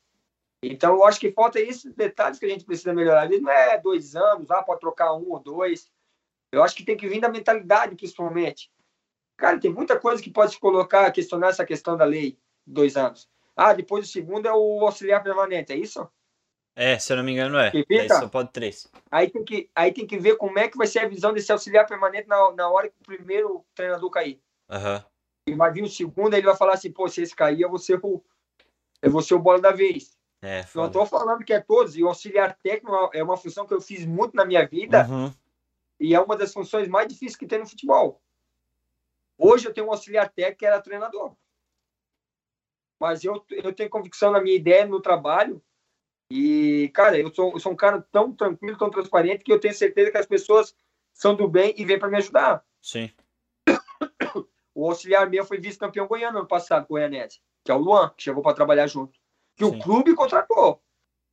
Então, 0.62 0.94
eu 0.94 1.05
acho 1.05 1.20
que 1.20 1.32
falta 1.32 1.61
esses 1.61 1.92
detalhes 1.94 2.38
que 2.38 2.46
a 2.46 2.48
gente 2.48 2.64
precisa 2.64 2.94
melhorar. 2.94 3.28
Não 3.28 3.50
é 3.50 3.78
dois 3.78 4.14
anos, 4.14 4.50
ah, 4.50 4.62
pode 4.62 4.80
trocar 4.80 5.14
um 5.14 5.30
ou 5.30 5.40
dois. 5.40 5.90
Eu 6.52 6.62
acho 6.62 6.76
que 6.76 6.84
tem 6.84 6.96
que 6.96 7.09
vir 7.09 7.20
da 7.20 7.28
mentalidade, 7.28 7.96
principalmente. 7.96 8.70
Cara, 9.37 9.59
tem 9.59 9.72
muita 9.72 9.99
coisa 9.99 10.22
que 10.22 10.30
pode 10.30 10.53
se 10.53 10.61
colocar, 10.61 11.11
questionar 11.11 11.49
essa 11.49 11.64
questão 11.64 11.97
da 11.97 12.05
lei, 12.05 12.39
dois 12.66 12.97
anos. 12.97 13.28
Ah, 13.57 13.72
depois 13.72 14.07
o 14.07 14.11
segundo 14.11 14.47
é 14.47 14.53
o 14.53 14.80
auxiliar 14.85 15.22
permanente, 15.22 15.72
é 15.72 15.76
isso? 15.76 16.09
É, 16.76 16.99
se 16.99 17.12
eu 17.12 17.16
não 17.16 17.24
me 17.24 17.32
engano 17.32 17.57
é. 17.57 17.70
Daí 17.89 18.09
só 18.09 18.28
pode 18.28 18.51
três. 18.51 18.91
Aí 19.11 19.30
tem, 19.30 19.45
que, 19.45 19.70
aí 19.74 19.93
tem 19.93 20.07
que 20.07 20.18
ver 20.18 20.37
como 20.37 20.59
é 20.59 20.68
que 20.68 20.76
vai 20.76 20.89
ser 20.89 21.01
a 21.01 21.09
visão 21.09 21.32
desse 21.32 21.53
auxiliar 21.53 21.87
permanente 21.87 22.26
na, 22.26 22.53
na 22.53 22.68
hora 22.68 22.89
que 22.89 22.97
o 23.01 23.05
primeiro 23.05 23.64
treinador 23.74 24.11
cair. 24.11 24.41
Uhum. 24.68 25.03
E 25.47 25.55
vai 25.55 25.70
vir 25.70 25.85
o 25.85 25.89
segundo, 25.89 26.35
aí 26.35 26.41
ele 26.41 26.47
vai 26.47 26.57
falar 26.57 26.74
assim, 26.74 26.91
pô, 26.91 27.09
se 27.09 27.22
esse 27.22 27.35
cair, 27.35 27.61
eu 27.61 27.70
vou 27.70 27.78
ser 27.78 28.01
o, 28.03 28.24
eu 29.01 29.11
vou 29.11 29.22
ser 29.22 29.35
o 29.35 29.39
bola 29.39 29.61
da 29.61 29.70
vez. 29.70 30.16
É, 30.43 30.64
não 30.74 30.87
estou 30.87 31.07
falando 31.07 31.45
que 31.45 31.55
é 31.55 31.61
todos, 31.61 31.97
e 31.97 32.03
o 32.03 32.09
auxiliar 32.09 32.59
técnico 32.62 33.11
é 33.14 33.22
uma 33.22 33.37
função 33.37 33.66
que 33.66 33.72
eu 33.72 33.80
fiz 33.80 34.05
muito 34.05 34.35
na 34.35 34.45
minha 34.45 34.66
vida, 34.66 35.07
uhum. 35.09 35.32
e 35.99 36.14
é 36.14 36.20
uma 36.20 36.37
das 36.37 36.53
funções 36.53 36.89
mais 36.89 37.09
difíceis 37.09 37.37
que 37.37 37.47
tem 37.47 37.59
no 37.59 37.66
futebol. 37.66 38.20
Hoje 39.39 39.66
eu 39.66 39.74
tenho 39.74 39.87
um 39.87 39.91
auxiliar 39.91 40.28
técnico 40.28 40.59
que 40.59 40.66
era 40.66 40.80
treinador. 40.80 41.37
Mas 43.01 43.24
eu, 43.24 43.45
eu 43.51 43.72
tenho 43.72 43.91
convicção 43.91 44.30
na 44.30 44.41
minha 44.41 44.57
ideia, 44.57 44.87
no 44.87 45.01
trabalho, 45.01 45.62
E, 46.30 46.91
cara, 46.95 47.18
eu 47.18 47.32
sou, 47.35 47.53
eu 47.53 47.61
sou 47.61 47.72
um 47.72 47.76
cara 47.76 48.01
tão 48.11 48.32
tranquilo, 48.32 48.78
tão 48.78 48.91
transparente, 48.91 49.45
que 49.45 49.53
eu 49.53 49.61
tenho 49.61 49.74
certeza 49.74 50.11
que 50.11 50.18
as 50.18 50.26
pessoas 50.26 50.74
são 51.12 51.35
do 51.35 51.47
bem 51.47 51.74
e 51.76 51.85
vêm 51.85 51.99
para 51.99 52.09
me 52.09 52.16
ajudar. 52.16 52.64
Sim. 52.82 53.11
O 54.76 54.89
auxiliar 54.89 55.30
meu 55.30 55.45
foi 55.45 55.59
vice-campeão 55.59 56.09
goiano 56.09 56.39
ano 56.39 56.49
passado, 56.49 56.89
Goianese, 56.89 57.41
que 57.64 57.70
é 57.70 57.74
o 57.74 57.78
Luan, 57.78 58.12
que 58.16 58.24
chegou 58.24 58.43
para 58.43 58.57
trabalhar 58.57 58.89
junto. 58.89 59.16
Que 59.57 59.64
Sim. 59.64 59.70
o 59.70 59.78
clube 59.80 60.16
contratou. 60.16 60.82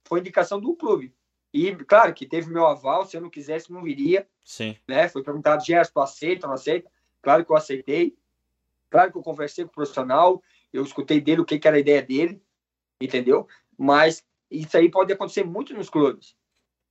Foi 0.07 0.19
indicação 0.19 0.61
do 0.61 0.75
clube. 0.75 1.11
E, 1.51 1.75
claro, 1.75 2.13
que 2.13 2.27
teve 2.27 2.51
meu 2.51 2.67
aval, 2.67 3.03
se 3.03 3.17
eu 3.17 3.21
não 3.21 3.31
quisesse, 3.31 3.71
não 3.71 3.81
viria. 3.81 4.29
Sim. 4.45 4.77
Né? 4.87 5.09
Foi 5.09 5.23
perguntado, 5.23 5.65
Gerson, 5.65 5.99
aceita 5.99 6.45
ou 6.45 6.49
não 6.49 6.53
aceita? 6.53 6.87
Claro 7.21 7.45
que 7.45 7.51
eu 7.51 7.55
aceitei. 7.55 8.17
Claro 8.89 9.11
que 9.11 9.17
eu 9.17 9.23
conversei 9.23 9.63
com 9.63 9.71
o 9.71 9.73
profissional, 9.73 10.43
eu 10.73 10.83
escutei 10.83 11.21
dele 11.21 11.41
o 11.41 11.45
que, 11.45 11.57
que 11.57 11.67
era 11.67 11.77
a 11.77 11.79
ideia 11.79 12.01
dele, 12.01 12.41
entendeu? 13.01 13.47
Mas 13.77 14.25
isso 14.49 14.75
aí 14.75 14.91
pode 14.91 15.13
acontecer 15.13 15.45
muito 15.45 15.73
nos 15.73 15.89
clubes, 15.89 16.35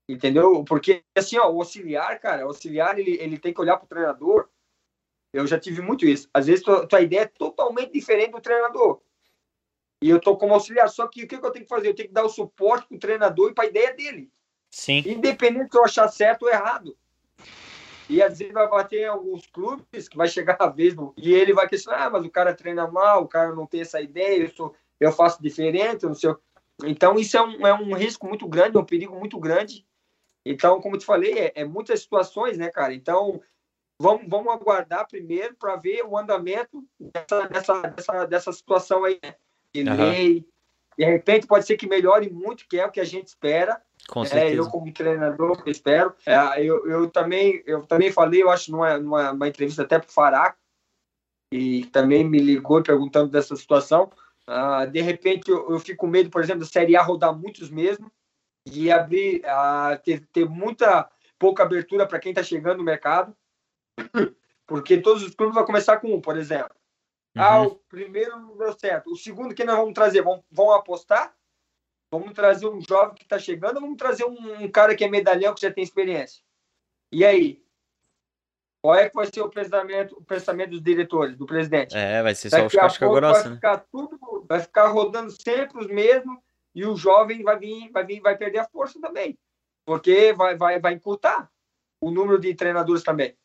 entendeu? 0.09 0.65
Porque, 0.65 1.05
assim, 1.15 1.37
ó, 1.37 1.51
o 1.51 1.59
auxiliar, 1.59 2.19
cara, 2.19 2.45
o 2.45 2.49
auxiliar, 2.49 2.99
ele, 2.99 3.19
ele 3.21 3.39
tem 3.39 3.53
que 3.53 3.61
olhar 3.61 3.77
pro 3.77 3.87
treinador. 3.87 4.49
Eu 5.33 5.47
já 5.47 5.61
tive 5.61 5.83
muito 5.83 6.07
isso. 6.07 6.29
Às 6.33 6.47
vezes, 6.47 6.65
tua, 6.65 6.87
tua 6.87 7.03
ideia 7.03 7.21
é 7.21 7.27
totalmente 7.27 7.93
diferente 7.93 8.33
do 8.33 8.41
treinador. 8.41 9.03
E 10.03 10.09
eu 10.09 10.19
tô 10.19 10.37
como 10.39 10.55
auxiliar, 10.55 10.89
só 10.89 11.07
que 11.07 11.25
o 11.25 11.29
que, 11.29 11.39
que 11.39 11.45
eu 11.45 11.51
tenho 11.51 11.67
que 11.67 11.69
fazer? 11.69 11.89
Eu 11.89 11.95
tenho 11.95 12.09
que 12.09 12.15
dar 12.15 12.25
o 12.25 12.31
suporte 12.31 12.89
pro 12.89 12.99
treinador 12.99 13.51
e 13.51 13.55
pra 13.55 13.67
ideia 13.67 13.93
dele. 13.93 14.33
Sim. 14.71 15.03
Independente 15.07 15.71
se 15.71 15.79
eu 15.79 15.85
achar 15.85 16.09
certo 16.09 16.45
ou 16.45 16.49
errado. 16.49 16.97
E 18.11 18.21
às 18.21 18.39
vezes 18.39 18.53
vai 18.53 18.69
bater 18.69 19.03
em 19.03 19.07
alguns 19.07 19.47
clubes 19.47 20.09
que 20.09 20.17
vai 20.17 20.27
chegar 20.27 20.57
a 20.59 20.67
vez 20.67 20.95
do- 20.95 21.15
e 21.17 21.33
ele 21.33 21.53
vai 21.53 21.69
questionar, 21.69 22.07
ah, 22.07 22.11
mas 22.11 22.25
o 22.25 22.31
cara 22.31 22.53
treina 22.53 22.87
mal, 22.89 23.23
o 23.23 23.29
cara 23.29 23.55
não 23.55 23.67
tem 23.67 23.83
essa 23.83 24.01
ideia, 24.01 24.43
eu, 24.43 24.51
sou, 24.51 24.75
eu 24.99 25.13
faço 25.13 25.41
diferente, 25.41 26.03
eu 26.03 26.09
não 26.09 26.17
sei. 26.17 26.35
Então 26.85 27.17
isso 27.17 27.37
é 27.37 27.43
um, 27.43 27.67
é 27.67 27.73
um 27.73 27.95
risco 27.95 28.27
muito 28.27 28.49
grande, 28.49 28.77
é 28.77 28.81
um 28.81 28.85
perigo 28.85 29.17
muito 29.17 29.39
grande. 29.39 29.87
Então, 30.45 30.81
como 30.81 30.97
eu 30.97 30.99
te 30.99 31.07
falei, 31.07 31.39
é, 31.39 31.53
é 31.55 31.65
muitas 31.65 32.01
situações, 32.01 32.59
né, 32.59 32.71
cara? 32.71 32.93
Então, 32.95 33.41
vamos, 34.01 34.27
vamos 34.27 34.53
aguardar 34.53 35.07
primeiro 35.07 35.55
para 35.55 35.77
ver 35.77 36.03
o 36.03 36.19
andamento 36.19 36.83
dessa, 36.99 37.47
dessa, 37.47 37.83
dessa, 37.83 38.25
dessa 38.25 38.53
situação 38.53 39.05
aí, 39.05 39.21
né? 39.23 39.37
De 39.73 39.89
Aham. 39.89 39.97
lei. 40.11 40.47
De 41.01 41.07
repente 41.07 41.47
pode 41.47 41.65
ser 41.67 41.79
que 41.79 41.87
melhore 41.87 42.29
muito, 42.29 42.69
que 42.69 42.79
é 42.79 42.85
o 42.85 42.91
que 42.91 43.01
a 43.01 43.05
gente 43.05 43.29
espera. 43.29 43.81
Com 44.07 44.21
É, 44.21 44.27
certeza. 44.27 44.57
eu 44.57 44.69
como 44.69 44.93
treinador 44.93 45.63
eu 45.65 45.73
espero. 45.73 46.15
É, 46.27 46.63
eu, 46.63 46.87
eu 46.87 47.09
também 47.09 47.63
eu 47.65 47.87
também 47.87 48.13
falei, 48.13 48.43
eu 48.43 48.51
acho 48.51 48.71
numa, 48.71 48.99
numa 48.99 49.33
uma 49.33 49.49
entrevista 49.49 49.81
até 49.81 49.99
para 49.99 50.11
o 50.11 50.13
Faraco 50.13 50.59
e 51.51 51.87
também 51.87 52.23
me 52.23 52.39
ligou 52.39 52.83
perguntando 52.83 53.31
dessa 53.31 53.57
situação. 53.57 54.13
Ah, 54.47 54.85
de 54.85 55.01
repente 55.01 55.51
eu, 55.51 55.71
eu 55.71 55.81
fico 55.81 56.01
com 56.01 56.07
medo, 56.07 56.29
por 56.29 56.43
exemplo, 56.43 56.61
da 56.61 56.67
Série 56.67 56.95
A 56.95 57.01
rodar 57.01 57.35
muitos 57.35 57.71
mesmo 57.71 58.13
e 58.71 58.93
abrir 58.93 59.43
ah, 59.47 59.99
ter, 60.05 60.27
ter 60.27 60.47
muita 60.47 61.11
pouca 61.39 61.63
abertura 61.63 62.07
para 62.07 62.21
quem 62.21 62.33
está 62.33 62.43
chegando 62.43 62.77
no 62.77 62.85
mercado, 62.85 63.35
porque 64.67 64.99
todos 64.99 65.23
os 65.23 65.35
clubes 65.35 65.55
vão 65.55 65.65
começar 65.65 65.97
com 65.97 66.15
um, 66.15 66.21
por 66.21 66.37
exemplo. 66.37 66.75
Ah, 67.37 67.61
Uhum. 67.61 67.67
o 67.67 67.75
primeiro 67.77 68.39
não 68.39 68.57
deu 68.57 68.73
certo. 68.79 69.13
O 69.13 69.17
segundo 69.17 69.55
que 69.55 69.65
nós 69.65 69.77
vamos 69.77 69.95
trazer, 69.95 70.23
vamos, 70.23 70.45
vão 70.51 70.73
apostar? 70.73 71.35
Vamos 72.13 72.33
trazer 72.33 72.67
um 72.67 72.81
jovem 72.81 73.15
que 73.15 73.23
está 73.23 73.39
chegando 73.39 73.77
ou 73.77 73.83
vamos 73.83 73.97
trazer 73.97 74.25
um, 74.25 74.65
um 74.65 74.71
cara 74.71 74.97
que 74.97 75.05
é 75.05 75.09
medalhão, 75.09 75.55
que 75.55 75.61
já 75.61 75.73
tem 75.73 75.85
experiência? 75.85 76.43
E 77.13 77.25
aí? 77.25 77.65
Qual 78.83 78.95
é 78.95 79.09
que 79.09 79.15
vai 79.15 79.27
ser 79.27 79.43
o 79.43 79.51
pensamento, 79.51 80.17
o 80.17 80.25
pensamento 80.25 80.71
dos 80.71 80.83
diretores, 80.83 81.37
do 81.37 81.47
presidente? 81.47 81.95
É, 81.97 82.23
vai 82.23 82.35
ser 82.35 82.51
só 82.51 82.57
os 82.57 82.63
Daqui 82.65 82.79
a 82.79 82.81
casca 82.81 83.07
pouco 83.07 83.21
grossa, 83.21 83.43
vai 83.43 83.51
né? 83.51 83.55
ficar 83.57 83.79
tudo, 83.93 84.47
vai 84.49 84.61
ficar 84.61 84.89
rodando 84.89 85.31
sempre 85.31 85.79
os 85.81 85.87
mesmos 85.87 86.39
e 86.75 86.85
o 86.85 86.97
jovem 86.97 87.43
vai 87.43 87.59
vir, 87.59 87.91
vai 87.93 88.05
vir, 88.05 88.21
vai 88.21 88.37
perder 88.37 88.59
a 88.59 88.69
força 88.69 88.99
também, 89.01 89.39
porque 89.85 90.33
vai, 90.33 90.57
vai, 90.57 90.81
vai 90.81 90.95
encurtar 90.95 91.51
o 92.01 92.11
número 92.11 92.41
de 92.41 92.55
treinadores 92.55 93.03
também. 93.03 93.37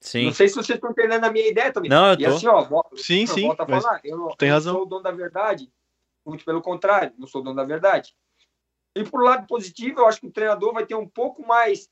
Sim. 0.00 0.26
Não 0.26 0.32
sei 0.32 0.48
se 0.48 0.54
vocês 0.54 0.76
estão 0.76 0.90
entendendo 0.90 1.24
a 1.24 1.30
minha 1.32 1.48
ideia 1.48 1.72
também. 1.72 1.90
Não, 1.90 2.08
eu 2.12 2.14
E 2.14 2.24
tô. 2.24 2.28
assim, 2.30 2.46
ó, 2.46 2.62
vo- 2.62 2.84
Sim, 2.96 3.22
eu 3.22 3.26
sim. 3.28 3.42
volto 3.42 3.60
a 3.62 3.66
falar, 3.66 4.00
eu 4.04 4.16
não, 4.16 4.28
tem 4.36 4.48
eu 4.48 4.54
razão. 4.54 4.74
sou 4.74 4.82
o 4.82 4.86
dono 4.86 5.02
da 5.02 5.10
verdade. 5.10 5.72
Muito 6.24 6.44
pelo 6.44 6.60
contrário, 6.62 7.14
não 7.18 7.26
sou 7.26 7.40
o 7.40 7.44
dono 7.44 7.56
da 7.56 7.64
verdade. 7.64 8.14
E 8.96 9.04
por 9.04 9.22
lado 9.22 9.46
positivo, 9.46 10.00
eu 10.00 10.06
acho 10.06 10.20
que 10.20 10.26
o 10.26 10.32
treinador 10.32 10.72
vai 10.72 10.86
ter 10.86 10.94
um 10.94 11.08
pouco 11.08 11.46
mais 11.46 11.88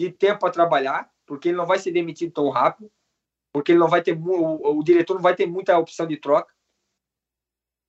de 0.00 0.10
tempo 0.10 0.40
para 0.40 0.52
trabalhar, 0.52 1.10
porque 1.26 1.48
ele 1.48 1.56
não 1.56 1.66
vai 1.66 1.78
ser 1.78 1.92
demitido 1.92 2.32
tão 2.32 2.48
rápido, 2.50 2.90
porque 3.52 3.72
ele 3.72 3.78
não 3.78 3.88
vai 3.88 4.02
ter 4.02 4.12
o, 4.16 4.78
o 4.78 4.82
diretor 4.82 5.14
não 5.14 5.22
vai 5.22 5.34
ter 5.34 5.46
muita 5.46 5.78
opção 5.78 6.06
de 6.06 6.16
troca. 6.18 6.54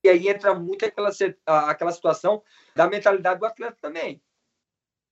E 0.03 0.09
aí 0.09 0.28
entra 0.30 0.53
muito 0.53 0.86
aquela, 0.86 1.09
a- 1.45 1.70
aquela 1.72 1.91
situação 1.91 2.41
da 2.76 2.88
mentalidade 2.88 3.39
do 3.39 3.45
atleta 3.45 3.78
também. 3.82 4.22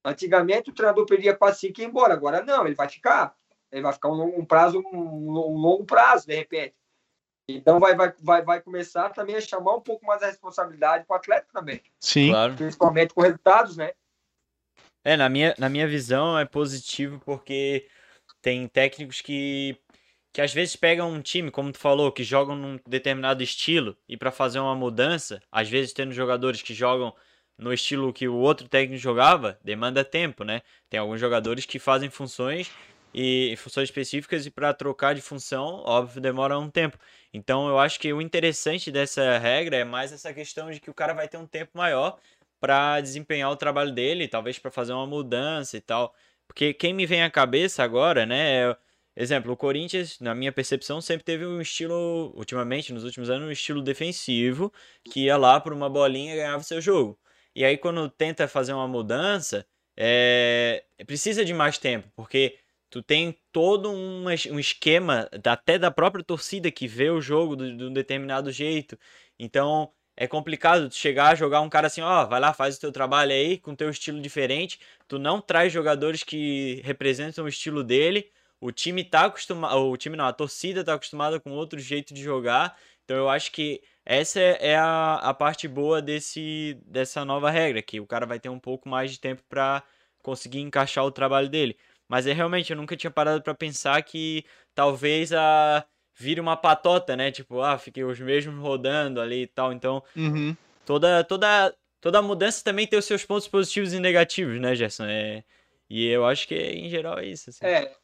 Antigamente 0.04 0.70
o 0.70 0.74
treinador 0.74 1.06
perdia 1.06 1.36
quase 1.36 1.60
cinco 1.60 1.80
e 1.80 1.84
ia 1.84 1.88
embora, 1.88 2.14
agora 2.14 2.44
não, 2.44 2.66
ele 2.66 2.76
vai 2.76 2.88
ficar. 2.88 3.36
Ele 3.76 3.84
vai 3.84 3.92
ficar 3.92 4.08
um, 4.08 4.14
longo- 4.14 4.40
um 4.40 4.46
prazo, 4.46 4.80
um, 4.80 4.98
um 4.98 5.58
longo 5.58 5.84
prazo, 5.84 6.26
de 6.26 6.34
repente. 6.34 6.74
Então 7.46 7.78
vai, 7.78 7.94
vai, 7.94 8.14
vai, 8.22 8.42
vai 8.42 8.62
começar 8.62 9.10
também 9.10 9.36
a 9.36 9.42
chamar 9.42 9.76
um 9.76 9.82
pouco 9.82 10.06
mais 10.06 10.24
a 10.24 10.28
responsabilidade 10.28 11.06
para 11.06 11.16
o 11.16 11.18
atleta 11.18 11.48
também, 11.52 11.82
Sim. 12.00 12.30
Claro. 12.30 12.56
principalmente 12.56 13.14
com 13.14 13.22
resultados, 13.22 13.76
né? 13.76 13.92
É, 15.04 15.18
na 15.18 15.28
minha, 15.28 15.54
na 15.60 15.68
minha 15.68 15.86
visão 15.86 16.40
é 16.40 16.46
positivo 16.46 17.22
porque 17.26 17.86
tem 18.42 18.66
técnicos 18.66 19.20
que, 19.20 19.78
que 20.32 20.42
às 20.42 20.54
vezes 20.54 20.78
pegam 20.78 21.12
um 21.12 21.22
time, 21.22 21.52
como 21.52 21.74
tu 21.74 21.78
falou, 21.78 22.14
que 22.14 22.24
jogam 22.24 22.56
num 22.56 22.80
determinado 22.88 23.44
estilo 23.44 23.98
e 24.08 24.16
para 24.16 24.32
fazer 24.32 24.60
uma 24.60 24.74
mudança, 24.74 25.42
às 25.52 25.70
vezes 25.70 25.92
tendo 25.92 26.14
jogadores 26.14 26.62
que 26.62 26.74
jogam 26.74 27.14
no 27.58 27.74
estilo 27.74 28.14
que 28.14 28.28
o 28.28 28.36
outro 28.36 28.70
técnico 28.70 29.02
jogava, 29.02 29.60
demanda 29.62 30.04
tempo, 30.06 30.46
né? 30.46 30.62
Tem 30.90 30.98
alguns 30.98 31.20
jogadores 31.20 31.66
que 31.66 31.78
fazem 31.78 32.10
funções 32.10 32.72
e 33.18 33.56
funções 33.56 33.88
específicas 33.88 34.46
e 34.46 34.52
para 34.52 34.74
trocar 34.74 35.16
de 35.16 35.22
função, 35.22 35.82
óbvio, 35.86 36.20
demora 36.20 36.60
um 36.60 36.70
tempo. 36.70 36.98
Então 37.34 37.70
eu 37.70 37.80
acho 37.80 37.98
que 37.98 38.12
o 38.12 38.22
interessante 38.22 38.92
dessa 38.92 39.38
regra 39.38 39.78
é 39.78 39.86
mais 39.86 40.12
essa 40.12 40.34
questão 40.34 40.70
de 40.70 40.82
que 40.82 40.90
o 40.90 40.94
cara 40.94 41.14
vai 41.14 41.26
ter 41.26 41.38
um 41.38 41.48
tempo 41.48 41.72
maior 41.78 42.20
para 42.60 43.00
desempenhar 43.00 43.50
o 43.50 43.56
trabalho 43.56 43.94
dele, 43.94 44.28
talvez 44.28 44.60
para 44.60 44.70
fazer 44.70 44.92
uma 44.92 45.08
mudança 45.08 45.78
e 45.78 45.82
tal. 45.82 46.14
Porque 46.46 46.74
quem 46.74 46.94
me 46.94 47.06
vem 47.06 47.24
à 47.24 47.32
cabeça 47.32 47.84
agora, 47.84 48.26
né, 48.26 48.72
é, 48.72 48.78
exemplo, 49.16 49.54
o 49.54 49.58
Corinthians, 49.58 50.20
na 50.20 50.36
minha 50.36 50.52
percepção, 50.52 51.00
sempre 51.00 51.24
teve 51.24 51.46
um 51.46 51.62
estilo, 51.62 52.34
ultimamente, 52.36 52.92
nos 52.92 53.06
últimos 53.06 53.30
anos, 53.30 53.48
um 53.48 53.52
estilo 53.52 53.82
defensivo, 53.82 54.74
que 55.06 55.26
ia 55.26 55.38
lá 55.38 55.60
por 55.62 55.72
uma 55.72 55.90
bolinha 55.90 56.34
e 56.34 56.38
ganhava 56.38 56.64
seu 56.64 56.82
jogo. 56.82 57.18
E 57.56 57.64
aí 57.64 57.78
quando 57.78 58.10
tenta 58.10 58.46
fazer 58.48 58.74
uma 58.74 58.88
mudança, 58.90 59.66
é, 59.98 60.84
precisa 61.08 61.46
de 61.46 61.54
mais 61.54 61.78
tempo, 61.78 62.10
porque 62.16 62.58
tu 62.90 63.02
tem 63.04 63.38
todo 63.52 63.92
um, 63.92 64.26
um 64.26 64.60
esquema, 64.60 65.30
até 65.46 65.78
da 65.78 65.92
própria 65.92 66.24
torcida 66.24 66.72
que 66.72 66.88
vê 66.88 67.10
o 67.10 67.22
jogo 67.22 67.56
do- 67.56 67.76
de 67.76 67.84
um 67.86 67.94
determinado 67.94 68.52
jeito. 68.52 68.98
Então, 69.40 69.92
é 70.16 70.28
complicado 70.28 70.90
tu 70.90 70.96
chegar, 70.96 71.36
jogar 71.36 71.62
um 71.62 71.70
cara 71.70 71.88
assim, 71.88 72.02
ó, 72.02 72.26
vai 72.26 72.40
lá, 72.40 72.54
faz 72.54 72.78
o 72.78 72.80
teu 72.80 72.92
trabalho 72.92 73.32
aí, 73.32 73.58
com 73.58 73.76
teu 73.76 73.90
estilo 73.90 74.22
diferente. 74.22 74.80
Tu 75.08 75.20
não 75.20 75.42
traz 75.42 75.72
jogadores 75.74 76.24
que 76.24 76.82
representam 76.86 77.46
o 77.46 77.48
estilo 77.50 77.84
dele. 77.84 78.30
O 78.62 78.72
time 78.72 79.04
tá 79.04 79.26
acostumado, 79.26 79.76
o 79.78 79.98
time 79.98 80.16
não, 80.16 80.26
a 80.26 80.34
torcida 80.34 80.84
tá 80.84 80.94
acostumada 80.94 81.40
com 81.40 81.52
outro 81.52 81.78
jeito 81.80 82.14
de 82.14 82.24
jogar. 82.24 82.78
Então 83.04 83.18
eu 83.18 83.30
acho 83.30 83.52
que 83.52 83.82
essa 84.06 84.40
é 84.40 84.58
é 84.72 84.76
a, 84.78 85.16
a 85.16 85.34
parte 85.34 85.68
boa 85.68 86.02
desse, 86.02 86.78
dessa 86.86 87.24
nova 87.26 87.50
regra, 87.52 87.82
que 87.82 88.00
o 88.00 88.08
cara 88.08 88.26
vai 88.26 88.40
ter 88.40 88.50
um 88.50 88.60
pouco 88.60 88.88
mais 88.90 89.12
de 89.12 89.20
tempo 89.20 89.44
para 89.50 89.84
conseguir 90.24 90.60
encaixar 90.62 91.06
o 91.06 91.12
trabalho 91.12 91.50
dele. 91.50 91.78
Mas 92.08 92.28
é 92.28 92.34
realmente, 92.34 92.72
eu 92.72 92.78
nunca 92.78 92.96
tinha 92.96 93.12
parado 93.12 93.42
para 93.42 93.54
pensar 93.54 94.02
que 94.04 94.46
talvez 94.74 95.34
a 95.34 95.86
vire 96.14 96.40
uma 96.40 96.56
patota, 96.56 97.16
né? 97.16 97.32
Tipo, 97.32 97.62
ah, 97.62 97.78
fiquei 97.78 98.04
os 98.04 98.20
mesmos 98.20 98.56
rodando 98.60 99.20
ali 99.20 99.44
e 99.44 99.48
tal. 99.48 99.74
Então, 99.74 100.04
Uhum. 100.16 100.56
toda 100.86 101.24
toda 101.24 101.76
toda 102.00 102.22
mudança 102.22 102.64
também 102.64 102.88
tem 102.88 103.00
os 103.00 103.06
seus 103.06 103.26
pontos 103.26 103.48
positivos 103.48 103.94
e 103.94 104.00
negativos, 104.00 104.60
né, 104.60 104.76
Gerson? 104.76 105.06
É, 105.06 105.44
e 105.90 106.08
eu 106.08 106.26
acho 106.26 106.48
que 106.48 106.56
em 106.56 106.90
geral 106.90 107.20
é 107.20 107.26
isso. 107.26 107.50
assim. 107.50 107.66
É, 107.66 107.96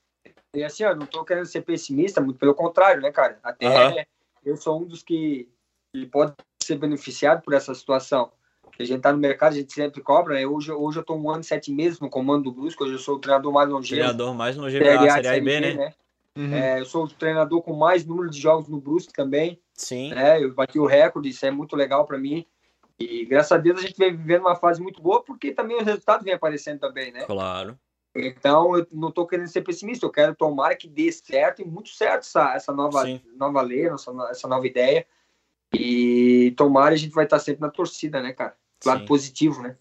e 0.56 0.64
assim, 0.64 0.84
ó, 0.84 0.96
não 0.96 1.06
tô 1.06 1.24
querendo 1.24 1.46
ser 1.46 1.62
pessimista, 1.62 2.20
muito 2.20 2.40
pelo 2.40 2.56
contrário, 2.56 3.02
né, 3.02 3.12
cara? 3.12 3.40
Até 3.44 3.68
Aham. 3.68 4.06
eu 4.44 4.58
sou 4.58 4.82
um 4.82 4.86
dos 4.86 5.04
que, 5.04 5.48
que 5.94 6.06
pode 6.08 6.34
ser 6.62 6.78
beneficiado 6.78 7.42
por 7.42 7.54
essa 7.54 7.74
situação. 7.74 8.32
A 8.80 8.84
gente 8.84 9.02
tá 9.02 9.12
no 9.12 9.18
mercado, 9.18 9.54
a 9.54 9.56
gente 9.56 9.74
sempre 9.74 10.02
cobra, 10.02 10.36
né? 10.36 10.46
Hoje, 10.46 10.72
hoje 10.72 11.00
eu 11.00 11.04
tô 11.04 11.16
um 11.16 11.30
ano 11.30 11.42
e 11.42 11.44
sete 11.44 11.72
meses 11.72 12.00
no 12.00 12.10
comando 12.10 12.46
do 12.46 12.52
Brusco, 12.52 12.84
hoje 12.84 12.94
eu 12.94 13.00
sou 13.00 13.16
o 13.16 13.20
treinador 13.20 13.52
mais 13.52 13.70
longevo. 13.70 14.02
Treinador 14.02 14.34
mais 14.34 14.56
longevo 14.56 14.84
Série 14.84 14.98
da 14.98 15.04
A, 15.06 15.12
Série 15.16 15.28
A 15.28 15.38
e 15.38 15.42
B, 15.42 15.60
né? 15.60 15.94
Uhum. 16.38 16.54
É, 16.54 16.80
eu 16.80 16.86
sou 16.86 17.04
o 17.04 17.10
treinador 17.10 17.62
com 17.62 17.74
mais 17.74 18.06
número 18.06 18.30
de 18.30 18.40
jogos 18.40 18.68
no 18.68 18.80
Brusque 18.80 19.14
também. 19.14 19.60
Sim. 19.74 20.14
né? 20.14 20.42
Eu 20.42 20.54
bati 20.54 20.80
o 20.80 20.86
recorde, 20.86 21.30
isso 21.30 21.46
é 21.46 21.52
muito 21.52 21.76
legal 21.76 22.06
para 22.06 22.18
mim. 22.18 22.46
E 23.00 23.26
graças 23.26 23.52
a 23.52 23.58
Deus 23.58 23.80
a 23.80 23.82
gente 23.82 23.98
vem 23.98 24.16
vivendo 24.16 24.42
uma 24.42 24.56
fase 24.56 24.82
muito 24.82 25.02
boa, 25.02 25.24
porque 25.24 25.52
também 25.52 25.78
os 25.78 25.84
resultados 25.84 26.24
vêm 26.24 26.34
aparecendo 26.34 26.80
também, 26.80 27.12
né? 27.12 27.24
Claro. 27.24 27.78
Então 28.16 28.78
eu 28.78 28.86
não 28.92 29.10
estou 29.10 29.26
querendo 29.26 29.48
ser 29.48 29.62
pessimista, 29.62 30.06
eu 30.06 30.12
quero 30.12 30.36
tomar 30.36 30.76
que 30.76 30.88
dê 30.88 31.12
certo 31.12 31.62
e 31.62 31.66
muito 31.66 31.90
certo 31.90 32.22
essa, 32.22 32.54
essa 32.54 32.72
nova, 32.72 33.04
Sim. 33.04 33.22
nova 33.36 33.62
lei, 33.62 33.88
essa, 33.88 34.12
essa 34.30 34.48
nova 34.48 34.68
ideia. 34.68 35.06
E 35.74 36.54
tomara 36.58 36.94
a 36.94 36.98
gente 36.98 37.14
vai 37.14 37.24
estar 37.24 37.40
sempre 37.40 37.62
na 37.62 37.70
torcida, 37.70 38.22
né, 38.22 38.34
cara? 38.34 38.56
Lado 38.86 39.02
Sim. 39.02 39.06
positivo, 39.06 39.62
né? 39.62 39.76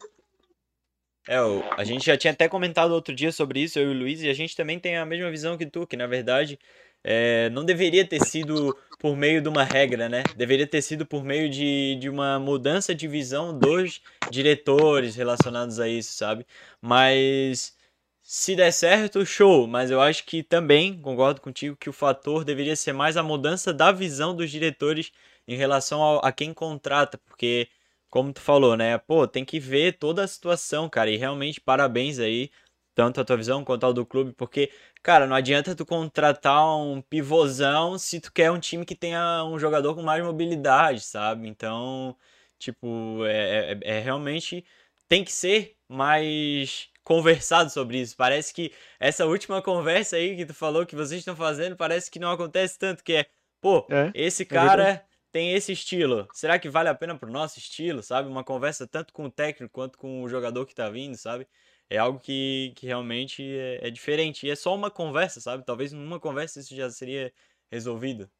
É, 1.29 1.37
a 1.77 1.85
gente 1.85 2.05
já 2.07 2.17
tinha 2.17 2.33
até 2.33 2.49
comentado 2.49 2.93
outro 2.93 3.15
dia 3.15 3.31
sobre 3.31 3.61
isso, 3.61 3.79
eu 3.79 3.93
e 3.93 3.95
o 3.95 3.99
Luiz, 3.99 4.23
e 4.23 4.29
a 4.29 4.35
gente 4.35 4.57
também 4.57 4.79
tem 4.81 4.97
a 4.97 5.07
mesma 5.07 5.31
visão 5.31 5.57
que 5.57 5.67
tu, 5.67 5.87
que 5.87 5.97
na 5.97 6.07
verdade 6.07 6.59
é, 7.05 7.49
não 7.51 7.65
deveria 7.65 8.05
ter 8.07 8.21
sido 8.25 8.77
por 8.99 9.17
meio 9.17 9.41
de 9.41 9.49
uma 9.49 9.63
regra, 9.65 10.09
né? 10.09 10.23
Deveria 10.37 10.67
ter 10.67 10.83
sido 10.83 11.07
por 11.07 11.23
meio 11.25 11.49
de, 11.49 11.97
de 12.01 12.09
uma 12.09 12.39
mudança 12.39 12.95
de 12.95 13.07
visão 13.07 13.57
dos 13.57 14.01
diretores 14.31 15.15
relacionados 15.15 15.79
a 15.79 15.89
isso, 15.89 16.15
sabe? 16.15 16.47
Mas 16.81 17.77
se 18.23 18.55
der 18.55 18.73
certo, 18.73 19.25
show. 19.25 19.67
Mas 19.67 19.91
eu 19.91 20.01
acho 20.01 20.25
que 20.25 20.43
também, 20.43 21.01
concordo 21.01 21.41
contigo, 21.41 21.77
que 21.77 21.89
o 21.91 21.93
fator 21.93 22.45
deveria 22.45 22.77
ser 22.77 22.93
mais 22.93 23.17
a 23.17 23.23
mudança 23.23 23.73
da 23.73 23.93
visão 23.93 24.35
dos 24.35 24.51
diretores 24.51 25.13
em 25.49 25.57
relação 25.57 26.03
ao- 26.03 26.25
a 26.25 26.31
quem 26.33 26.53
contrata, 26.55 27.19
porque 27.19 27.69
como 28.11 28.33
tu 28.33 28.41
falou, 28.41 28.77
né? 28.77 28.99
Pô, 28.99 29.27
tem 29.27 29.45
que 29.45 29.59
ver 29.61 29.99
toda 29.99 30.25
a 30.25 30.29
situação, 30.29 30.89
cara. 30.89 31.11
E 31.11 31.17
realmente, 31.17 31.61
parabéns 31.61 32.19
aí, 32.19 32.51
tanto 32.95 33.21
a 33.21 33.25
tua 33.25 33.37
visão 33.37 33.65
quanto 33.65 33.85
ao 33.85 33.93
do 33.93 34.05
clube, 34.07 34.33
porque, 34.33 34.73
cara, 35.03 35.27
não 35.27 35.37
adianta 35.37 35.75
tu 35.75 35.87
contratar 35.87 36.77
um 36.79 37.01
pivôzão 37.03 37.99
se 37.99 38.21
tu 38.21 38.33
quer 38.33 38.51
um 38.51 38.59
time 38.61 38.85
que 38.85 38.95
tenha 38.97 39.45
um 39.45 39.59
jogador 39.59 39.95
com 39.95 40.03
mais 40.03 40.23
mobilidade, 40.25 41.01
sabe? 41.03 41.49
Então, 41.49 42.17
tipo, 42.59 43.25
é, 43.27 43.73
é, 43.75 43.99
é 43.99 44.01
realmente 44.01 44.65
tem 45.09 45.25
que 45.25 45.33
ser 45.33 45.77
mais 45.89 46.89
conversado 47.05 47.71
sobre 47.71 47.99
isso. 48.01 48.17
Parece 48.17 48.53
que 48.55 48.73
essa 48.99 49.27
última 49.27 49.63
conversa 49.63 50.17
aí 50.17 50.37
que 50.37 50.47
tu 50.47 50.55
falou 50.55 50.87
que 50.87 50.95
vocês 50.97 51.21
estão 51.21 51.35
fazendo, 51.37 51.77
parece 51.77 52.11
que 52.11 52.19
não 52.19 52.31
acontece 52.31 52.79
tanto, 52.79 53.03
que 53.03 53.13
é, 53.15 53.27
pô, 53.61 53.89
É, 53.89 54.15
esse 54.15 54.45
verdade. 54.49 54.93
cara 54.93 55.05
tem 55.33 55.55
esse 55.55 55.73
estilo. 55.73 56.29
Será 56.33 56.59
que 56.59 56.69
vale 56.69 56.89
a 56.89 56.95
pena 56.95 57.19
pro 57.19 57.31
nosso 57.31 57.59
estilo, 57.59 58.03
sabe? 58.03 58.29
Uma 58.29 58.45
conversa 58.45 58.87
tanto 58.87 59.13
com 59.13 59.25
o 59.25 59.31
técnico 59.31 59.73
quanto 59.73 59.99
com 59.99 60.23
o 60.23 60.29
jogador 60.29 60.67
que 60.67 60.75
tá 60.75 60.89
vindo, 60.89 61.17
sabe? 61.17 61.47
É 61.89 61.99
algo 61.99 62.21
que, 62.21 62.73
que 62.77 62.87
realmente 62.87 63.43
é, 63.43 63.89
é 63.89 63.91
diferente. 63.91 64.47
E 64.47 64.51
é 64.51 64.57
só 64.57 64.75
uma 64.75 64.91
conversa, 64.91 65.41
sabe? 65.41 65.65
Talvez 65.65 65.93
numa 65.93 66.21
conversa 66.21 66.61
isso 66.61 66.75
já 66.75 66.91
seria 66.91 67.33
resolvido. 67.71 68.31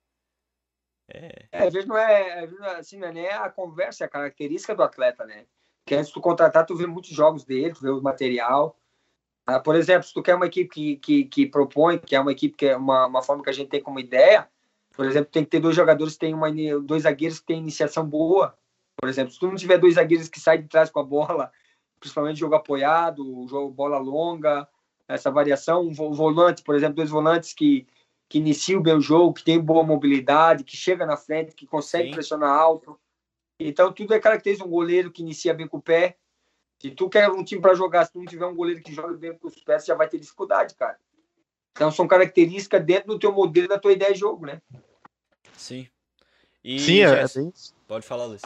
É, 1.09 1.49
É, 1.53 1.67
às 1.67 1.73
vezes 1.73 1.89
não 1.89 1.99
é, 1.99 2.49
assim, 2.79 2.99
não 2.99 3.09
é 3.09 3.13
nem 3.13 3.29
a 3.29 3.49
conversa, 3.51 4.05
é 4.05 4.07
a 4.07 4.11
característica 4.11 4.75
do 4.75 4.83
atleta, 4.83 5.25
né? 5.25 5.47
Porque 5.85 5.95
antes 5.95 6.09
de 6.09 6.15
tu 6.15 6.21
contratar, 6.21 6.67
tu 6.67 6.77
vê 6.77 6.87
muitos 6.87 7.11
jogos 7.11 7.45
dele, 7.45 7.75
tu 7.75 7.81
vê 7.81 7.91
o 7.91 8.01
material. 8.01 8.79
Ah, 9.47 9.59
por 9.59 9.75
exemplo, 9.75 10.05
se 10.05 10.15
tu 10.15 10.23
quer 10.23 10.35
uma 10.35 10.47
equipe 10.47 10.69
que, 10.69 10.97
que, 10.97 11.25
que 11.25 11.47
propõe, 11.47 11.99
que 11.99 12.15
é 12.15 12.21
uma 12.21 12.31
equipe 12.33 12.57
que 12.57 12.67
é 12.67 12.77
uma, 12.77 13.07
uma 13.07 13.23
forma 13.23 13.43
que 13.43 13.51
a 13.51 13.53
gente 13.53 13.71
tem 13.71 13.83
como 13.83 13.99
ideia, 13.99 14.49
por 14.95 15.07
exemplo, 15.07 15.31
tem 15.31 15.45
que 15.45 15.51
ter 15.51 15.61
dois 15.61 15.75
jogadores 15.75 16.15
que 16.15 16.21
têm 16.21 16.35
uma, 16.35 16.49
dois 16.83 17.03
zagueiros 17.03 17.41
que 17.41 17.47
têm 17.47 17.59
iniciação 17.59 18.07
boa. 18.07 18.57
Por 19.01 19.09
exemplo, 19.09 19.33
se 19.33 19.39
tu 19.39 19.47
não 19.47 19.57
tiver 19.57 19.79
dois 19.79 19.95
zagueiros 19.95 20.29
que 20.29 20.41
saem 20.41 20.63
de 20.63 20.69
trás 20.69 20.91
com 20.91 21.01
a 21.01 21.05
bola, 21.05 21.51
principalmente 21.99 22.39
jogo 22.39 22.55
apoiado, 22.55 23.47
jogo 23.49 23.71
bola 23.71 23.99
longa, 23.99 24.69
essa 25.09 25.31
variação, 25.31 25.83
um 25.83 25.93
vo- 25.93 26.13
volante, 26.13 26.63
por 26.63 26.75
exemplo, 26.75 26.97
dois 26.97 27.11
volantes 27.11 27.53
que, 27.53 27.87
que 28.29 28.39
iniciam 28.39 28.83
bem 28.83 28.95
o 28.95 29.01
jogo, 29.01 29.35
que 29.35 29.45
tem 29.45 29.59
boa 29.61 29.83
mobilidade, 29.83 30.65
que 30.65 30.77
chega 30.77 31.07
na 31.07 31.17
frente, 31.17 31.55
que 31.55 31.67
consegue 31.67 32.09
Sim. 32.09 32.15
pressionar 32.15 32.51
alto. 32.51 32.99
Então, 33.59 33.93
tudo 33.93 34.15
é 34.15 34.21
característica 34.21 34.67
um 34.67 34.73
goleiro 34.73 35.11
que 35.11 35.23
inicia 35.23 35.53
bem 35.53 35.67
com 35.67 35.79
o 35.79 35.83
pé. 35.83 36.17
Se 36.79 36.91
tu 36.91 37.11
quer 37.11 37.29
um 37.31 37.45
time 37.45 37.61
para 37.61 37.75
jogar, 37.75 38.07
se 38.07 38.13
tu 38.13 38.19
não 38.19 38.27
tiver 38.27 38.47
um 38.47 38.55
goleiro 38.55 38.83
que 38.83 38.93
joga 38.93 39.13
bem 39.15 39.37
com 39.37 39.49
os 39.49 39.63
pés, 39.63 39.85
já 39.85 39.95
vai 39.95 40.09
ter 40.09 40.19
dificuldade, 40.19 40.75
cara. 40.75 40.99
Então, 41.81 41.91
são 41.91 42.07
características 42.07 42.85
dentro 42.85 43.07
do 43.09 43.19
teu 43.19 43.33
modelo, 43.33 43.67
da 43.67 43.79
tua 43.79 43.93
ideia 43.93 44.13
de 44.13 44.21
jogo, 44.21 44.45
né? 44.45 44.61
sim. 45.57 45.89
E, 46.63 46.79
Sim, 46.79 46.99
é, 46.99 47.05
é 47.05 47.09
Jess, 47.09 47.37
isso. 47.37 47.75
pode 47.89 48.07
falar, 48.07 48.27
Luiz. 48.27 48.43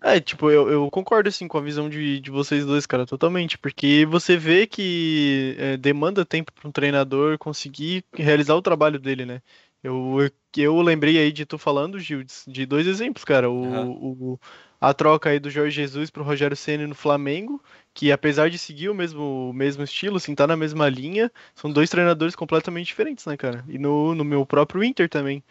É, 0.00 0.18
tipo, 0.18 0.50
eu, 0.50 0.70
eu 0.70 0.90
concordo 0.90 1.28
assim 1.28 1.46
com 1.46 1.58
a 1.58 1.60
visão 1.60 1.90
de, 1.90 2.18
de 2.18 2.30
vocês 2.30 2.64
dois, 2.64 2.86
cara, 2.86 3.04
totalmente, 3.04 3.58
porque 3.58 4.06
você 4.06 4.38
vê 4.38 4.66
que 4.66 5.54
é, 5.58 5.76
demanda 5.76 6.24
tempo 6.24 6.50
para 6.50 6.66
um 6.66 6.72
treinador 6.72 7.36
conseguir 7.36 8.02
realizar 8.14 8.54
o 8.54 8.62
trabalho 8.62 8.98
dele, 8.98 9.26
né? 9.26 9.42
Eu, 9.82 10.16
eu, 10.56 10.80
lembrei 10.80 11.18
aí 11.18 11.30
de 11.30 11.44
tu 11.44 11.58
falando, 11.58 12.00
Gil, 12.00 12.24
de- 12.46 12.64
dois 12.64 12.86
exemplos, 12.86 13.22
cara. 13.22 13.50
O, 13.50 13.64
Aham. 13.66 13.86
o- 13.86 14.40
a 14.80 14.94
troca 14.94 15.30
aí 15.30 15.38
do 15.38 15.50
Jorge 15.50 15.74
Jesus 15.76 16.10
pro 16.10 16.22
Rogério 16.24 16.56
Ceni 16.56 16.86
no 16.86 16.94
Flamengo, 16.94 17.62
que 17.94 18.12
apesar 18.12 18.48
de 18.50 18.58
seguir 18.58 18.88
o 18.88 18.94
mesmo, 18.94 19.50
o 19.50 19.52
mesmo 19.52 19.82
estilo, 19.84 20.16
assim, 20.16 20.34
tá 20.34 20.46
na 20.46 20.56
mesma 20.56 20.88
linha, 20.88 21.30
são 21.54 21.72
dois 21.72 21.90
treinadores 21.90 22.36
completamente 22.36 22.86
diferentes, 22.86 23.26
né, 23.26 23.36
cara? 23.36 23.64
E 23.68 23.78
no, 23.78 24.14
no 24.14 24.24
meu 24.24 24.46
próprio 24.46 24.82
Inter 24.84 25.08
também. 25.08 25.42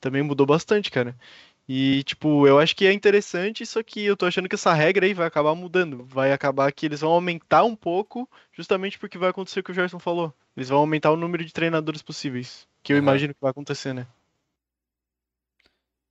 Também 0.00 0.22
mudou 0.22 0.46
bastante, 0.46 0.90
cara. 0.90 1.16
E, 1.68 2.02
tipo, 2.04 2.46
eu 2.48 2.58
acho 2.58 2.74
que 2.74 2.86
é 2.86 2.92
interessante, 2.92 3.64
só 3.64 3.82
que 3.82 4.04
eu 4.04 4.16
tô 4.16 4.26
achando 4.26 4.48
que 4.48 4.56
essa 4.56 4.72
regra 4.74 5.06
aí 5.06 5.14
vai 5.14 5.26
acabar 5.26 5.54
mudando. 5.54 6.04
Vai 6.04 6.32
acabar 6.32 6.72
que 6.72 6.86
eles 6.86 7.00
vão 7.00 7.12
aumentar 7.12 7.64
um 7.64 7.76
pouco, 7.76 8.28
justamente 8.52 8.98
porque 8.98 9.18
vai 9.18 9.30
acontecer 9.30 9.60
o 9.60 9.62
que 9.62 9.70
o 9.70 9.74
Gerson 9.74 9.98
falou. 10.00 10.34
Eles 10.56 10.68
vão 10.68 10.78
aumentar 10.80 11.12
o 11.12 11.16
número 11.16 11.44
de 11.44 11.52
treinadores 11.52 12.02
possíveis. 12.02 12.66
Que 12.82 12.92
eu 12.92 12.96
Aham. 12.96 13.04
imagino 13.04 13.34
que 13.34 13.40
vai 13.40 13.50
acontecer, 13.52 13.92
né? 13.94 14.06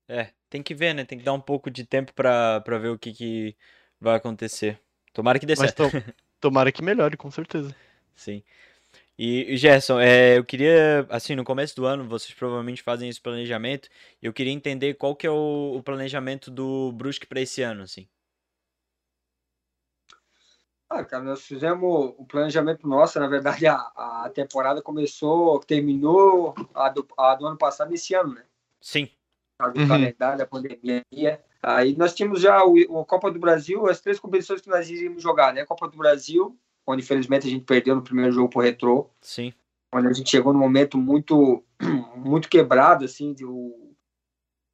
É, 0.08 0.32
tem 0.50 0.64
que 0.64 0.74
ver, 0.76 0.94
né? 0.94 1.06
Tem 1.06 1.18
que 1.18 1.24
dar 1.24 1.34
um 1.34 1.42
pouco 1.42 1.70
de 1.70 1.86
tempo 1.86 2.14
pra, 2.14 2.62
pra 2.62 2.78
ver 2.78 2.90
o 2.90 2.98
que, 3.00 3.14
que 3.14 3.56
vai 4.00 4.16
acontecer. 4.16 4.80
Tomara 5.14 5.40
que 5.40 5.46
dê 5.46 5.56
Mas 5.56 5.72
certo. 5.72 5.90
to- 5.92 6.14
tomara 6.40 6.72
que 6.72 6.82
melhore, 6.84 7.18
com 7.18 7.32
certeza. 7.32 7.76
Sim. 8.16 8.44
E, 9.18 9.54
e, 9.54 9.58
Gerson, 9.58 10.00
é, 10.00 10.38
eu 10.38 10.46
queria, 10.46 11.06
assim, 11.10 11.36
no 11.36 11.44
começo 11.44 11.76
do 11.76 11.86
ano, 11.86 12.08
vocês 12.08 12.34
provavelmente 12.34 12.82
fazem 12.82 13.10
esse 13.10 13.22
planejamento, 13.22 13.90
e 14.22 14.26
eu 14.26 14.34
queria 14.34 14.54
entender 14.54 14.96
qual 14.96 15.16
que 15.16 15.28
é 15.28 15.32
o, 15.32 15.76
o 15.78 15.84
planejamento 15.84 16.50
do 16.50 16.92
Brusque 16.94 17.28
para 17.28 17.42
esse 17.42 17.62
ano, 17.62 17.84
assim. 17.84 18.08
Ah, 20.90 21.04
cara, 21.06 21.24
nós 21.24 21.42
fizemos 21.44 22.14
o 22.18 22.26
planejamento 22.26 22.88
nosso, 22.88 23.20
na 23.20 23.28
verdade, 23.28 23.68
a, 23.68 23.76
a 23.76 24.32
temporada 24.34 24.82
começou, 24.82 25.60
terminou 25.60 26.56
a 26.74 26.90
do, 26.90 27.08
a 27.18 27.36
do 27.36 27.46
ano 27.46 27.58
passado 27.58 27.94
esse 27.94 28.16
ano, 28.16 28.34
né? 28.34 28.44
Sim. 28.82 29.10
A 29.60 29.68
do 29.68 29.80
Uhum. 29.82 29.88
calendário, 29.90 30.42
a 30.42 30.48
pandemia. 30.48 31.04
Aí 31.62 31.96
nós 31.98 32.14
tínhamos 32.16 32.40
já 32.40 32.64
o, 32.64 33.00
a 33.00 33.06
Copa 33.06 33.30
do 33.30 33.38
Brasil, 33.40 33.86
as 33.88 34.00
três 34.00 34.18
competições 34.18 34.62
que 34.62 34.70
nós 34.70 34.90
iríamos 34.90 35.22
jogar, 35.22 35.54
né? 35.54 35.62
A 35.62 35.66
Copa 35.66 35.90
do 35.90 35.98
Brasil, 35.98 36.58
onde 36.88 37.04
infelizmente 37.04 37.46
a 37.46 37.50
gente 37.50 37.66
perdeu 37.66 37.94
no 37.96 38.02
primeiro 38.02 38.32
jogo 38.32 38.50
pro 38.50 38.62
Retrô, 38.62 39.10
Sim. 39.20 39.54
onde 39.94 40.08
a 40.08 40.14
gente 40.14 40.30
chegou 40.30 40.54
num 40.54 40.60
momento 40.60 40.98
muito, 40.98 41.62
muito 42.16 42.48
quebrado, 42.48 43.04
assim, 43.04 43.34
de 43.34 43.44
o, 43.44 43.94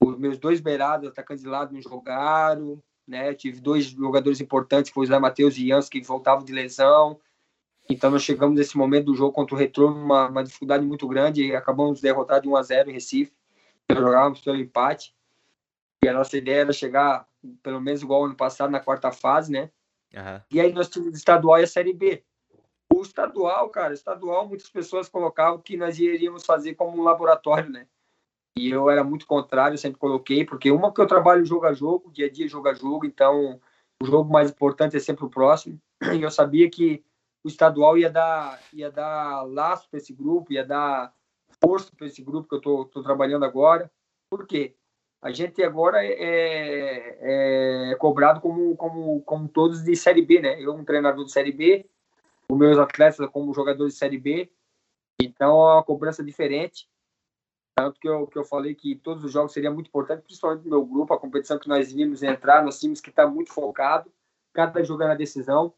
os 0.03 0.19
meus 0.19 0.37
dois 0.37 0.59
beirados, 0.61 1.09
atacantes 1.09 1.43
de 1.43 1.49
lado, 1.49 1.73
não 1.73 1.81
jogaram, 1.81 2.79
né? 3.07 3.33
Tive 3.33 3.59
dois 3.59 3.85
jogadores 3.85 4.39
importantes, 4.39 4.91
que 4.91 4.93
foi 4.93 5.05
o 5.05 5.07
Zé 5.07 5.17
Matheus 5.17 5.57
e 5.57 5.67
Jans, 5.67 5.89
que 5.89 5.99
voltavam 6.01 6.45
de 6.45 6.53
lesão. 6.53 7.19
Então 7.89 8.11
nós 8.11 8.21
chegamos 8.21 8.55
nesse 8.55 8.77
momento 8.77 9.05
do 9.05 9.15
jogo 9.15 9.31
contra 9.31 9.55
o 9.55 9.57
Retrô 9.57 9.89
numa 9.89 10.27
uma 10.27 10.43
dificuldade 10.43 10.85
muito 10.85 11.07
grande 11.07 11.43
e 11.43 11.55
acabamos 11.55 12.01
derrotados 12.01 12.43
de 12.43 12.49
1 12.49 12.55
a 12.55 12.61
0 12.61 12.89
em 12.91 12.93
Recife. 12.93 13.33
Jogávamos 13.91 14.41
pelo 14.41 14.57
empate. 14.57 15.15
E 16.03 16.07
a 16.07 16.13
nossa 16.13 16.37
ideia 16.37 16.61
era 16.61 16.73
chegar 16.73 17.27
pelo 17.61 17.79
menos 17.79 18.01
igual 18.01 18.25
ano 18.25 18.35
passado 18.35 18.71
na 18.71 18.79
quarta 18.79 19.11
fase, 19.11 19.51
né? 19.51 19.69
Aham. 20.15 20.43
E 20.51 20.61
aí 20.61 20.73
nós 20.73 20.89
tínhamos 20.89 21.17
estadual 21.17 21.59
e 21.59 21.63
a 21.63 21.67
Série 21.67 21.93
B. 21.93 22.23
O 22.93 23.01
estadual, 23.01 23.69
cara, 23.69 23.93
estadual, 23.93 24.47
muitas 24.47 24.69
pessoas 24.69 25.09
colocavam 25.09 25.59
que 25.59 25.75
nós 25.75 25.99
iríamos 25.99 26.45
fazer 26.45 26.75
como 26.75 26.97
um 26.97 27.03
laboratório, 27.03 27.69
né? 27.69 27.87
E 28.57 28.69
eu 28.69 28.89
era 28.89 29.03
muito 29.03 29.27
contrário, 29.27 29.77
sempre 29.77 29.99
coloquei, 29.99 30.45
porque 30.45 30.71
uma 30.71 30.93
que 30.93 31.01
eu 31.01 31.07
trabalho 31.07 31.45
jogo 31.45 31.65
a 31.65 31.73
jogo, 31.73 32.11
dia 32.11 32.27
a 32.27 32.31
dia 32.31 32.47
jogo 32.47 32.69
a 32.69 32.73
jogo, 32.73 33.05
então 33.05 33.59
o 34.01 34.05
jogo 34.05 34.31
mais 34.31 34.49
importante 34.49 34.95
é 34.95 34.99
sempre 34.99 35.25
o 35.25 35.29
próximo. 35.29 35.79
E 36.13 36.21
eu 36.21 36.31
sabia 36.31 36.69
que 36.69 37.03
o 37.43 37.49
estadual 37.49 37.97
ia 37.97 38.09
dar, 38.09 38.61
ia 38.71 38.89
dar 38.89 39.43
laço 39.43 39.89
para 39.89 39.97
esse 39.97 40.13
grupo, 40.13 40.53
ia 40.53 40.65
dar 40.65 41.13
força 41.61 41.91
para 41.95 42.07
esse 42.07 42.21
grupo 42.21 42.47
que 42.47 42.55
eu 42.55 42.85
tô 42.85 43.03
trabalhando 43.03 43.45
agora. 43.45 43.91
Por 44.29 44.45
quê? 44.45 44.75
A 45.21 45.31
gente 45.31 45.63
agora 45.63 46.05
é, 46.05 47.17
é 47.91 47.95
cobrado 47.95 48.39
como, 48.41 48.75
como, 48.75 49.21
como 49.21 49.47
todos 49.47 49.83
de 49.83 49.95
Série 49.95 50.21
B, 50.21 50.39
né? 50.39 50.61
Eu, 50.61 50.73
um 50.73 50.85
treinador 50.85 51.25
de 51.25 51.31
Série 51.31 51.51
B, 51.51 51.89
os 52.49 52.57
meus 52.57 52.77
atletas 52.77 53.27
como 53.31 53.53
jogadores 53.53 53.93
de 53.93 53.99
Série 53.99 54.19
B. 54.19 54.51
Então, 55.19 55.49
é 55.67 55.73
uma 55.75 55.83
cobrança 55.83 56.23
diferente. 56.23 56.87
Tanto 57.75 57.99
que 57.99 58.07
eu, 58.07 58.25
que 58.27 58.37
eu 58.37 58.45
falei 58.45 58.73
que 58.73 58.95
todos 58.95 59.23
os 59.23 59.31
jogos 59.31 59.51
seriam 59.51 59.73
muito 59.73 59.87
importantes, 59.87 60.23
principalmente 60.23 60.63
no 60.63 60.69
meu 60.69 60.85
grupo, 60.85 61.13
a 61.13 61.19
competição 61.19 61.59
que 61.59 61.67
nós 61.67 61.91
vimos 61.91 62.23
entrar, 62.23 62.63
nós 62.63 62.79
tínhamos 62.79 63.01
que 63.01 63.09
estar 63.09 63.27
muito 63.27 63.51
focado, 63.51 64.09
cada 64.53 64.81
jogo 64.83 65.03
é 65.03 65.07
na 65.07 65.15
decisão. 65.15 65.73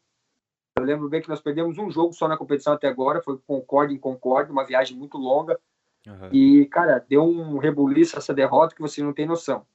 Eu 0.78 0.86
lembro 0.86 1.08
bem 1.08 1.20
que 1.20 1.28
nós 1.28 1.40
perdemos 1.40 1.78
um 1.78 1.90
jogo 1.90 2.12
só 2.12 2.28
na 2.28 2.36
competição 2.36 2.72
até 2.72 2.88
agora, 2.88 3.22
foi 3.22 3.38
Concorde 3.46 3.94
em 3.94 3.98
Concorde, 3.98 4.50
uma 4.50 4.64
viagem 4.64 4.96
muito 4.96 5.18
longa. 5.18 5.58
Aham. 6.06 6.30
E, 6.32 6.66
cara, 6.66 7.04
deu 7.08 7.24
um 7.24 7.58
rebuliço 7.58 8.16
essa 8.16 8.32
derrota 8.32 8.74
que 8.74 8.80
você 8.80 9.02
não 9.02 9.12
tem 9.12 9.26
noção. 9.26 9.66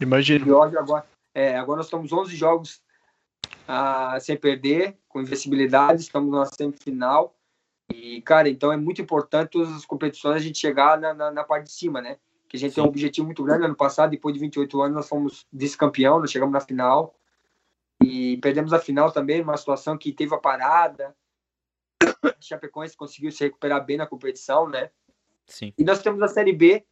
Imagino. 0.00 0.46
E 0.46 0.52
hoje, 0.52 0.76
agora, 0.76 1.04
é, 1.34 1.56
agora 1.56 1.78
nós 1.78 1.86
estamos 1.86 2.12
11 2.12 2.36
jogos 2.36 2.82
ah, 3.66 4.18
sem 4.20 4.36
perder, 4.36 4.96
com 5.08 5.20
invencibilidade, 5.20 6.00
estamos 6.00 6.30
na 6.30 6.44
semifinal. 6.46 7.34
E, 7.92 8.20
cara, 8.22 8.48
então 8.48 8.72
é 8.72 8.76
muito 8.76 9.00
importante 9.00 9.50
todas 9.50 9.72
as 9.74 9.86
competições 9.86 10.36
a 10.36 10.40
gente 10.40 10.58
chegar 10.58 10.98
na, 11.00 11.14
na, 11.14 11.30
na 11.30 11.44
parte 11.44 11.64
de 11.64 11.72
cima, 11.72 12.00
né? 12.00 12.18
Que 12.48 12.56
a 12.56 12.60
gente 12.60 12.74
tem 12.74 12.82
um 12.82 12.86
Sim. 12.86 12.90
objetivo 12.90 13.26
muito 13.26 13.42
grande. 13.42 13.64
Ano 13.64 13.74
passado, 13.74 14.10
depois 14.10 14.34
de 14.34 14.40
28 14.40 14.82
anos, 14.82 14.96
nós 14.96 15.08
fomos 15.08 15.46
vice-campeão, 15.52 16.18
nós 16.18 16.30
chegamos 16.30 16.52
na 16.52 16.60
final. 16.60 17.14
E 18.08 18.38
perdemos 18.38 18.72
a 18.72 18.78
final 18.78 19.12
também, 19.12 19.40
numa 19.40 19.56
situação 19.56 19.98
que 19.98 20.12
teve 20.12 20.34
a 20.34 20.38
parada. 20.38 21.14
A 22.22 22.34
Chapecoense 22.40 22.96
conseguiu 22.96 23.30
se 23.30 23.44
recuperar 23.44 23.84
bem 23.84 23.98
na 23.98 24.06
competição, 24.06 24.68
né? 24.68 24.90
Sim. 25.46 25.74
E 25.76 25.84
nós 25.84 26.02
temos 26.02 26.22
a 26.22 26.28
Série 26.28 26.52
B, 26.52 26.84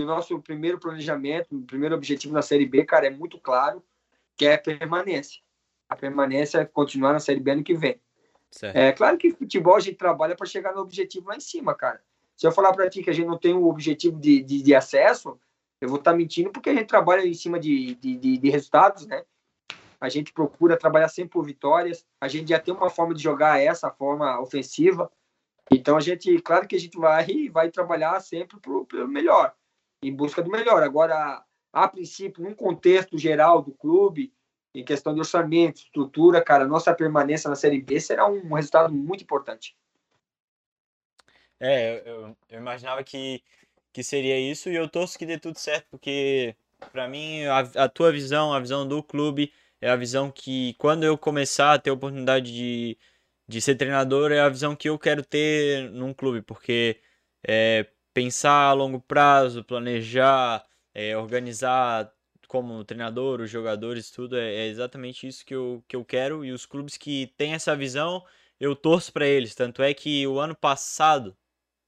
o 0.00 0.04
nosso 0.04 0.40
primeiro 0.40 0.78
planejamento, 0.78 1.56
o 1.56 1.62
primeiro 1.62 1.94
objetivo 1.94 2.32
na 2.32 2.42
Série 2.42 2.66
B, 2.66 2.84
cara, 2.84 3.06
é 3.06 3.10
muito 3.10 3.38
claro, 3.38 3.82
que 4.36 4.46
é 4.46 4.54
a 4.54 4.58
permanência. 4.58 5.42
A 5.88 5.96
permanência 5.96 6.58
é 6.58 6.64
continuar 6.64 7.12
na 7.12 7.20
Série 7.20 7.40
B 7.40 7.50
ano 7.50 7.64
que 7.64 7.74
vem. 7.74 8.00
Certo. 8.50 8.76
É 8.76 8.92
claro 8.92 9.18
que 9.18 9.32
futebol 9.32 9.76
a 9.76 9.80
gente 9.80 9.96
trabalha 9.96 10.36
para 10.36 10.46
chegar 10.46 10.72
no 10.72 10.80
objetivo 10.80 11.28
lá 11.28 11.36
em 11.36 11.40
cima, 11.40 11.74
cara. 11.74 12.00
Se 12.36 12.46
eu 12.46 12.52
falar 12.52 12.72
para 12.72 12.88
ti 12.88 13.02
que 13.02 13.10
a 13.10 13.12
gente 13.12 13.26
não 13.26 13.38
tem 13.38 13.52
o 13.52 13.66
objetivo 13.66 14.18
de, 14.18 14.42
de, 14.42 14.62
de 14.62 14.74
acesso, 14.74 15.38
eu 15.80 15.88
vou 15.88 15.98
estar 15.98 16.12
tá 16.12 16.16
mentindo 16.16 16.50
porque 16.50 16.70
a 16.70 16.74
gente 16.74 16.86
trabalha 16.86 17.26
em 17.26 17.34
cima 17.34 17.58
de, 17.58 17.94
de, 17.96 18.16
de, 18.16 18.38
de 18.38 18.50
resultados, 18.50 19.06
né? 19.06 19.24
A 20.02 20.08
gente 20.08 20.32
procura 20.32 20.76
trabalhar 20.76 21.06
sempre 21.06 21.30
por 21.30 21.46
vitórias. 21.46 22.04
A 22.20 22.26
gente 22.26 22.48
já 22.48 22.58
tem 22.58 22.74
uma 22.74 22.90
forma 22.90 23.14
de 23.14 23.22
jogar 23.22 23.62
essa 23.62 23.88
forma 23.88 24.40
ofensiva. 24.40 25.08
Então 25.70 25.96
a 25.96 26.00
gente, 26.00 26.40
claro 26.40 26.66
que 26.66 26.74
a 26.74 26.80
gente 26.80 26.98
vai 26.98 27.48
vai 27.48 27.70
trabalhar 27.70 28.18
sempre 28.18 28.58
pelo 28.58 29.06
melhor, 29.06 29.54
em 30.02 30.12
busca 30.12 30.42
do 30.42 30.50
melhor. 30.50 30.82
Agora, 30.82 31.44
a 31.72 31.86
princípio, 31.86 32.42
num 32.42 32.52
contexto 32.52 33.16
geral 33.16 33.62
do 33.62 33.70
clube, 33.70 34.34
em 34.74 34.84
questão 34.84 35.14
de 35.14 35.20
orçamento, 35.20 35.76
estrutura, 35.76 36.42
cara, 36.42 36.66
nossa 36.66 36.92
permanência 36.92 37.48
na 37.48 37.54
Série 37.54 37.80
B 37.80 38.00
será 38.00 38.26
um 38.26 38.54
resultado 38.54 38.92
muito 38.92 39.22
importante. 39.22 39.76
É, 41.60 42.02
eu, 42.04 42.36
eu 42.50 42.58
imaginava 42.58 43.04
que, 43.04 43.40
que 43.92 44.02
seria 44.02 44.36
isso 44.36 44.68
e 44.68 44.74
eu 44.74 44.88
torço 44.88 45.16
que 45.16 45.24
dê 45.24 45.38
tudo 45.38 45.60
certo, 45.60 45.86
porque 45.92 46.56
para 46.90 47.06
mim 47.06 47.44
a, 47.44 47.60
a 47.84 47.88
tua 47.88 48.10
visão, 48.10 48.52
a 48.52 48.58
visão 48.58 48.86
do 48.86 49.00
clube, 49.00 49.52
é 49.82 49.90
a 49.90 49.96
visão 49.96 50.30
que 50.30 50.74
quando 50.74 51.04
eu 51.04 51.18
começar 51.18 51.74
a 51.74 51.78
ter 51.78 51.90
a 51.90 51.94
oportunidade 51.94 52.52
de, 52.54 52.98
de 53.48 53.60
ser 53.60 53.74
treinador, 53.76 54.32
é 54.32 54.40
a 54.40 54.48
visão 54.48 54.76
que 54.76 54.88
eu 54.88 54.98
quero 54.98 55.24
ter 55.24 55.90
num 55.90 56.14
clube, 56.14 56.42
porque 56.42 57.00
é, 57.46 57.86
pensar 58.14 58.68
a 58.68 58.72
longo 58.72 59.00
prazo, 59.00 59.64
planejar, 59.64 60.64
é, 60.94 61.16
organizar 61.16 62.12
como 62.48 62.84
treinador, 62.84 63.40
os 63.40 63.50
jogadores, 63.50 64.10
tudo, 64.10 64.36
é, 64.36 64.54
é, 64.54 64.66
exatamente 64.68 65.26
isso 65.26 65.44
que 65.44 65.54
eu, 65.54 65.84
que 65.88 65.96
eu 65.96 66.04
quero. 66.04 66.44
E 66.44 66.52
os 66.52 66.66
clubes 66.66 66.96
que 66.96 67.32
têm 67.36 67.54
essa 67.54 67.74
visão, 67.76 68.24
eu 68.60 68.76
torço 68.76 69.12
para 69.12 69.26
eles. 69.26 69.54
Tanto 69.54 69.82
é 69.82 69.94
que 69.94 70.26
o 70.26 70.38
ano 70.38 70.54
passado, 70.54 71.36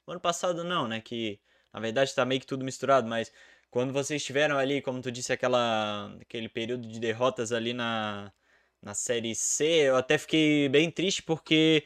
o 0.07 0.13
ano 0.13 0.21
passado 0.21 0.65
não, 0.65 0.89
né? 0.89 1.01
Que 1.01 1.41
na 1.73 1.81
verdade 1.81 2.11
está 2.11 2.25
meio 2.25 2.41
que 2.41 2.47
tudo 2.47 2.65
misturado, 2.65 3.07
mas 3.09 3.33
quando 3.75 3.93
vocês 3.93 4.23
estiveram 4.23 4.57
ali, 4.57 4.81
como 4.81 5.03
tu 5.03 5.11
disse, 5.11 5.33
aquela, 5.33 6.17
aquele 6.21 6.49
período 6.49 6.87
de 6.87 7.01
derrotas 7.01 7.51
ali 7.51 7.73
na, 7.73 8.33
na 8.81 8.95
Série 8.95 9.35
C, 9.35 9.65
eu 9.89 9.97
até 9.97 10.17
fiquei 10.17 10.69
bem 10.69 10.93
triste 10.93 11.25
porque 11.25 11.85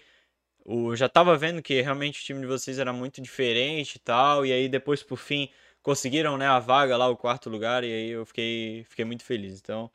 eu 0.66 0.94
já 0.94 1.06
estava 1.06 1.34
vendo 1.38 1.62
que 1.62 1.80
realmente 1.80 2.20
o 2.20 2.24
time 2.24 2.42
de 2.42 2.46
vocês 2.46 2.78
era 2.78 2.92
muito 2.92 3.22
diferente 3.22 3.96
e 3.96 4.00
tal, 4.00 4.44
e 4.44 4.52
aí 4.52 4.68
depois 4.68 5.02
por 5.02 5.16
fim 5.16 5.50
conseguiram 5.82 6.36
né, 6.36 6.46
a 6.46 6.58
vaga 6.58 6.94
lá, 6.94 7.08
o 7.08 7.16
quarto 7.16 7.48
lugar, 7.48 7.82
e 7.84 7.86
aí 7.86 8.10
eu 8.10 8.26
fiquei, 8.26 8.84
fiquei 8.84 9.06
muito 9.06 9.24
feliz. 9.24 9.58
Então, 9.58 9.90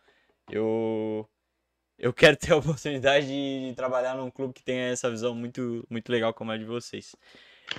eu, 0.49 1.29
eu 1.99 2.11
quero 2.13 2.37
ter 2.37 2.53
a 2.53 2.57
oportunidade 2.57 3.27
de, 3.27 3.69
de 3.69 3.75
trabalhar 3.75 4.15
num 4.15 4.31
clube 4.31 4.53
que 4.55 4.63
tenha 4.63 4.87
essa 4.87 5.11
visão 5.11 5.35
muito, 5.35 5.85
muito 5.89 6.11
legal 6.11 6.33
como 6.33 6.51
a 6.51 6.57
de 6.57 6.65
vocês. 6.65 7.15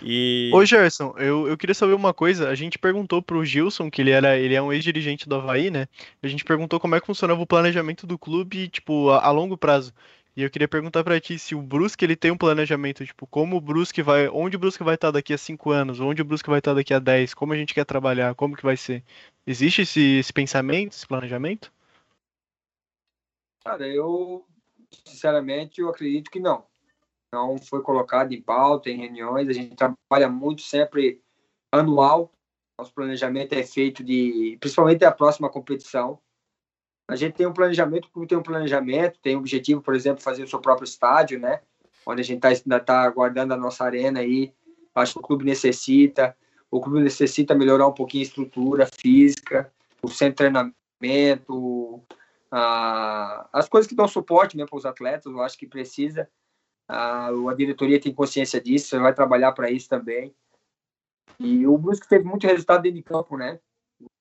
E... 0.03 0.51
Ô 0.53 0.65
Gerson, 0.65 1.15
eu, 1.19 1.47
eu 1.47 1.57
queria 1.57 1.75
saber 1.75 1.95
uma 1.95 2.13
coisa. 2.13 2.49
A 2.49 2.55
gente 2.55 2.79
perguntou 2.79 3.23
pro 3.23 3.45
Gilson, 3.45 3.91
que 3.91 4.03
ele, 4.03 4.11
era, 4.11 4.37
ele 4.37 4.55
é 4.55 4.63
um 4.63 4.73
ex-dirigente 4.73 5.29
do 5.29 5.37
Havaí, 5.37 5.71
né? 5.71 5.87
A 6.23 6.29
gente 6.29 6.45
perguntou 6.45 6.81
como 6.81 6.95
é 6.95 7.01
que 7.01 7.07
funcionava 7.07 7.41
o 7.41 7.47
planejamento 7.47 8.07
do 8.07 8.19
clube, 8.19 8.69
tipo, 8.69 9.11
a, 9.11 9.27
a 9.27 9.31
longo 9.31 9.57
prazo. 9.57 9.93
E 10.37 10.43
eu 10.43 10.51
queria 10.51 10.67
perguntar 10.67 11.05
para 11.05 11.21
ti 11.21 11.39
se 11.39 11.55
o 11.55 11.63
Brusque 11.63 12.05
ele 12.05 12.17
tem 12.17 12.33
um 12.33 12.37
planejamento, 12.37 13.07
tipo, 13.07 13.25
como 13.27 13.57
o 13.57 13.61
Brusque 13.61 14.03
vai, 14.03 14.29
onde 14.29 14.57
o 14.57 14.59
Brusque 14.59 14.83
vai 14.83 14.97
estar 14.97 15.13
daqui 15.13 15.33
a 15.33 15.39
5 15.39 15.71
anos, 15.71 16.01
onde 16.01 16.23
o 16.23 16.25
Brusque 16.25 16.51
vai 16.51 16.59
estar 16.59 16.75
daqui 16.75 16.93
a 16.93 16.99
10, 16.99 17.35
como 17.35 17.53
a 17.53 17.57
gente 17.57 17.73
quer 17.73 17.85
trabalhar, 17.85 18.35
como 18.35 18.57
que 18.57 18.65
vai 18.65 18.77
ser. 18.77 19.05
Existe 19.47 19.83
esse, 19.83 20.19
esse 20.19 20.33
pensamento, 20.33 20.93
esse 20.93 21.07
planejamento? 21.07 21.73
Cara, 23.65 23.87
eu 23.87 24.45
sinceramente 25.07 25.81
eu 25.81 25.89
acredito 25.89 26.31
que 26.31 26.41
não. 26.41 26.67
Não 27.35 27.59
foi 27.59 27.83
colocado 27.83 28.33
em 28.33 28.41
pauta, 28.41 28.89
em 28.89 28.97
reuniões, 28.97 29.49
a 29.49 29.53
gente 29.53 29.75
trabalha 29.75 30.29
muito 30.29 30.63
sempre 30.63 31.21
anual. 31.73 32.33
Nosso 32.79 32.95
planejamento 32.95 33.53
é 33.55 33.65
feito 33.65 34.05
de, 34.05 34.57
principalmente 34.61 35.05
a 35.05 35.11
próxima 35.11 35.51
competição. 35.51 36.21
A 37.09 37.17
gente 37.17 37.35
tem 37.35 37.47
um 37.47 37.53
planejamento, 37.53 38.09
como 38.13 38.27
tem 38.27 38.39
um 38.39 38.43
planejamento, 38.43 39.19
tem 39.21 39.35
um 39.35 39.41
objetivo, 39.41 39.83
por 39.83 39.95
exemplo, 39.95 40.23
fazer 40.23 40.45
o 40.45 40.49
seu 40.49 40.61
próprio 40.61 40.85
estádio, 40.85 41.41
né? 41.41 41.61
Onde 42.07 42.21
a 42.21 42.25
gente 42.25 42.41
tá, 42.41 42.49
ainda 42.49 42.77
está 42.77 43.03
aguardando 43.03 43.53
a 43.53 43.57
nossa 43.57 43.85
arena 43.85 44.21
aí. 44.21 44.55
Acho 44.95 45.15
que 45.15 45.19
o 45.19 45.23
clube 45.23 45.45
necessita. 45.45 46.37
O 46.71 46.81
clube 46.81 47.03
necessita 47.03 47.55
melhorar 47.55 47.89
um 47.89 47.93
pouquinho 47.93 48.23
a 48.23 48.27
estrutura 48.27 48.87
física, 48.87 49.73
o 50.03 50.09
centro 50.09 50.47
de 50.49 50.53
treinamento, 51.01 52.03
a, 52.51 53.49
as 53.53 53.69
coisas 53.69 53.89
que 53.89 53.97
dão 53.97 54.07
suporte 54.07 54.57
mesmo 54.57 54.71
para 54.71 54.79
os 54.79 54.87
atletas. 54.87 55.33
Eu 55.33 55.43
acho 55.43 55.59
que 55.59 55.67
precisa. 55.67 56.29
A, 56.89 57.31
diretoria 57.57 58.01
tem 58.01 58.15
consciência 58.15 58.61
disso, 58.61 58.99
vai 59.01 59.15
trabalhar 59.15 59.53
para 59.53 59.71
isso 59.71 59.89
também. 59.89 60.35
E 61.39 61.67
o 61.67 61.77
Brusque 61.79 62.09
teve 62.09 62.25
muito 62.25 62.47
resultado 62.47 62.83
dentro 62.83 62.97
de 62.97 63.03
campo, 63.03 63.37
né? 63.37 63.59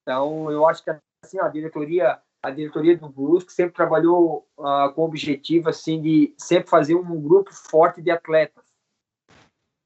Então, 0.02 0.50
eu 0.52 0.68
acho 0.68 0.84
que 0.84 0.90
assim, 1.24 1.40
a 1.40 1.48
diretoria 1.48 2.22
a 2.44 2.52
diretoria 2.52 2.98
do 2.98 3.08
Brusque 3.08 3.54
sempre 3.54 3.74
trabalhou 3.74 4.46
uh, 4.58 4.92
com 4.94 5.04
o 5.04 5.06
objetivo 5.06 5.70
assim 5.70 6.02
de 6.02 6.34
sempre 6.38 6.70
fazer 6.70 6.94
um 6.94 7.22
grupo 7.22 7.54
forte 7.54 8.02
de 8.02 8.12
atletas, 8.12 8.66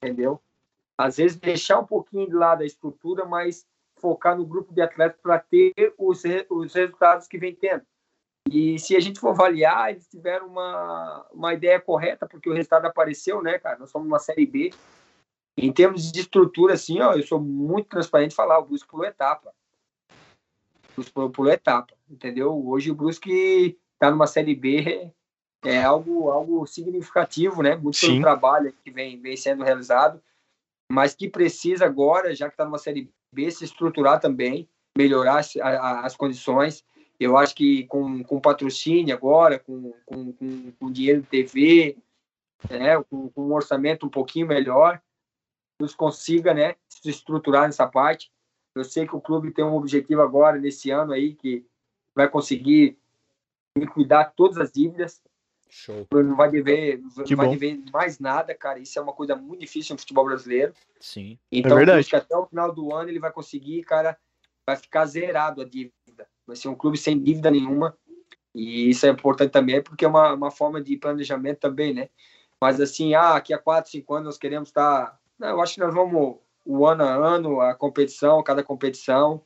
entendeu? 0.01 0.41
Às 0.97 1.17
vezes 1.17 1.37
deixar 1.37 1.79
um 1.79 1.85
pouquinho 1.85 2.27
de 2.27 2.33
lado 2.33 2.63
a 2.63 2.65
estrutura, 2.65 3.25
mas 3.25 3.63
focar 3.99 4.35
no 4.35 4.43
grupo 4.43 4.73
de 4.73 4.81
atletas 4.81 5.21
para 5.21 5.37
ter 5.37 5.93
os, 5.99 6.23
os 6.49 6.73
resultados 6.73 7.27
que 7.27 7.37
vem 7.37 7.55
tendo. 7.55 7.85
E 8.51 8.79
se 8.79 8.95
a 8.95 8.99
gente 8.99 9.19
for 9.19 9.29
avaliar, 9.29 9.91
eles 9.91 10.07
tiveram 10.07 10.47
uma, 10.47 11.25
uma 11.31 11.53
ideia 11.53 11.79
correta, 11.79 12.27
porque 12.27 12.49
o 12.49 12.53
resultado 12.53 12.85
apareceu, 12.85 13.41
né, 13.41 13.57
cara? 13.59 13.79
Nós 13.79 13.89
somos 13.89 14.07
uma 14.07 14.19
Série 14.19 14.45
B. 14.45 14.73
Em 15.57 15.71
termos 15.73 16.11
de 16.11 16.19
estrutura, 16.19 16.75
assim, 16.75 17.01
ó, 17.01 17.13
eu 17.13 17.23
sou 17.23 17.39
muito 17.39 17.89
transparente 17.89 18.35
falar, 18.35 18.59
o 18.59 18.65
Brusque 18.65 18.87
pulou 18.87 19.05
etapa. 19.05 19.51
Brusque 20.95 21.13
pulou 21.13 21.51
etapa, 21.51 21.93
entendeu? 22.09 22.53
Hoje 22.67 22.91
o 22.91 22.95
Brusque 22.95 23.77
está 23.93 24.11
numa 24.11 24.27
Série 24.27 24.55
B, 24.55 25.11
é 25.65 25.83
algo, 25.83 26.29
algo 26.29 26.65
significativo, 26.67 27.63
né? 27.63 27.75
Muito 27.75 27.97
Sim. 27.97 28.07
pelo 28.07 28.21
trabalho 28.21 28.73
que 28.83 28.91
vem, 28.91 29.19
vem 29.19 29.35
sendo 29.35 29.63
realizado, 29.63 30.21
mas 30.91 31.15
que 31.15 31.27
precisa 31.27 31.85
agora, 31.85 32.35
já 32.35 32.47
que 32.47 32.53
está 32.53 32.63
numa 32.63 32.77
Série 32.77 33.11
B, 33.33 33.49
se 33.51 33.65
estruturar 33.65 34.19
também, 34.19 34.69
melhorar 34.97 35.39
as, 35.39 35.55
as 35.57 36.15
condições. 36.15 36.85
Eu 37.19 37.37
acho 37.37 37.55
que 37.55 37.85
com, 37.85 38.23
com 38.23 38.39
patrocínio 38.39 39.15
agora, 39.15 39.57
com, 39.59 39.93
com, 40.05 40.31
com, 40.33 40.71
com 40.71 40.91
dinheiro 40.91 41.21
de 41.21 41.27
TV, 41.27 41.97
né, 42.69 43.01
com, 43.09 43.29
com 43.29 43.47
um 43.47 43.53
orçamento 43.53 44.05
um 44.05 44.09
pouquinho 44.09 44.47
melhor, 44.47 45.01
nos 45.79 45.95
consiga 45.95 46.53
né, 46.53 46.75
se 46.87 47.09
estruturar 47.09 47.63
nessa 47.63 47.87
parte 47.87 48.31
eu 48.77 48.83
sei 48.83 49.07
que 49.07 49.15
o 49.15 49.21
clube 49.21 49.51
tem 49.51 49.65
um 49.65 49.75
objetivo 49.75 50.21
agora, 50.21 50.59
nesse 50.59 50.91
ano 50.91 51.11
aí, 51.11 51.33
que 51.33 51.65
vai 52.13 52.29
conseguir 52.29 52.97
liquidar 53.75 54.33
todas 54.35 54.57
as 54.57 54.71
dívidas. 54.71 55.21
Show. 55.69 56.07
Não 56.13 56.35
vai 56.35 56.49
dever, 56.49 57.01
que 57.25 57.35
vai 57.35 57.49
dever 57.49 57.81
mais 57.91 58.19
nada, 58.19 58.53
cara. 58.55 58.79
Isso 58.79 58.97
é 58.97 59.01
uma 59.01 59.13
coisa 59.13 59.35
muito 59.35 59.59
difícil 59.59 59.93
no 59.93 59.99
futebol 59.99 60.25
brasileiro. 60.25 60.73
Sim. 60.99 61.37
Então, 61.51 61.73
é 61.73 61.85
verdade. 61.85 62.15
até 62.15 62.37
o 62.37 62.45
final 62.45 62.73
do 62.73 62.93
ano 62.93 63.09
ele 63.09 63.19
vai 63.19 63.31
conseguir, 63.31 63.83
cara, 63.83 64.17
vai 64.65 64.77
ficar 64.77 65.05
zerado 65.05 65.61
a 65.61 65.65
dívida. 65.65 65.93
Vai 66.47 66.55
ser 66.55 66.69
um 66.69 66.75
clube 66.75 66.97
sem 66.97 67.21
dívida 67.21 67.51
nenhuma. 67.51 67.95
E 68.55 68.89
isso 68.89 69.05
é 69.05 69.09
importante 69.09 69.51
também, 69.51 69.83
porque 69.83 70.05
é 70.05 70.07
uma, 70.07 70.33
uma 70.33 70.49
forma 70.49 70.81
de 70.81 70.97
planejamento 70.97 71.59
também, 71.59 71.93
né? 71.93 72.09
Mas 72.59 72.81
assim, 72.81 73.13
ah, 73.13 73.35
aqui 73.35 73.53
a 73.53 73.59
4, 73.59 73.91
5 73.91 74.13
anos 74.15 74.25
nós 74.25 74.37
queremos 74.37 74.69
estar. 74.69 75.05
Tá... 75.05 75.19
Não, 75.37 75.49
eu 75.49 75.61
acho 75.61 75.75
que 75.75 75.79
nós 75.79 75.93
vamos 75.93 76.37
o 76.65 76.87
ano 76.87 77.03
a 77.03 77.13
ano, 77.13 77.61
a 77.61 77.75
competição, 77.75 78.41
cada 78.41 78.63
competição. 78.63 79.43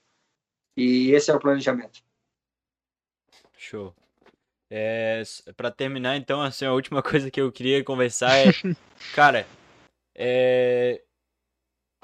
E 0.77 1.11
esse 1.11 1.29
é 1.29 1.35
o 1.35 1.39
planejamento. 1.39 2.01
Show. 3.57 3.93
É, 4.69 5.21
para 5.57 5.69
terminar, 5.69 6.15
então, 6.15 6.41
assim, 6.41 6.65
a 6.65 6.71
última 6.71 7.03
coisa 7.03 7.29
que 7.29 7.41
eu 7.41 7.51
queria 7.51 7.83
conversar 7.83 8.37
é, 8.37 8.45
cara, 9.13 9.45
é, 10.15 11.03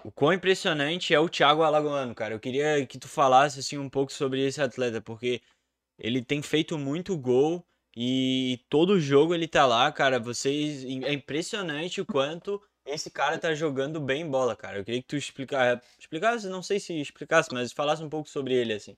o 0.04 0.12
quão 0.12 0.34
impressionante 0.34 1.14
é 1.14 1.20
o 1.20 1.30
Thiago 1.30 1.64
Alagoano, 1.64 2.14
cara. 2.14 2.34
Eu 2.34 2.40
queria 2.40 2.86
que 2.86 3.00
tu 3.00 3.08
falasse 3.08 3.60
assim 3.60 3.78
um 3.78 3.90
pouco 3.90 4.12
sobre 4.12 4.46
esse 4.46 4.62
atleta, 4.62 5.02
porque 5.02 5.42
ele 5.98 6.24
tem 6.24 6.42
feito 6.42 6.78
muito 6.78 7.18
gol 7.18 7.66
e 7.96 8.64
todo 8.70 9.00
jogo 9.00 9.34
ele 9.34 9.48
tá 9.48 9.66
lá, 9.66 9.92
cara. 9.92 10.20
Vocês 10.20 10.84
é 10.84 11.14
impressionante 11.14 12.00
o 12.00 12.06
quanto 12.06 12.62
esse 12.86 13.10
cara 13.10 13.38
tá 13.38 13.54
jogando 13.54 14.00
bem 14.00 14.30
bola, 14.30 14.56
cara. 14.56 14.78
Eu 14.78 14.86
queria 14.86 15.02
que 15.02 15.08
tu 15.08 15.18
explicasse, 15.18 15.82
explicasse, 16.00 16.48
não 16.48 16.64
sei 16.64 16.80
se 16.80 17.00
explicasse, 17.00 17.54
mas 17.54 17.74
falasse 17.74 18.04
um 18.04 18.10
pouco 18.10 18.30
sobre 18.30 18.54
ele, 18.54 18.74
assim. 18.74 18.96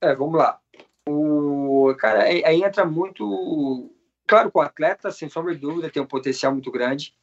É, 0.00 0.14
vamos 0.14 0.38
lá. 0.38 0.60
O, 1.08 1.94
cara, 1.98 2.24
aí, 2.24 2.44
aí 2.44 2.62
entra 2.62 2.84
muito. 2.84 3.90
Claro 4.26 4.50
que 4.50 4.58
o 4.58 4.60
atleta, 4.60 5.10
sem 5.10 5.28
sombra 5.28 5.54
de 5.54 5.60
dúvida, 5.60 5.90
tem 5.90 6.02
um 6.02 6.06
potencial 6.06 6.52
muito 6.52 6.70
grande. 6.70 7.14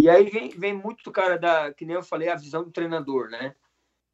E 0.00 0.08
aí 0.08 0.28
vem, 0.30 0.48
vem 0.50 0.72
muito, 0.72 1.10
cara, 1.12 1.38
da, 1.38 1.72
que 1.72 1.84
nem 1.84 1.94
eu 1.94 2.02
falei, 2.02 2.28
a 2.28 2.36
visão 2.36 2.64
do 2.64 2.70
treinador, 2.70 3.28
né? 3.28 3.54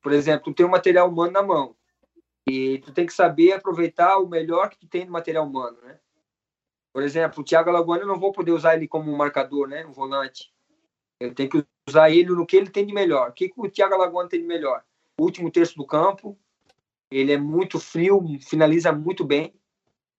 Por 0.02 0.12
exemplo, 0.12 0.44
tu 0.44 0.54
tem 0.54 0.66
um 0.66 0.70
material 0.70 1.08
humano 1.08 1.32
na 1.32 1.42
mão. 1.42 1.76
E 2.48 2.78
tu 2.78 2.92
tem 2.92 3.06
que 3.06 3.12
saber 3.12 3.52
aproveitar 3.52 4.18
o 4.18 4.28
melhor 4.28 4.70
que 4.70 4.78
tu 4.78 4.88
tem 4.88 5.04
do 5.04 5.12
material 5.12 5.46
humano, 5.46 5.78
né? 5.82 5.98
Por 6.92 7.02
exemplo, 7.02 7.42
o 7.42 7.44
Thiago 7.44 7.70
Alagoano, 7.70 8.02
eu 8.02 8.08
não 8.08 8.18
vou 8.18 8.32
poder 8.32 8.52
usar 8.52 8.74
ele 8.74 8.88
como 8.88 9.12
um 9.12 9.16
marcador, 9.16 9.68
né? 9.68 9.86
Um 9.86 9.92
volante. 9.92 10.52
Eu 11.20 11.34
tenho 11.34 11.48
que 11.48 11.64
usar 11.88 12.10
ele 12.10 12.30
no 12.30 12.46
que 12.46 12.56
ele 12.56 12.70
tem 12.70 12.86
de 12.86 12.92
melhor. 12.92 13.30
O 13.30 13.32
que, 13.32 13.48
que 13.48 13.60
o 13.60 13.70
Thiago 13.70 13.94
Alagoano 13.94 14.28
tem 14.28 14.40
de 14.40 14.46
melhor? 14.46 14.82
O 15.18 15.24
último 15.24 15.50
terço 15.50 15.76
do 15.76 15.86
campo. 15.86 16.38
Ele 17.10 17.32
é 17.32 17.38
muito 17.38 17.78
frio, 17.78 18.22
finaliza 18.40 18.92
muito 18.92 19.24
bem. 19.24 19.54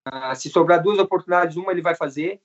Ah, 0.05 0.33
se 0.35 0.49
sobrar 0.49 0.81
duas 0.81 0.97
oportunidades, 0.99 1.57
uma 1.57 1.71
ele 1.71 1.81
vai 1.81 1.95
fazer. 1.95 2.41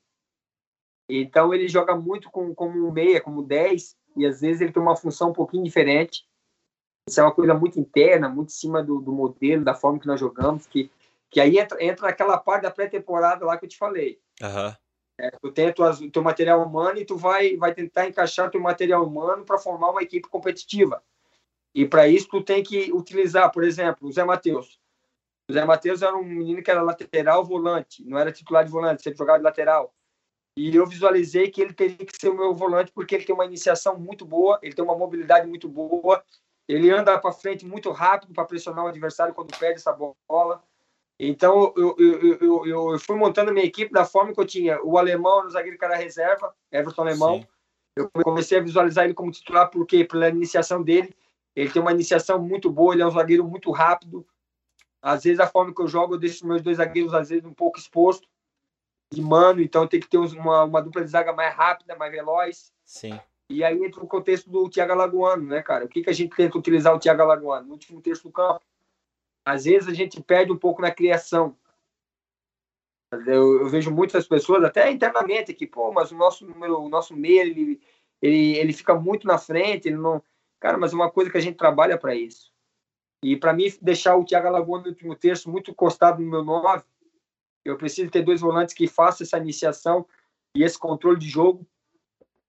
Então 1.08 1.52
ele 1.52 1.68
joga 1.68 1.94
muito 1.94 2.30
com, 2.30 2.54
como 2.54 2.86
um 2.86 2.92
meia, 2.92 3.20
como 3.20 3.42
10, 3.42 3.96
e 4.16 4.26
às 4.26 4.40
vezes 4.40 4.60
ele 4.60 4.72
tem 4.72 4.82
uma 4.82 4.96
função 4.96 5.30
um 5.30 5.34
pouquinho 5.34 5.64
diferente. 5.64 6.26
Isso 7.08 7.20
é 7.20 7.22
uma 7.22 7.32
coisa 7.32 7.52
muito 7.52 7.78
interna, 7.78 8.28
muito 8.28 8.48
em 8.48 8.54
cima 8.54 8.82
do, 8.82 9.00
do 9.00 9.12
modelo, 9.12 9.64
da 9.64 9.74
forma 9.74 9.98
que 9.98 10.06
nós 10.06 10.18
jogamos, 10.18 10.66
que, 10.66 10.90
que 11.30 11.40
aí 11.40 11.58
entra, 11.58 11.82
entra 11.84 12.06
naquela 12.06 12.38
parte 12.38 12.62
da 12.62 12.70
pré-temporada 12.70 13.44
lá 13.44 13.58
que 13.58 13.66
eu 13.66 13.68
te 13.68 13.76
falei. 13.76 14.18
Aham. 14.42 14.74
É, 15.18 15.30
tu 15.30 15.52
tem 15.52 15.68
o 15.68 16.10
teu 16.10 16.22
material 16.22 16.66
humano 16.66 16.98
e 16.98 17.04
tu 17.04 17.16
vai, 17.16 17.56
vai 17.56 17.72
tentar 17.72 18.08
encaixar 18.08 18.50
teu 18.50 18.60
material 18.60 19.06
humano 19.06 19.44
para 19.44 19.58
formar 19.58 19.90
uma 19.90 20.02
equipe 20.02 20.28
competitiva. 20.28 21.02
E 21.74 21.86
para 21.86 22.08
isso 22.08 22.28
tu 22.28 22.42
tem 22.42 22.62
que 22.62 22.92
utilizar, 22.92 23.50
por 23.52 23.62
exemplo, 23.62 24.08
o 24.08 24.12
Zé 24.12 24.24
Matheus. 24.24 24.80
O 25.48 25.52
Zé 25.52 25.64
Matheus 25.64 26.02
era 26.02 26.16
um 26.16 26.24
menino 26.24 26.62
que 26.62 26.70
era 26.70 26.82
lateral 26.82 27.44
volante, 27.44 28.04
não 28.04 28.18
era 28.18 28.32
titular 28.32 28.64
de 28.64 28.70
volante, 28.70 29.02
sempre 29.02 29.18
jogava 29.18 29.38
de 29.38 29.44
lateral. 29.44 29.94
E 30.56 30.74
eu 30.74 30.86
visualizei 30.86 31.50
que 31.50 31.60
ele 31.60 31.72
teria 31.72 31.96
que 31.96 32.16
ser 32.16 32.28
o 32.28 32.36
meu 32.36 32.54
volante 32.54 32.92
porque 32.92 33.14
ele 33.16 33.24
tem 33.24 33.34
uma 33.34 33.44
iniciação 33.44 33.98
muito 33.98 34.24
boa, 34.24 34.58
ele 34.62 34.74
tem 34.74 34.84
uma 34.84 34.96
mobilidade 34.96 35.48
muito 35.48 35.68
boa, 35.68 36.22
ele 36.68 36.90
anda 36.90 37.18
para 37.18 37.32
frente 37.32 37.66
muito 37.66 37.90
rápido 37.90 38.32
para 38.32 38.44
pressionar 38.44 38.84
o 38.84 38.88
adversário 38.88 39.34
quando 39.34 39.56
perde 39.58 39.80
essa 39.80 39.92
bola. 39.92 40.62
Então, 41.18 41.72
eu, 41.76 41.96
eu, 41.98 42.38
eu, 42.40 42.66
eu, 42.66 42.98
fui 42.98 43.16
montando 43.16 43.50
a 43.50 43.52
minha 43.52 43.66
equipe 43.66 43.92
da 43.92 44.04
forma 44.04 44.32
que 44.32 44.40
eu 44.40 44.46
tinha 44.46 44.82
o 44.82 44.96
alemão 44.96 45.44
no 45.44 45.50
zagueiro 45.50 45.78
cara 45.78 45.96
reserva, 45.96 46.54
Everton 46.70 47.02
Alemão. 47.02 47.40
Sim. 47.40 47.46
Eu 47.96 48.10
comecei 48.10 48.58
a 48.58 48.62
visualizar 48.62 49.04
ele 49.04 49.14
como 49.14 49.30
titular 49.30 49.70
porque 49.70 50.04
pela 50.04 50.28
iniciação 50.28 50.82
dele, 50.82 51.14
ele 51.54 51.70
tem 51.70 51.80
uma 51.80 51.92
iniciação 51.92 52.40
muito 52.40 52.70
boa, 52.70 52.94
ele 52.94 53.02
é 53.02 53.06
um 53.06 53.10
zagueiro 53.10 53.44
muito 53.44 53.70
rápido. 53.70 54.26
Às 55.00 55.24
vezes 55.24 55.38
a 55.38 55.46
forma 55.46 55.72
que 55.72 55.80
eu 55.80 55.86
jogo, 55.86 56.14
eu 56.14 56.18
deixo 56.18 56.46
meus 56.46 56.62
dois 56.62 56.78
zagueiros 56.78 57.14
às 57.14 57.28
vezes 57.28 57.44
um 57.44 57.54
pouco 57.54 57.78
exposto 57.78 58.26
de 59.12 59.22
mano, 59.22 59.60
então 59.60 59.86
tem 59.86 60.00
que 60.00 60.08
ter 60.08 60.18
uma, 60.18 60.64
uma 60.64 60.82
dupla 60.82 61.02
de 61.02 61.10
zaga 61.10 61.32
mais 61.32 61.54
rápida, 61.54 61.96
mais 61.96 62.12
veloz. 62.12 62.72
Sim. 62.84 63.18
E 63.48 63.62
aí 63.62 63.82
entra 63.84 64.02
o 64.02 64.06
contexto 64.06 64.50
do 64.50 64.68
Thiago 64.68 64.92
Alagoano, 64.92 65.44
né, 65.44 65.62
cara? 65.62 65.84
O 65.84 65.88
que, 65.88 66.02
que 66.02 66.10
a 66.10 66.14
gente 66.14 66.34
tenta 66.34 66.58
utilizar 66.58 66.94
o 66.94 66.98
Thiago 66.98 67.22
Alagoano? 67.22 67.66
No 67.66 67.72
último 67.72 68.00
terço 68.00 68.24
do 68.24 68.32
campo, 68.32 68.64
às 69.44 69.64
vezes 69.64 69.88
a 69.88 69.94
gente 69.94 70.22
perde 70.22 70.50
um 70.50 70.56
pouco 70.56 70.80
na 70.80 70.90
criação. 70.90 71.56
Eu, 73.12 73.60
eu, 73.60 73.68
vejo 73.68 73.90
muitas 73.90 74.26
pessoas, 74.26 74.64
até 74.64 74.90
internamente, 74.90 75.54
que, 75.54 75.66
pô, 75.66 75.92
mas 75.92 76.10
o 76.10 76.16
nosso 76.16 76.44
número, 76.46 76.80
o 76.80 76.88
nosso 76.88 77.14
meio, 77.14 77.42
ele, 77.42 77.80
ele, 78.20 78.56
ele 78.56 78.72
fica 78.72 78.94
muito 78.94 79.26
na 79.26 79.38
frente, 79.38 79.86
ele 79.86 79.96
não. 79.96 80.22
Cara, 80.58 80.78
mas 80.78 80.92
é 80.92 80.96
uma 80.96 81.10
coisa 81.10 81.30
que 81.30 81.36
a 81.36 81.40
gente 81.40 81.56
trabalha 81.56 81.98
para 81.98 82.14
isso. 82.14 82.52
E 83.22 83.36
para 83.36 83.52
mim, 83.52 83.66
deixar 83.80 84.16
o 84.16 84.24
Thiago 84.24 84.48
Alagoa 84.48 84.80
no 84.80 84.88
último 84.88 85.14
terço 85.14 85.50
muito 85.50 85.70
encostado 85.70 86.20
no 86.20 86.28
meu 86.28 86.42
9, 86.42 86.84
eu 87.64 87.76
preciso 87.76 88.10
ter 88.10 88.22
dois 88.22 88.40
volantes 88.40 88.74
que 88.74 88.86
façam 88.86 89.24
essa 89.24 89.38
iniciação 89.38 90.06
e 90.54 90.62
esse 90.62 90.78
controle 90.78 91.18
de 91.18 91.28
jogo. 91.28 91.66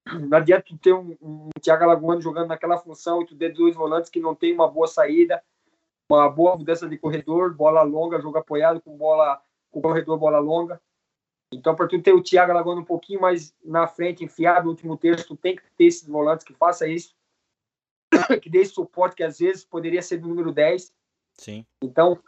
Não 0.06 0.38
adianta 0.38 0.66
tu 0.68 0.78
ter 0.78 0.94
um, 0.94 1.18
um 1.22 1.50
Thiago 1.60 1.84
Alagoano 1.84 2.22
jogando 2.22 2.50
naquela 2.50 2.78
função 2.78 3.22
e 3.22 3.26
tu 3.26 3.36
ter 3.36 3.54
dois 3.54 3.76
volantes 3.76 4.10
que 4.10 4.20
não 4.20 4.36
tem 4.36 4.54
uma 4.54 4.68
boa 4.68 4.88
saída, 4.88 5.44
uma 6.10 6.30
boa 6.30 6.56
mudança 6.56 6.88
de 6.88 6.98
corredor, 6.98 7.54
bola 7.54 7.82
longa, 7.82 8.22
jogo 8.22 8.38
apoiado 8.38 8.80
com 8.82 8.96
bola 8.96 9.42
com 9.72 9.82
corredor, 9.82 10.18
bola 10.18 10.40
longa. 10.40 10.80
Então, 11.52 11.76
para 11.76 11.88
tu 11.88 12.02
ter 12.02 12.14
o 12.14 12.22
Thiago 12.22 12.52
Alagoano 12.52 12.82
um 12.82 12.86
pouquinho 12.86 13.22
mais 13.22 13.54
na 13.64 13.88
frente, 13.88 14.24
enfiado 14.24 14.66
no 14.66 14.72
último 14.72 14.98
terço, 14.98 15.28
tu 15.28 15.36
tem 15.36 15.56
que 15.56 15.64
ter 15.78 15.86
esses 15.86 16.08
volantes 16.08 16.46
que 16.46 16.54
faça 16.54 16.88
isso, 16.88 17.16
que 18.42 18.50
dê 18.50 18.60
esse 18.60 18.74
suporte 18.74 19.16
que 19.16 19.24
às 19.24 19.40
vezes 19.40 19.64
poderia 19.66 20.02
ser 20.02 20.18
do 20.18 20.28
número 20.28 20.52
10. 20.52 20.94
Sim. 21.38 21.66
Então, 21.82 22.20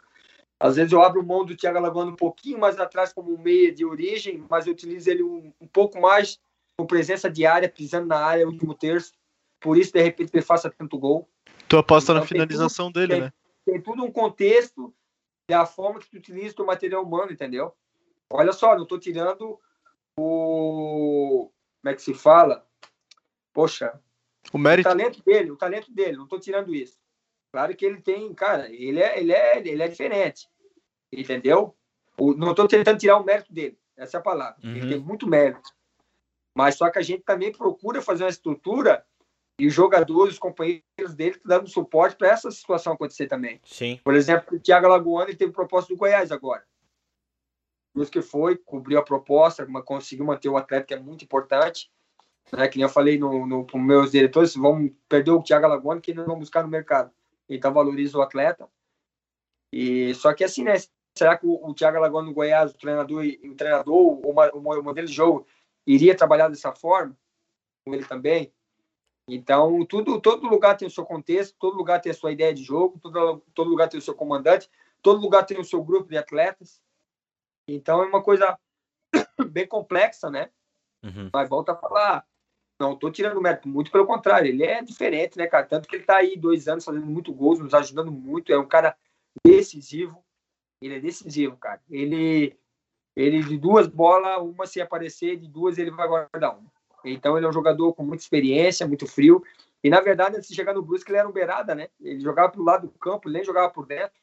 às 0.60 0.76
vezes 0.76 0.92
eu 0.92 1.02
abro 1.02 1.24
mão 1.24 1.44
do 1.44 1.56
Thiago 1.56 1.78
Alagoano 1.78 2.12
um 2.12 2.16
pouquinho 2.16 2.58
mais 2.58 2.78
atrás 2.78 3.12
como 3.12 3.36
meia 3.38 3.72
de 3.72 3.84
origem, 3.84 4.44
mas 4.50 4.66
eu 4.66 4.72
utilizo 4.72 5.08
ele 5.08 5.22
um, 5.22 5.52
um 5.60 5.66
pouco 5.68 6.00
mais 6.00 6.40
com 6.76 6.86
presença 6.86 7.30
diária, 7.30 7.68
pisando 7.68 8.06
na 8.06 8.18
área, 8.18 8.46
último 8.46 8.74
terço. 8.74 9.12
Por 9.60 9.76
isso, 9.76 9.92
de 9.92 10.02
repente, 10.02 10.30
ele 10.32 10.42
faça 10.42 10.70
tanto 10.70 10.98
gol. 10.98 11.28
Tu 11.68 11.76
aposta 11.76 12.12
então, 12.12 12.22
na 12.22 12.26
finalização 12.26 12.86
tudo, 12.86 13.00
dele, 13.00 13.12
tem, 13.12 13.20
né? 13.20 13.32
tem 13.64 13.80
tudo 13.80 14.04
um 14.04 14.10
contexto 14.10 14.94
da 15.48 15.64
forma 15.64 16.00
que 16.00 16.10
tu 16.10 16.16
utiliza 16.16 16.60
o 16.62 16.66
material 16.66 17.02
humano, 17.02 17.32
entendeu? 17.32 17.72
Olha 18.30 18.52
só, 18.52 18.74
não 18.74 18.82
estou 18.82 18.98
tirando 18.98 19.58
o. 20.18 21.50
Como 21.80 21.92
é 21.92 21.94
que 21.94 22.02
se 22.02 22.14
fala? 22.14 22.66
Poxa. 23.52 23.98
O 24.52 24.58
mérito. 24.58 24.88
O 24.88 24.92
talento 24.92 25.22
dele, 25.24 25.50
o 25.50 25.56
talento 25.56 25.92
dele, 25.92 26.16
não 26.16 26.24
estou 26.24 26.38
tirando 26.38 26.74
isso. 26.74 26.98
Claro 27.52 27.74
que 27.74 27.84
ele 27.84 28.00
tem, 28.00 28.32
cara, 28.34 28.70
ele 28.72 29.00
é, 29.00 29.18
ele 29.18 29.32
é, 29.32 29.58
ele 29.58 29.82
é 29.82 29.88
diferente. 29.88 30.48
Entendeu? 31.12 31.74
O, 32.18 32.34
não 32.34 32.50
estou 32.50 32.68
tentando 32.68 32.98
tirar 32.98 33.16
o 33.16 33.24
mérito 33.24 33.52
dele. 33.52 33.78
Essa 33.96 34.18
é 34.18 34.20
a 34.20 34.22
palavra. 34.22 34.56
Uhum. 34.62 34.76
Ele 34.76 34.88
tem 34.88 34.98
muito 34.98 35.26
mérito. 35.26 35.70
Mas 36.54 36.76
só 36.76 36.90
que 36.90 36.98
a 36.98 37.02
gente 37.02 37.22
também 37.22 37.52
procura 37.52 38.02
fazer 38.02 38.24
uma 38.24 38.30
estrutura 38.30 39.04
e 39.58 39.66
os 39.66 39.74
jogadores, 39.74 40.34
os 40.34 40.38
companheiros 40.38 41.14
dele, 41.14 41.40
dando 41.44 41.68
suporte 41.68 42.16
para 42.16 42.28
essa 42.28 42.50
situação 42.50 42.92
acontecer 42.92 43.26
também. 43.26 43.60
Sim. 43.64 43.98
Por 44.04 44.14
exemplo, 44.14 44.56
o 44.56 44.60
Thiago 44.60 44.86
Alagoano 44.86 45.30
ele 45.30 45.36
teve 45.36 45.52
proposta 45.52 45.92
do 45.92 45.98
Goiás 45.98 46.30
agora. 46.30 46.64
Os 47.94 48.08
que 48.08 48.22
foi, 48.22 48.56
cobriu 48.56 48.98
a 48.98 49.04
proposta, 49.04 49.66
conseguiu 49.84 50.24
manter 50.24 50.48
o 50.48 50.56
atleta, 50.56 50.86
que 50.86 50.94
é 50.94 51.00
muito 51.00 51.24
importante. 51.24 51.90
Né? 52.52 52.68
Que 52.68 52.78
nem 52.78 52.84
eu 52.84 52.88
falei 52.88 53.18
no, 53.18 53.46
no, 53.46 53.64
para 53.64 53.80
meus 53.80 54.12
diretores, 54.12 54.54
vamos 54.54 54.92
perder 55.08 55.32
o 55.32 55.42
Thiago 55.42 55.66
Alagoano, 55.66 56.00
que 56.00 56.12
eles 56.12 56.24
vão 56.24 56.38
buscar 56.38 56.62
no 56.62 56.68
mercado. 56.68 57.10
Então 57.48 57.72
valoriza 57.72 58.18
o 58.18 58.22
atleta. 58.22 58.68
E 59.72 60.14
só 60.14 60.34
que 60.34 60.44
assim, 60.44 60.64
né? 60.64 60.74
Será 61.16 61.36
que 61.36 61.46
o, 61.46 61.54
o 61.66 61.74
Thiago 61.74 61.96
Alagoano 61.96 62.28
no 62.28 62.34
Goiás, 62.34 62.72
o 62.72 62.78
treinador, 62.78 63.24
o 63.24 63.54
treinador, 63.56 63.94
o, 63.94 64.30
o 64.30 64.82
modelo 64.82 65.06
de 65.06 65.12
jogo, 65.12 65.46
iria 65.86 66.16
trabalhar 66.16 66.48
dessa 66.48 66.72
forma? 66.72 67.16
Com 67.84 67.94
ele 67.94 68.04
também? 68.04 68.52
Então, 69.28 69.84
tudo, 69.84 70.20
todo 70.20 70.48
lugar 70.48 70.76
tem 70.76 70.88
o 70.88 70.90
seu 70.90 71.04
contexto, 71.04 71.54
todo 71.58 71.76
lugar 71.76 72.00
tem 72.00 72.10
a 72.10 72.14
sua 72.14 72.32
ideia 72.32 72.54
de 72.54 72.62
jogo, 72.62 72.98
todo, 72.98 73.42
todo 73.54 73.68
lugar 73.68 73.88
tem 73.88 73.98
o 73.98 74.02
seu 74.02 74.14
comandante, 74.14 74.70
todo 75.02 75.20
lugar 75.20 75.44
tem 75.44 75.60
o 75.60 75.64
seu 75.64 75.84
grupo 75.84 76.08
de 76.08 76.16
atletas. 76.16 76.80
Então, 77.68 78.02
é 78.02 78.06
uma 78.06 78.22
coisa 78.22 78.58
bem 79.50 79.66
complexa, 79.66 80.30
né? 80.30 80.50
Uhum. 81.04 81.28
Mas 81.32 81.48
volta 81.48 81.72
a 81.72 81.76
falar, 81.76 82.26
não 82.78 82.92
estou 82.92 83.10
tirando 83.10 83.40
mérito, 83.40 83.68
muito 83.68 83.90
pelo 83.90 84.06
contrário, 84.06 84.48
ele 84.48 84.62
é 84.62 84.82
diferente, 84.82 85.36
né, 85.36 85.46
cara? 85.46 85.66
Tanto 85.66 85.88
que 85.88 85.96
ele 85.96 86.02
está 86.04 86.16
aí 86.16 86.36
dois 86.36 86.68
anos 86.68 86.84
fazendo 86.84 87.06
muito 87.06 87.32
gols, 87.32 87.58
nos 87.58 87.74
ajudando 87.74 88.12
muito, 88.12 88.52
é 88.52 88.58
um 88.58 88.68
cara 88.68 88.96
decisivo, 89.44 90.22
ele 90.80 90.94
é 90.94 91.00
decisivo, 91.00 91.56
cara. 91.56 91.80
Ele, 91.90 92.56
ele 93.16 93.42
de 93.42 93.58
duas 93.58 93.88
bolas, 93.88 94.40
uma 94.42 94.66
se 94.66 94.80
aparecer, 94.80 95.36
de 95.36 95.48
duas 95.48 95.76
ele 95.76 95.90
vai 95.90 96.06
guardar 96.06 96.56
uma. 96.56 96.70
Então 97.04 97.36
ele 97.36 97.46
é 97.46 97.48
um 97.48 97.52
jogador 97.52 97.92
com 97.94 98.04
muita 98.04 98.22
experiência, 98.22 98.86
muito 98.86 99.06
frio. 99.06 99.42
E 99.82 99.90
na 99.90 100.00
verdade, 100.00 100.36
antes 100.36 100.48
de 100.48 100.54
chegar 100.54 100.74
no 100.74 100.82
Brusque, 100.82 101.10
ele 101.10 101.18
era 101.18 101.28
um 101.28 101.32
beirada, 101.32 101.74
né? 101.74 101.88
Ele 102.00 102.20
jogava 102.20 102.50
pro 102.50 102.62
lado 102.62 102.86
do 102.88 102.98
campo, 102.98 103.28
nem 103.28 103.44
jogava 103.44 103.70
por 103.70 103.86
dentro. 103.86 104.18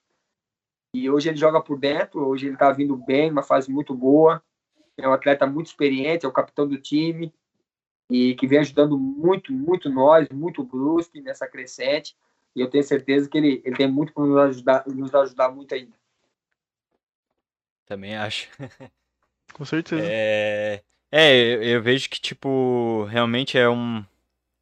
E 0.94 1.10
hoje 1.10 1.28
ele 1.28 1.38
joga 1.38 1.62
por 1.62 1.78
dentro, 1.78 2.26
hoje 2.26 2.48
ele 2.48 2.58
tá 2.58 2.72
vindo 2.72 2.96
bem, 2.96 3.32
uma 3.32 3.44
fase 3.44 3.70
muito 3.70 3.94
boa. 3.94 4.42
É 4.98 5.08
um 5.08 5.14
atleta 5.14 5.46
muito 5.46 5.68
experiente, 5.68 6.26
é 6.26 6.30
o 6.30 6.32
capitão 6.32 6.66
do 6.66 6.78
time 6.78 7.34
e 8.10 8.36
que 8.36 8.48
vem 8.48 8.60
ajudando 8.60 8.98
muito, 8.98 9.52
muito 9.52 9.90
nós, 9.90 10.28
muito 10.30 10.62
o 10.62 10.66
Brusque 10.66 11.22
nessa 11.22 11.48
crescente. 11.48 12.16
E 12.56 12.62
eu 12.62 12.70
tenho 12.70 12.84
certeza 12.84 13.30
que 13.30 13.38
ele, 13.38 13.62
ele 13.66 13.76
tem 13.76 13.92
muito 13.92 14.14
para 14.14 14.24
nos 14.24 14.38
ajudar, 14.38 14.84
nos 14.88 15.14
ajudar 15.14 15.50
muito 15.50 15.74
ainda. 15.74 15.96
Também 17.86 18.16
acho. 18.16 18.50
Com 19.54 19.66
certeza. 19.66 20.02
É, 20.06 20.84
é, 21.12 21.36
eu, 21.36 21.64
eu 21.64 21.82
vejo 21.82 22.10
que, 22.10 22.20
tipo, 22.20 23.06
realmente 23.06 23.58
é 23.58 23.70
um 23.70 24.04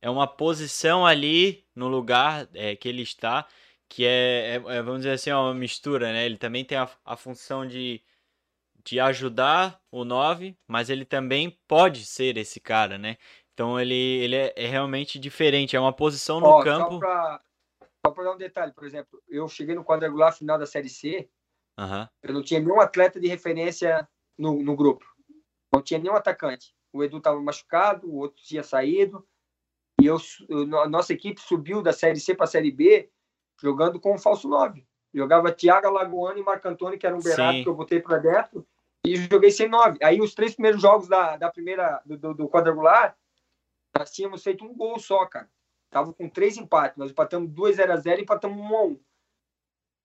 é 0.03 0.09
uma 0.09 0.27
posição 0.27 1.05
ali 1.05 1.63
no 1.73 1.87
lugar 1.87 2.49
é, 2.53 2.75
que 2.75 2.89
ele 2.89 3.01
está, 3.01 3.47
que 3.87 4.05
é, 4.05 4.49
é, 4.49 4.55
é, 4.55 4.81
vamos 4.81 4.97
dizer 4.97 5.11
assim, 5.11 5.31
uma 5.31 5.53
mistura, 5.53 6.11
né? 6.11 6.25
Ele 6.25 6.35
também 6.37 6.65
tem 6.65 6.77
a, 6.77 6.89
a 7.05 7.15
função 7.15 7.65
de, 7.65 8.01
de 8.85 8.99
ajudar 8.99 9.81
o 9.91 10.03
9, 10.03 10.57
mas 10.67 10.89
ele 10.89 11.05
também 11.05 11.57
pode 11.67 12.05
ser 12.05 12.37
esse 12.37 12.59
cara, 12.59 12.97
né? 12.97 13.17
Então 13.53 13.79
ele, 13.79 13.93
ele 13.93 14.35
é, 14.35 14.53
é 14.55 14.67
realmente 14.67 15.19
diferente, 15.19 15.75
é 15.75 15.79
uma 15.79 15.93
posição 15.93 16.39
no 16.39 16.61
campo. 16.63 16.99
Só 18.05 18.11
para 18.11 18.23
dar 18.23 18.33
um 18.33 18.37
detalhe, 18.37 18.73
por 18.73 18.85
exemplo, 18.85 19.21
eu 19.29 19.47
cheguei 19.47 19.75
no 19.75 19.83
quadrangular 19.85 20.33
final 20.35 20.57
da 20.57 20.65
Série 20.65 20.89
C, 20.89 21.29
Aham. 21.77 22.07
Eu 22.21 22.33
não 22.33 22.43
tinha 22.43 22.59
nenhum 22.59 22.79
atleta 22.79 23.19
de 23.19 23.27
referência 23.27 24.07
no, 24.37 24.61
no 24.61 24.75
grupo. 24.75 25.05
Não 25.73 25.81
tinha 25.81 25.99
nenhum 25.99 26.15
atacante. 26.15 26.73
O 26.91 27.03
Edu 27.03 27.17
estava 27.17 27.41
machucado, 27.41 28.07
o 28.07 28.17
outro 28.17 28.43
tinha 28.43 28.63
saído. 28.63 29.27
E 29.99 30.05
eu, 30.05 30.17
eu- 30.47 30.79
a 30.79 30.87
nossa 30.87 31.13
equipe 31.13 31.41
subiu 31.41 31.81
da 31.81 31.91
Série 31.91 32.19
C 32.19 32.35
para 32.35 32.43
a 32.45 32.47
Série 32.47 32.71
B 32.71 33.09
jogando 33.59 33.99
com 33.99 34.13
o 34.13 34.19
falso 34.19 34.47
9. 34.47 34.85
Jogava 35.13 35.51
Thiago 35.51 35.87
Alagoano 35.87 36.39
e 36.39 36.43
Marco 36.43 36.67
Antônio, 36.67 36.97
que 36.97 37.05
era 37.05 37.15
um 37.15 37.21
beirado 37.21 37.57
Sim. 37.57 37.63
que 37.63 37.69
eu 37.69 37.75
botei 37.75 37.99
para 37.99 38.17
dentro, 38.17 38.67
e 39.05 39.15
joguei 39.15 39.51
sem 39.51 39.67
9. 39.67 39.99
Aí 40.01 40.21
os 40.21 40.33
três 40.33 40.53
primeiros 40.53 40.81
jogos 40.81 41.07
da, 41.07 41.35
da 41.37 41.51
primeira, 41.51 42.01
do, 42.05 42.17
do, 42.17 42.33
do 42.33 42.49
quadrangular, 42.49 43.17
nós 43.97 44.11
tínhamos 44.11 44.43
feito 44.43 44.63
um 44.63 44.73
gol 44.73 44.97
só, 44.97 45.25
cara. 45.25 45.49
Tava 45.89 46.13
com 46.13 46.29
três 46.29 46.57
empates. 46.57 46.97
Nós 46.97 47.11
empatamos 47.11 47.51
2 47.51 47.75
0 47.75 47.93
a 47.93 47.97
0 47.97 48.19
e 48.19 48.23
empatamos 48.23 48.57
1 48.57 48.75
a 48.75 48.83
1 48.83 48.99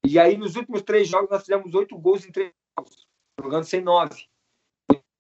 E 0.05 0.19
aí, 0.19 0.37
nos 0.37 0.57
últimos 0.57 0.83
três 0.83 1.09
jogos, 1.09 1.31
nós 1.31 1.43
fizemos 1.43 1.75
oito 1.75 1.97
gols 1.97 2.27
em 2.27 2.33
três 2.33 2.53
jogos, 2.77 3.07
jogando 3.41 3.65
sem 3.65 3.81
nove. 3.81 4.27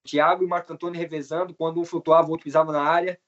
Thiago 0.04 0.42
e 0.42 0.46
Marco 0.46 0.72
Antônio 0.72 0.98
revezando, 0.98 1.54
quando 1.54 1.80
um 1.80 1.84
flutuava, 1.84 2.28
o 2.28 2.30
outro 2.30 2.44
pisava 2.44 2.72
na 2.72 2.82
área, 2.82 3.20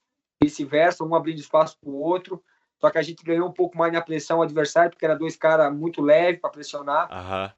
vice-versa, 0.43 1.05
um 1.05 1.15
abrindo 1.15 1.39
espaço 1.39 1.79
para 1.79 1.91
o 1.91 2.01
outro. 2.01 2.43
Só 2.81 2.91
que 2.91 2.97
a 2.99 3.03
gente 3.03 3.23
ganhou 3.23 3.47
um 3.47 3.53
pouco 3.53 3.77
mais 3.77 3.93
na 3.93 4.01
pressão 4.01 4.39
ao 4.39 4.43
adversário, 4.43 4.91
porque 4.91 5.05
era 5.05 5.15
dois 5.15 5.37
caras 5.37 5.73
muito 5.75 6.01
leves 6.01 6.41
para 6.41 6.51
pressionar. 6.51 7.13
Aham. 7.13 7.53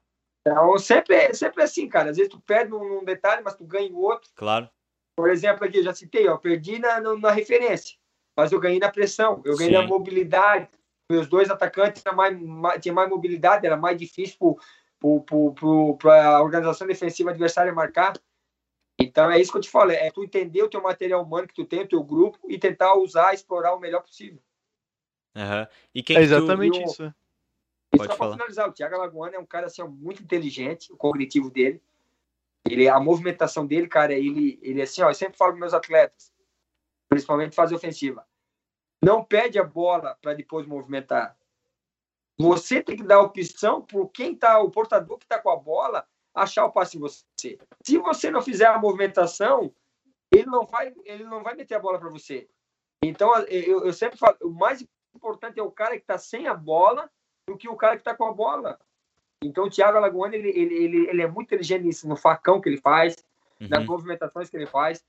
Então, 0.45 0.77
sempre, 0.77 1.33
sempre 1.33 1.63
assim, 1.63 1.87
cara. 1.87 2.09
Às 2.09 2.17
vezes 2.17 2.31
tu 2.31 2.39
perde 2.41 2.69
num, 2.69 2.83
num 2.87 3.05
detalhe, 3.05 3.41
mas 3.43 3.55
tu 3.55 3.63
ganha 3.65 3.87
em 3.87 3.93
outro. 3.93 4.29
Claro. 4.35 4.69
Por 5.15 5.29
exemplo, 5.29 5.63
aqui, 5.63 5.77
eu 5.77 5.83
já 5.83 5.93
citei, 5.93 6.27
ó, 6.27 6.37
perdi 6.37 6.79
na, 6.79 6.99
na, 6.99 7.15
na 7.15 7.31
referência, 7.31 7.97
mas 8.35 8.51
eu 8.51 8.59
ganhei 8.59 8.79
na 8.79 8.91
pressão, 8.91 9.41
eu 9.45 9.55
ganhei 9.55 9.73
Sim. 9.73 9.81
na 9.81 9.87
mobilidade. 9.87 10.67
Meus 11.09 11.27
dois 11.27 11.49
atacantes 11.49 12.01
tinham 12.01 12.15
mais, 12.15 12.37
mais, 12.39 12.81
tinha 12.81 12.93
mais 12.93 13.09
mobilidade, 13.09 13.65
era 13.65 13.77
mais 13.77 13.97
difícil 13.97 14.57
para 15.99 16.27
a 16.37 16.41
organização 16.41 16.87
defensiva 16.87 17.29
adversária 17.29 17.71
marcar. 17.73 18.13
Então 18.99 19.29
é 19.29 19.39
isso 19.39 19.51
que 19.51 19.57
eu 19.57 19.61
te 19.61 19.69
falo, 19.69 19.91
é 19.91 20.09
tu 20.11 20.23
entender 20.23 20.63
o 20.63 20.69
teu 20.69 20.81
material 20.81 21.21
humano 21.23 21.47
que 21.47 21.53
tu 21.53 21.65
tem, 21.65 21.81
o 21.81 21.87
teu 21.87 22.03
grupo, 22.03 22.39
e 22.49 22.57
tentar 22.57 22.95
usar, 22.95 23.33
explorar 23.33 23.75
o 23.75 23.79
melhor 23.79 24.01
possível. 24.01 24.41
Aham. 25.35 25.67
E 25.93 26.01
quem 26.01 26.15
É 26.15 26.19
que 26.21 26.25
tu- 26.27 26.33
exatamente 26.33 26.79
eu- 26.79 26.85
isso. 26.85 27.13
E 27.93 27.97
Pode 27.97 28.11
só 28.11 28.17
para 28.17 28.31
finalizar, 28.31 28.67
o 28.67 28.73
Thiago 28.73 28.95
Alagoano 28.95 29.35
é 29.35 29.39
um 29.39 29.45
cara 29.45 29.67
assim, 29.67 29.83
muito 29.83 30.23
inteligente, 30.23 30.91
o 30.91 30.97
cognitivo 30.97 31.51
dele. 31.51 31.81
Ele, 32.65 32.89
a 32.89 32.99
movimentação 32.99 33.67
dele, 33.67 33.87
cara, 33.87 34.13
ele, 34.13 34.57
ele 34.61 34.81
assim, 34.81 35.01
ó, 35.03 35.09
eu 35.09 35.13
sempre 35.13 35.37
falo 35.37 35.51
para 35.51 35.59
meus 35.59 35.73
atletas, 35.73 36.33
principalmente 37.07 37.55
fazer 37.55 37.75
ofensiva. 37.75 38.25
Não 39.03 39.23
pede 39.23 39.59
a 39.59 39.63
bola 39.63 40.17
para 40.21 40.33
depois 40.33 40.65
movimentar. 40.65 41.37
Você 42.37 42.81
tem 42.81 42.95
que 42.95 43.03
dar 43.03 43.19
opção 43.19 43.81
por 43.81 44.09
quem 44.09 44.35
tá, 44.35 44.59
o 44.59 44.71
portador 44.71 45.19
que 45.19 45.27
tá 45.27 45.39
com 45.39 45.51
a 45.51 45.55
bola, 45.55 46.07
achar 46.33 46.65
o 46.65 46.71
passe 46.71 46.97
em 46.97 46.99
você. 46.99 47.59
Se 47.83 47.97
você 47.97 48.31
não 48.31 48.41
fizer 48.41 48.65
a 48.65 48.79
movimentação, 48.79 49.71
ele 50.31 50.47
não 50.47 50.65
vai, 50.65 50.91
ele 51.05 51.25
não 51.25 51.43
vai 51.43 51.53
meter 51.53 51.75
a 51.75 51.79
bola 51.79 51.99
para 51.99 52.09
você. 52.09 52.49
Então, 53.03 53.37
eu, 53.47 53.85
eu 53.85 53.93
sempre 53.93 54.17
falo, 54.17 54.37
o 54.41 54.49
mais 54.49 54.83
importante 55.13 55.59
é 55.59 55.63
o 55.63 55.71
cara 55.71 55.99
que 55.99 56.05
tá 56.05 56.17
sem 56.17 56.47
a 56.47 56.55
bola 56.55 57.11
do 57.47 57.57
que 57.57 57.67
o 57.67 57.75
cara 57.75 57.97
que 57.97 58.03
tá 58.03 58.15
com 58.15 58.25
a 58.25 58.33
bola. 58.33 58.79
Então, 59.43 59.65
o 59.65 59.69
Thiago 59.69 59.97
Alagoano, 59.97 60.35
ele, 60.35 60.49
ele, 60.49 60.73
ele, 60.75 61.09
ele 61.09 61.21
é 61.21 61.27
muito 61.27 61.47
inteligente 61.47 61.83
nisso, 61.83 62.07
no 62.07 62.15
facão 62.15 62.61
que 62.61 62.69
ele 62.69 62.77
faz, 62.77 63.15
nas 63.59 63.81
Uhum. 63.81 63.85
movimentações 63.85 64.49
que 64.49 64.57
ele 64.57 64.65
faz. 64.65 65.03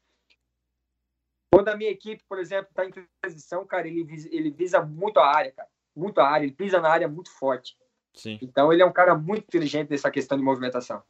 Quando 1.53 1.69
a 1.69 1.77
minha 1.77 1.91
equipe, 1.91 2.23
por 2.29 2.39
exemplo, 2.39 2.69
está 2.71 2.85
em 2.85 2.93
transição, 3.23 3.65
cara, 3.65 3.87
ele 3.87 4.03
visa, 4.03 4.29
ele 4.33 4.51
visa 4.51 4.83
muito 4.83 5.21
a 5.21 5.27
área, 5.27 5.53
cara. 5.53 5.69
Muito 5.95 6.21
a 6.21 6.29
área, 6.29 6.45
ele 6.45 6.53
pisa 6.53 6.81
na 6.81 6.89
área 6.89 7.07
muito 7.07 7.31
forte. 7.31 7.77
Sim. 8.13 8.39
Então, 8.43 8.73
ele 8.73 8.83
é 8.83 8.87
um 8.87 8.93
cara 8.93 9.15
muito 9.15 9.45
inteligente 9.45 9.91
nessa 9.91 10.11
questão 10.11 10.37
de 10.37 10.43
movimentação. 10.43 11.03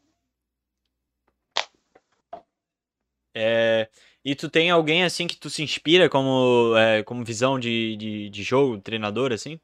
É, 3.34 3.88
e 4.24 4.34
tu 4.36 4.48
tem 4.48 4.70
alguém 4.70 5.02
assim 5.02 5.26
que 5.26 5.36
tu 5.36 5.51
se 5.51 5.62
inspira 5.62 6.09
como, 6.09 6.76
é, 6.76 7.02
como 7.02 7.24
visão 7.24 7.59
de, 7.59 7.96
de, 7.96 8.30
de 8.30 8.42
jogo, 8.42 8.80
treinador, 8.80 9.32
assim? 9.32 9.59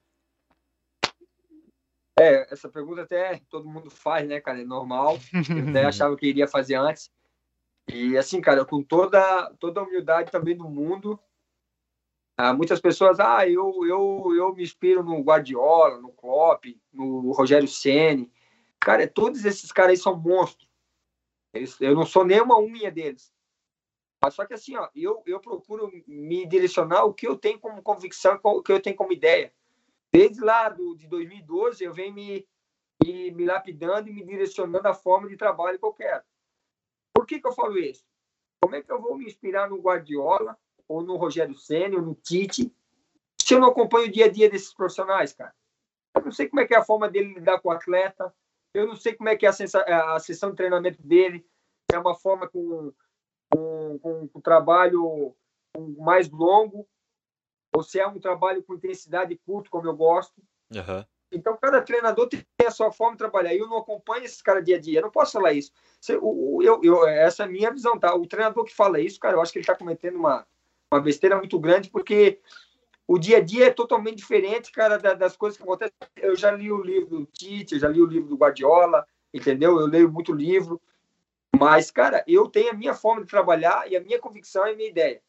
É, 2.20 2.46
essa 2.52 2.68
pergunta 2.68 3.00
até 3.00 3.40
todo 3.48 3.66
mundo 3.66 3.88
faz, 3.88 4.28
né, 4.28 4.40
cara? 4.40 4.60
É 4.60 4.64
normal. 4.64 5.18
Eu 5.32 5.70
até 5.70 5.84
achava 5.86 6.14
que 6.16 6.26
iria 6.26 6.46
fazer 6.46 6.74
antes. 6.74 7.10
E 7.88 8.16
assim, 8.18 8.42
cara, 8.42 8.62
com 8.64 8.82
toda, 8.82 9.50
toda 9.58 9.80
a 9.80 9.82
humildade 9.82 10.30
também 10.30 10.54
do 10.54 10.68
mundo, 10.68 11.18
ah, 12.36 12.52
muitas 12.52 12.78
pessoas, 12.78 13.18
ah, 13.20 13.48
eu, 13.48 13.72
eu, 13.86 14.34
eu 14.36 14.54
me 14.54 14.62
inspiro 14.62 15.02
no 15.02 15.22
Guardiola, 15.22 15.98
no 15.98 16.12
Klopp, 16.12 16.66
no 16.92 17.32
Rogério 17.32 17.66
Ceni. 17.66 18.30
Cara, 18.78 19.08
todos 19.08 19.44
esses 19.46 19.72
caras 19.72 19.92
aí 19.92 19.96
são 19.96 20.14
monstros. 20.14 20.68
Eles, 21.54 21.80
eu 21.80 21.94
não 21.94 22.04
sou 22.04 22.24
nenhuma 22.24 22.60
unha 22.60 22.90
deles. 22.90 23.32
Mas 24.22 24.34
só 24.34 24.44
que 24.44 24.52
assim, 24.52 24.76
ó, 24.76 24.90
eu, 24.94 25.22
eu 25.24 25.40
procuro 25.40 25.90
me 26.06 26.46
direcionar 26.46 27.04
o 27.04 27.14
que 27.14 27.26
eu 27.26 27.36
tenho 27.36 27.58
como 27.58 27.82
convicção, 27.82 28.38
o 28.42 28.62
que 28.62 28.72
eu 28.72 28.80
tenho 28.80 28.96
como 28.96 29.12
ideia. 29.12 29.52
Desde 30.12 30.40
lá 30.40 30.68
do, 30.68 30.96
de 30.96 31.06
2012, 31.06 31.84
eu 31.84 31.92
venho 31.92 32.12
me, 32.12 32.48
me, 33.02 33.30
me 33.30 33.44
lapidando 33.44 34.08
e 34.08 34.12
me 34.12 34.24
direcionando 34.24 34.88
a 34.88 34.94
forma 34.94 35.28
de 35.28 35.36
trabalho 35.36 35.78
que 35.78 35.84
eu 35.84 35.92
quero. 35.92 36.24
Por 37.14 37.26
que, 37.26 37.40
que 37.40 37.46
eu 37.46 37.52
falo 37.52 37.78
isso? 37.78 38.04
Como 38.62 38.74
é 38.74 38.82
que 38.82 38.90
eu 38.90 39.00
vou 39.00 39.16
me 39.16 39.26
inspirar 39.26 39.68
no 39.68 39.80
Guardiola, 39.80 40.58
ou 40.88 41.02
no 41.02 41.16
Rogério 41.16 41.56
Senna, 41.56 41.96
ou 41.96 42.02
no 42.02 42.14
Tite, 42.14 42.74
se 43.40 43.54
eu 43.54 43.60
não 43.60 43.68
acompanho 43.68 44.08
o 44.08 44.10
dia 44.10 44.26
a 44.26 44.30
dia 44.30 44.50
desses 44.50 44.74
profissionais, 44.74 45.32
cara? 45.32 45.54
Eu 46.14 46.24
não 46.24 46.32
sei 46.32 46.48
como 46.48 46.60
é 46.60 46.66
que 46.66 46.74
é 46.74 46.78
a 46.78 46.84
forma 46.84 47.08
dele 47.08 47.34
lidar 47.34 47.60
com 47.60 47.68
o 47.68 47.72
atleta, 47.72 48.34
eu 48.74 48.86
não 48.86 48.96
sei 48.96 49.14
como 49.14 49.28
é 49.28 49.36
que 49.36 49.46
é 49.46 49.48
a, 49.48 50.14
a 50.14 50.18
sessão 50.18 50.50
de 50.50 50.56
treinamento 50.56 51.00
dele, 51.02 51.46
é 51.92 51.98
uma 51.98 52.14
forma 52.14 52.48
com, 52.48 52.92
com, 53.50 53.98
com, 53.98 54.28
com 54.28 54.40
trabalho 54.40 55.34
mais 55.98 56.28
longo, 56.28 56.86
ou 57.74 57.82
se 57.82 57.98
é 58.00 58.06
um 58.06 58.18
trabalho 58.18 58.62
com 58.62 58.74
intensidade 58.74 59.36
curta, 59.46 59.70
como 59.70 59.86
eu 59.86 59.94
gosto. 59.96 60.42
Aham. 60.74 61.06
Então, 61.32 61.56
cada 61.56 61.80
treinador 61.80 62.28
tem 62.28 62.42
a 62.66 62.70
sua 62.72 62.90
forma 62.90 63.12
de 63.12 63.18
trabalhar. 63.18 63.54
Eu 63.54 63.68
não 63.68 63.78
acompanho 63.78 64.24
esses 64.24 64.42
caras 64.42 64.64
dia 64.64 64.76
a 64.76 64.80
dia. 64.80 64.98
Eu 64.98 65.02
não 65.04 65.10
posso 65.10 65.32
falar 65.32 65.52
isso. 65.52 65.72
Se- 66.00 66.18
o- 66.20 66.60
Eu, 66.60 66.80
eu, 66.82 67.06
essa 67.06 67.44
é 67.44 67.46
a 67.46 67.48
minha 67.48 67.70
visão, 67.70 67.98
tá? 67.98 68.12
O 68.14 68.26
treinador 68.26 68.64
que 68.64 68.74
fala 68.74 69.00
isso, 69.00 69.20
cara, 69.20 69.36
eu 69.36 69.40
acho 69.40 69.52
que 69.52 69.58
ele 69.58 69.62
está 69.62 69.76
cometendo 69.76 70.16
uma, 70.16 70.44
uma 70.92 71.00
besteira 71.00 71.36
muito 71.36 71.56
grande, 71.60 71.88
porque 71.88 72.40
o 73.06 73.16
dia 73.16 73.36
a 73.36 73.40
dia 73.40 73.66
é 73.66 73.70
totalmente 73.70 74.16
diferente, 74.16 74.72
cara, 74.72 74.98
da- 74.98 75.14
das 75.14 75.36
coisas 75.36 75.56
que 75.56 75.62
acontecem. 75.62 75.94
Eu 76.16 76.34
já 76.34 76.50
li 76.50 76.70
o 76.72 76.82
livro 76.82 77.20
do 77.20 77.26
Tite, 77.26 77.74
eu 77.74 77.80
já 77.80 77.88
li 77.88 78.00
o 78.02 78.06
livro 78.06 78.28
do 78.28 78.36
Guardiola, 78.36 79.06
entendeu? 79.32 79.78
Eu 79.78 79.86
leio 79.86 80.10
muito 80.10 80.32
livro. 80.32 80.80
Mas, 81.56 81.90
cara, 81.92 82.24
eu 82.26 82.48
tenho 82.48 82.70
a 82.70 82.74
minha 82.74 82.94
forma 82.94 83.22
de 83.22 83.28
trabalhar 83.28 83.88
e 83.90 83.96
a 83.96 84.00
minha 84.00 84.18
convicção 84.18 84.66
e 84.66 84.72
a 84.72 84.76
minha 84.76 84.88
ideia. 84.88 85.22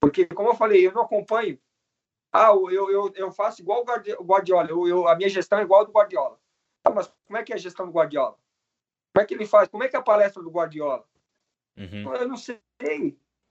Porque, 0.00 0.26
como 0.26 0.48
eu 0.48 0.54
falei, 0.54 0.86
eu 0.86 0.92
não 0.92 1.02
acompanho 1.02 1.60
ah, 2.32 2.50
eu, 2.50 2.90
eu, 2.90 3.12
eu 3.14 3.32
faço 3.32 3.60
igual 3.60 3.82
o 3.82 3.84
Guardi- 3.84 4.14
o 4.14 4.24
Guardiola, 4.24 4.68
eu, 4.70 4.86
eu, 4.86 5.08
a 5.08 5.16
minha 5.16 5.28
gestão 5.28 5.58
é 5.58 5.62
igual 5.62 5.80
a 5.80 5.84
do 5.84 5.92
Guardiola. 5.92 6.40
Ah, 6.84 6.90
mas 6.90 7.12
como 7.26 7.36
é 7.36 7.42
que 7.42 7.52
é 7.52 7.56
a 7.56 7.58
gestão 7.58 7.86
do 7.86 7.92
Guardiola? 7.92 8.38
Como 9.12 9.22
é 9.22 9.26
que 9.26 9.34
ele 9.34 9.46
faz? 9.46 9.68
Como 9.68 9.82
é 9.82 9.88
que 9.88 9.96
é 9.96 9.98
a 9.98 10.02
palestra 10.02 10.42
do 10.42 10.50
Guardiola? 10.50 11.04
Uhum. 11.76 12.14
Eu 12.14 12.28
não 12.28 12.36
sei, 12.36 12.60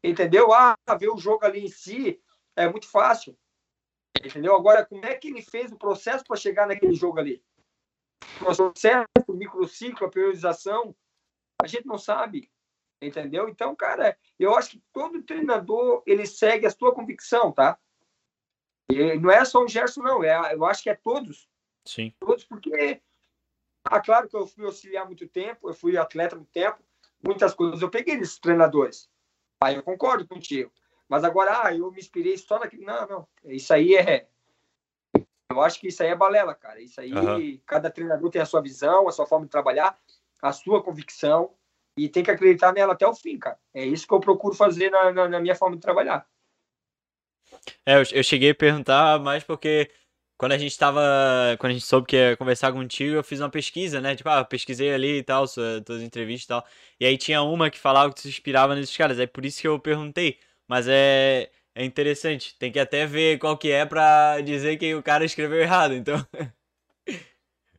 entendeu? 0.04 0.54
Ah, 0.54 0.76
ver 0.98 1.10
o 1.10 1.18
jogo 1.18 1.46
ali 1.46 1.66
em 1.66 1.68
si 1.68 2.22
é 2.56 2.70
muito 2.70 2.88
fácil, 2.88 3.38
entendeu? 4.24 4.56
Agora, 4.56 4.86
como 4.86 5.06
é 5.06 5.16
que 5.16 5.28
ele 5.28 5.42
fez 5.42 5.72
o 5.72 5.78
processo 5.78 6.24
para 6.24 6.38
chegar 6.38 6.66
naquele 6.66 6.94
jogo 6.94 7.20
ali? 7.20 7.44
O 8.42 8.46
processo, 8.46 9.08
o 9.28 9.34
microciclo, 9.34 10.08
a 10.08 10.10
priorização, 10.10 10.96
a 11.62 11.68
gente 11.68 11.86
não 11.86 11.98
sabe, 11.98 12.50
entendeu? 13.02 13.50
Então, 13.50 13.76
cara, 13.76 14.18
eu 14.38 14.56
acho 14.56 14.72
que 14.72 14.84
todo 14.94 15.24
treinador, 15.24 16.04
ele 16.06 16.26
segue 16.26 16.66
a 16.66 16.72
sua 16.72 16.94
convicção, 16.94 17.52
tá? 17.52 17.78
E 18.90 19.20
não 19.20 19.30
é 19.30 19.46
só 19.46 19.64
o 19.64 19.68
Gerson, 19.68 20.02
não. 20.02 20.24
É, 20.24 20.54
eu 20.54 20.66
acho 20.66 20.82
que 20.82 20.90
é 20.90 20.96
todos. 20.96 21.48
Sim. 21.86 22.14
Todos, 22.20 22.44
porque. 22.44 23.02
Ah, 23.86 24.02
claro 24.02 24.28
que 24.28 24.36
eu 24.36 24.46
fui 24.46 24.66
auxiliar 24.66 25.06
muito 25.06 25.28
tempo, 25.28 25.70
eu 25.70 25.74
fui 25.74 25.98
atleta 25.98 26.36
muito 26.36 26.52
tempo, 26.52 26.78
muitas 27.24 27.54
coisas 27.54 27.82
eu 27.82 27.90
peguei 27.90 28.18
desses 28.18 28.38
treinadores. 28.38 29.10
Aí 29.62 29.76
eu 29.76 29.84
concordo 29.84 30.28
contigo. 30.28 30.72
Mas 31.08 31.24
agora, 31.24 31.64
ah, 31.64 31.76
eu 31.76 31.92
me 31.92 32.00
inspirei 32.00 32.38
só 32.38 32.60
naquele. 32.60 32.86
Não, 32.86 33.08
não. 33.08 33.28
Isso 33.46 33.74
aí 33.74 33.96
é. 33.96 34.28
Eu 35.50 35.62
acho 35.62 35.80
que 35.80 35.88
isso 35.88 36.04
aí 36.04 36.10
é 36.10 36.16
balela, 36.16 36.54
cara. 36.54 36.80
Isso 36.80 37.02
aí, 37.02 37.12
Aham. 37.12 37.60
cada 37.66 37.90
treinador 37.90 38.30
tem 38.30 38.42
a 38.42 38.46
sua 38.46 38.62
visão, 38.62 39.08
a 39.08 39.12
sua 39.12 39.26
forma 39.26 39.46
de 39.46 39.52
trabalhar, 39.52 40.00
a 40.42 40.52
sua 40.54 40.84
convicção, 40.84 41.56
e 42.06 42.10
tem 42.10 42.24
que 42.24 42.32
acreditar 42.32 42.74
nela 42.74 42.94
até 42.94 43.08
o 43.08 43.16
fim, 43.16 43.38
cara. 43.38 43.58
É 43.74 43.86
isso 43.86 44.08
que 44.08 44.14
eu 44.14 44.20
procuro 44.20 44.56
fazer 44.56 44.90
na, 44.90 45.12
na, 45.12 45.30
na 45.30 45.40
minha 45.40 45.56
forma 45.56 45.76
de 45.76 45.82
trabalhar. 45.82 46.26
É, 47.86 47.96
eu, 47.96 48.04
eu 48.12 48.24
cheguei 48.24 48.52
a 48.52 48.56
perguntar 48.56 49.20
mais 49.20 49.44
porque 49.44 49.90
quando 50.40 50.54
a 50.54 50.58
gente 50.58 50.78
tava. 50.78 51.02
Quando 51.60 51.72
a 51.72 51.74
gente 51.74 51.86
soube 51.86 52.08
que 52.08 52.16
ia 52.16 52.38
conversar 52.38 52.72
contigo, 52.72 53.16
eu 53.16 53.24
fiz 53.24 53.42
uma 53.42 53.50
pesquisa, 53.50 54.00
né? 54.00 54.16
Tipo, 54.16 54.30
ah, 54.30 54.46
pesquisei 54.46 54.94
ali 54.94 55.18
e 55.18 55.24
tal, 55.24 55.46
sua, 55.46 55.82
tuas 55.82 56.02
entrevistas 56.02 56.46
e 56.46 56.48
tal. 56.48 56.66
E 57.00 57.06
aí 57.06 57.18
tinha 57.18 57.42
uma 57.42 57.70
que 57.70 57.78
falava 57.78 58.10
que 58.10 58.16
tu 58.16 58.22
se 58.22 58.30
inspirava 58.30 58.74
nesses 58.76 58.96
caras. 58.96 59.20
Aí 59.20 59.28
por 59.28 59.46
isso 59.46 59.60
que 59.62 59.68
eu 59.68 59.78
perguntei. 59.80 60.40
Mas 60.68 60.88
é, 60.88 61.52
é 61.76 61.84
interessante. 61.84 62.58
Tem 62.58 62.72
que 62.72 62.80
até 62.80 63.06
ver 63.06 63.38
qual 63.40 63.58
que 63.58 63.72
é 63.72 63.86
pra 63.86 64.40
dizer 64.42 64.78
que 64.78 64.96
o 64.96 65.04
cara 65.04 65.26
escreveu 65.26 65.60
errado, 65.60 65.94
então. 65.94 66.26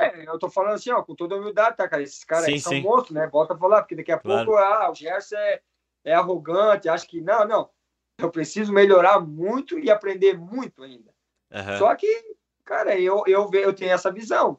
É, 0.01 0.27
eu 0.27 0.39
tô 0.39 0.49
falando 0.49 0.75
assim, 0.75 0.91
ó, 0.91 1.03
com 1.03 1.15
toda 1.15 1.37
humildade, 1.37 1.77
tá, 1.77 1.87
cara? 1.89 2.03
Esses 2.03 2.25
caras 2.25 2.47
Sim, 2.47 2.53
aí 2.53 2.61
são 2.61 2.73
sim. 2.73 2.81
monstros, 2.83 3.11
né? 3.15 3.27
Volta 3.27 3.55
a 3.55 3.59
falar, 3.59 3.83
porque 3.83 3.95
daqui 3.97 4.11
a 4.11 4.19
Claro. 4.19 4.47
pouco, 4.47 4.59
ah, 4.59 4.91
o 4.91 4.95
Gerson 4.95 5.37
é, 5.37 5.61
é 6.05 6.15
arrogante, 6.15 6.89
acho 6.89 7.07
que. 7.07 7.21
Não, 7.21 7.47
não. 7.47 7.71
Eu 8.19 8.31
preciso 8.31 8.73
melhorar 8.73 9.21
muito 9.21 9.79
e 9.79 9.91
aprender 9.91 10.39
muito 10.39 10.83
ainda. 10.83 11.11
Aham. 11.53 11.79
Só 11.79 11.95
que, 11.95 12.35
cara, 12.65 12.99
eu, 12.99 13.23
eu, 13.27 13.51
eu 13.53 13.73
tenho 13.75 13.93
essa 13.93 14.11
visão. 14.11 14.59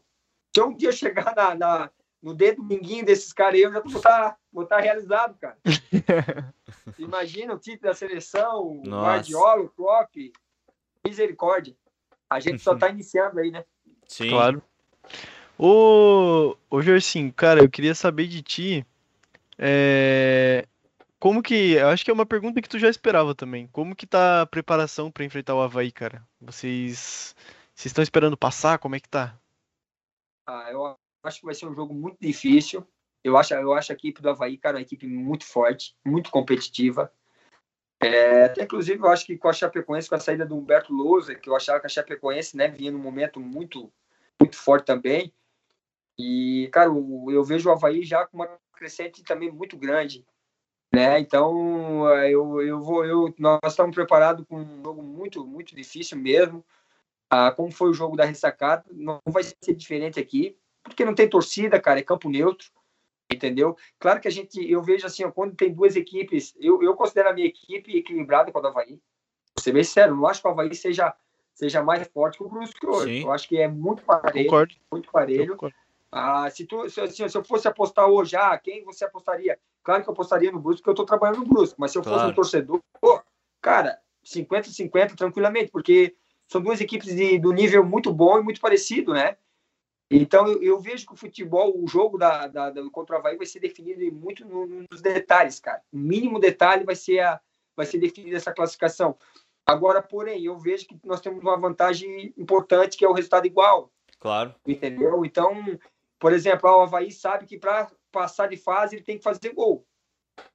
Se 0.53 0.61
eu 0.61 0.67
um 0.67 0.75
dia 0.75 0.91
chegar 0.91 1.33
na, 1.35 1.55
na- 1.55 1.91
no 2.21 2.35
dedo 2.35 2.63
minguinho 2.63 3.03
desses 3.05 3.33
caras 3.33 3.55
aí, 3.55 3.61
eu 3.61 3.71
já 3.73 3.79
vou 3.79 3.95
estar 3.95 4.37
vou 4.53 4.65
tá 4.65 4.79
realizado, 4.79 5.37
cara. 5.39 5.57
Imagina 6.99 7.53
o 7.55 7.59
título 7.59 7.89
da 7.89 7.95
seleção, 7.95 8.61
o 8.61 8.85
Nossa. 8.85 9.07
Guardiola, 9.07 9.61
o 9.63 9.69
Klopp, 9.69 10.15
misericórdia. 11.03 11.75
A 12.29 12.39
gente 12.39 12.61
só 12.61 12.75
tá 12.75 12.89
iniciando 12.89 13.39
aí, 13.39 13.49
né? 13.49 13.65
Sim. 14.07 14.29
Claro. 14.29 14.61
Ô, 15.63 16.57
ô 16.71 16.81
Jorcinho, 16.81 17.31
cara, 17.31 17.61
eu 17.61 17.69
queria 17.69 17.93
saber 17.93 18.25
de 18.25 18.41
ti. 18.41 18.83
é, 19.59 20.65
Como 21.19 21.43
que. 21.43 21.77
Acho 21.77 22.03
que 22.03 22.09
é 22.09 22.13
uma 22.13 22.25
pergunta 22.25 22.59
que 22.59 22.67
tu 22.67 22.79
já 22.79 22.89
esperava 22.89 23.35
também. 23.35 23.67
Como 23.67 23.95
que 23.95 24.07
tá 24.07 24.41
a 24.41 24.45
preparação 24.47 25.11
pra 25.11 25.23
enfrentar 25.23 25.53
o 25.53 25.61
Havaí, 25.61 25.91
cara? 25.91 26.27
Vocês. 26.41 27.35
Vocês 27.75 27.91
estão 27.91 28.01
esperando 28.01 28.35
passar? 28.35 28.79
Como 28.79 28.95
é 28.95 28.99
que 28.99 29.07
tá? 29.07 29.39
Ah, 30.47 30.67
eu 30.71 30.97
acho 31.23 31.39
que 31.41 31.45
vai 31.45 31.53
ser 31.53 31.67
um 31.67 31.75
jogo 31.75 31.93
muito 31.93 32.17
difícil. 32.19 32.83
Eu 33.23 33.37
acho, 33.37 33.53
eu 33.53 33.71
acho 33.73 33.91
a 33.91 33.95
equipe 33.95 34.19
do 34.19 34.31
Havaí, 34.31 34.57
cara, 34.57 34.77
uma 34.77 34.81
equipe 34.81 35.05
muito 35.05 35.45
forte, 35.45 35.95
muito 36.03 36.31
competitiva. 36.31 37.13
É, 38.01 38.45
até, 38.45 38.63
inclusive, 38.63 38.99
eu 38.99 39.09
acho 39.09 39.27
que 39.27 39.37
com 39.37 39.47
a 39.47 39.53
Chapecoense, 39.53 40.09
com 40.09 40.15
a 40.15 40.19
saída 40.19 40.43
do 40.43 40.57
Humberto 40.57 40.91
Lousa, 40.91 41.35
que 41.35 41.47
eu 41.47 41.55
achava 41.55 41.79
que 41.79 41.85
a 41.85 41.89
Chapecoense 41.89 42.57
né, 42.57 42.67
vinha 42.67 42.91
num 42.91 42.97
momento 42.97 43.39
muito, 43.39 43.93
muito 44.39 44.57
forte 44.57 44.85
também. 44.85 45.31
E, 46.21 46.67
cara, 46.69 46.89
eu 46.89 47.43
vejo 47.43 47.69
o 47.69 47.71
Havaí 47.71 48.03
já 48.03 48.25
com 48.25 48.37
uma 48.37 48.49
crescente 48.73 49.23
também 49.23 49.51
muito 49.51 49.75
grande. 49.75 50.25
Né? 50.93 51.19
Então, 51.19 52.09
eh, 52.09 52.31
eu, 52.31 52.61
eu 52.61 52.81
vou, 52.81 53.05
eu, 53.05 53.33
nós 53.39 53.59
estamos 53.65 53.95
preparados 53.95 54.45
com 54.45 54.57
um 54.57 54.83
jogo 54.83 55.01
muito, 55.01 55.45
muito 55.45 55.73
difícil 55.73 56.17
mesmo. 56.17 56.63
Ah, 57.29 57.49
como 57.49 57.71
foi 57.71 57.89
o 57.89 57.93
jogo 57.93 58.17
da 58.17 58.25
ressacada, 58.25 58.83
não 58.91 59.21
vai 59.25 59.41
ser 59.41 59.73
diferente 59.73 60.19
aqui, 60.19 60.57
porque 60.83 61.05
não 61.05 61.15
tem 61.15 61.29
torcida, 61.29 61.79
cara, 61.79 61.99
é 61.99 62.03
campo 62.03 62.29
neutro, 62.29 62.67
entendeu? 63.31 63.77
Claro 63.97 64.19
que 64.19 64.27
a 64.27 64.31
gente, 64.31 64.69
eu 64.69 64.83
vejo 64.83 65.07
assim, 65.07 65.23
ó, 65.23 65.31
quando 65.31 65.55
tem 65.55 65.73
duas 65.73 65.95
equipes, 65.95 66.53
eu, 66.59 66.83
eu 66.83 66.93
considero 66.93 67.29
a 67.29 67.33
minha 67.33 67.47
equipe 67.47 67.97
equilibrada 67.97 68.51
com 68.51 68.57
a 68.57 68.61
do 68.61 68.67
Havaí. 68.67 68.99
Vou 69.55 69.63
ser 69.63 69.71
bem 69.71 69.83
sério, 69.85 70.13
não 70.13 70.27
acho 70.27 70.41
que 70.41 70.47
o 70.49 70.51
Havaí 70.51 70.75
seja, 70.75 71.15
seja 71.53 71.81
mais 71.81 72.05
forte 72.09 72.37
que 72.37 72.43
o 72.43 72.49
Brusque 72.49 72.85
hoje. 72.85 73.19
Sim. 73.19 73.23
Eu 73.23 73.31
acho 73.31 73.47
que 73.47 73.57
é 73.57 73.67
muito 73.69 74.03
parelho, 74.03 74.49
Concordo. 74.49 74.75
muito 74.91 75.07
eu 75.07 75.11
parelho. 75.13 75.51
concordo. 75.53 75.75
Ah, 76.11 76.49
se, 76.49 76.65
tu, 76.65 76.89
se, 76.89 76.99
assim, 76.99 77.27
se 77.27 77.37
eu 77.37 77.43
fosse 77.43 77.67
apostar 77.67 78.07
hoje, 78.07 78.35
ah, 78.35 78.57
quem 78.57 78.83
você 78.83 79.05
apostaria? 79.05 79.57
Claro 79.83 80.03
que 80.03 80.09
eu 80.09 80.13
apostaria 80.13 80.51
no 80.51 80.59
Brusque, 80.59 80.81
porque 80.81 80.89
eu 80.89 80.93
estou 80.93 81.05
trabalhando 81.05 81.39
no 81.39 81.45
Brusque, 81.47 81.79
mas 81.79 81.91
se 81.91 81.97
eu 81.97 82.03
fosse 82.03 82.15
Claro. 82.15 82.31
um 82.31 82.35
torcedor, 82.35 82.79
pô, 82.99 83.21
cara, 83.61 83.97
50-50 84.23 85.15
tranquilamente, 85.15 85.71
porque 85.71 86.15
são 86.47 86.61
duas 86.61 86.81
equipes 86.81 87.15
de, 87.15 87.39
do 87.39 87.53
nível 87.53 87.83
muito 87.85 88.13
bom 88.13 88.37
e 88.37 88.43
muito 88.43 88.59
parecido, 88.59 89.13
né? 89.13 89.37
Então 90.09 90.45
eu, 90.47 90.61
eu 90.61 90.79
vejo 90.79 91.07
que 91.07 91.13
o 91.13 91.17
futebol, 91.17 91.73
o 91.81 91.87
jogo 91.87 92.17
da, 92.17 92.45
da, 92.47 92.69
da- 92.69 92.89
contra 92.91 93.15
o 93.15 93.19
Havaí 93.19 93.37
vai 93.37 93.45
ser 93.45 93.61
definido 93.61 94.03
muito 94.13 94.45
no- 94.45 94.85
nos 94.91 95.01
detalhes, 95.01 95.59
cara. 95.61 95.81
O 95.91 95.97
mínimo 95.97 96.37
detalhe 96.39 96.83
vai 96.83 96.95
ser 96.95 97.19
a, 97.19 97.39
vai 97.75 97.85
ser 97.85 97.97
definida 97.97 98.35
essa 98.35 98.51
classificação. 98.53 99.15
Agora, 99.65 100.01
porém, 100.01 100.43
eu 100.43 100.59
vejo 100.59 100.85
que 100.85 100.99
nós 101.05 101.21
temos 101.21 101.41
uma 101.41 101.55
vantagem 101.57 102.33
importante 102.37 102.97
que 102.97 103.05
é 103.05 103.07
o 103.07 103.13
resultado 103.13 103.45
igual 103.47 103.89
Claro. 104.19 104.53
entendeu? 104.67 105.23
Então, 105.25 105.55
por 106.21 106.31
exemplo, 106.33 106.69
o 106.69 106.81
Havaí 106.81 107.11
sabe 107.11 107.47
que 107.47 107.57
para 107.57 107.91
passar 108.11 108.47
de 108.47 108.55
fase 108.55 108.95
ele 108.95 109.03
tem 109.03 109.17
que 109.17 109.23
fazer 109.23 109.53
gol. 109.53 109.83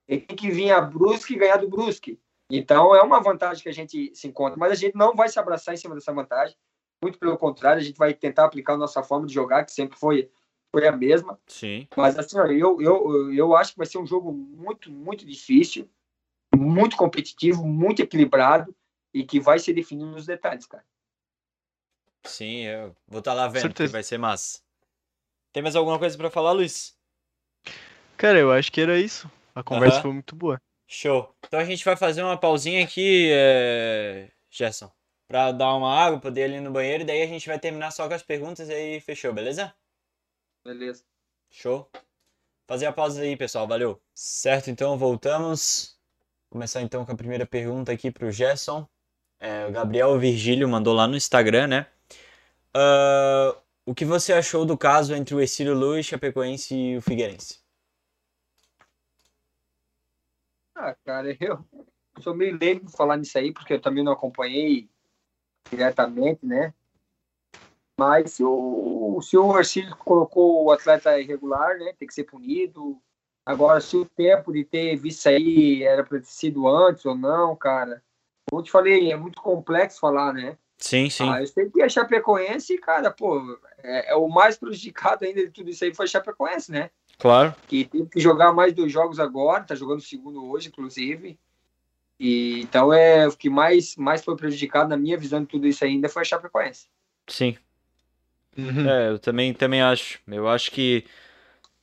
Ele 0.07 0.21
tem 0.21 0.37
que 0.37 0.49
vir 0.49 0.71
a 0.71 0.81
Brusque 0.81 1.35
e 1.35 1.39
ganhar 1.39 1.57
do 1.57 1.69
Brusque. 1.69 2.21
Então, 2.49 2.95
é 2.95 3.03
uma 3.03 3.21
vantagem 3.21 3.65
que 3.65 3.69
a 3.69 3.73
gente 3.73 4.15
se 4.15 4.29
encontra, 4.29 4.57
mas 4.57 4.71
a 4.71 4.77
gente 4.77 4.95
não 4.95 5.17
vai 5.17 5.29
se 5.29 5.41
abraçar 5.41 5.75
em 5.75 5.77
cima 5.77 5.97
dessa 5.97 6.13
vantagem. 6.13 6.57
Muito 7.03 7.19
pelo 7.19 7.37
contrário, 7.37 7.81
a 7.81 7.85
gente 7.85 7.99
vai 7.99 8.15
tentar 8.15 8.45
aplicar 8.45 8.75
a 8.75 8.79
nossa 8.79 9.03
forma 9.03 9.27
de 9.27 9.35
jogar, 9.35 9.65
que 9.65 9.73
sempre 9.73 9.99
foi, 9.99 10.31
foi 10.71 10.87
a 10.87 10.93
mesma. 10.93 11.37
Sim. 11.49 11.89
Mas, 11.97 12.17
assim, 12.17 12.39
eu, 12.39 12.81
eu, 12.81 13.35
eu 13.35 13.57
acho 13.57 13.73
que 13.73 13.79
vai 13.79 13.87
ser 13.89 13.99
um 13.99 14.07
jogo 14.07 14.33
muito, 14.33 14.89
muito 14.89 15.27
difícil, 15.27 15.91
muito 16.55 16.97
competitivo, 16.97 17.67
muito 17.67 18.01
equilibrado 18.01 18.73
e 19.13 19.25
que 19.25 19.41
vai 19.41 19.59
ser 19.59 19.73
definido 19.73 20.13
nos 20.13 20.27
detalhes, 20.27 20.65
cara. 20.65 20.85
Sim, 22.25 22.67
eu 22.67 22.95
vou 23.09 23.19
estar 23.19 23.35
lá 23.35 23.49
vendo, 23.49 23.75
que 23.75 23.87
vai 23.89 24.05
ser 24.05 24.19
massa. 24.19 24.65
Tem 25.57 25.63
mais 25.63 25.75
alguma 25.75 25.99
coisa 25.99 26.19
pra 26.19 26.29
falar, 26.29 26.53
Luiz? 26.53 26.95
Cara, 28.19 28.39
eu 28.39 28.53
acho 28.53 28.71
que 28.71 28.79
era 28.79 28.99
isso. 28.99 29.27
A 29.55 29.63
conversa 29.63 30.03
foi 30.03 30.13
muito 30.13 30.37
boa. 30.37 30.61
Show. 30.87 31.35
Então 31.47 31.59
a 31.59 31.65
gente 31.65 31.83
vai 31.83 31.97
fazer 31.97 32.23
uma 32.23 32.37
pausinha 32.37 32.85
aqui, 32.85 33.31
é... 33.33 34.31
Gerson, 34.51 34.93
pra 35.27 35.53
dar 35.53 35.75
uma 35.75 35.99
água, 35.99 36.21
poder 36.21 36.43
ir 36.43 36.45
ali 36.45 36.61
no 36.61 36.71
banheiro, 36.71 37.05
e 37.05 37.07
daí 37.07 37.23
a 37.23 37.27
gente 37.27 37.49
vai 37.49 37.59
terminar 37.59 37.91
só 37.91 38.07
com 38.07 38.13
as 38.13 38.23
perguntas 38.23 38.69
e 38.69 38.75
aí 38.75 39.01
fechou, 39.01 39.33
beleza? 39.33 39.75
Beleza. 40.63 41.03
Show. 41.51 41.91
Fazer 42.69 42.85
a 42.85 42.93
pausa 42.93 43.23
aí, 43.23 43.35
pessoal. 43.35 43.67
Valeu. 43.67 43.99
Certo, 44.15 44.69
então 44.69 44.99
voltamos. 44.99 45.99
Começar 46.51 46.83
então 46.83 47.03
com 47.07 47.13
a 47.13 47.17
primeira 47.17 47.47
pergunta 47.47 47.91
aqui 47.91 48.11
pro 48.11 48.31
Gerson. 48.31 48.87
É, 49.41 49.65
o 49.65 49.73
Gabriel 49.73 50.19
Virgílio 50.19 50.69
mandou 50.69 50.93
lá 50.93 51.09
no 51.09 51.17
Instagram, 51.17 51.67
né? 51.67 51.87
Ah, 52.75 53.57
o 53.87 53.95
que 53.95 54.05
você 54.05 54.33
achou 54.33 54.67
do 54.67 54.77
caso 54.77 55.15
entre 55.15 55.35
o 55.35 55.41
Ercílio 55.41 55.73
Luz, 55.73 56.05
Chapecoense 56.05 56.75
e 56.75 56.97
o 56.97 57.01
Figueirense? 57.01 57.61
Ah, 60.75 60.95
cara, 61.05 61.35
eu 61.41 61.65
sou 62.21 62.35
meio 62.35 62.59
leigo 62.59 62.91
falar 62.91 63.17
nisso 63.17 63.39
aí, 63.39 63.53
porque 63.53 63.75
eu 63.75 63.81
também 63.81 64.03
não 64.03 64.13
acompanhei 64.13 64.91
diretamente, 65.71 66.45
né? 66.45 66.75
Mas 67.99 68.33
se 68.33 68.45
o, 68.45 69.21
se 69.23 69.39
o 69.39 69.55
Arcílio 69.55 69.97
colocou 69.97 70.65
o 70.65 70.73
atleta 70.73 71.19
irregular, 71.19 71.79
né? 71.79 71.95
Tem 71.99 72.07
que 72.07 72.13
ser 72.13 72.25
punido. 72.25 73.01
Agora, 73.45 73.81
se 73.81 73.97
o 73.97 74.05
tempo 74.05 74.53
de 74.53 74.65
ter 74.65 74.97
visto 74.97 75.21
isso 75.21 75.29
aí 75.29 75.83
era 75.85 76.05
para 76.05 76.19
ter 76.19 76.27
sido 76.27 76.69
antes 76.69 77.07
ou 77.07 77.17
não, 77.17 77.57
cara. 77.57 78.03
Como 78.51 78.61
eu 78.61 78.65
te 78.65 78.71
falei, 78.71 79.11
é 79.11 79.17
muito 79.17 79.41
complexo 79.41 80.01
falar, 80.01 80.33
né? 80.35 80.59
Sim, 80.79 81.09
sim. 81.09 81.29
Ah, 81.29 81.41
eu 81.41 81.47
sei 81.47 81.71
que 81.71 81.83
a 81.83 81.89
Chapecoense, 81.89 82.77
cara, 82.79 83.11
pô, 83.11 83.59
é, 83.83 84.13
é 84.13 84.15
o 84.15 84.29
mais 84.29 84.57
prejudicado 84.57 85.25
ainda 85.25 85.43
de 85.45 85.51
tudo 85.51 85.71
isso 85.71 85.85
aí 85.85 85.95
foi 85.95 86.05
a 86.05 86.09
Chapecoense, 86.09 86.71
né? 86.71 86.91
Claro. 87.19 87.55
que 87.67 87.87
teve 87.87 88.07
que 88.11 88.21
jogar 88.21 88.53
mais 88.53 88.75
dois 88.75 88.93
jogos 88.93 89.19
agora, 89.19 89.65
tá 89.65 89.75
jogando 89.75 90.01
o 90.01 90.03
segundo 90.03 90.45
hoje, 90.51 90.69
inclusive. 90.69 91.39
E, 92.21 92.61
então 92.61 92.93
é 92.93 93.27
o 93.27 93.37
que 93.37 93.49
mais, 93.49 93.97
mais 93.97 94.23
foi 94.23 94.37
prejudicado 94.37 94.91
na 94.91 94.97
minha 94.97 95.17
visão 95.17 95.41
de 95.41 95.47
tudo 95.47 95.67
isso 95.67 95.85
ainda 95.85 96.09
foi 96.09 96.23
a 96.23 96.25
Chapecoense. 96.25 96.89
Sim. 97.27 97.57
Uhum. 98.57 98.89
É, 98.89 99.11
eu 99.11 99.19
também, 99.19 99.53
também 99.53 99.83
acho. 99.83 100.19
Eu 100.27 100.49
acho 100.49 100.71
que 100.71 101.05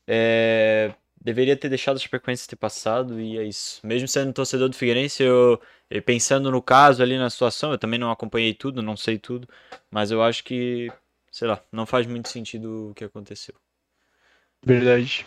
é, 0.08 0.94
deveria 1.24 1.56
ter 1.56 1.70
deixado 1.70 1.96
a 1.96 2.00
Chapecoense 2.00 2.48
ter 2.48 2.58
passado 2.58 3.20
e 3.20 3.38
é 3.38 3.44
isso. 3.44 3.80
Mesmo 3.86 4.08
sendo 4.08 4.34
torcedor 4.34 4.68
do 4.68 4.76
Figueirense, 4.76 5.24
eu, 5.24 5.60
eu 5.90 6.02
pensando 6.02 6.52
no 6.52 6.62
caso 6.62 7.02
ali 7.02 7.18
na 7.18 7.30
situação, 7.30 7.72
eu 7.72 7.78
também 7.78 7.98
não 7.98 8.12
acompanhei 8.12 8.54
tudo, 8.54 8.82
não 8.82 8.98
sei 8.98 9.18
tudo, 9.18 9.48
mas 9.90 10.12
eu 10.12 10.22
acho 10.22 10.44
que, 10.44 10.92
sei 11.32 11.48
lá, 11.48 11.62
não 11.72 11.86
faz 11.86 12.06
muito 12.06 12.28
sentido 12.28 12.90
o 12.90 12.94
que 12.94 13.06
aconteceu. 13.06 13.56
Verdade. 14.62 15.26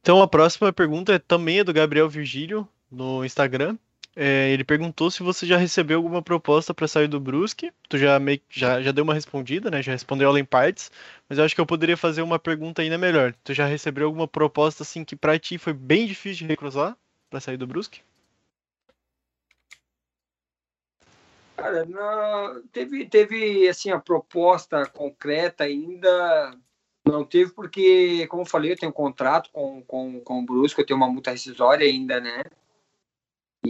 Então 0.00 0.20
a 0.20 0.28
próxima 0.28 0.72
pergunta 0.72 1.14
é, 1.14 1.18
também 1.18 1.60
é 1.60 1.64
do 1.64 1.72
Gabriel 1.72 2.08
Virgílio 2.08 2.68
no 2.90 3.24
Instagram. 3.24 3.76
É, 4.16 4.50
ele 4.50 4.64
perguntou 4.64 5.10
se 5.10 5.22
você 5.22 5.46
já 5.46 5.56
recebeu 5.56 5.98
alguma 5.98 6.20
proposta 6.20 6.74
para 6.74 6.88
sair 6.88 7.06
do 7.06 7.20
Brusque. 7.20 7.72
Tu 7.88 7.98
já, 7.98 8.18
meio, 8.18 8.40
já, 8.50 8.82
já 8.82 8.90
deu 8.90 9.04
uma 9.04 9.14
respondida, 9.14 9.70
né? 9.70 9.80
Já 9.80 9.92
respondeu 9.92 10.28
ela 10.28 10.40
em 10.40 10.44
partes. 10.44 10.90
Mas 11.28 11.38
eu 11.38 11.44
acho 11.44 11.54
que 11.54 11.60
eu 11.60 11.66
poderia 11.66 11.96
fazer 11.96 12.22
uma 12.22 12.38
pergunta 12.38 12.82
ainda 12.82 12.98
melhor. 12.98 13.34
Tu 13.44 13.54
já 13.54 13.66
recebeu 13.66 14.06
alguma 14.06 14.26
proposta 14.26 14.82
assim 14.82 15.04
que 15.04 15.14
pra 15.14 15.38
ti 15.38 15.56
foi 15.56 15.72
bem 15.72 16.06
difícil 16.06 16.46
de 16.46 16.52
recusar 16.52 16.96
para 17.30 17.40
sair 17.40 17.56
do 17.56 17.66
Brusque? 17.66 18.00
Cara, 21.56 21.84
não, 21.84 22.62
teve, 22.68 23.04
teve 23.06 23.68
assim, 23.68 23.90
a 23.90 23.98
proposta 23.98 24.86
concreta 24.86 25.64
ainda 25.64 26.56
não 27.04 27.24
teve, 27.24 27.52
porque, 27.52 28.26
como 28.28 28.42
eu 28.42 28.46
falei, 28.46 28.72
eu 28.72 28.76
tenho 28.76 28.90
um 28.90 28.94
contrato 28.94 29.50
com, 29.52 29.82
com, 29.82 30.20
com 30.20 30.38
o 30.40 30.44
Brusco, 30.46 30.80
eu 30.80 30.86
tenho 30.86 30.96
uma 30.96 31.10
multa 31.10 31.32
rescisória 31.32 31.86
ainda, 31.86 32.20
né? 32.20 32.44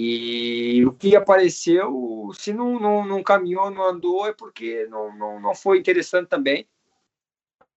E 0.01 0.87
o 0.87 0.93
que 0.93 1.17
apareceu, 1.17 2.31
se 2.33 2.53
não, 2.53 2.79
não, 2.79 3.05
não 3.05 3.21
caminhou, 3.21 3.69
não 3.69 3.83
andou, 3.83 4.29
é 4.29 4.33
porque 4.33 4.87
não, 4.87 5.13
não, 5.17 5.41
não 5.41 5.57
foi 5.57 5.77
interessante 5.77 6.29
também. 6.29 6.69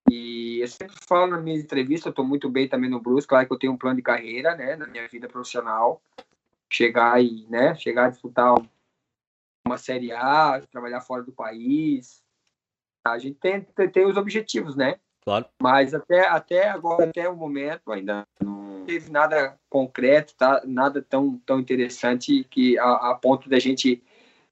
E 0.07 0.59
eu 0.61 0.67
sempre 0.67 0.95
falo 1.07 1.31
na 1.31 1.39
minha 1.39 1.57
entrevista, 1.57 2.09
eu 2.09 2.11
estou 2.11 2.23
muito 2.23 2.47
bem 2.47 2.69
também 2.69 2.91
no 2.91 3.01
Brusco, 3.01 3.29
claro 3.29 3.47
que 3.47 3.53
eu 3.53 3.57
tenho 3.57 3.73
um 3.73 3.77
plano 3.77 3.95
de 3.95 4.03
carreira, 4.03 4.55
né, 4.55 4.75
na 4.75 4.85
minha 4.85 5.07
vida 5.07 5.27
profissional, 5.27 5.99
chegar 6.71 7.23
e, 7.23 7.47
né, 7.49 7.73
chegar 7.73 8.05
a 8.05 8.09
disputar 8.09 8.53
uma 9.65 9.79
Série 9.79 10.11
A, 10.11 10.61
trabalhar 10.71 11.01
fora 11.01 11.23
do 11.23 11.31
país. 11.31 12.23
A 13.03 13.17
gente 13.17 13.39
tem, 13.39 13.61
tem 13.61 14.05
os 14.05 14.15
objetivos, 14.15 14.75
né? 14.75 14.99
Claro. 15.23 15.47
Mas 15.59 15.95
até, 15.95 16.27
até 16.27 16.69
agora, 16.69 17.05
até 17.05 17.27
o 17.27 17.35
momento, 17.35 17.91
ainda 17.91 18.27
não 18.39 18.60
teve 18.81 19.11
nada 19.11 19.57
concreto, 19.69 20.33
tá? 20.35 20.61
nada 20.65 21.01
tão, 21.01 21.37
tão 21.45 21.59
interessante 21.59 22.43
que 22.49 22.77
a, 22.77 23.11
a 23.11 23.15
ponto 23.15 23.49
da 23.49 23.59
gente 23.59 24.01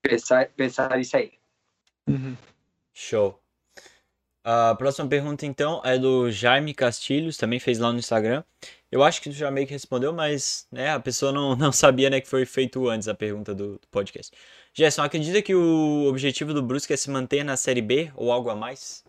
pensar, 0.01 0.49
pensar 0.55 0.99
isso 0.99 1.17
aí. 1.17 1.33
Uhum. 2.07 2.35
Show. 2.93 3.39
A 4.43 4.73
próxima 4.75 5.07
pergunta, 5.07 5.45
então, 5.45 5.81
é 5.83 5.97
do 5.97 6.31
Jaime 6.31 6.73
Castilhos, 6.73 7.37
também 7.37 7.59
fez 7.59 7.77
lá 7.77 7.91
no 7.91 7.99
Instagram. 7.99 8.43
Eu 8.91 9.03
acho 9.03 9.21
que 9.21 9.29
tu 9.29 9.35
já 9.35 9.51
meio 9.51 9.67
que 9.67 9.73
respondeu, 9.73 10.11
mas 10.11 10.65
né, 10.71 10.89
a 10.89 10.99
pessoa 10.99 11.31
não, 11.31 11.55
não 11.55 11.71
sabia 11.71 12.09
né, 12.09 12.19
que 12.19 12.27
foi 12.27 12.45
feito 12.45 12.87
antes 12.89 13.07
a 13.07 13.13
pergunta 13.13 13.53
do, 13.53 13.73
do 13.73 13.87
podcast. 13.91 14.35
Gerson, 14.73 15.03
acredita 15.03 15.41
que 15.41 15.53
o 15.53 16.05
objetivo 16.07 16.53
do 16.53 16.63
Brusque 16.63 16.93
é 16.93 16.97
se 16.97 17.09
manter 17.09 17.43
na 17.43 17.57
Série 17.57 17.81
B 17.81 18.11
ou 18.15 18.31
algo 18.31 18.49
a 18.49 18.55
mais? 18.55 19.03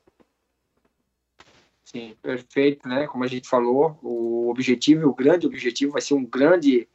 Sim, 1.92 2.14
perfeito, 2.22 2.88
né? 2.88 3.06
Como 3.08 3.24
a 3.24 3.26
gente 3.26 3.48
falou, 3.48 3.98
o 4.00 4.48
objetivo, 4.48 5.08
o 5.08 5.14
grande 5.14 5.46
objetivo 5.46 5.92
vai 5.92 6.00
ser 6.00 6.14
um 6.14 6.24
grande, 6.24 6.88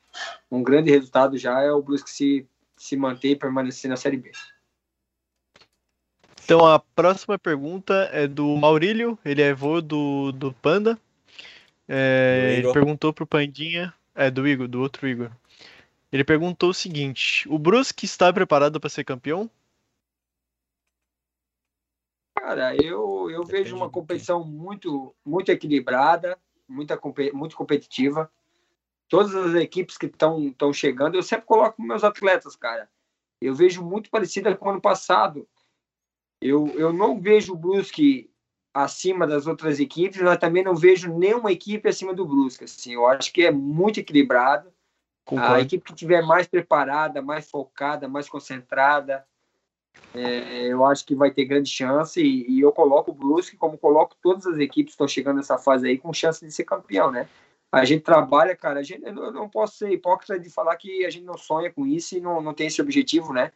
um 0.49 0.63
grande 0.63 0.89
resultado 0.89 1.37
já 1.37 1.61
é 1.61 1.71
o 1.71 1.81
Brusque 1.81 2.09
se, 2.09 2.47
se 2.77 2.95
manter 2.95 3.31
e 3.31 3.35
permanecer 3.35 3.89
na 3.89 3.97
Série 3.97 4.15
B. 4.15 4.31
Então 6.45 6.65
a 6.65 6.79
próxima 6.79 7.37
pergunta 7.37 8.09
é 8.13 8.25
do 8.25 8.55
Maurílio, 8.55 9.19
ele 9.25 9.41
é 9.41 9.49
avô 9.49 9.81
do, 9.81 10.31
do 10.31 10.53
Panda. 10.53 10.97
É, 11.87 12.59
ele 12.59 12.71
perguntou 12.71 13.11
pro 13.11 13.27
Pandinha, 13.27 13.93
é 14.13 14.31
do 14.31 14.47
Igor, 14.47 14.67
do 14.67 14.79
outro 14.79 15.07
Igor. 15.07 15.29
Ele 16.09 16.23
perguntou 16.23 16.69
o 16.69 16.73
seguinte: 16.73 17.45
o 17.49 17.59
Brusque 17.59 18.05
está 18.05 18.31
preparado 18.31 18.79
para 18.79 18.89
ser 18.89 19.03
campeão? 19.03 19.49
Cara, 22.37 22.75
eu, 22.75 23.29
eu 23.31 23.43
vejo 23.43 23.75
uma 23.75 23.89
competição 23.89 24.43
muito, 24.43 25.15
muito 25.25 25.49
equilibrada, 25.51 26.37
muita, 26.67 26.99
muito 27.33 27.55
competitiva. 27.55 28.31
Todas 29.07 29.33
as 29.35 29.55
equipes 29.55 29.97
que 29.97 30.07
estão 30.07 30.73
chegando, 30.73 31.15
eu 31.15 31.23
sempre 31.23 31.45
coloco 31.45 31.81
meus 31.81 32.03
atletas, 32.03 32.55
cara. 32.55 32.89
Eu 33.41 33.53
vejo 33.53 33.83
muito 33.83 34.09
parecida 34.09 34.55
com 34.55 34.67
o 34.67 34.71
ano 34.71 34.81
passado. 34.81 35.47
Eu, 36.41 36.67
eu 36.75 36.91
não 36.91 37.19
vejo 37.19 37.53
o 37.53 37.57
Brusque 37.57 38.29
acima 38.73 39.25
das 39.25 39.47
outras 39.47 39.79
equipes, 39.79 40.21
mas 40.21 40.37
também 40.37 40.63
não 40.63 40.75
vejo 40.75 41.17
nenhuma 41.17 41.51
equipe 41.51 41.87
acima 41.87 42.13
do 42.13 42.25
Brusque. 42.25 42.65
Assim, 42.65 42.93
eu 42.93 43.07
acho 43.07 43.31
que 43.31 43.45
é 43.45 43.51
muito 43.51 43.99
equilibrado. 43.99 44.73
Concordo. 45.23 45.55
A 45.55 45.61
equipe 45.61 45.83
que 45.83 45.93
estiver 45.93 46.21
mais 46.21 46.45
preparada, 46.45 47.21
mais 47.21 47.49
focada, 47.49 48.07
mais 48.07 48.29
concentrada, 48.29 49.25
é, 50.13 50.67
eu 50.67 50.85
acho 50.85 51.05
que 51.05 51.13
vai 51.13 51.29
ter 51.29 51.45
grande 51.45 51.69
chance 51.69 52.21
e, 52.21 52.49
e, 52.49 52.61
eu 52.61 52.71
coloco 52.71 53.11
o 53.11 53.13
Brusque, 53.13 53.57
como 53.57 53.77
coloco 53.77 54.15
todas 54.21 54.45
as 54.45 54.57
equipes 54.57 54.91
que 54.91 54.91
estão 54.91 55.07
chegando 55.07 55.37
nessa 55.37 55.57
fase 55.57 55.87
aí, 55.87 55.97
com 55.97 56.13
chance 56.13 56.45
de 56.45 56.51
ser 56.51 56.63
campeão, 56.63 57.11
né? 57.11 57.27
A 57.71 57.83
gente 57.83 58.03
trabalha, 58.03 58.55
cara, 58.55 58.79
a 58.79 58.83
gente, 58.83 59.03
eu 59.03 59.31
não 59.33 59.49
posso 59.49 59.77
ser 59.77 59.91
hipócrita 59.91 60.39
de 60.39 60.49
falar 60.49 60.77
que 60.77 61.05
a 61.05 61.09
gente 61.09 61.25
não 61.25 61.37
sonha 61.37 61.69
com 61.71 61.85
isso 61.85 62.15
e 62.15 62.21
não, 62.21 62.41
não 62.41 62.53
tem 62.53 62.67
esse 62.67 62.81
objetivo, 62.81 63.33
né? 63.33 63.51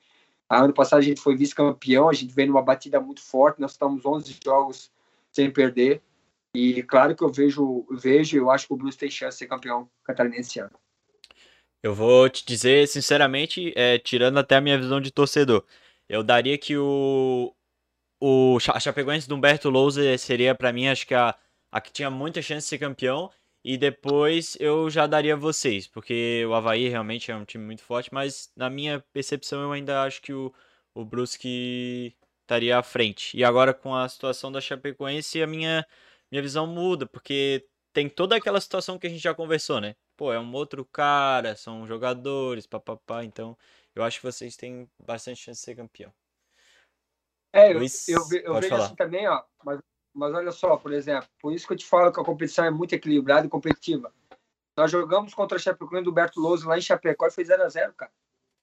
A 0.50 0.64
ano 0.64 0.74
passado 0.74 1.00
a 1.00 1.04
gente 1.04 1.22
foi 1.22 1.38
vice-campeão, 1.38 2.10
a 2.10 2.14
gente 2.14 2.34
veio 2.34 2.50
numa 2.50 2.62
batida 2.62 3.00
muito 3.00 3.22
forte, 3.22 3.62
nós 3.62 3.72
estamos 3.72 4.06
11 4.06 4.38
jogos 4.44 4.92
sem 5.32 5.50
perder. 5.50 6.02
E 6.54 6.82
claro 6.84 7.16
que 7.16 7.24
eu 7.24 7.30
vejo, 7.30 7.86
vejo 7.92 8.36
eu 8.36 8.50
acho 8.50 8.68
que 8.68 8.74
o 8.74 8.76
Blues 8.76 8.96
tem 8.96 9.10
chance 9.10 9.36
de 9.36 9.40
ser 9.40 9.48
campeão 9.48 9.88
catarinense 10.04 10.50
esse 10.50 10.60
ano. 10.60 10.72
Eu 11.82 11.94
vou 11.94 12.28
te 12.30 12.46
dizer, 12.46 12.88
sinceramente, 12.88 13.72
é, 13.76 13.98
tirando 14.00 14.38
até 14.38 14.58
a 14.58 14.62
minha 14.62 14.78
visão 14.78 15.00
de 15.00 15.12
torcedor, 15.12 15.64
eu 16.10 16.24
daria 16.24 16.58
que 16.58 16.76
o, 16.78 17.56
o 18.22 18.58
a 18.74 18.80
Chapecoense 18.80 19.30
do 19.30 19.36
Humberto 19.36 19.70
Lousa 19.70 20.18
seria 20.18 20.56
para 20.56 20.74
mim, 20.74 20.88
acho 20.88 21.08
que 21.08 21.14
a, 21.16 21.36
a 21.72 21.82
que 21.82 21.92
tinha 21.92 22.10
muita 22.10 22.42
chance 22.42 22.66
de 22.66 22.70
ser 22.70 22.80
campeão. 22.80 23.32
E 23.64 23.78
depois 23.78 24.56
eu 24.60 24.90
já 24.90 25.06
daria 25.06 25.36
vocês, 25.36 25.86
porque 25.88 26.46
o 26.48 26.54
Havaí 26.54 26.88
realmente 26.88 27.30
é 27.30 27.36
um 27.36 27.44
time 27.46 27.66
muito 27.66 27.84
forte, 27.84 28.10
mas 28.14 28.52
na 28.56 28.70
minha 28.70 29.02
percepção 29.14 29.62
eu 29.62 29.72
ainda 29.74 30.02
acho 30.04 30.22
que 30.22 30.32
o, 30.34 30.54
o 30.94 31.04
Brusque 31.06 32.16
estaria 32.42 32.78
à 32.78 32.84
frente. 32.84 33.38
E 33.38 33.44
agora 33.44 33.74
com 33.74 33.94
a 33.96 34.08
situação 34.08 34.52
da 34.52 34.62
Chapecoense, 34.62 35.42
a 35.42 35.48
minha, 35.48 35.86
minha 36.32 36.42
visão 36.42 36.66
muda, 36.68 37.06
porque 37.06 37.68
tem 37.94 38.10
toda 38.10 38.36
aquela 38.36 38.62
situação 38.62 38.98
que 38.98 39.08
a 39.08 39.10
gente 39.10 39.22
já 39.22 39.34
conversou, 39.34 39.82
né? 39.82 39.96
Pô, 40.16 40.32
é 40.34 40.40
um 40.40 40.54
outro 40.54 40.86
cara, 40.86 41.56
são 41.56 41.86
jogadores, 41.88 42.66
papapá, 42.68 43.24
então 43.26 43.58
eu 43.96 44.04
acho 44.04 44.20
que 44.20 44.26
vocês 44.26 44.56
têm 44.56 44.90
bastante 45.00 45.42
chance 45.42 45.60
de 45.60 45.66
ser 45.66 45.76
campeão. 45.76 46.14
É, 47.52 47.74
Luiz, 47.74 48.08
eu, 48.08 48.22
eu, 48.32 48.42
eu 48.42 48.54
vejo 48.56 48.70
falar. 48.70 48.86
assim 48.86 48.96
também, 48.96 49.28
ó, 49.28 49.44
mas 49.64 49.80
mas 50.14 50.34
olha 50.34 50.52
só, 50.52 50.76
por 50.76 50.92
exemplo, 50.92 51.30
por 51.40 51.54
isso 51.54 51.68
que 51.68 51.74
eu 51.74 51.78
te 51.78 51.86
falo 51.86 52.12
que 52.12 52.20
a 52.20 52.24
competição 52.24 52.66
é 52.66 52.72
muito 52.72 52.94
equilibrada 52.94 53.48
e 53.48 53.50
competitiva. 53.50 54.14
Nós 54.76 54.92
jogamos 54.92 55.34
contra 55.34 55.58
a 55.58 55.60
Chapecoense 55.60 56.04
do 56.04 56.12
Berto 56.12 56.40
Louso 56.40 56.68
lá 56.68 56.78
em 56.78 56.82
Chapecó 56.82 57.28
e 57.28 57.32
foi 57.32 57.44
0x0, 57.44 57.94
cara. 57.94 58.12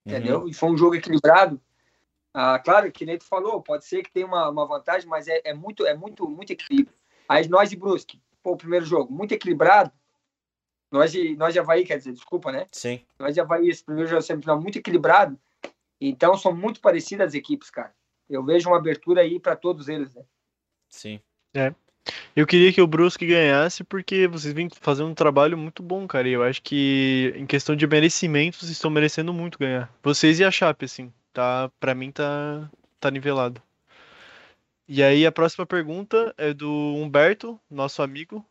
Uhum. 0.05 0.12
Entendeu? 0.12 0.48
E 0.48 0.55
foi 0.55 0.70
um 0.70 0.77
jogo 0.77 0.94
equilibrado. 0.94 1.61
Ah, 2.32 2.59
claro, 2.59 2.90
que 2.93 3.07
nem 3.07 3.16
tu 3.16 3.24
falou, 3.24 3.62
pode 3.62 3.86
ser 3.86 4.03
que 4.03 4.12
tenha 4.12 4.27
uma, 4.27 4.51
uma 4.51 4.66
vantagem, 4.66 5.09
mas 5.09 5.27
é, 5.28 5.40
é, 5.44 5.55
muito, 5.55 5.86
é 5.86 5.94
muito, 5.94 6.28
muito 6.28 6.53
equilíbrio. 6.53 6.94
Aí 7.28 7.48
nós 7.48 7.73
e 7.73 7.77
Brusque, 7.77 8.20
pô, 8.43 8.53
o 8.53 8.57
primeiro 8.57 8.85
jogo, 8.85 9.12
muito 9.12 9.32
equilibrado. 9.32 9.90
Nós 10.90 11.12
de, 11.12 11.36
nós 11.36 11.52
de 11.52 11.58
Havaí, 11.58 11.84
quer 11.84 11.98
dizer, 11.98 12.12
desculpa, 12.12 12.52
né? 12.52 12.66
Sim. 12.70 13.00
Nós 13.18 13.34
de 13.34 13.40
Havaí, 13.40 13.68
esse 13.68 13.84
primeiro 13.84 14.08
jogo 14.08 14.22
semifinal, 14.22 14.60
muito 14.60 14.78
equilibrado. 14.78 15.38
Então, 16.00 16.36
são 16.36 16.54
muito 16.54 16.80
parecidas 16.80 17.28
as 17.28 17.34
equipes, 17.34 17.70
cara. 17.70 17.92
Eu 18.28 18.44
vejo 18.44 18.68
uma 18.68 18.76
abertura 18.76 19.22
aí 19.22 19.40
para 19.40 19.56
todos 19.56 19.88
eles, 19.88 20.14
né? 20.14 20.22
Sim. 20.88 21.20
É. 21.54 21.74
Eu 22.34 22.46
queria 22.46 22.72
que 22.72 22.80
o 22.80 22.86
Brusque 22.86 23.26
ganhasse 23.26 23.82
porque 23.82 24.28
vocês 24.28 24.52
vêm 24.52 24.68
fazendo 24.80 25.08
um 25.08 25.14
trabalho 25.14 25.56
muito 25.56 25.82
bom, 25.82 26.06
cara. 26.06 26.28
E 26.28 26.32
eu 26.32 26.42
acho 26.42 26.62
que 26.62 27.32
em 27.36 27.46
questão 27.46 27.74
de 27.74 27.86
merecimento, 27.86 28.58
vocês 28.58 28.72
estão 28.72 28.90
merecendo 28.90 29.32
muito 29.32 29.58
ganhar. 29.58 29.92
Vocês 30.02 30.38
e 30.38 30.44
a 30.44 30.50
Chape, 30.50 30.84
assim, 30.84 31.12
tá? 31.32 31.70
Para 31.80 31.94
mim 31.94 32.12
tá 32.12 32.70
tá 33.00 33.10
nivelado. 33.10 33.62
E 34.88 35.02
aí 35.02 35.26
a 35.26 35.32
próxima 35.32 35.66
pergunta 35.66 36.32
é 36.38 36.54
do 36.54 36.70
Humberto, 36.70 37.58
nosso 37.68 38.02
amigo. 38.02 38.44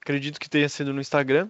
Acredito 0.00 0.38
que 0.38 0.50
tenha 0.50 0.68
sido 0.68 0.92
no 0.92 1.00
Instagram. 1.00 1.48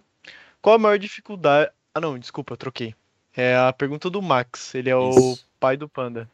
Qual 0.63 0.77
a 0.77 0.79
maior 0.79 0.99
dificuldade? 0.99 1.71
Ah, 1.95 2.01
não, 2.01 2.19
desculpa, 2.19 2.57
troquei. 2.57 2.95
É 3.37 3.57
a 3.57 3.73
pergunta 3.73 4.09
do 4.09 4.23
Max. 4.23 4.75
Ele 4.75 4.91
é 4.91 4.97
o 4.97 5.37
pai 5.59 5.77
do 5.77 5.89
Panda. 5.89 6.31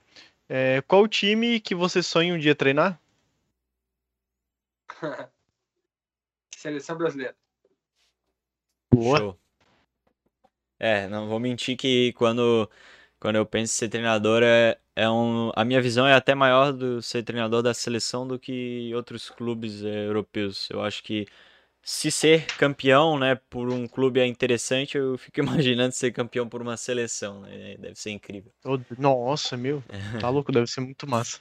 É, 0.49 0.83
qual 0.83 1.07
time 1.09 1.61
que 1.61 1.75
você 1.75 2.03
sonha 2.03 2.35
um 2.35 2.39
dia 2.39 2.55
treinar? 2.55 3.01
Seleção 6.55 6.99
brasileira. 6.99 7.35
Boa. 8.93 9.19
Show. 9.19 9.41
É, 10.79 11.09
não 11.09 11.29
vou 11.29 11.39
mentir 11.39 11.77
que 11.77 12.13
quando, 12.15 12.69
quando 13.19 13.37
eu 13.37 13.47
penso 13.47 13.73
em 13.73 13.77
ser 13.77 13.89
treinador, 13.89 14.43
é, 14.43 14.79
é 14.97 15.09
um, 15.09 15.53
a 15.55 15.65
minha 15.65 15.81
visão 15.81 16.07
é 16.07 16.15
até 16.15 16.35
maior 16.35 16.73
do 16.73 17.01
ser 17.01 17.23
treinador 17.23 17.63
da 17.63 17.73
seleção 17.73 18.27
do 18.27 18.39
que 18.39 18.93
outros 18.95 19.31
clubes 19.31 19.85
é, 19.85 20.07
europeus. 20.07 20.69
Eu 20.71 20.83
acho 20.83 21.03
que 21.03 21.27
se 21.83 22.11
ser 22.11 22.47
campeão, 22.57 23.19
né, 23.19 23.35
por 23.49 23.73
um 23.73 23.89
clube 23.89 24.21
é 24.21 24.27
interessante, 24.27 24.97
eu 24.97 25.17
fico 25.19 25.41
imaginando 25.65 25.93
ser 25.93 26.13
campeão 26.13 26.49
por 26.49 26.63
uma 26.63 26.77
seleção, 26.77 27.41
né? 27.41 27.77
Deve 27.79 27.97
ser 27.97 28.11
incrível. 28.11 28.53
Nossa, 28.99 29.57
meu, 29.57 29.83
tá 30.21 30.29
louco, 30.31 30.53
deve 30.53 30.67
ser 30.67 30.81
muito 30.81 31.07
massa. 31.09 31.41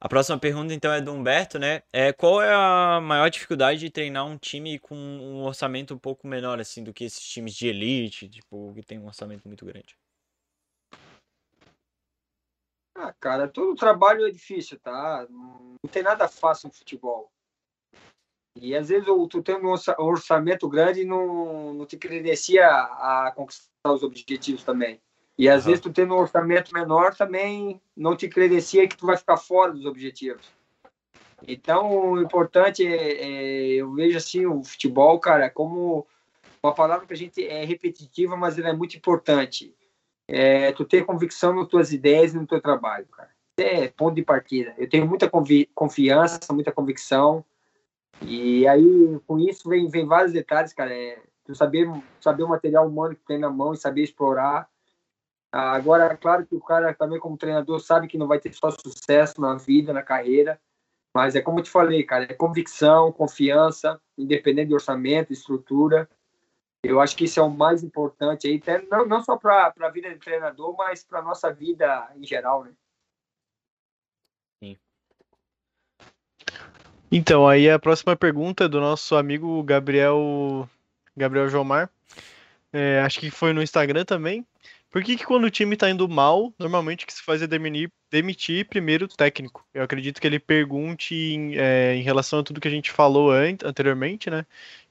A 0.00 0.08
próxima 0.08 0.38
pergunta, 0.38 0.72
então, 0.72 0.92
é 0.92 1.00
do 1.00 1.12
Humberto, 1.12 1.58
né? 1.58 1.82
É, 1.92 2.12
qual 2.12 2.40
é 2.40 2.54
a 2.54 3.00
maior 3.00 3.28
dificuldade 3.28 3.80
de 3.80 3.90
treinar 3.90 4.24
um 4.24 4.38
time 4.38 4.78
com 4.78 4.94
um 4.94 5.42
orçamento 5.42 5.92
um 5.92 5.98
pouco 5.98 6.24
menor, 6.28 6.60
assim, 6.60 6.84
do 6.84 6.92
que 6.92 7.04
esses 7.04 7.20
times 7.20 7.52
de 7.52 7.66
elite, 7.66 8.28
tipo, 8.28 8.72
que 8.74 8.82
tem 8.82 8.96
um 8.96 9.06
orçamento 9.06 9.48
muito 9.48 9.64
grande? 9.64 9.96
Ah, 12.94 13.12
cara, 13.18 13.48
todo 13.48 13.74
trabalho 13.74 14.24
é 14.24 14.30
difícil, 14.30 14.78
tá? 14.78 15.26
Não 15.28 15.76
tem 15.90 16.02
nada 16.04 16.28
fácil 16.28 16.68
no 16.68 16.74
futebol. 16.74 17.32
E 18.56 18.74
às 18.74 18.88
vezes 18.88 19.06
tu 19.30 19.42
tem 19.42 19.56
um 19.56 19.74
orçamento 19.98 20.68
grande 20.68 21.04
não, 21.04 21.74
não 21.74 21.86
te 21.86 21.96
credencia 21.96 22.66
a 22.66 23.32
conquistar 23.34 23.92
os 23.92 24.02
objetivos 24.02 24.64
também. 24.64 25.00
E 25.38 25.48
às 25.48 25.62
uhum. 25.62 25.70
vezes 25.70 25.80
tu 25.80 25.92
tendo 25.92 26.14
um 26.14 26.18
orçamento 26.18 26.74
menor 26.74 27.14
também 27.14 27.80
não 27.96 28.16
te 28.16 28.28
credencia 28.28 28.88
que 28.88 28.96
tu 28.96 29.06
vai 29.06 29.16
ficar 29.16 29.36
fora 29.36 29.72
dos 29.72 29.86
objetivos. 29.86 30.46
Então, 31.46 32.12
o 32.12 32.20
importante 32.20 32.84
é, 32.84 33.12
é 33.12 33.66
eu 33.74 33.92
vejo 33.92 34.18
assim, 34.18 34.44
o 34.46 34.64
futebol, 34.64 35.20
cara, 35.20 35.48
como 35.48 36.04
uma 36.60 36.74
palavra 36.74 37.06
que 37.06 37.12
a 37.12 37.16
gente 37.16 37.46
é 37.46 37.64
repetitiva, 37.64 38.36
mas 38.36 38.58
ela 38.58 38.70
é 38.70 38.72
muito 38.72 38.96
importante. 38.96 39.74
É, 40.26 40.72
tu 40.72 40.84
ter 40.84 41.06
convicção 41.06 41.54
nas 41.54 41.68
tuas 41.68 41.92
ideias 41.92 42.34
e 42.34 42.36
no 42.36 42.46
teu 42.46 42.60
trabalho, 42.60 43.06
cara. 43.06 43.30
É 43.56 43.88
ponto 43.88 44.14
de 44.14 44.22
partida. 44.22 44.74
Eu 44.76 44.88
tenho 44.88 45.06
muita 45.06 45.30
confiança, 45.74 46.40
muita 46.52 46.70
convicção. 46.70 47.44
E 48.22 48.66
aí, 48.66 49.20
com 49.26 49.38
isso, 49.38 49.68
vem, 49.68 49.88
vem 49.88 50.06
vários 50.06 50.32
detalhes, 50.32 50.72
cara. 50.72 50.92
É, 50.94 51.22
tu 51.44 51.54
saber, 51.54 51.88
saber 52.20 52.42
o 52.42 52.48
material 52.48 52.86
humano 52.86 53.14
que 53.14 53.24
tem 53.24 53.38
na 53.38 53.50
mão 53.50 53.72
e 53.72 53.76
saber 53.76 54.02
explorar 54.02 54.68
Agora, 55.50 56.04
é 56.04 56.16
claro 56.16 56.46
que 56.46 56.54
o 56.54 56.60
cara 56.60 56.92
também, 56.92 57.18
como 57.18 57.36
treinador, 57.36 57.80
sabe 57.80 58.06
que 58.06 58.18
não 58.18 58.26
vai 58.26 58.38
ter 58.38 58.52
só 58.52 58.70
sucesso 58.70 59.40
na 59.40 59.54
vida, 59.54 59.92
na 59.92 60.02
carreira. 60.02 60.60
Mas 61.14 61.34
é 61.34 61.40
como 61.40 61.58
eu 61.58 61.62
te 61.62 61.70
falei, 61.70 62.04
cara, 62.04 62.24
é 62.24 62.34
convicção, 62.34 63.10
confiança, 63.10 64.00
independente 64.16 64.68
de 64.68 64.74
orçamento, 64.74 65.32
estrutura. 65.32 66.08
Eu 66.82 67.00
acho 67.00 67.16
que 67.16 67.24
isso 67.24 67.40
é 67.40 67.42
o 67.42 67.50
mais 67.50 67.82
importante 67.82 68.46
aí, 68.46 68.62
não, 68.90 69.06
não 69.06 69.22
só 69.22 69.36
para 69.36 69.72
a 69.80 69.88
vida 69.88 70.10
de 70.10 70.18
treinador, 70.18 70.76
mas 70.76 71.02
para 71.02 71.22
nossa 71.22 71.52
vida 71.52 72.08
em 72.14 72.24
geral, 72.24 72.64
né? 72.64 72.72
Então, 77.10 77.48
aí 77.48 77.70
a 77.70 77.78
próxima 77.78 78.14
pergunta 78.14 78.64
é 78.64 78.68
do 78.68 78.80
nosso 78.80 79.16
amigo 79.16 79.62
Gabriel 79.62 80.68
Gabriel 81.16 81.48
Jomar. 81.48 81.90
É, 82.70 83.00
acho 83.00 83.18
que 83.18 83.30
foi 83.30 83.54
no 83.54 83.62
Instagram 83.62 84.04
também. 84.04 84.46
Por 84.90 85.02
que, 85.02 85.16
que 85.16 85.24
quando 85.24 85.44
o 85.44 85.50
time 85.50 85.76
tá 85.76 85.88
indo 85.88 86.08
mal, 86.08 86.52
normalmente 86.58 87.04
o 87.04 87.06
que 87.06 87.12
se 87.12 87.22
faz 87.22 87.42
é 87.42 87.46
demitir, 87.46 87.90
demitir 88.10 88.66
primeiro 88.68 89.06
o 89.06 89.08
técnico? 89.08 89.66
Eu 89.72 89.82
acredito 89.82 90.20
que 90.20 90.26
ele 90.26 90.38
pergunte 90.38 91.14
em, 91.14 91.56
é, 91.56 91.94
em 91.94 92.02
relação 92.02 92.40
a 92.40 92.42
tudo 92.42 92.60
que 92.60 92.68
a 92.68 92.70
gente 92.70 92.90
falou 92.90 93.30
anteriormente, 93.32 94.30
né? 94.30 94.46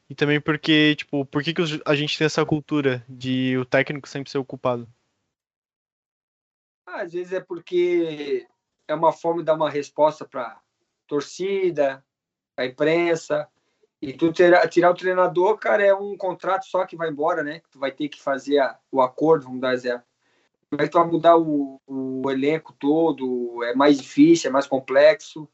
E 0.09 0.15
também 0.15 0.39
porque, 0.39 0.95
tipo, 0.95 1.25
por 1.25 1.43
que, 1.43 1.53
que 1.53 1.61
a 1.85 1.95
gente 1.95 2.17
tem 2.17 2.25
essa 2.25 2.45
cultura 2.45 3.03
de 3.07 3.57
o 3.57 3.65
técnico 3.65 4.07
sempre 4.07 4.29
ser 4.29 4.37
o 4.37 4.45
culpado? 4.45 4.87
Às 6.85 7.13
vezes 7.13 7.33
é 7.33 7.39
porque 7.39 8.47
é 8.87 8.95
uma 8.95 9.11
forma 9.11 9.41
de 9.41 9.45
dar 9.45 9.55
uma 9.55 9.69
resposta 9.69 10.25
para 10.25 10.59
torcida, 11.07 12.03
para 12.55 12.65
imprensa. 12.65 13.47
E 14.01 14.13
tu 14.13 14.31
tirar, 14.31 14.67
tirar 14.67 14.91
o 14.91 14.95
treinador, 14.95 15.57
cara, 15.57 15.83
é 15.83 15.93
um 15.93 16.15
contrato 16.15 16.65
só 16.65 16.85
que 16.85 16.95
vai 16.95 17.09
embora, 17.09 17.43
né? 17.43 17.61
Tu 17.71 17.79
vai 17.79 17.91
ter 17.91 18.09
que 18.09 18.21
fazer 18.21 18.59
a, 18.59 18.77
o 18.91 19.01
acordo, 19.01 19.45
vamos 19.45 19.61
dar 19.61 19.73
exemplo. 19.73 20.03
Como 20.69 20.81
é 20.81 20.85
que 20.85 20.91
tu 20.91 20.99
vai 20.99 21.07
mudar 21.07 21.37
o, 21.37 21.81
o 21.87 22.29
elenco 22.29 22.75
todo? 22.77 23.63
É 23.63 23.73
mais 23.73 23.97
difícil, 23.97 24.49
é 24.49 24.51
mais 24.51 24.67
complexo. 24.67 25.49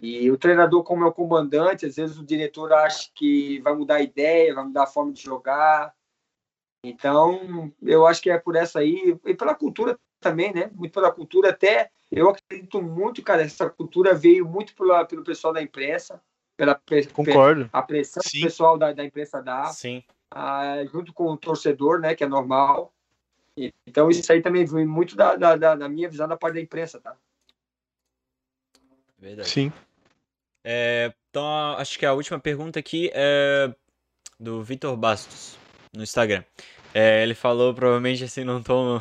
E 0.00 0.30
o 0.30 0.36
treinador, 0.36 0.82
como 0.82 1.04
é 1.04 1.06
o 1.06 1.12
comandante, 1.12 1.86
às 1.86 1.96
vezes 1.96 2.18
o 2.18 2.24
diretor 2.24 2.72
acha 2.72 3.10
que 3.14 3.60
vai 3.60 3.74
mudar 3.74 3.96
a 3.96 4.02
ideia, 4.02 4.54
vai 4.54 4.64
mudar 4.64 4.84
a 4.84 4.88
forma 4.88 5.12
de 5.12 5.22
jogar. 5.22 5.94
Então, 6.82 7.72
eu 7.82 8.06
acho 8.06 8.22
que 8.22 8.30
é 8.30 8.38
por 8.38 8.56
essa 8.56 8.80
aí, 8.80 9.18
e 9.24 9.34
pela 9.34 9.54
cultura 9.54 9.98
também, 10.20 10.52
né? 10.52 10.70
Muito 10.74 10.92
pela 10.92 11.12
cultura, 11.12 11.50
até 11.50 11.90
eu 12.10 12.30
acredito 12.30 12.80
muito, 12.80 13.22
cara, 13.22 13.42
essa 13.42 13.68
cultura 13.68 14.14
veio 14.14 14.46
muito 14.46 14.74
pela, 14.74 15.04
pelo 15.04 15.24
pessoal 15.24 15.52
da 15.52 15.62
imprensa, 15.62 16.22
pela 16.56 16.80
Concordo. 17.12 17.68
a 17.72 17.82
pressão 17.82 18.22
Sim. 18.22 18.30
que 18.30 18.38
o 18.38 18.42
pessoal 18.44 18.78
da, 18.78 18.92
da 18.92 19.04
imprensa 19.04 19.42
dá, 19.42 19.64
Sim. 19.66 20.02
Ah, 20.30 20.84
junto 20.92 21.12
com 21.12 21.26
o 21.26 21.36
torcedor, 21.36 22.00
né? 22.00 22.14
Que 22.14 22.24
é 22.24 22.28
normal. 22.28 22.92
Então, 23.86 24.10
isso 24.10 24.30
aí 24.30 24.42
também 24.42 24.64
vem 24.64 24.84
muito 24.84 25.16
da, 25.16 25.34
da, 25.36 25.56
da, 25.56 25.88
minha 25.88 26.08
visão 26.08 26.28
da 26.28 26.36
parte 26.36 26.54
da 26.56 26.60
imprensa, 26.60 27.00
tá? 27.00 27.16
Verdade. 29.18 29.48
Sim. 29.48 29.72
É, 30.62 31.12
então, 31.30 31.46
acho 31.78 31.98
que 31.98 32.04
a 32.04 32.12
última 32.12 32.38
pergunta 32.38 32.78
aqui 32.78 33.10
é 33.14 33.72
do 34.38 34.62
Vitor 34.62 34.96
Bastos, 34.96 35.58
no 35.94 36.02
Instagram. 36.02 36.44
É, 36.92 37.22
ele 37.22 37.34
falou, 37.34 37.72
provavelmente 37.72 38.24
assim, 38.24 38.44
num 38.44 38.62
tom 38.62 39.00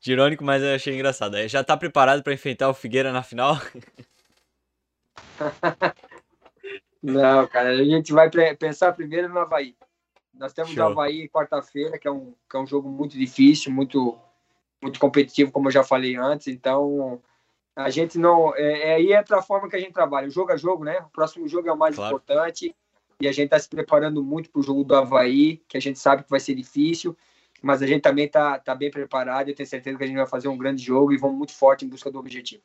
de 0.00 0.12
irônico, 0.12 0.44
mas 0.44 0.62
eu 0.62 0.74
achei 0.74 0.94
engraçado. 0.94 1.36
É, 1.36 1.48
já 1.48 1.64
tá 1.64 1.76
preparado 1.76 2.22
para 2.22 2.32
enfrentar 2.32 2.68
o 2.68 2.74
Figueira 2.74 3.12
na 3.12 3.22
final? 3.22 3.56
Não, 7.02 7.46
cara, 7.46 7.70
a 7.70 7.84
gente 7.84 8.12
vai 8.12 8.30
pensar 8.56 8.92
primeiro 8.92 9.28
no 9.28 9.38
Havaí. 9.38 9.74
Nós 10.34 10.52
temos 10.52 10.72
Show. 10.72 10.84
o 10.84 10.88
Havaí 10.88 11.28
quarta-feira, 11.28 11.98
que, 11.98 12.06
é 12.06 12.10
um, 12.10 12.34
que 12.48 12.56
é 12.56 12.60
um 12.60 12.66
jogo 12.66 12.88
muito 12.88 13.16
difícil, 13.16 13.72
muito, 13.72 14.18
muito 14.82 15.00
competitivo, 15.00 15.50
como 15.50 15.68
eu 15.68 15.72
já 15.72 15.84
falei 15.84 16.16
antes. 16.16 16.48
Então, 16.48 17.20
a 17.74 17.90
gente 17.90 18.18
não. 18.18 18.54
É, 18.56 18.90
é, 18.90 18.94
aí 18.94 19.12
entra 19.12 19.38
a 19.38 19.42
forma 19.42 19.68
que 19.68 19.76
a 19.76 19.80
gente 19.80 19.92
trabalha. 19.92 20.28
O 20.28 20.30
jogo 20.30 20.52
a 20.52 20.56
jogo, 20.56 20.84
né? 20.84 21.00
O 21.00 21.10
próximo 21.10 21.48
jogo 21.48 21.68
é 21.68 21.72
o 21.72 21.78
mais 21.78 21.94
claro. 21.94 22.16
importante. 22.16 22.74
E 23.20 23.26
a 23.26 23.32
gente 23.32 23.46
está 23.46 23.58
se 23.58 23.68
preparando 23.68 24.22
muito 24.22 24.50
para 24.50 24.60
o 24.60 24.62
jogo 24.62 24.84
do 24.84 24.94
Havaí, 24.94 25.56
que 25.68 25.76
a 25.76 25.80
gente 25.80 25.98
sabe 25.98 26.22
que 26.22 26.30
vai 26.30 26.38
ser 26.38 26.54
difícil, 26.54 27.16
mas 27.62 27.82
a 27.82 27.86
gente 27.86 28.02
também 28.02 28.26
está 28.26 28.58
tá 28.58 28.74
bem 28.74 28.90
preparado. 28.90 29.48
Eu 29.48 29.54
tenho 29.54 29.68
certeza 29.68 29.96
que 29.98 30.04
a 30.04 30.06
gente 30.06 30.16
vai 30.16 30.26
fazer 30.26 30.48
um 30.48 30.58
grande 30.58 30.82
jogo 30.82 31.12
e 31.12 31.18
vamos 31.18 31.36
muito 31.36 31.52
forte 31.52 31.84
em 31.84 31.88
busca 31.88 32.10
do 32.10 32.18
objetivo. 32.18 32.62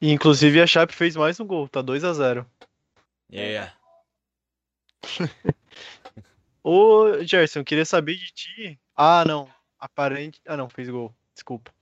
E, 0.00 0.10
inclusive 0.10 0.60
a 0.60 0.66
Chape 0.66 0.94
fez 0.94 1.14
mais 1.14 1.38
um 1.38 1.46
gol, 1.46 1.68
tá 1.68 1.80
2 1.80 2.04
a 2.04 2.12
0 2.12 2.46
Yeah. 3.30 3.72
Ô, 6.62 7.22
Gerson, 7.22 7.64
queria 7.64 7.84
saber 7.84 8.16
de 8.16 8.30
ti. 8.32 8.78
Ah, 8.94 9.24
não. 9.26 9.48
Aparente. 9.78 10.40
Ah, 10.46 10.56
não, 10.56 10.68
fez 10.68 10.88
gol. 10.88 11.14
Desculpa. 11.34 11.72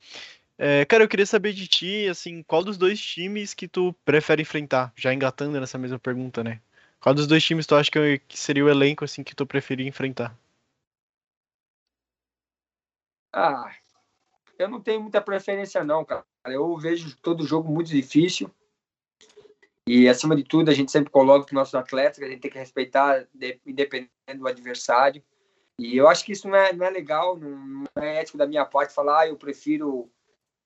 É, 0.56 0.84
cara, 0.84 1.04
eu 1.04 1.08
queria 1.08 1.26
saber 1.26 1.52
de 1.52 1.66
ti, 1.66 2.06
assim, 2.08 2.42
qual 2.42 2.62
dos 2.62 2.78
dois 2.78 3.00
times 3.00 3.52
que 3.52 3.66
tu 3.66 3.94
prefere 4.04 4.42
enfrentar? 4.42 4.92
Já 4.96 5.12
engatando 5.12 5.58
nessa 5.58 5.78
mesma 5.78 5.98
pergunta, 5.98 6.44
né? 6.44 6.60
Qual 7.00 7.14
dos 7.14 7.26
dois 7.26 7.42
times 7.42 7.66
tu 7.66 7.74
acha 7.74 7.90
que, 7.90 8.18
que 8.28 8.38
seria 8.38 8.64
o 8.64 8.68
elenco, 8.68 9.04
assim, 9.04 9.24
que 9.24 9.34
tu 9.34 9.46
preferia 9.46 9.88
enfrentar? 9.88 10.36
Ah, 13.32 13.70
eu 14.58 14.68
não 14.68 14.80
tenho 14.80 15.00
muita 15.00 15.20
preferência, 15.20 15.84
não, 15.84 16.04
cara. 16.04 16.24
Eu 16.46 16.76
vejo 16.76 17.16
todo 17.22 17.46
jogo 17.46 17.70
muito 17.70 17.90
difícil. 17.90 18.50
E, 19.86 20.08
acima 20.08 20.36
de 20.36 20.44
tudo, 20.44 20.70
a 20.70 20.74
gente 20.74 20.92
sempre 20.92 21.10
coloca 21.10 21.46
que 21.46 21.54
nossos 21.54 21.74
atletas, 21.74 22.22
a 22.22 22.28
gente 22.28 22.40
tem 22.40 22.50
que 22.50 22.58
respeitar, 22.58 23.26
independente 23.66 24.10
do 24.38 24.46
adversário. 24.46 25.22
E 25.78 25.96
eu 25.96 26.06
acho 26.08 26.24
que 26.24 26.32
isso 26.32 26.46
não 26.46 26.56
é, 26.56 26.72
não 26.72 26.84
é 26.84 26.90
legal, 26.90 27.36
não, 27.38 27.50
não 27.56 28.02
é 28.02 28.20
ético 28.20 28.36
da 28.36 28.46
minha 28.46 28.64
parte 28.64 28.92
falar, 28.92 29.20
ah, 29.20 29.28
eu 29.28 29.36
prefiro 29.36 30.10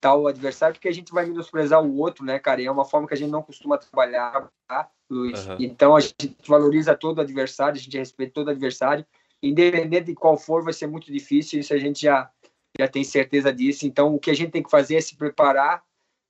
tal 0.00 0.26
adversário, 0.26 0.74
porque 0.74 0.88
a 0.88 0.92
gente 0.92 1.12
vai 1.12 1.24
menosprezar 1.24 1.82
o 1.82 1.96
outro, 1.96 2.24
né, 2.24 2.38
cara? 2.38 2.60
E 2.60 2.66
é 2.66 2.70
uma 2.70 2.84
forma 2.84 3.08
que 3.08 3.14
a 3.14 3.16
gente 3.16 3.30
não 3.30 3.42
costuma 3.42 3.78
trabalhar, 3.78 4.50
tá, 4.68 4.90
Luiz? 5.08 5.46
Uhum. 5.46 5.56
Então 5.58 5.96
a 5.96 6.00
gente 6.00 6.36
valoriza 6.46 6.94
todo 6.94 7.22
adversário, 7.22 7.78
a 7.78 7.82
gente 7.82 7.96
respeita 7.96 8.34
todo 8.34 8.50
adversário, 8.50 9.06
independente 9.42 10.06
de 10.06 10.14
qual 10.14 10.36
for, 10.36 10.62
vai 10.62 10.74
ser 10.74 10.88
muito 10.88 11.10
difícil, 11.10 11.60
isso 11.60 11.72
a 11.72 11.78
gente 11.78 12.02
já, 12.02 12.30
já 12.78 12.88
tem 12.88 13.04
certeza 13.04 13.52
disso. 13.52 13.86
Então 13.86 14.14
o 14.14 14.18
que 14.18 14.30
a 14.30 14.34
gente 14.34 14.50
tem 14.50 14.62
que 14.62 14.70
fazer 14.70 14.96
é 14.96 15.00
se 15.00 15.16
preparar, 15.16 15.82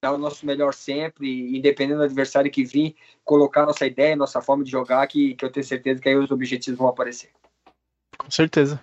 dar 0.03 0.13
o 0.13 0.19
nosso 0.19 0.45
melhor 0.45 0.75
sempre, 0.75 1.57
independente 1.57 1.97
do 1.97 2.03
adversário 2.03 2.51
que 2.51 2.65
vir, 2.65 2.95
colocar 3.25 3.65
nossa 3.65 3.87
ideia, 3.87 4.15
nossa 4.15 4.43
forma 4.43 4.65
de 4.65 4.71
jogar, 4.71 5.07
que, 5.07 5.35
que 5.35 5.45
eu 5.45 5.51
tenho 5.51 5.65
certeza 5.65 6.01
que 6.01 6.09
aí 6.09 6.17
os 6.17 6.31
objetivos 6.31 6.79
vão 6.79 6.89
aparecer. 6.89 7.31
Com 8.19 8.31
certeza. 8.31 8.81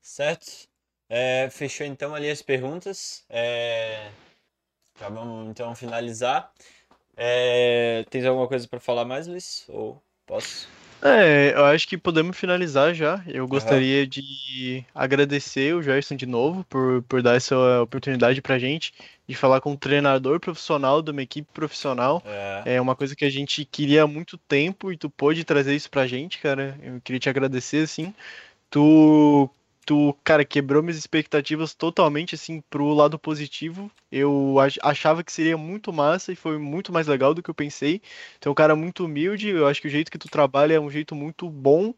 Certo. 0.00 0.68
É, 1.08 1.48
fechou 1.50 1.86
então 1.86 2.14
ali 2.14 2.30
as 2.30 2.40
perguntas. 2.40 3.24
É, 3.28 4.10
já 4.98 5.08
vamos 5.08 5.50
então 5.50 5.74
finalizar. 5.74 6.52
É, 7.16 8.04
tens 8.08 8.24
alguma 8.24 8.48
coisa 8.48 8.66
para 8.66 8.80
falar 8.80 9.04
mais, 9.04 9.26
Luiz? 9.26 9.64
Ou 9.68 10.02
posso? 10.26 10.68
É, 11.04 11.52
eu 11.56 11.64
acho 11.64 11.88
que 11.88 11.98
podemos 11.98 12.36
finalizar 12.36 12.94
já. 12.94 13.22
Eu 13.26 13.48
gostaria 13.48 14.02
uhum. 14.02 14.08
de 14.08 14.84
agradecer 14.94 15.74
o 15.74 15.82
Gerson 15.82 16.14
de 16.14 16.26
novo 16.26 16.64
por, 16.64 17.02
por 17.02 17.20
dar 17.20 17.34
essa 17.34 17.82
oportunidade 17.82 18.40
pra 18.40 18.58
gente 18.58 18.94
de 19.26 19.34
falar 19.34 19.60
com 19.60 19.72
um 19.72 19.76
treinador 19.76 20.38
profissional 20.38 21.02
de 21.02 21.10
uma 21.10 21.22
equipe 21.22 21.48
profissional. 21.52 22.22
É. 22.24 22.76
é 22.76 22.80
uma 22.80 22.94
coisa 22.94 23.16
que 23.16 23.24
a 23.24 23.30
gente 23.30 23.64
queria 23.64 24.04
há 24.04 24.06
muito 24.06 24.38
tempo 24.38 24.92
e 24.92 24.96
tu 24.96 25.10
pôde 25.10 25.42
trazer 25.42 25.74
isso 25.74 25.90
pra 25.90 26.06
gente, 26.06 26.38
cara. 26.38 26.78
Eu 26.80 27.00
queria 27.00 27.18
te 27.18 27.28
agradecer, 27.28 27.82
assim. 27.82 28.14
Tu 28.70 29.50
tu, 29.84 30.16
cara, 30.24 30.44
quebrou 30.44 30.82
minhas 30.82 30.96
expectativas 30.96 31.74
totalmente, 31.74 32.34
assim, 32.34 32.62
pro 32.70 32.92
lado 32.94 33.18
positivo. 33.18 33.90
Eu 34.10 34.56
achava 34.82 35.22
que 35.24 35.32
seria 35.32 35.56
muito 35.56 35.92
massa 35.92 36.32
e 36.32 36.36
foi 36.36 36.58
muito 36.58 36.92
mais 36.92 37.06
legal 37.06 37.34
do 37.34 37.42
que 37.42 37.50
eu 37.50 37.54
pensei. 37.54 38.00
Então, 38.38 38.50
é 38.50 38.52
um 38.52 38.54
cara 38.54 38.76
muito 38.76 39.04
humilde, 39.04 39.48
eu 39.48 39.66
acho 39.66 39.80
que 39.80 39.88
o 39.88 39.90
jeito 39.90 40.10
que 40.10 40.18
tu 40.18 40.28
trabalha 40.28 40.74
é 40.74 40.80
um 40.80 40.90
jeito 40.90 41.14
muito 41.14 41.48
bom. 41.48 41.94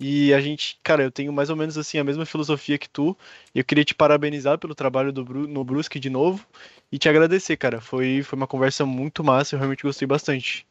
E 0.00 0.32
a 0.32 0.40
gente, 0.40 0.78
cara, 0.82 1.02
eu 1.02 1.10
tenho 1.10 1.32
mais 1.32 1.50
ou 1.50 1.56
menos 1.56 1.76
assim 1.76 1.98
a 1.98 2.04
mesma 2.04 2.24
filosofia 2.24 2.78
que 2.78 2.88
tu. 2.88 3.16
E 3.54 3.58
eu 3.58 3.64
queria 3.64 3.84
te 3.84 3.94
parabenizar 3.94 4.58
pelo 4.58 4.74
trabalho 4.74 5.12
do 5.12 5.24
Bru 5.24 5.48
no 5.48 5.64
Brusque 5.64 5.98
de 5.98 6.08
novo 6.10 6.46
e 6.92 6.98
te 6.98 7.08
agradecer, 7.08 7.56
cara. 7.56 7.80
Foi, 7.80 8.22
foi 8.22 8.36
uma 8.36 8.46
conversa 8.46 8.86
muito 8.86 9.24
massa, 9.24 9.54
eu 9.54 9.58
realmente 9.58 9.82
gostei 9.82 10.06
bastante. 10.06 10.66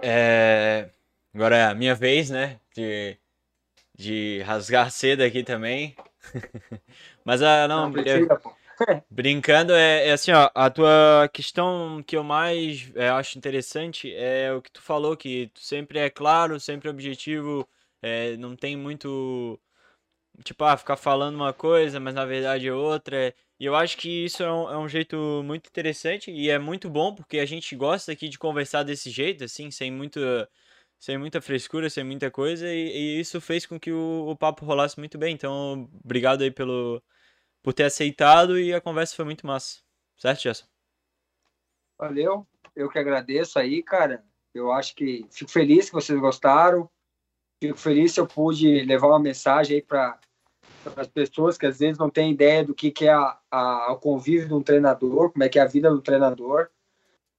É... 0.00 0.90
Agora 1.34 1.56
é 1.56 1.64
a 1.64 1.74
minha 1.74 1.94
vez, 1.94 2.30
né? 2.30 2.60
De, 2.74 3.16
de 3.94 4.42
rasgar 4.42 4.90
cedo 4.90 5.22
aqui 5.22 5.42
também. 5.42 5.96
Mas 7.24 7.42
ah, 7.42 7.66
não, 7.66 7.90
não 7.90 8.02
eu, 8.02 8.28
brincando, 9.10 9.72
é, 9.72 10.08
é, 10.08 10.12
assim, 10.12 10.32
ó, 10.32 10.50
a 10.54 10.70
tua 10.70 11.28
questão 11.32 12.02
que 12.06 12.16
eu 12.16 12.24
mais 12.24 12.90
é, 12.94 13.08
acho 13.08 13.38
interessante 13.38 14.12
é 14.14 14.52
o 14.52 14.62
que 14.62 14.70
tu 14.70 14.82
falou, 14.82 15.16
que 15.16 15.50
tu 15.54 15.60
sempre 15.60 15.98
é 15.98 16.10
claro, 16.10 16.60
sempre 16.60 16.88
objetivo, 16.88 17.68
é, 18.02 18.36
não 18.36 18.56
tem 18.56 18.76
muito, 18.76 19.58
tipo, 20.44 20.64
ah, 20.64 20.76
ficar 20.76 20.96
falando 20.96 21.36
uma 21.36 21.52
coisa, 21.52 22.00
mas 22.00 22.14
na 22.14 22.24
verdade 22.24 22.68
é 22.68 22.72
outra. 22.72 23.34
E 23.58 23.64
eu 23.64 23.76
acho 23.76 23.96
que 23.96 24.24
isso 24.26 24.42
é 24.42 24.52
um, 24.52 24.70
é 24.70 24.78
um 24.78 24.88
jeito 24.88 25.42
muito 25.44 25.68
interessante 25.68 26.30
e 26.30 26.50
é 26.50 26.58
muito 26.58 26.90
bom, 26.90 27.14
porque 27.14 27.38
a 27.38 27.46
gente 27.46 27.74
gosta 27.76 28.12
aqui 28.12 28.28
de 28.28 28.38
conversar 28.38 28.82
desse 28.82 29.10
jeito, 29.10 29.44
assim, 29.44 29.70
sem 29.70 29.90
muito 29.90 30.20
sem 31.02 31.18
muita 31.18 31.42
frescura, 31.42 31.90
sem 31.90 32.04
muita 32.04 32.30
coisa, 32.30 32.72
e, 32.72 33.16
e 33.16 33.20
isso 33.20 33.40
fez 33.40 33.66
com 33.66 33.78
que 33.78 33.90
o, 33.90 34.28
o, 34.28 34.36
papo 34.36 34.64
rolasse 34.64 34.96
muito 35.00 35.18
bem. 35.18 35.34
Então, 35.34 35.90
obrigado 36.04 36.42
aí 36.42 36.50
pelo, 36.52 37.02
por 37.60 37.72
ter 37.72 37.82
aceitado 37.82 38.56
e 38.56 38.72
a 38.72 38.80
conversa 38.80 39.16
foi 39.16 39.24
muito 39.24 39.44
massa. 39.44 39.80
Certo, 40.16 40.42
Gerson? 40.42 40.64
Valeu. 41.98 42.46
Eu 42.76 42.88
que 42.88 43.00
agradeço 43.00 43.58
aí, 43.58 43.82
cara. 43.82 44.24
Eu 44.54 44.70
acho 44.70 44.94
que 44.94 45.26
fico 45.28 45.50
feliz 45.50 45.86
que 45.86 45.94
vocês 45.94 46.16
gostaram. 46.20 46.88
Fico 47.60 47.76
feliz 47.76 48.12
se 48.12 48.20
eu 48.20 48.26
pude 48.28 48.84
levar 48.84 49.08
uma 49.08 49.18
mensagem 49.18 49.78
aí 49.78 49.82
para 49.82 50.20
as 50.94 51.08
pessoas 51.08 51.58
que 51.58 51.66
às 51.66 51.80
vezes 51.80 51.98
não 51.98 52.10
têm 52.10 52.30
ideia 52.30 52.64
do 52.64 52.76
que, 52.76 52.92
que 52.92 53.06
é 53.06 53.12
a, 53.12 53.40
a, 53.50 53.92
o 53.92 53.98
convívio 53.98 54.46
de 54.46 54.54
um 54.54 54.62
treinador, 54.62 55.32
como 55.32 55.42
é 55.42 55.48
que 55.48 55.58
é 55.58 55.62
a 55.62 55.66
vida 55.66 55.90
do 55.90 56.00
treinador. 56.00 56.70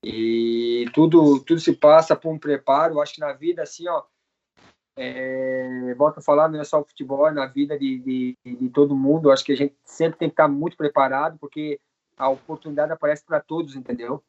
E 0.03 0.85
tudo, 0.93 1.39
tudo 1.39 1.59
se 1.59 1.73
passa 1.73 2.15
por 2.15 2.31
um 2.31 2.37
preparo. 2.37 2.99
Acho 2.99 3.13
que 3.13 3.21
na 3.21 3.31
vida, 3.31 3.63
assim, 3.63 3.87
ó, 3.87 4.03
é, 4.95 5.93
volto 5.95 6.19
a 6.19 6.21
falar, 6.21 6.49
não 6.49 6.59
é 6.59 6.63
só 6.63 6.81
o 6.81 6.85
futebol, 6.85 7.27
é 7.27 7.31
na 7.31 7.45
vida 7.45 7.79
de, 7.79 7.99
de, 7.99 8.37
de 8.45 8.69
todo 8.69 8.95
mundo. 8.95 9.31
Acho 9.31 9.45
que 9.45 9.53
a 9.53 9.57
gente 9.57 9.75
sempre 9.85 10.19
tem 10.19 10.29
que 10.29 10.33
estar 10.33 10.47
muito 10.47 10.75
preparado, 10.75 11.37
porque 11.39 11.79
a 12.17 12.29
oportunidade 12.29 12.91
aparece 12.91 13.23
para 13.25 13.39
todos, 13.39 13.75
entendeu? 13.75 14.21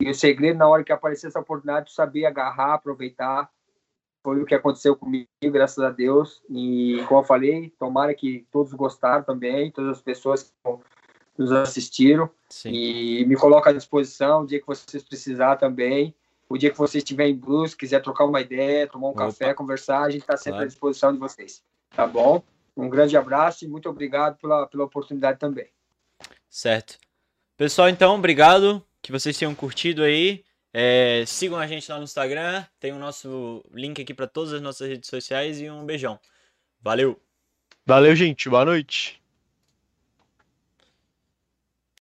E 0.00 0.10
o 0.10 0.14
segredo, 0.14 0.58
na 0.58 0.68
hora 0.68 0.84
que 0.84 0.92
aparecer 0.92 1.28
essa 1.28 1.40
oportunidade, 1.40 1.86
tu 1.86 1.92
saber 1.92 2.26
agarrar, 2.26 2.74
aproveitar. 2.74 3.50
Foi 4.22 4.42
o 4.42 4.44
que 4.44 4.54
aconteceu 4.54 4.96
comigo, 4.96 5.28
graças 5.44 5.82
a 5.82 5.90
Deus. 5.90 6.42
E, 6.50 7.02
como 7.08 7.20
eu 7.20 7.24
falei, 7.24 7.72
tomara 7.78 8.12
que 8.12 8.46
todos 8.50 8.72
gostaram 8.72 9.22
também, 9.22 9.70
todas 9.70 9.98
as 9.98 10.02
pessoas 10.02 10.42
que 10.42 11.40
nos 11.40 11.52
assistiram. 11.52 12.28
Sim. 12.48 12.70
E 12.70 13.24
me 13.26 13.36
coloco 13.36 13.68
à 13.68 13.72
disposição 13.72 14.42
o 14.42 14.46
dia 14.46 14.60
que 14.60 14.66
vocês 14.66 15.02
precisar 15.02 15.56
também. 15.56 16.14
O 16.48 16.56
dia 16.56 16.70
que 16.70 16.78
você 16.78 16.98
estiver 16.98 17.26
em 17.26 17.34
Blues, 17.34 17.74
quiser 17.74 18.00
trocar 18.00 18.24
uma 18.24 18.40
ideia, 18.40 18.86
tomar 18.86 19.08
um 19.08 19.10
Opa. 19.10 19.26
café, 19.26 19.52
conversar, 19.52 20.02
a 20.02 20.10
gente 20.10 20.20
está 20.22 20.36
sempre 20.36 20.52
claro. 20.52 20.64
à 20.64 20.68
disposição 20.68 21.12
de 21.12 21.18
vocês. 21.18 21.62
Tá 21.90 22.06
bom? 22.06 22.42
Um 22.76 22.88
grande 22.88 23.16
abraço 23.16 23.64
e 23.64 23.68
muito 23.68 23.88
obrigado 23.88 24.36
pela, 24.36 24.66
pela 24.66 24.84
oportunidade 24.84 25.38
também. 25.38 25.66
Certo. 26.48 26.98
Pessoal, 27.56 27.88
então, 27.88 28.14
obrigado. 28.14 28.84
Que 29.02 29.10
vocês 29.10 29.36
tenham 29.36 29.54
curtido 29.54 30.02
aí. 30.02 30.44
É, 30.72 31.24
sigam 31.26 31.58
a 31.58 31.66
gente 31.66 31.90
lá 31.90 31.98
no 31.98 32.04
Instagram. 32.04 32.64
Tem 32.78 32.92
o 32.92 32.98
nosso 32.98 33.64
link 33.72 34.00
aqui 34.00 34.12
para 34.12 34.26
todas 34.26 34.52
as 34.52 34.60
nossas 34.60 34.88
redes 34.88 35.08
sociais. 35.08 35.60
E 35.60 35.70
um 35.70 35.84
beijão. 35.84 36.18
Valeu. 36.80 37.20
Valeu, 37.84 38.14
gente. 38.14 38.48
Boa 38.48 38.64
noite. 38.64 39.20